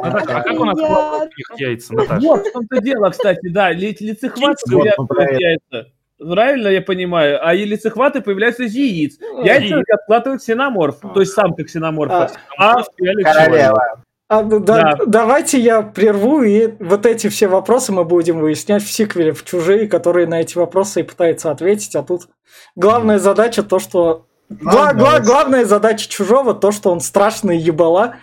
а 0.01 0.11
как 0.11 0.47
откладывает 0.47 1.31
их 1.37 1.59
яйца, 1.59 1.93
Наташа? 1.95 2.21
Вот 2.27 2.45
в 2.47 2.51
том-то 2.53 2.81
дело, 2.81 3.09
кстати, 3.09 3.49
да, 3.49 3.71
ли- 3.71 3.97
лицехваты 3.99 4.57
Вот 4.71 4.71
появляются 4.71 5.01
мы 5.01 5.07
про 5.07 5.23
из 5.23 5.29
это. 5.29 5.41
яйца. 5.41 5.91
Правильно 6.19 6.67
я 6.67 6.81
понимаю? 6.81 7.39
А 7.41 7.55
и 7.55 7.63
лицехваты 7.65 8.21
появляются 8.21 8.63
из 8.63 8.73
яиц. 8.75 9.17
Яйца 9.43 9.81
откладывают 9.91 10.41
ксеноморф, 10.41 10.99
то 11.13 11.19
есть 11.21 11.31
самка 11.33 11.63
ксеноморфа. 11.63 12.31
А, 12.57 12.83
Королева. 13.23 14.03
А, 14.29 14.43
да, 14.43 14.59
Да. 14.59 14.97
Давайте 15.07 15.59
я 15.59 15.81
прерву, 15.81 16.43
и 16.43 16.67
вот 16.79 17.05
эти 17.07 17.27
все 17.29 17.47
вопросы 17.47 17.91
мы 17.91 18.03
будем 18.05 18.39
выяснять 18.39 18.83
в 18.83 18.91
сиквеле 18.91 19.31
в 19.33 19.43
«Чужие», 19.43 19.87
которые 19.87 20.27
на 20.27 20.39
эти 20.41 20.55
вопросы 20.57 20.99
и 20.99 21.03
пытаются 21.03 21.49
ответить. 21.49 21.95
А 21.95 22.03
тут 22.03 22.27
главная 22.75 23.17
задача 23.19 23.63
то, 23.63 23.79
что... 23.79 24.25
Гла- 24.49 24.93
Ну, 24.93 24.99
гла- 24.99 25.19
главная 25.19 25.65
задача 25.65 26.07
«Чужого» 26.09 26.53
то, 26.53 26.71
что 26.71 26.91
он 26.91 26.99
страшный 27.01 27.57
ебала, 27.57 28.15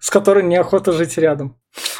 с 0.00 0.10
которой 0.10 0.42
неохота 0.44 0.92
жить 0.92 1.16
рядом. 1.18 1.56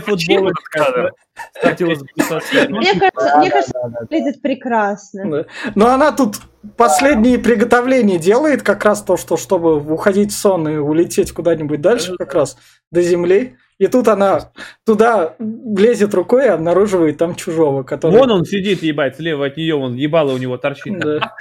футболка. 0.00 0.50
этот 0.50 0.64
кадр? 0.70 1.12
Хотелось 1.60 1.98
бы 1.98 2.06
писать. 2.14 2.70
Мне 2.70 2.94
кажется, 2.94 3.38
мне 3.38 3.50
кажется, 3.50 3.78
выглядит 4.00 4.42
прекрасно. 4.42 5.30
Да. 5.30 5.44
Но 5.74 5.88
она 5.88 6.12
тут 6.12 6.36
последние 6.76 7.38
приготовления 7.38 8.18
делает, 8.18 8.62
как 8.62 8.84
раз 8.84 9.02
то, 9.02 9.16
что 9.16 9.36
чтобы 9.36 9.76
уходить 9.92 10.32
в 10.32 10.38
сон 10.38 10.68
и 10.68 10.76
улететь 10.76 11.32
куда-нибудь 11.32 11.80
дальше, 11.80 12.16
как 12.16 12.34
раз 12.34 12.56
до 12.90 13.02
земли. 13.02 13.56
И 13.78 13.88
тут 13.88 14.08
она 14.08 14.52
туда 14.84 15.34
лезет 15.38 16.14
рукой 16.14 16.46
и 16.46 16.48
обнаруживает 16.48 17.18
там 17.18 17.34
чужого, 17.34 17.82
который... 17.82 18.18
Вон 18.18 18.30
он 18.30 18.44
сидит, 18.46 18.82
ебать, 18.82 19.16
слева 19.16 19.46
от 19.46 19.58
нее, 19.58 19.76
вон 19.76 19.94
ебало 19.94 20.32
у 20.32 20.38
него 20.38 20.56
торчит. 20.56 20.98
Да, 20.98 21.34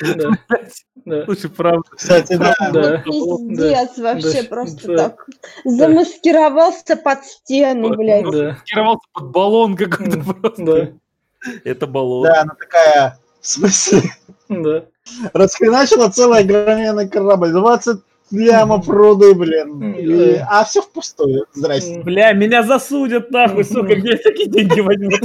да, 1.05 1.23
Слушай, 1.25 1.49
правда. 1.49 1.83
Кстати, 1.91 2.35
да. 2.35 2.53
да. 2.73 2.97
Пиздец 2.97 3.97
вообще 3.97 4.43
просто 4.43 4.97
так. 4.97 5.25
Замаскировался 5.63 6.97
под 6.97 7.23
стену, 7.23 7.95
блядь. 7.95 8.29
Да, 8.29 8.51
Маскировался 8.51 9.07
под 9.13 9.31
баллон 9.31 9.77
какой-то 9.77 10.19
просто. 10.19 10.93
Это 11.63 11.87
баллон. 11.87 12.23
Да, 12.23 12.41
она 12.41 12.55
такая, 12.55 13.19
в 13.39 13.47
смысле, 13.47 14.01
да. 14.49 14.85
расхреначила 15.31 16.09
целый 16.09 16.39
огроменный 16.39 17.07
корабль, 17.07 17.51
20 17.51 18.01
лямов 18.31 18.87
руды, 18.89 19.33
блин. 19.33 19.93
И- 19.93 20.35
а 20.49 20.63
все 20.65 20.81
впустую. 20.81 21.45
Здрасте. 21.53 22.01
Бля, 22.01 22.33
меня 22.33 22.63
засудят 22.63 23.31
нахуй, 23.31 23.63
сука, 23.63 23.95
где 23.95 24.11
я 24.11 24.17
такие 24.17 24.49
деньги 24.49 24.79
возьму? 24.79 25.09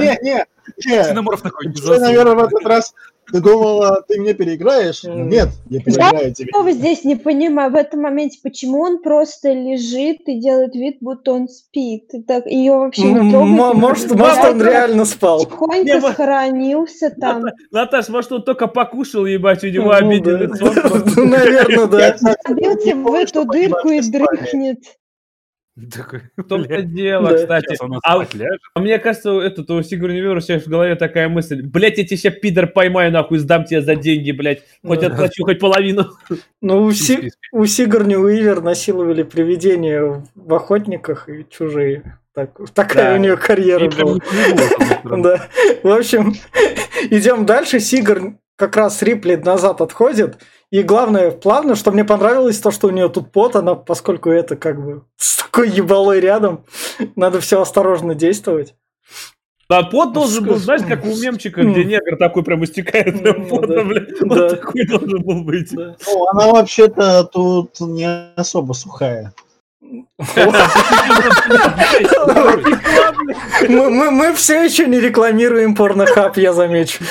Не, 0.00 0.18
не, 0.22 0.46
не. 0.86 1.02
Ксеноморф 1.02 1.42
такой, 1.42 1.66
не 1.66 1.98
наверное, 1.98 2.34
в 2.34 2.38
этот 2.44 2.64
раз 2.66 2.94
ты 3.30 3.40
думала, 3.40 4.02
ты 4.08 4.18
меня 4.18 4.34
переиграешь? 4.34 5.04
М. 5.04 5.28
Нет, 5.28 5.48
я 5.70 5.80
переиграю 5.80 6.34
тебя. 6.34 6.48
Что 6.52 6.62
вы 6.62 6.72
здесь 6.72 7.04
не 7.04 7.16
понимаю 7.16 7.70
в 7.70 7.76
этом 7.76 8.00
моменте, 8.00 8.38
почему 8.42 8.80
он 8.80 9.02
просто 9.02 9.52
лежит 9.52 10.20
и 10.26 10.38
делает 10.40 10.74
вид, 10.74 10.98
будто 11.00 11.32
он 11.32 11.48
спит. 11.48 12.12
И 12.12 12.22
так 12.22 12.46
ее 12.46 12.72
вообще 12.72 13.02
не 13.04 13.30
трогает. 13.30 13.74
Может, 13.74 14.14
может, 14.14 14.44
он 14.44 14.62
реально 14.62 15.04
спал. 15.04 15.44
Тихонько 15.44 16.00
сохранился 16.00 17.10
там. 17.10 17.44
Наташ, 17.70 18.08
может, 18.08 18.32
он 18.32 18.42
только 18.42 18.66
покушал, 18.66 19.24
ебать, 19.26 19.62
у 19.64 19.68
него 19.68 19.84
Ну, 19.84 19.90
обидели 19.92 20.46
да. 20.46 20.54
сон. 20.56 20.74
Ну, 21.16 21.24
Наверное, 21.26 21.86
да. 21.86 22.16
Забился 22.18 22.96
в 22.96 23.14
эту 23.14 23.44
дырку 23.44 23.88
и 23.90 24.00
дрыхнет. 24.00 24.78
Такой, 25.94 26.20
В 26.36 26.42
том-то 26.42 26.68
блядь, 26.68 26.92
дело, 26.94 27.30
Да. 27.30 27.36
кстати. 27.36 27.76
А. 28.04 28.24
А 28.74 28.80
мне 28.80 28.98
кажется, 28.98 29.40
этот 29.40 29.70
у 29.70 29.82
Сигурни 29.82 30.16
Вивера 30.20 30.40
сейчас 30.40 30.64
в 30.64 30.68
голове 30.68 30.96
такая 30.96 31.28
мысль. 31.30 31.62
Блять, 31.62 31.96
я 31.96 32.04
тебе 32.04 32.16
сейчас 32.18 32.34
пидор 32.34 32.66
поймаю, 32.66 33.10
нахуй, 33.10 33.38
сдам 33.38 33.64
тебе 33.64 33.80
за 33.80 33.96
деньги, 33.96 34.32
блядь. 34.32 34.62
Хоть 34.84 35.00
Да. 35.00 35.06
отплачу, 35.06 35.44
хоть 35.44 35.58
половину. 35.60 36.06
Ну, 36.60 36.82
у, 36.84 36.92
Си- 36.92 37.32
у 37.52 37.64
Сигарни 37.66 38.14
Уивер 38.16 38.60
насиловали 38.62 39.22
привидения 39.24 40.24
в 40.34 40.54
охотниках 40.54 41.28
и 41.28 41.44
чужие. 41.50 42.18
Так, 42.34 42.50
такая 42.72 43.10
Да. 43.10 43.14
у 43.14 43.18
нее 43.18 43.36
карьера 43.36 43.90
прям 43.90 44.18
была. 45.04 45.18
Да. 45.22 45.48
В 45.82 45.88
общем, 45.88 46.34
идем 47.10 47.46
дальше. 47.46 47.80
Сигар 47.80 48.34
как 48.56 48.76
раз 48.76 49.02
Рипли 49.02 49.34
назад 49.34 49.80
отходит. 49.80 50.38
И 50.72 50.82
главное, 50.82 51.30
плавно, 51.30 51.76
что 51.76 51.92
мне 51.92 52.02
понравилось, 52.02 52.58
то, 52.58 52.70
что 52.70 52.88
у 52.88 52.90
нее 52.90 53.10
тут 53.10 53.30
пот, 53.30 53.56
она, 53.56 53.74
поскольку 53.74 54.30
это 54.30 54.56
как 54.56 54.82
бы 54.82 55.02
с 55.16 55.36
такой 55.36 55.68
ебалой 55.68 56.18
рядом, 56.18 56.64
надо 57.14 57.40
все 57.40 57.60
осторожно 57.60 58.14
действовать. 58.14 58.74
А 59.68 59.82
пот 59.84 60.14
должен 60.14 60.44
был, 60.44 60.56
знаешь, 60.56 60.82
как 60.86 61.04
у 61.04 61.14
мемчика, 61.14 61.62
где 61.62 61.84
негр 61.84 62.16
такой 62.16 62.42
прям 62.42 62.64
истекает 62.64 63.22
прям 63.22 63.42
Ну, 63.42 63.48
потом, 63.60 63.76
да. 63.76 63.84
блядь. 63.84 64.08
Да. 64.20 64.26
Вот 64.26 64.48
такой 64.48 64.86
должен 64.86 65.22
был 65.22 65.44
быть. 65.44 65.72
Да. 65.72 65.94
Ну, 66.06 66.28
она 66.28 66.52
вообще-то 66.52 67.24
тут 67.24 67.78
не 67.80 68.32
особо 68.34 68.72
сухая. 68.72 69.32
Мы, 73.68 73.90
мы, 73.90 74.10
мы 74.10 74.34
все 74.34 74.64
еще 74.64 74.86
не 74.86 75.00
рекламируем 75.00 75.74
порнохаб, 75.74 76.36
я 76.38 76.52
замечу. 76.54 77.02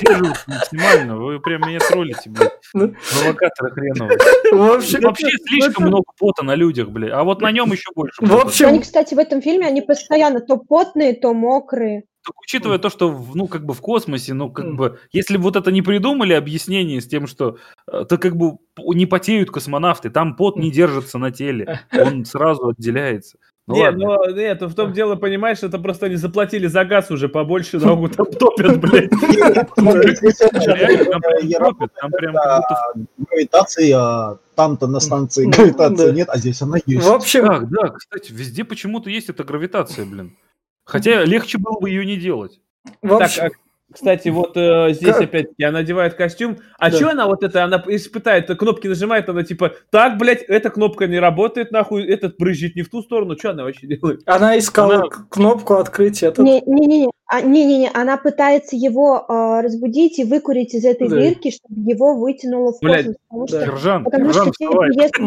Держу 0.00 0.32
максимально. 0.46 1.16
Вы 1.16 1.40
прям 1.40 1.62
меня 1.62 1.78
троллите, 1.78 2.30
блядь. 2.30 2.52
Ну. 2.72 2.94
Провокаторы 3.12 3.70
хреновые. 3.72 4.18
В 4.52 4.72
общем, 4.76 5.00
Вообще 5.02 5.28
слишком 5.46 5.86
много 5.86 6.04
пота 6.18 6.42
на 6.44 6.54
людях, 6.54 6.88
блядь. 6.90 7.12
А 7.12 7.22
вот 7.24 7.40
на 7.40 7.50
нем 7.52 7.70
еще 7.72 7.90
больше. 7.94 8.14
В 8.24 8.32
общем- 8.34 8.66
Они, 8.68 8.80
кстати, 8.80 9.14
в 9.14 9.18
этом 9.18 9.40
фильме, 9.42 9.66
они 9.66 9.80
постоянно 9.82 10.40
то 10.40 10.56
потные, 10.56 11.14
то 11.14 11.32
мокрые. 11.34 12.04
Так, 12.26 12.40
учитывая 12.40 12.78
то, 12.78 12.88
что, 12.88 13.10
в- 13.10 13.36
ну, 13.36 13.46
как 13.48 13.66
бы 13.66 13.74
в 13.74 13.82
космосе, 13.82 14.32
ну, 14.32 14.50
как 14.50 14.74
бы, 14.76 14.98
если 15.12 15.36
бы 15.36 15.42
вот 15.42 15.56
это 15.56 15.70
не 15.70 15.82
придумали 15.82 16.32
объяснение 16.32 17.02
с 17.02 17.06
тем, 17.06 17.26
что, 17.26 17.58
э, 17.86 18.04
то 18.08 18.16
как 18.16 18.34
бы 18.36 18.56
не 18.78 19.04
потеют 19.04 19.50
космонавты, 19.50 20.08
там 20.08 20.34
пот 20.34 20.56
не 20.56 20.70
держится 20.70 21.18
на 21.18 21.30
теле, 21.30 21.80
он 21.92 22.24
сразу 22.24 22.68
отделяется. 22.68 23.36
Ну, 23.66 23.76
Не, 23.76 23.84
ладно. 23.84 24.06
ну 24.28 24.34
нет, 24.36 24.60
в 24.60 24.74
том 24.74 24.92
дело, 24.92 25.16
понимаешь, 25.16 25.62
это 25.62 25.78
просто 25.78 26.06
они 26.06 26.16
заплатили 26.16 26.66
за 26.66 26.84
газ 26.84 27.10
уже 27.10 27.30
побольше, 27.30 27.78
ногу 27.78 28.08
там 28.10 28.26
топят, 28.38 28.78
блядь. 28.78 29.10
Реально, 29.10 31.04
там 31.10 31.20
прям 31.22 31.46
Я 31.46 31.58
топят, 31.60 31.92
там 31.94 32.10
прям 32.10 32.34
как 32.34 32.60
будто... 32.68 33.06
Гравитации, 33.30 33.90
а 33.92 34.36
там-то 34.54 34.86
на 34.86 35.00
станции 35.00 35.46
Ну, 35.46 35.50
гравитации 35.50 36.06
да. 36.06 36.12
нет, 36.12 36.28
а 36.30 36.36
здесь 36.38 36.60
она 36.60 36.78
есть. 36.84 37.06
в 37.06 37.10
общем, 37.12 37.46
Так, 37.46 37.68
да, 37.70 37.88
кстати, 37.88 38.32
везде 38.32 38.64
почему-то 38.64 39.08
есть 39.08 39.30
эта 39.30 39.44
гравитация, 39.44 40.04
блин. 40.04 40.36
Хотя 40.84 41.24
легче 41.24 41.56
было 41.56 41.80
бы 41.80 41.88
ее 41.88 42.04
не 42.04 42.16
делать. 42.18 42.60
Так, 43.00 43.30
а 43.38 43.50
Кстати, 43.92 44.28
вот 44.28 44.56
э, 44.56 44.92
здесь 44.92 45.16
опять-таки 45.16 45.62
она 45.62 45.80
одевает 45.80 46.14
костюм. 46.14 46.58
А 46.78 46.90
да. 46.90 46.96
что 46.96 47.10
она 47.10 47.26
вот 47.26 47.44
это, 47.44 47.62
она 47.64 47.82
испытает, 47.86 48.46
кнопки 48.58 48.88
нажимает, 48.88 49.28
она 49.28 49.44
типа, 49.44 49.72
так, 49.90 50.18
блядь, 50.18 50.42
эта 50.42 50.70
кнопка 50.70 51.06
не 51.06 51.18
работает, 51.18 51.70
нахуй, 51.70 52.04
этот 52.04 52.36
брызжет 52.36 52.74
не 52.74 52.82
в 52.82 52.88
ту 52.88 53.02
сторону. 53.02 53.36
Что 53.38 53.50
она 53.50 53.64
вообще 53.64 53.86
делает? 53.86 54.22
Она 54.26 54.58
искала 54.58 54.94
она... 54.94 55.08
кнопку 55.28 55.74
открытия. 55.74 56.28
Этот... 56.28 56.44
Не-не-не, 56.44 57.08
а, 57.26 57.40
не-не-не, 57.40 57.90
она 57.94 58.16
пытается 58.16 58.76
его 58.76 59.24
э, 59.28 59.60
разбудить 59.62 60.18
и 60.18 60.24
выкурить 60.24 60.74
из 60.74 60.84
этой 60.84 61.08
да. 61.08 61.16
дырки, 61.16 61.50
чтобы 61.50 61.90
его 61.90 62.16
вытянуло 62.16 62.72
в 62.72 62.80
космос. 62.80 63.04
Блядь, 63.04 63.16
потому 63.28 63.46
да. 63.46 63.60
что, 63.60 63.72
Ержан, 63.72 64.04
потому 64.04 64.26
Ержан, 64.26 64.52
что 64.52 64.84
если 64.84 65.22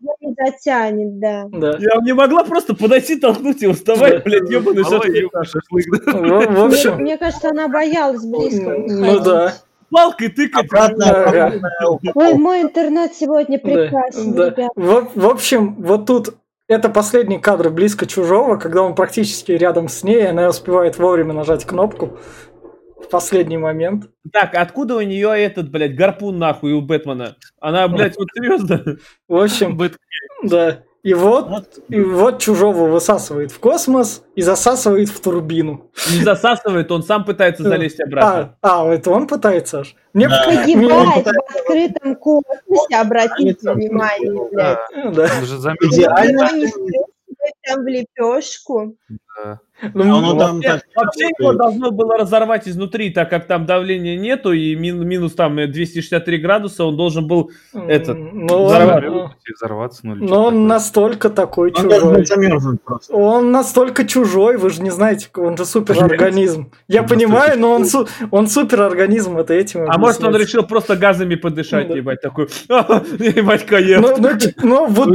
не 0.00 0.01
затянет, 0.36 1.18
да. 1.18 1.44
да. 1.50 1.76
Я 1.78 2.00
не 2.02 2.12
могла 2.12 2.44
просто 2.44 2.74
подойти, 2.74 3.16
толкнуть 3.16 3.62
его, 3.62 3.72
вставай, 3.72 4.12
да. 4.12 4.18
блядь, 4.20 4.50
ебаный 4.50 4.84
шашлык. 4.84 5.26
В 6.52 6.64
общем... 6.64 6.96
Мне 6.96 7.16
кажется, 7.18 7.50
она 7.50 7.68
боялась 7.68 8.24
близко. 8.24 8.76
Ну 8.86 9.20
да 9.20 9.54
палкой 9.92 10.28
тыкать. 10.28 10.68
Ой, 12.14 12.34
мой 12.34 12.62
интернет 12.62 13.14
сегодня 13.14 13.58
прекрасен, 13.58 14.32
да, 14.32 14.48
ребят. 14.48 14.70
В, 14.74 15.08
в 15.14 15.26
общем, 15.26 15.74
вот 15.74 16.06
тут 16.06 16.34
это 16.66 16.88
последний 16.88 17.38
кадр 17.38 17.70
близко 17.70 18.06
чужого, 18.06 18.56
когда 18.56 18.82
он 18.82 18.94
практически 18.94 19.52
рядом 19.52 19.88
с 19.88 20.02
ней, 20.02 20.22
и 20.22 20.26
она 20.26 20.48
успевает 20.48 20.98
вовремя 20.98 21.34
нажать 21.34 21.64
кнопку 21.64 22.18
в 23.02 23.08
последний 23.08 23.58
момент. 23.58 24.10
Так, 24.32 24.54
откуда 24.54 24.96
у 24.96 25.00
нее 25.00 25.30
этот, 25.38 25.70
блядь, 25.70 25.94
гарпун 25.94 26.38
нахуй 26.38 26.72
у 26.72 26.80
Бэтмена? 26.80 27.36
Она, 27.60 27.88
блядь, 27.88 28.16
вот 28.16 28.28
серьезно? 28.34 28.98
В 29.28 29.36
общем, 29.36 29.78
да. 30.42 30.82
И 31.02 31.14
вот, 31.14 31.80
и 31.88 32.00
вот 32.00 32.40
чужого 32.40 32.86
высасывает 32.86 33.50
в 33.50 33.58
космос 33.58 34.22
и 34.36 34.42
засасывает 34.42 35.08
в 35.08 35.20
турбину. 35.20 35.90
Не 36.12 36.22
засасывает, 36.22 36.92
он 36.92 37.02
сам 37.02 37.24
пытается 37.24 37.64
залезть 37.64 38.00
обратно. 38.00 38.56
А, 38.62 38.84
а 38.84 38.94
это 38.94 39.10
он 39.10 39.26
пытается 39.26 39.80
аж? 39.80 39.96
Мне 40.12 40.28
да. 40.28 40.44
Погибает 40.44 41.26
в 41.26 41.58
открытом 41.58 42.14
космосе, 42.14 42.96
обратите 42.96 43.72
внимание, 43.72 44.48
блядь. 44.52 44.78
Да. 45.12 45.26
Идеально. 45.26 46.48
Там 47.64 47.82
в 47.82 47.86
лепешку. 47.88 48.96
Да. 49.36 49.60
Ну, 49.94 50.04
ну, 50.04 50.20
ну, 50.20 50.38
там, 50.38 50.56
вообще, 50.56 50.80
вообще 50.94 51.30
его 51.38 51.54
должно 51.54 51.90
было 51.90 52.16
разорвать 52.16 52.68
изнутри, 52.68 53.10
так 53.10 53.30
как 53.30 53.46
там 53.46 53.66
давления 53.66 54.16
нету, 54.16 54.52
и 54.52 54.76
мин, 54.76 55.06
минус 55.06 55.32
там 55.32 55.56
263 55.56 56.38
градуса, 56.38 56.84
он 56.84 56.96
должен 56.96 57.26
был 57.26 57.50
этот 57.72 58.16
ну, 58.16 58.66
взорваться. 58.66 59.36
взорваться. 59.56 60.00
Ну, 60.06 60.14
но 60.14 60.44
он 60.44 60.68
настолько 60.68 61.30
такой 61.30 61.72
он 61.72 61.90
чужой. 61.90 62.24
Он 63.10 63.50
настолько 63.50 64.06
чужой, 64.06 64.56
вы 64.56 64.70
же 64.70 64.82
не 64.82 64.90
знаете, 64.90 65.28
он 65.36 65.56
же 65.56 65.64
суперорганизм. 65.64 66.70
Я 66.86 67.02
понимаю, 67.02 67.58
но 67.58 67.72
он, 67.72 67.84
он 68.30 68.46
суперорганизм, 68.46 69.36
это 69.38 69.54
этим 69.54 69.90
А 69.90 69.98
может 69.98 70.22
он 70.22 70.36
решил 70.36 70.62
просто 70.62 70.96
газами 70.96 71.34
подышать, 71.34 71.88
ну, 71.88 71.96
ебать, 71.96 72.20
такой, 72.20 72.46
ебать, 72.68 73.66
каем. 73.66 74.02
Ну, 74.02 74.86
вот, 74.86 75.08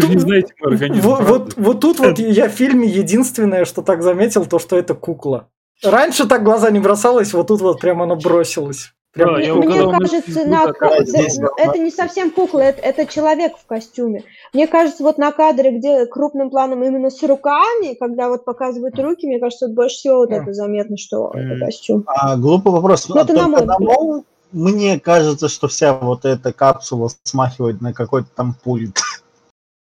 вот, 1.01 1.53
вот 1.55 1.79
тут 1.79 1.99
вот 1.99 2.19
я 2.19 2.49
в 2.49 2.51
фильме 2.51 2.87
единственное, 2.87 3.63
что 3.63 3.81
так 3.81 4.03
заметил, 4.07 4.45
то, 4.45 4.59
что 4.59 4.77
это 4.77 4.95
кукла. 4.95 5.49
Раньше 5.83 6.27
так 6.27 6.43
глаза 6.43 6.71
не 6.71 6.79
бросалось, 6.79 7.33
вот 7.33 7.47
тут 7.47 7.61
вот 7.61 7.79
прямо 7.79 8.03
оно 8.03 8.15
бросилось. 8.15 8.93
Прям... 9.13 9.33
Да, 9.33 9.55
Мне 9.55 9.91
кажется, 9.91 10.45
на... 10.45 10.73
здесь, 11.05 11.39
это 11.57 11.77
не 11.79 11.91
совсем 11.91 12.31
кукла, 12.31 12.59
это, 12.59 12.81
это 12.81 13.05
человек 13.05 13.53
в 13.57 13.65
костюме. 13.65 14.23
Мне 14.53 14.67
кажется, 14.67 15.03
вот 15.03 15.17
на 15.17 15.31
кадре, 15.31 15.77
где 15.77 16.05
крупным 16.05 16.49
планом 16.49 16.83
именно 16.83 17.09
с 17.09 17.21
руками, 17.23 17.95
когда 17.99 18.29
вот 18.29 18.45
показывают 18.45 18.97
руки, 18.99 19.27
мне 19.27 19.39
кажется, 19.39 19.67
больше 19.67 19.95
всего 19.97 20.17
вот 20.17 20.31
это 20.31 20.53
заметно, 20.53 20.97
что 20.97 21.31
это 21.33 21.59
костюм. 21.59 22.03
А, 22.07 22.37
глупый 22.37 22.71
вопрос. 22.71 23.09
Но 23.09 23.21
это 23.21 23.33
на 23.33 23.47
мой 23.47 24.23
мне 24.51 24.99
кажется, 24.99 25.49
что 25.49 25.67
вся 25.67 25.93
вот 25.93 26.23
эта 26.25 26.53
капсула 26.53 27.09
смахивает 27.23 27.81
на 27.81 27.93
какой-то 27.93 28.29
там 28.33 28.55
пульт. 28.63 28.97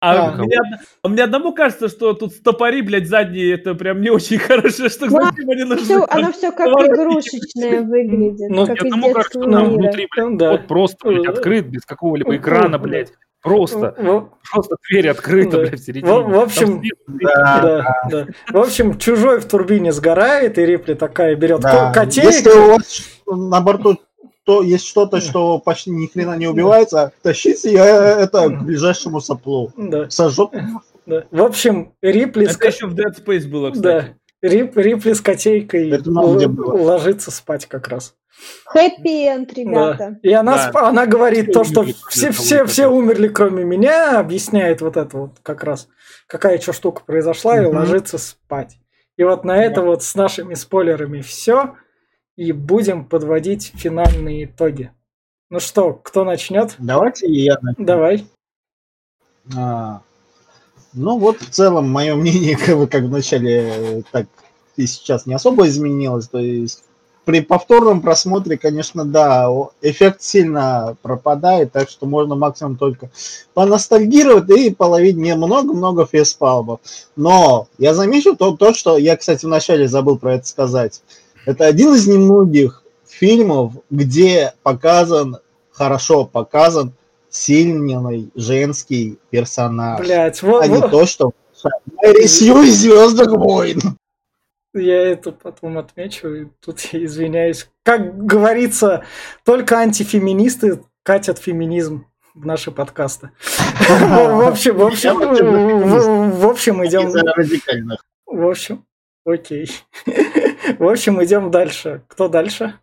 А, 0.07 0.31
да. 0.31 0.45
мне, 0.45 0.57
а 1.03 1.09
мне 1.09 1.25
одному 1.25 1.53
кажется, 1.53 1.89
что 1.89 2.13
тут 2.13 2.33
стопори, 2.33 2.81
блядь, 2.81 3.09
задние, 3.09 3.55
это 3.55 3.75
прям 3.75 4.01
не 4.01 4.11
очень 4.11 4.39
хорошо, 4.39 4.89
что 4.89 5.07
ну, 5.07 5.21
зачем 5.21 5.51
они 5.51 5.65
нужны. 5.65 5.85
Все, 5.85 6.07
оно 6.09 6.33
все 6.33 6.53
как 6.53 6.69
игрушечное 6.69 7.81
выглядит. 7.83 8.49
Ну, 8.49 8.67
как 8.67 8.83
одному 8.83 9.13
кажется, 9.13 9.41
что 9.41 9.51
там 9.51 9.71
внутри, 9.71 10.07
блядь, 10.15 10.37
да. 10.37 10.53
вот 10.53 10.69
просто, 10.69 11.09
блядь, 11.09 11.27
открыт, 11.27 11.67
без 11.67 11.85
какого-либо 11.85 12.37
экрана, 12.37 12.79
блядь. 12.79 13.13
Просто, 13.43 13.95
ну, 13.99 14.31
просто 14.51 14.77
дверь 14.89 15.09
открыта, 15.09 15.53
да. 15.53 15.59
блядь, 15.59 15.81
в 15.81 15.85
середине. 15.85 16.13
В, 16.13 16.29
в 16.29 16.39
общем, 16.39 16.83
да, 17.07 17.61
да, 17.61 18.09
да. 18.11 18.27
В 18.49 18.59
общем, 18.59 18.99
чужой 18.99 19.41
в 19.41 19.47
турбине 19.47 19.93
сгорает, 19.93 20.59
и 20.59 20.67
Рипли 20.67 20.95
такая 20.95 21.35
берет 21.37 21.61
да. 21.61 21.93
котейку. 21.93 22.29
Если 22.29 22.51
у 22.51 22.71
вас 22.73 23.01
на 23.27 23.61
борту 23.61 23.99
то 24.47 24.63
есть 24.63 24.87
что-то, 24.87 25.21
что 25.21 25.59
почти 25.59 25.91
ни 25.91 26.07
хрена 26.07 26.35
не 26.37 26.47
убивается, 26.47 27.13
тащите 27.23 27.73
я 27.73 28.21
это 28.21 28.49
к 28.49 28.63
ближайшему 28.63 29.21
соплу. 29.21 29.73
Да. 29.77 30.09
Сожжет. 30.09 30.51
Да. 31.05 31.25
В 31.33 31.43
общем, 31.43 31.93
Рипли... 32.01 32.49
Это 32.49 32.67
еще 32.69 32.87
в 32.87 32.95
Dead 32.95 33.13
Space 33.13 33.49
было, 33.49 33.73
кстати. 33.73 34.07
Да. 34.41 34.49
Рип, 34.49 34.77
Рипли 34.77 35.15
с 35.15 35.21
котейкой 35.21 35.91
это 35.91 36.09
ложится 36.11 37.33
спать 37.33 37.67
как 37.67 37.89
раз. 37.89 38.15
Хэппи-энд, 38.67 39.53
ребята. 39.55 40.19
Да. 40.23 40.29
И 40.29 40.33
она, 40.33 40.71
да. 40.71 40.89
она 40.89 41.07
говорит 41.07 41.53
то, 41.53 41.65
что 41.65 41.85
все, 42.09 42.31
все, 42.31 42.67
все 42.67 42.87
умерли, 42.87 43.27
кроме 43.27 43.65
меня, 43.65 44.21
объясняет 44.21 44.81
вот 44.81 44.97
это 44.97 45.17
вот 45.17 45.31
как 45.43 45.65
раз, 45.65 45.89
какая 46.29 46.61
что 46.61 46.73
штука 46.73 47.03
произошла, 47.05 47.61
и 47.61 47.67
ложится 47.67 48.19
спать. 48.19 48.77
И 49.17 49.25
вот 49.25 49.45
на 49.45 49.57
это 49.57 49.83
вот 49.83 50.05
с 50.05 50.15
нашими 50.15 50.55
спойлерами 50.55 51.21
все 51.23 51.75
и 52.37 52.53
будем 52.53 53.05
подводить 53.05 53.73
финальные 53.75 54.45
итоги. 54.45 54.93
Ну 55.51 55.61
что, 55.61 55.93
кто 55.95 56.25
начнет? 56.25 56.75
Давайте 56.79 57.29
я 57.29 57.57
начну. 57.63 57.85
Давай. 57.85 58.27
А, 59.57 60.03
ну 60.93 61.19
вот 61.19 61.41
в 61.41 61.51
целом 61.51 61.89
мое 61.91 62.15
мнение 62.15 62.57
как, 62.67 62.77
бы, 62.77 62.87
как 62.87 63.05
в 63.05 63.11
начале, 63.11 64.03
так 64.13 64.27
и 64.77 64.87
сейчас 64.87 65.27
не 65.27 65.35
особо 65.35 65.67
изменилось. 65.69 66.29
То 66.29 66.39
есть 66.39 66.85
при 67.25 67.41
повторном 67.41 68.03
просмотре, 68.03 68.57
конечно, 68.59 69.05
да, 69.05 69.49
эффект 69.83 70.23
сильно 70.23 70.97
пропадает, 71.03 71.73
так 71.73 71.89
что 71.91 72.07
можно 72.07 72.35
максимум 72.35 72.77
только 72.77 73.11
поностальгировать 73.55 74.51
и 74.51 74.75
половить 74.75 75.17
мне 75.17 75.35
много-много 75.35 76.07
фейспалмов. 76.07 76.81
Но 77.17 77.69
я 77.79 77.95
замечу 77.95 78.37
то, 78.37 78.57
то, 78.57 78.75
что 78.75 78.97
я, 78.97 79.17
кстати, 79.17 79.45
вначале 79.45 79.89
забыл 79.89 80.19
про 80.19 80.35
это 80.35 80.47
сказать. 80.47 81.03
Это 81.47 81.65
один 81.67 81.95
из 81.95 82.07
немногих 82.09 82.83
фильмов, 83.07 83.75
где 83.89 84.53
показан, 84.65 85.39
хорошо 85.71 86.27
показан 86.27 86.93
сильный 87.31 88.31
женский 88.35 89.19
персонаж. 89.31 90.01
Блять, 90.01 90.43
вот, 90.43 90.65
а 90.65 90.67
вот. 90.67 90.85
не 90.85 90.91
то, 90.91 91.07
что 91.07 91.33
Мэри 92.03 92.27
Сью 92.27 92.63
из 92.63 92.81
Звездных 92.81 93.31
войн. 93.31 93.81
Я 94.75 95.11
это 95.13 95.33
потом 95.33 95.79
отмечу, 95.79 96.29
и 96.35 96.47
тут 96.61 96.81
я 96.93 97.05
извиняюсь. 97.05 97.69
Как 97.85 98.27
говорится, 98.27 99.05
только 99.45 99.79
антифеминисты 99.79 100.83
катят 101.03 101.39
феминизм 101.39 102.07
в 102.35 102.45
наши 102.45 102.73
подкасты. 102.73 103.31
В 103.89 104.49
общем, 104.49 104.77
в 104.77 104.83
общем, 104.83 105.19
в 106.31 106.47
общем, 106.47 106.85
идем... 106.85 107.11
В 108.27 108.47
общем, 108.49 108.85
окей. 109.25 109.71
В 110.79 110.89
общем, 110.89 111.23
идем 111.23 111.51
дальше. 111.51 112.03
Кто 112.09 112.29
дальше? 112.29 112.75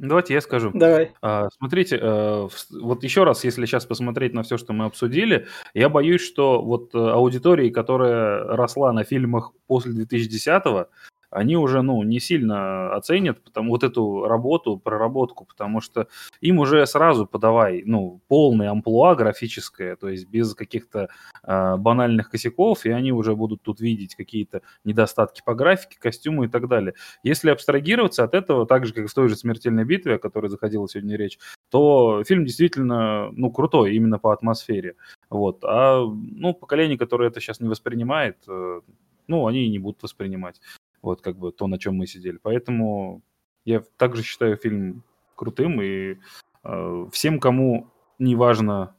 Давайте 0.00 0.32
я 0.32 0.40
скажу. 0.40 0.70
Давай. 0.72 1.12
А, 1.20 1.48
смотрите, 1.58 1.98
э, 2.00 2.48
вот 2.70 3.04
еще 3.04 3.24
раз, 3.24 3.44
если 3.44 3.66
сейчас 3.66 3.84
посмотреть 3.84 4.32
на 4.32 4.42
все, 4.42 4.56
что 4.56 4.72
мы 4.72 4.86
обсудили, 4.86 5.46
я 5.74 5.90
боюсь, 5.90 6.22
что 6.22 6.62
вот 6.62 6.94
э, 6.94 6.98
аудитории, 6.98 7.68
которая 7.68 8.44
росла 8.44 8.94
на 8.94 9.04
фильмах 9.04 9.52
после 9.66 9.92
2010-го, 9.92 10.88
они 11.30 11.56
уже, 11.56 11.82
ну, 11.82 12.02
не 12.02 12.20
сильно 12.20 12.94
оценят 12.94 13.42
потому, 13.42 13.70
вот 13.70 13.84
эту 13.84 14.24
работу, 14.26 14.78
проработку, 14.78 15.44
потому 15.44 15.80
что 15.80 16.08
им 16.40 16.58
уже 16.58 16.86
сразу 16.86 17.26
подавай, 17.26 17.82
ну, 17.86 18.20
полный 18.28 18.68
амплуа 18.68 19.14
графическое, 19.14 19.96
то 19.96 20.08
есть 20.08 20.28
без 20.28 20.54
каких-то 20.54 21.08
э, 21.44 21.76
банальных 21.76 22.30
косяков, 22.30 22.84
и 22.84 22.90
они 22.90 23.12
уже 23.12 23.34
будут 23.36 23.62
тут 23.62 23.80
видеть 23.80 24.14
какие-то 24.14 24.62
недостатки 24.84 25.42
по 25.44 25.54
графике, 25.54 25.98
костюму 26.00 26.44
и 26.44 26.48
так 26.48 26.68
далее. 26.68 26.94
Если 27.22 27.50
абстрагироваться 27.50 28.24
от 28.24 28.34
этого, 28.34 28.66
так 28.66 28.86
же, 28.86 28.92
как 28.92 29.08
в 29.08 29.14
той 29.14 29.28
же 29.28 29.36
«Смертельной 29.36 29.84
битве», 29.84 30.16
о 30.16 30.18
которой 30.18 30.48
заходила 30.48 30.88
сегодня 30.88 31.16
речь, 31.16 31.38
то 31.70 32.24
фильм 32.24 32.44
действительно, 32.44 33.30
ну, 33.32 33.50
крутой 33.50 33.94
именно 33.94 34.18
по 34.18 34.32
атмосфере. 34.32 34.96
Вот. 35.28 35.64
А, 35.64 36.04
ну, 36.04 36.54
поколение, 36.54 36.98
которое 36.98 37.28
это 37.30 37.40
сейчас 37.40 37.60
не 37.60 37.68
воспринимает, 37.68 38.36
э, 38.48 38.80
ну, 39.28 39.46
они 39.46 39.64
и 39.66 39.70
не 39.70 39.78
будут 39.78 40.02
воспринимать. 40.02 40.60
Вот 41.02 41.22
как 41.22 41.36
бы 41.36 41.52
то, 41.52 41.66
на 41.66 41.78
чем 41.78 41.94
мы 41.94 42.06
сидели. 42.06 42.38
Поэтому 42.42 43.22
я 43.64 43.82
также 43.96 44.22
считаю 44.22 44.56
фильм 44.56 45.02
крутым, 45.34 45.80
и 45.80 46.16
э, 46.64 47.06
всем, 47.12 47.40
кому 47.40 47.88
не 48.18 48.34
важно 48.34 48.94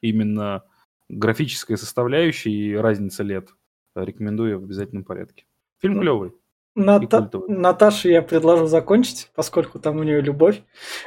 именно 0.00 0.64
графическая 1.08 1.76
составляющая 1.76 2.50
и 2.50 2.74
разница 2.74 3.22
лет, 3.22 3.50
рекомендую 3.94 4.60
в 4.60 4.64
обязательном 4.64 5.04
порядке. 5.04 5.44
Фильм 5.80 5.94
ну, 5.94 6.00
клевый. 6.02 6.32
Ната... 6.74 7.30
Наташе 7.48 8.10
я 8.10 8.22
предложу 8.22 8.66
закончить, 8.66 9.30
поскольку 9.34 9.78
там 9.78 9.98
у 9.98 10.02
нее 10.02 10.20
любовь. 10.20 10.62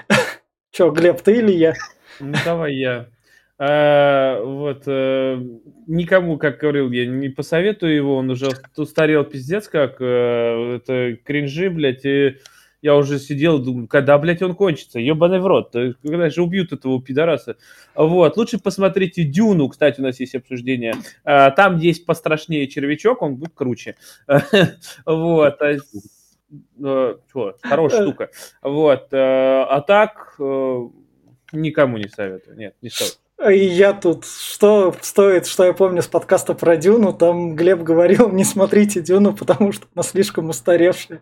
Че, 0.71 0.91
Глеб, 0.91 1.21
ты 1.21 1.37
или 1.37 1.51
я? 1.51 1.73
Ну, 2.19 2.33
давай 2.45 2.75
я. 2.75 3.07
А, 3.65 4.41
вот, 4.43 4.83
а, 4.87 5.41
никому, 5.87 6.37
как 6.37 6.59
говорил, 6.59 6.91
я 6.91 7.05
не 7.05 7.29
посоветую 7.29 7.95
его, 7.95 8.17
он 8.17 8.29
уже 8.29 8.49
устарел 8.75 9.23
пиздец 9.23 9.69
как, 9.69 10.01
а, 10.01 10.75
это 10.75 11.15
кринжи, 11.23 11.69
блядь, 11.69 12.03
и 12.03 12.39
я 12.81 12.97
уже 12.97 13.19
сидел, 13.19 13.59
думаю, 13.59 13.87
когда, 13.87 14.17
блядь, 14.17 14.41
он 14.41 14.53
кончится, 14.55 14.99
ебаный 14.99 15.39
в 15.39 15.47
рот, 15.47 15.71
когда 15.71 16.29
же 16.29 16.43
убьют 16.43 16.73
этого 16.73 17.01
пидораса. 17.01 17.55
Вот, 17.95 18.35
лучше 18.35 18.59
посмотрите 18.59 19.23
Дюну, 19.23 19.69
кстати, 19.69 20.01
у 20.01 20.03
нас 20.03 20.19
есть 20.19 20.35
обсуждение, 20.35 20.95
а, 21.23 21.49
там 21.51 21.77
есть 21.77 22.05
пострашнее 22.05 22.67
червячок, 22.67 23.21
он 23.21 23.35
будет 23.35 23.53
круче. 23.53 23.95
Вот, 25.05 25.61
а, 25.61 25.77
что, 27.29 27.55
хорошая 27.61 28.01
штука. 28.01 28.29
Вот, 28.61 29.07
а 29.13 29.81
так 29.87 30.35
никому 31.53 31.97
не 31.97 32.09
советую, 32.09 32.57
нет, 32.57 32.75
не 32.81 32.89
стоит. 32.89 33.22
И 33.49 33.65
я 33.65 33.93
тут, 33.93 34.25
что 34.25 34.95
стоит, 35.01 35.47
что 35.47 35.65
я 35.65 35.73
помню 35.73 36.01
с 36.01 36.07
подкаста 36.07 36.53
про 36.53 36.77
Дюну, 36.77 37.13
там 37.13 37.55
Глеб 37.55 37.81
говорил, 37.81 38.29
не 38.29 38.43
смотрите 38.43 39.01
Дюну, 39.01 39.33
потому 39.33 39.71
что 39.71 39.85
она 39.95 40.03
слишком 40.03 40.49
устаревшая. 40.49 41.21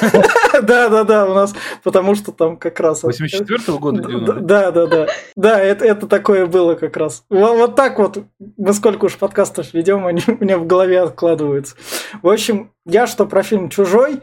Да-да-да, 0.62 1.26
у 1.26 1.34
нас, 1.34 1.54
потому 1.82 2.14
что 2.14 2.32
там 2.32 2.56
как 2.56 2.78
раз... 2.80 3.04
84-го 3.04 3.78
года 3.78 4.02
Дюна? 4.02 4.32
Да-да-да. 4.34 5.06
Да, 5.34 5.60
это 5.60 6.06
такое 6.06 6.46
было 6.46 6.74
как 6.74 6.96
раз. 6.96 7.24
Вот 7.28 7.74
так 7.74 7.98
вот, 7.98 8.18
мы 8.56 8.72
сколько 8.72 9.06
уж 9.06 9.16
подкастов 9.16 9.74
ведем, 9.74 10.06
они 10.06 10.22
у 10.26 10.42
меня 10.42 10.58
в 10.58 10.66
голове 10.66 11.00
откладываются. 11.00 11.76
В 12.22 12.28
общем, 12.28 12.70
я 12.84 13.06
что 13.06 13.26
про 13.26 13.42
фильм 13.42 13.70
«Чужой», 13.70 14.20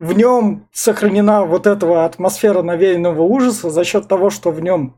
в 0.00 0.12
нем 0.12 0.68
сохранена 0.72 1.44
вот 1.44 1.66
эта 1.66 2.04
атмосфера 2.04 2.62
навеянного 2.62 3.22
ужаса 3.22 3.70
за 3.70 3.84
счет 3.84 4.08
того, 4.08 4.28
что 4.28 4.50
в 4.50 4.60
нем 4.60 4.96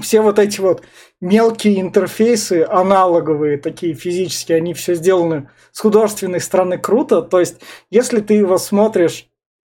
все 0.00 0.20
вот 0.20 0.38
эти 0.38 0.60
вот 0.60 0.82
мелкие 1.20 1.80
интерфейсы, 1.80 2.66
аналоговые, 2.68 3.58
такие 3.58 3.94
физические, 3.94 4.58
они 4.58 4.74
все 4.74 4.94
сделаны 4.94 5.48
с 5.72 5.80
художественной 5.80 6.40
стороны 6.40 6.78
круто. 6.78 7.22
То 7.22 7.40
есть, 7.40 7.60
если 7.90 8.20
ты 8.20 8.34
его 8.34 8.58
смотришь 8.58 9.28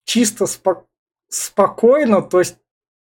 чисто 0.05 0.45
спо- 0.45 0.83
спокойно, 1.29 2.21
то 2.21 2.39
есть 2.39 2.57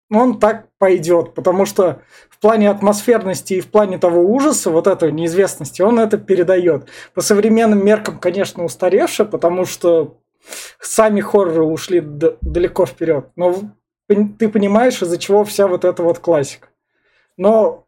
он 0.10 0.40
так 0.40 0.68
пойдет, 0.78 1.34
потому 1.34 1.66
что 1.66 2.02
в 2.30 2.40
плане 2.40 2.70
атмосферности 2.70 3.56
и 3.56 3.62
в 3.62 3.68
плане 3.68 3.98
того 3.98 4.22
ужаса, 4.22 4.70
вот 4.70 4.88
этой 4.88 5.12
неизвестности, 5.12 5.82
он 5.82 6.00
это 6.00 6.18
передает. 6.18 6.88
По 7.14 7.22
современным 7.22 7.86
меркам, 7.86 8.20
конечно, 8.20 8.64
устаревше, 8.64 9.26
потому 9.26 9.66
что 9.66 10.18
сами 10.80 11.20
хорроры 11.20 11.64
ушли 11.64 12.00
далеко 12.02 12.86
вперед. 12.86 13.30
Но 13.36 13.72
ты 14.08 14.50
понимаешь, 14.50 15.02
из-за 15.02 15.18
чего 15.18 15.44
вся 15.44 15.68
вот 15.68 15.84
эта 15.84 16.04
вот 16.04 16.20
классика. 16.20 16.70
Но 17.38 17.88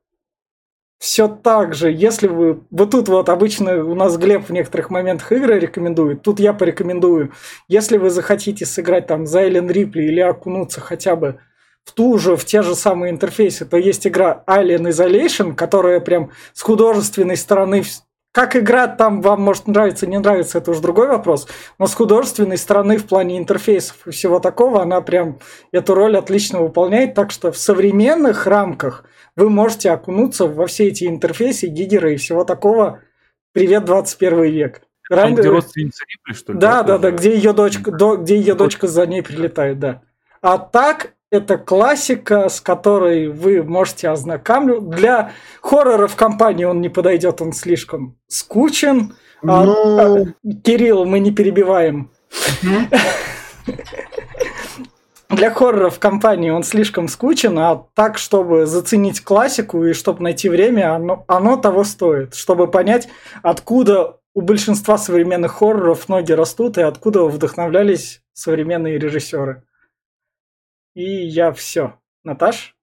все 1.00 1.28
так 1.28 1.74
же, 1.74 1.92
если 1.92 2.28
вы... 2.28 2.62
Вот 2.72 2.92
тут 2.92 3.08
вот 3.08 3.30
обычно 3.30 3.84
у 3.84 3.96
нас 3.96 4.18
Глеб 4.18 4.50
в 4.50 4.52
некоторых 4.52 4.90
моментах 4.90 5.32
игры 5.32 5.58
рекомендует, 5.58 6.22
тут 6.22 6.40
я 6.40 6.54
порекомендую. 6.54 7.32
Если 7.68 7.98
вы 7.98 8.10
захотите 8.10 8.66
сыграть 8.66 9.08
там 9.08 9.26
за 9.26 9.42
Эллен 9.42 9.70
Рипли 9.70 10.04
или 10.04 10.20
окунуться 10.20 10.82
хотя 10.82 11.16
бы 11.16 11.40
в 11.86 11.94
ту 11.94 12.18
же, 12.18 12.36
в 12.36 12.46
те 12.46 12.62
же 12.62 12.76
самые 12.76 13.12
интерфейсы, 13.12 13.66
то 13.66 13.78
есть 13.78 14.06
игра 14.06 14.44
Alien 14.46 14.90
Isolation, 14.90 15.56
которая 15.56 16.02
прям 16.02 16.32
с 16.54 16.62
художественной 16.62 17.38
стороны 17.38 17.84
как 18.32 18.56
игра 18.56 18.88
там 18.88 19.22
вам 19.22 19.42
может 19.42 19.68
нравиться, 19.68 20.06
не 20.06 20.20
нравится, 20.20 20.60
это 20.60 20.70
уже 20.70 20.82
другой 20.82 21.08
вопрос. 21.08 21.48
Но 21.80 21.88
с 21.88 21.96
художественной 21.96 22.58
стороны 22.58 22.98
в 22.98 23.08
плане 23.08 23.40
интерфейсов 23.40 24.06
и 24.06 24.12
всего 24.12 24.40
такого 24.40 24.84
она 24.84 25.02
прям 25.02 25.40
эту 25.72 25.96
роль 25.96 26.16
отлично 26.16 26.62
выполняет. 26.62 27.16
Так 27.16 27.32
что 27.32 27.52
в 27.52 27.58
современных 27.58 28.46
рамках 28.46 29.04
вы 29.40 29.50
можете 29.50 29.92
окунуться 29.92 30.46
во 30.46 30.68
все 30.68 30.88
эти 30.88 31.06
интерфейсы, 31.06 31.68
гигеры 31.68 32.14
и 32.14 32.18
всего 32.18 32.44
такого. 32.44 33.02
Привет, 33.54 33.86
21 33.86 34.44
век. 34.44 34.82
Там, 35.10 35.34
где 35.34 35.50
родственница 35.50 36.04
Рипли, 36.08 36.38
что 36.38 36.54
ли? 36.54 36.60
Да, 36.60 36.84
да, 36.84 36.98
да, 36.98 37.12
где 37.12 37.34
ее 37.34 37.54
дочка, 37.54 37.92
до, 37.92 38.18
где 38.18 38.38
ее 38.38 38.54
дочка 38.54 38.88
за 38.88 39.08
ней 39.08 39.24
прилетает, 39.24 39.80
да. 39.80 40.02
А 40.42 40.58
так 40.58 41.14
это 41.32 41.58
классика, 41.58 42.50
с 42.50 42.62
которой 42.62 43.30
вы 43.30 43.64
можете 43.64 44.10
ознакомиться. 44.10 44.82
Для 44.82 45.32
хоррора 45.62 46.08
в 46.08 46.16
компании 46.16 46.66
он 46.66 46.82
не 46.82 46.90
подойдет, 46.90 47.42
он 47.42 47.54
слишком 47.54 48.18
скучен. 48.28 49.16
А, 49.42 49.64
Но... 49.64 50.00
А, 50.00 50.26
Кирилл, 50.64 51.06
мы 51.06 51.20
не 51.20 51.32
перебиваем. 51.32 52.12
Для 55.30 55.52
хоррора 55.52 55.92
в 55.92 56.00
компании 56.00 56.50
он 56.50 56.64
слишком 56.64 57.08
скучен, 57.08 57.58
а 57.60 57.88
так, 57.94 58.18
чтобы 58.18 58.66
заценить 58.66 59.22
классику 59.22 59.86
и 59.86 59.94
чтобы 59.94 60.24
найти 60.24 60.50
время, 60.50 60.96
оно, 60.96 61.24
оно 61.28 61.56
того 61.56 61.84
стоит. 61.84 62.34
Чтобы 62.34 62.70
понять, 62.70 63.08
откуда 63.44 64.20
у 64.34 64.42
большинства 64.42 64.98
современных 64.98 65.52
хорроров 65.52 66.10
ноги 66.10 66.32
растут 66.32 66.80
и 66.80 66.82
откуда 66.82 67.26
вдохновлялись 67.26 68.24
современные 68.34 68.98
режиссеры. 68.98 69.64
И 70.96 71.28
я 71.28 71.52
все. 71.52 72.00
Наташ? 72.24 72.76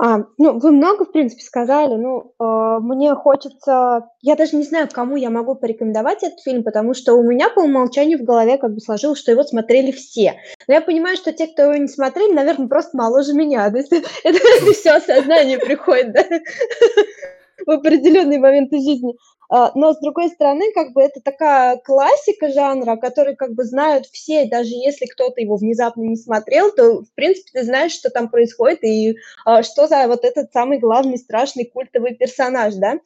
А, 0.00 0.26
ну, 0.38 0.58
вы 0.60 0.70
много, 0.70 1.04
в 1.04 1.10
принципе, 1.10 1.42
сказали. 1.42 1.94
Ну, 1.94 2.32
э, 2.38 2.78
мне 2.80 3.14
хочется... 3.16 4.08
Я 4.22 4.36
даже 4.36 4.54
не 4.54 4.62
знаю, 4.62 4.88
кому 4.90 5.16
я 5.16 5.28
могу 5.28 5.56
порекомендовать 5.56 6.22
этот 6.22 6.40
фильм, 6.40 6.62
потому 6.62 6.94
что 6.94 7.14
у 7.14 7.22
меня 7.24 7.50
по 7.50 7.60
умолчанию 7.60 8.18
в 8.18 8.22
голове 8.22 8.58
как 8.58 8.74
бы 8.74 8.80
сложилось, 8.80 9.18
что 9.18 9.32
его 9.32 9.42
смотрели 9.42 9.90
все. 9.90 10.34
Но 10.68 10.74
я 10.74 10.80
понимаю, 10.80 11.16
что 11.16 11.32
те, 11.32 11.48
кто 11.48 11.62
его 11.62 11.74
не 11.74 11.88
смотрели, 11.88 12.32
наверное, 12.32 12.68
просто 12.68 12.96
моложе 12.96 13.32
меня. 13.32 13.68
То 13.70 13.78
есть 13.78 13.92
это, 13.92 14.08
это 14.24 14.72
все 14.72 14.90
осознание 14.92 15.58
приходит 15.58 16.12
да? 16.12 16.24
в 17.66 17.70
определенные 17.70 18.38
моменты 18.38 18.76
жизни. 18.76 19.14
А, 19.50 19.72
но 19.74 19.94
с 19.94 19.98
другой 20.00 20.28
стороны, 20.28 20.72
как 20.74 20.92
бы 20.92 21.02
это 21.02 21.20
такая 21.20 21.78
классика 21.78 22.50
жанра, 22.52 22.96
который 22.96 23.34
как 23.34 23.54
бы 23.54 23.64
знают 23.64 24.06
все, 24.06 24.44
даже 24.44 24.70
если 24.70 25.06
кто-то 25.06 25.40
его 25.40 25.56
внезапно 25.56 26.02
не 26.02 26.16
смотрел, 26.16 26.70
то 26.70 27.02
в 27.02 27.12
принципе 27.14 27.50
ты 27.54 27.64
знаешь, 27.64 27.92
что 27.92 28.10
там 28.10 28.28
происходит 28.28 28.84
и 28.84 29.16
а, 29.44 29.62
что 29.62 29.86
за 29.86 30.06
вот 30.06 30.24
этот 30.24 30.52
самый 30.52 30.78
главный 30.78 31.18
страшный 31.18 31.64
культовый 31.64 32.14
персонаж, 32.14 32.74
да. 32.74 32.98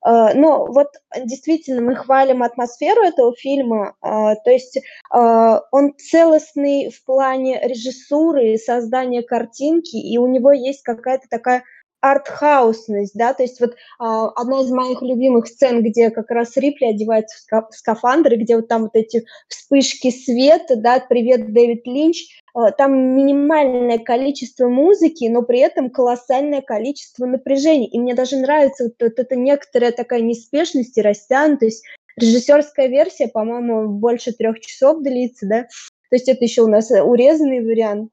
А, 0.00 0.32
но 0.34 0.66
вот 0.66 0.88
действительно 1.24 1.82
мы 1.82 1.96
хвалим 1.96 2.44
атмосферу 2.44 3.02
этого 3.02 3.34
фильма, 3.34 3.96
то 4.00 4.38
есть 4.46 4.78
он 5.10 5.94
целостный 5.98 6.90
в 6.90 7.04
плане 7.04 7.60
режиссуры, 7.64 8.56
создания 8.58 9.22
картинки, 9.22 9.96
и 9.96 10.16
у 10.18 10.28
него 10.28 10.52
есть 10.52 10.82
какая-то 10.82 11.26
такая 11.28 11.64
артхаусность, 12.00 13.14
да, 13.14 13.34
то 13.34 13.42
есть 13.42 13.60
вот 13.60 13.74
а, 13.98 14.28
одна 14.28 14.62
из 14.62 14.70
моих 14.70 15.02
любимых 15.02 15.48
сцен, 15.48 15.82
где 15.82 16.10
как 16.10 16.30
раз 16.30 16.56
Рипли 16.56 16.86
одевается 16.86 17.36
в, 17.36 17.52
ска- 17.52 17.66
в 17.70 17.74
скафандр, 17.74 18.36
где 18.36 18.56
вот 18.56 18.68
там 18.68 18.82
вот 18.82 18.94
эти 18.94 19.24
вспышки 19.48 20.10
света, 20.10 20.76
да, 20.76 21.00
привет, 21.00 21.52
Дэвид 21.52 21.86
Линч, 21.86 22.40
а, 22.54 22.70
там 22.70 23.16
минимальное 23.16 23.98
количество 23.98 24.68
музыки, 24.68 25.28
но 25.28 25.42
при 25.42 25.58
этом 25.58 25.90
колоссальное 25.90 26.60
количество 26.60 27.26
напряжения, 27.26 27.88
и 27.88 27.98
мне 27.98 28.14
даже 28.14 28.36
нравится 28.36 28.84
вот, 28.84 28.94
вот 29.00 29.18
эта 29.18 29.34
некоторая 29.34 29.90
такая 29.90 30.20
неспешность 30.20 30.96
и 30.96 31.02
растянутость, 31.02 31.84
режиссерская 32.16 32.86
версия, 32.86 33.28
по-моему, 33.28 33.88
больше 33.88 34.32
трех 34.32 34.60
часов 34.60 35.02
длится, 35.02 35.46
да, 35.46 35.62
то 36.10 36.16
есть 36.16 36.28
это 36.28 36.44
еще 36.44 36.62
у 36.62 36.68
нас 36.68 36.90
урезанный 36.90 37.60
вариант, 37.60 38.10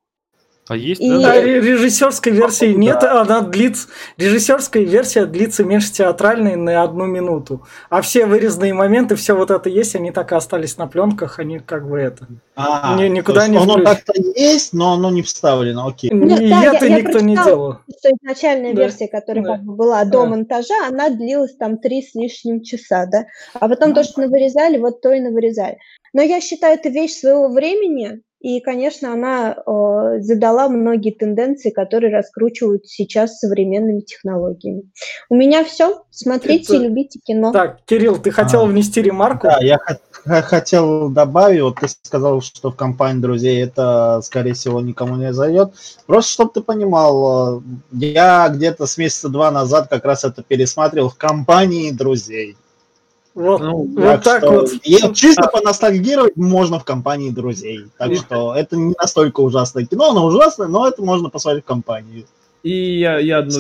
а 0.68 0.76
есть, 0.76 1.00
и... 1.00 1.10
да? 1.10 1.40
режиссерской 1.40 2.32
версии 2.32 2.74
да. 2.74 2.80
нет, 2.80 3.04
она 3.04 3.42
длится. 3.42 3.88
Режиссерская 4.18 4.84
версия 4.84 5.26
длится 5.28 5.64
меньше 5.64 5.92
театральной 5.92 6.56
на 6.56 6.82
одну 6.82 7.06
минуту. 7.06 7.68
А 7.90 8.02
все 8.02 8.26
вырезанные 8.26 8.74
моменты, 8.74 9.16
все 9.16 9.36
вот 9.36 9.52
это 9.52 9.70
есть, 9.70 9.96
они 9.96 10.12
так 10.12 10.32
и 10.32 10.36
остались 10.36 10.78
на 10.78 10.88
пленках, 10.88 11.38
они 11.38 11.60
как 11.60 11.88
бы 11.88 12.00
это. 12.00 12.28
А, 12.56 12.98
Ни, 12.98 13.10
никуда 13.10 13.48
не 13.48 13.58
Оно 13.58 13.84
так-то 13.84 14.14
есть, 14.16 14.74
но 14.74 14.94
оно 14.94 15.12
не 15.12 15.22
вставлено, 15.22 15.88
окей. 15.88 16.10
Нет, 16.12 16.42
и 16.42 16.50
да, 16.50 16.76
это 16.76 16.88
я, 16.88 16.98
никто 16.98 17.20
я 17.20 17.24
не 17.24 17.36
делал. 17.36 17.78
Что 18.00 18.10
изначальная 18.10 18.74
да. 18.74 18.82
версия, 18.82 19.08
которая 19.08 19.44
да. 19.44 19.52
как 19.54 19.64
бы 19.64 19.76
была 19.76 20.04
до 20.06 20.22
да. 20.24 20.26
монтажа, 20.26 20.88
она 20.88 21.10
длилась 21.10 21.56
там 21.56 21.78
три 21.78 22.02
с 22.02 22.16
лишним 22.16 22.64
часа, 22.64 23.06
да. 23.06 23.26
А 23.54 23.70
потом 23.70 23.94
да. 23.94 24.02
то, 24.02 24.08
что 24.08 24.22
навырезали, 24.22 24.80
вот 24.80 25.02
то 25.02 25.12
и 25.12 25.20
навырезали. 25.20 25.78
Но 26.14 26.24
я 26.24 26.42
считаю, 26.42 26.80
это 26.80 26.90
вещь 26.90 27.14
своего 27.14 27.50
времени, 27.50 28.22
и, 28.46 28.60
конечно, 28.60 29.12
она 29.12 29.56
э, 29.56 30.22
задала 30.22 30.70
многие 30.70 31.10
тенденции, 31.10 31.72
которые 31.72 32.16
раскручивают 32.16 32.86
сейчас 32.86 33.40
современными 33.40 34.02
технологиями. 34.02 34.84
У 35.30 35.36
меня 35.36 35.64
все. 35.64 36.04
Смотрите, 36.12 36.76
Это... 36.76 36.84
любите 36.84 37.20
кино. 37.26 37.52
Так, 37.52 37.80
Кирилл, 37.86 38.20
ты 38.20 38.30
хотел 38.30 38.62
а, 38.62 38.66
внести 38.68 39.02
ремарку? 39.02 39.48
Да, 39.48 39.58
я 39.64 39.80
хотел 40.44 41.10
добавить, 41.10 41.62
вот 41.62 41.80
ты 41.80 41.88
сказал, 41.88 42.42
что 42.42 42.70
в 42.70 42.76
компании 42.76 43.20
друзей 43.20 43.64
это, 43.64 44.22
скорее 44.22 44.54
всего, 44.54 44.80
никому 44.80 45.16
не 45.16 45.34
зайдет. 45.34 45.74
Просто, 46.06 46.32
чтобы 46.32 46.52
ты 46.54 46.62
понимал, 46.62 47.58
э, 47.58 47.62
я 47.94 48.48
где-то 48.50 48.86
с 48.86 49.00
месяца 49.00 49.30
два 49.30 49.50
назад 49.50 49.88
как 49.90 50.06
раз 50.06 50.24
это 50.24 50.44
пересматривал 50.44 51.10
в 51.10 51.18
компании 51.18 51.90
друзей. 51.90 52.56
Вот, 53.36 53.62
ну, 53.62 53.86
вот 53.98 54.24
так 54.24 54.42
что, 54.42 54.52
вот. 54.52 54.70
И 54.84 54.96
чисто 55.14 55.48
поностальгировать 55.48 56.38
можно 56.38 56.80
в 56.80 56.86
компании 56.86 57.32
друзей. 57.32 57.82
Так 57.98 58.16
что 58.16 58.56
это 58.56 58.78
не 58.78 58.96
настолько 58.98 59.42
ужасное 59.42 59.86
кино, 59.86 60.12
оно 60.12 60.26
ужасное, 60.26 60.68
но 60.68 60.88
это 60.88 61.04
можно 61.04 61.30
посмотреть 61.30 61.66
в 61.66 61.68
компании. 61.68 62.26
И 62.64 62.98
я, 62.98 63.20
я 63.20 63.40
одну 63.40 63.52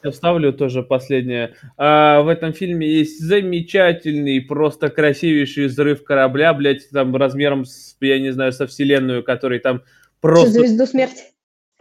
Все, 0.00 0.10
вставлю 0.12 0.52
тоже 0.52 0.82
последнее. 0.82 1.54
А, 1.76 2.22
в 2.22 2.28
этом 2.28 2.52
фильме 2.54 2.88
есть 2.88 3.20
замечательный, 3.20 4.40
просто 4.40 4.90
красивейший 4.90 5.66
взрыв 5.66 6.04
корабля, 6.04 6.54
блядь, 6.54 6.88
там 6.88 7.14
размером, 7.16 7.66
с, 7.66 7.96
я 8.00 8.18
не 8.20 8.30
знаю, 8.30 8.52
со 8.52 8.66
вселенную, 8.66 9.24
который 9.24 9.58
там 9.58 9.82
просто... 10.20 10.52
Звезду 10.52 10.86
смерти. 10.86 11.22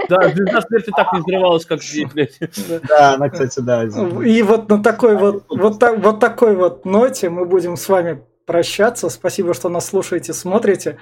Да, 0.09 0.29
звезда 0.29 0.61
смерти 0.61 0.91
так 0.95 1.13
не 1.13 1.19
взрывалась, 1.19 1.65
как 1.65 1.81
здесь, 1.81 2.11
блядь. 2.11 2.39
Да, 2.87 3.13
она, 3.13 3.29
кстати, 3.29 3.59
да. 3.59 3.83
И 3.83 4.41
вот 4.41 4.69
на 4.69 4.83
такой 4.83 5.17
вот, 5.17 5.45
вот, 5.49 5.79
так, 5.79 5.99
вот 5.99 6.19
такой 6.19 6.55
вот 6.55 6.85
ноте 6.85 7.29
мы 7.29 7.45
будем 7.45 7.77
с 7.77 7.87
вами 7.89 8.23
прощаться. 8.45 9.09
Спасибо, 9.09 9.53
что 9.53 9.69
нас 9.69 9.87
слушаете, 9.87 10.33
смотрите. 10.33 10.99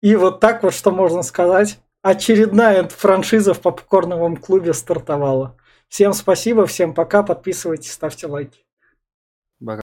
И 0.00 0.16
вот 0.16 0.40
так 0.40 0.62
вот, 0.62 0.74
что 0.74 0.90
можно 0.90 1.22
сказать 1.22 1.78
очередная 2.02 2.88
франшиза 2.88 3.54
в 3.54 3.60
попкорновом 3.60 4.36
клубе 4.36 4.74
стартовала. 4.74 5.56
Всем 5.88 6.12
спасибо, 6.12 6.66
всем 6.66 6.94
пока, 6.94 7.22
подписывайтесь, 7.22 7.92
ставьте 7.92 8.26
лайки. 8.26 8.61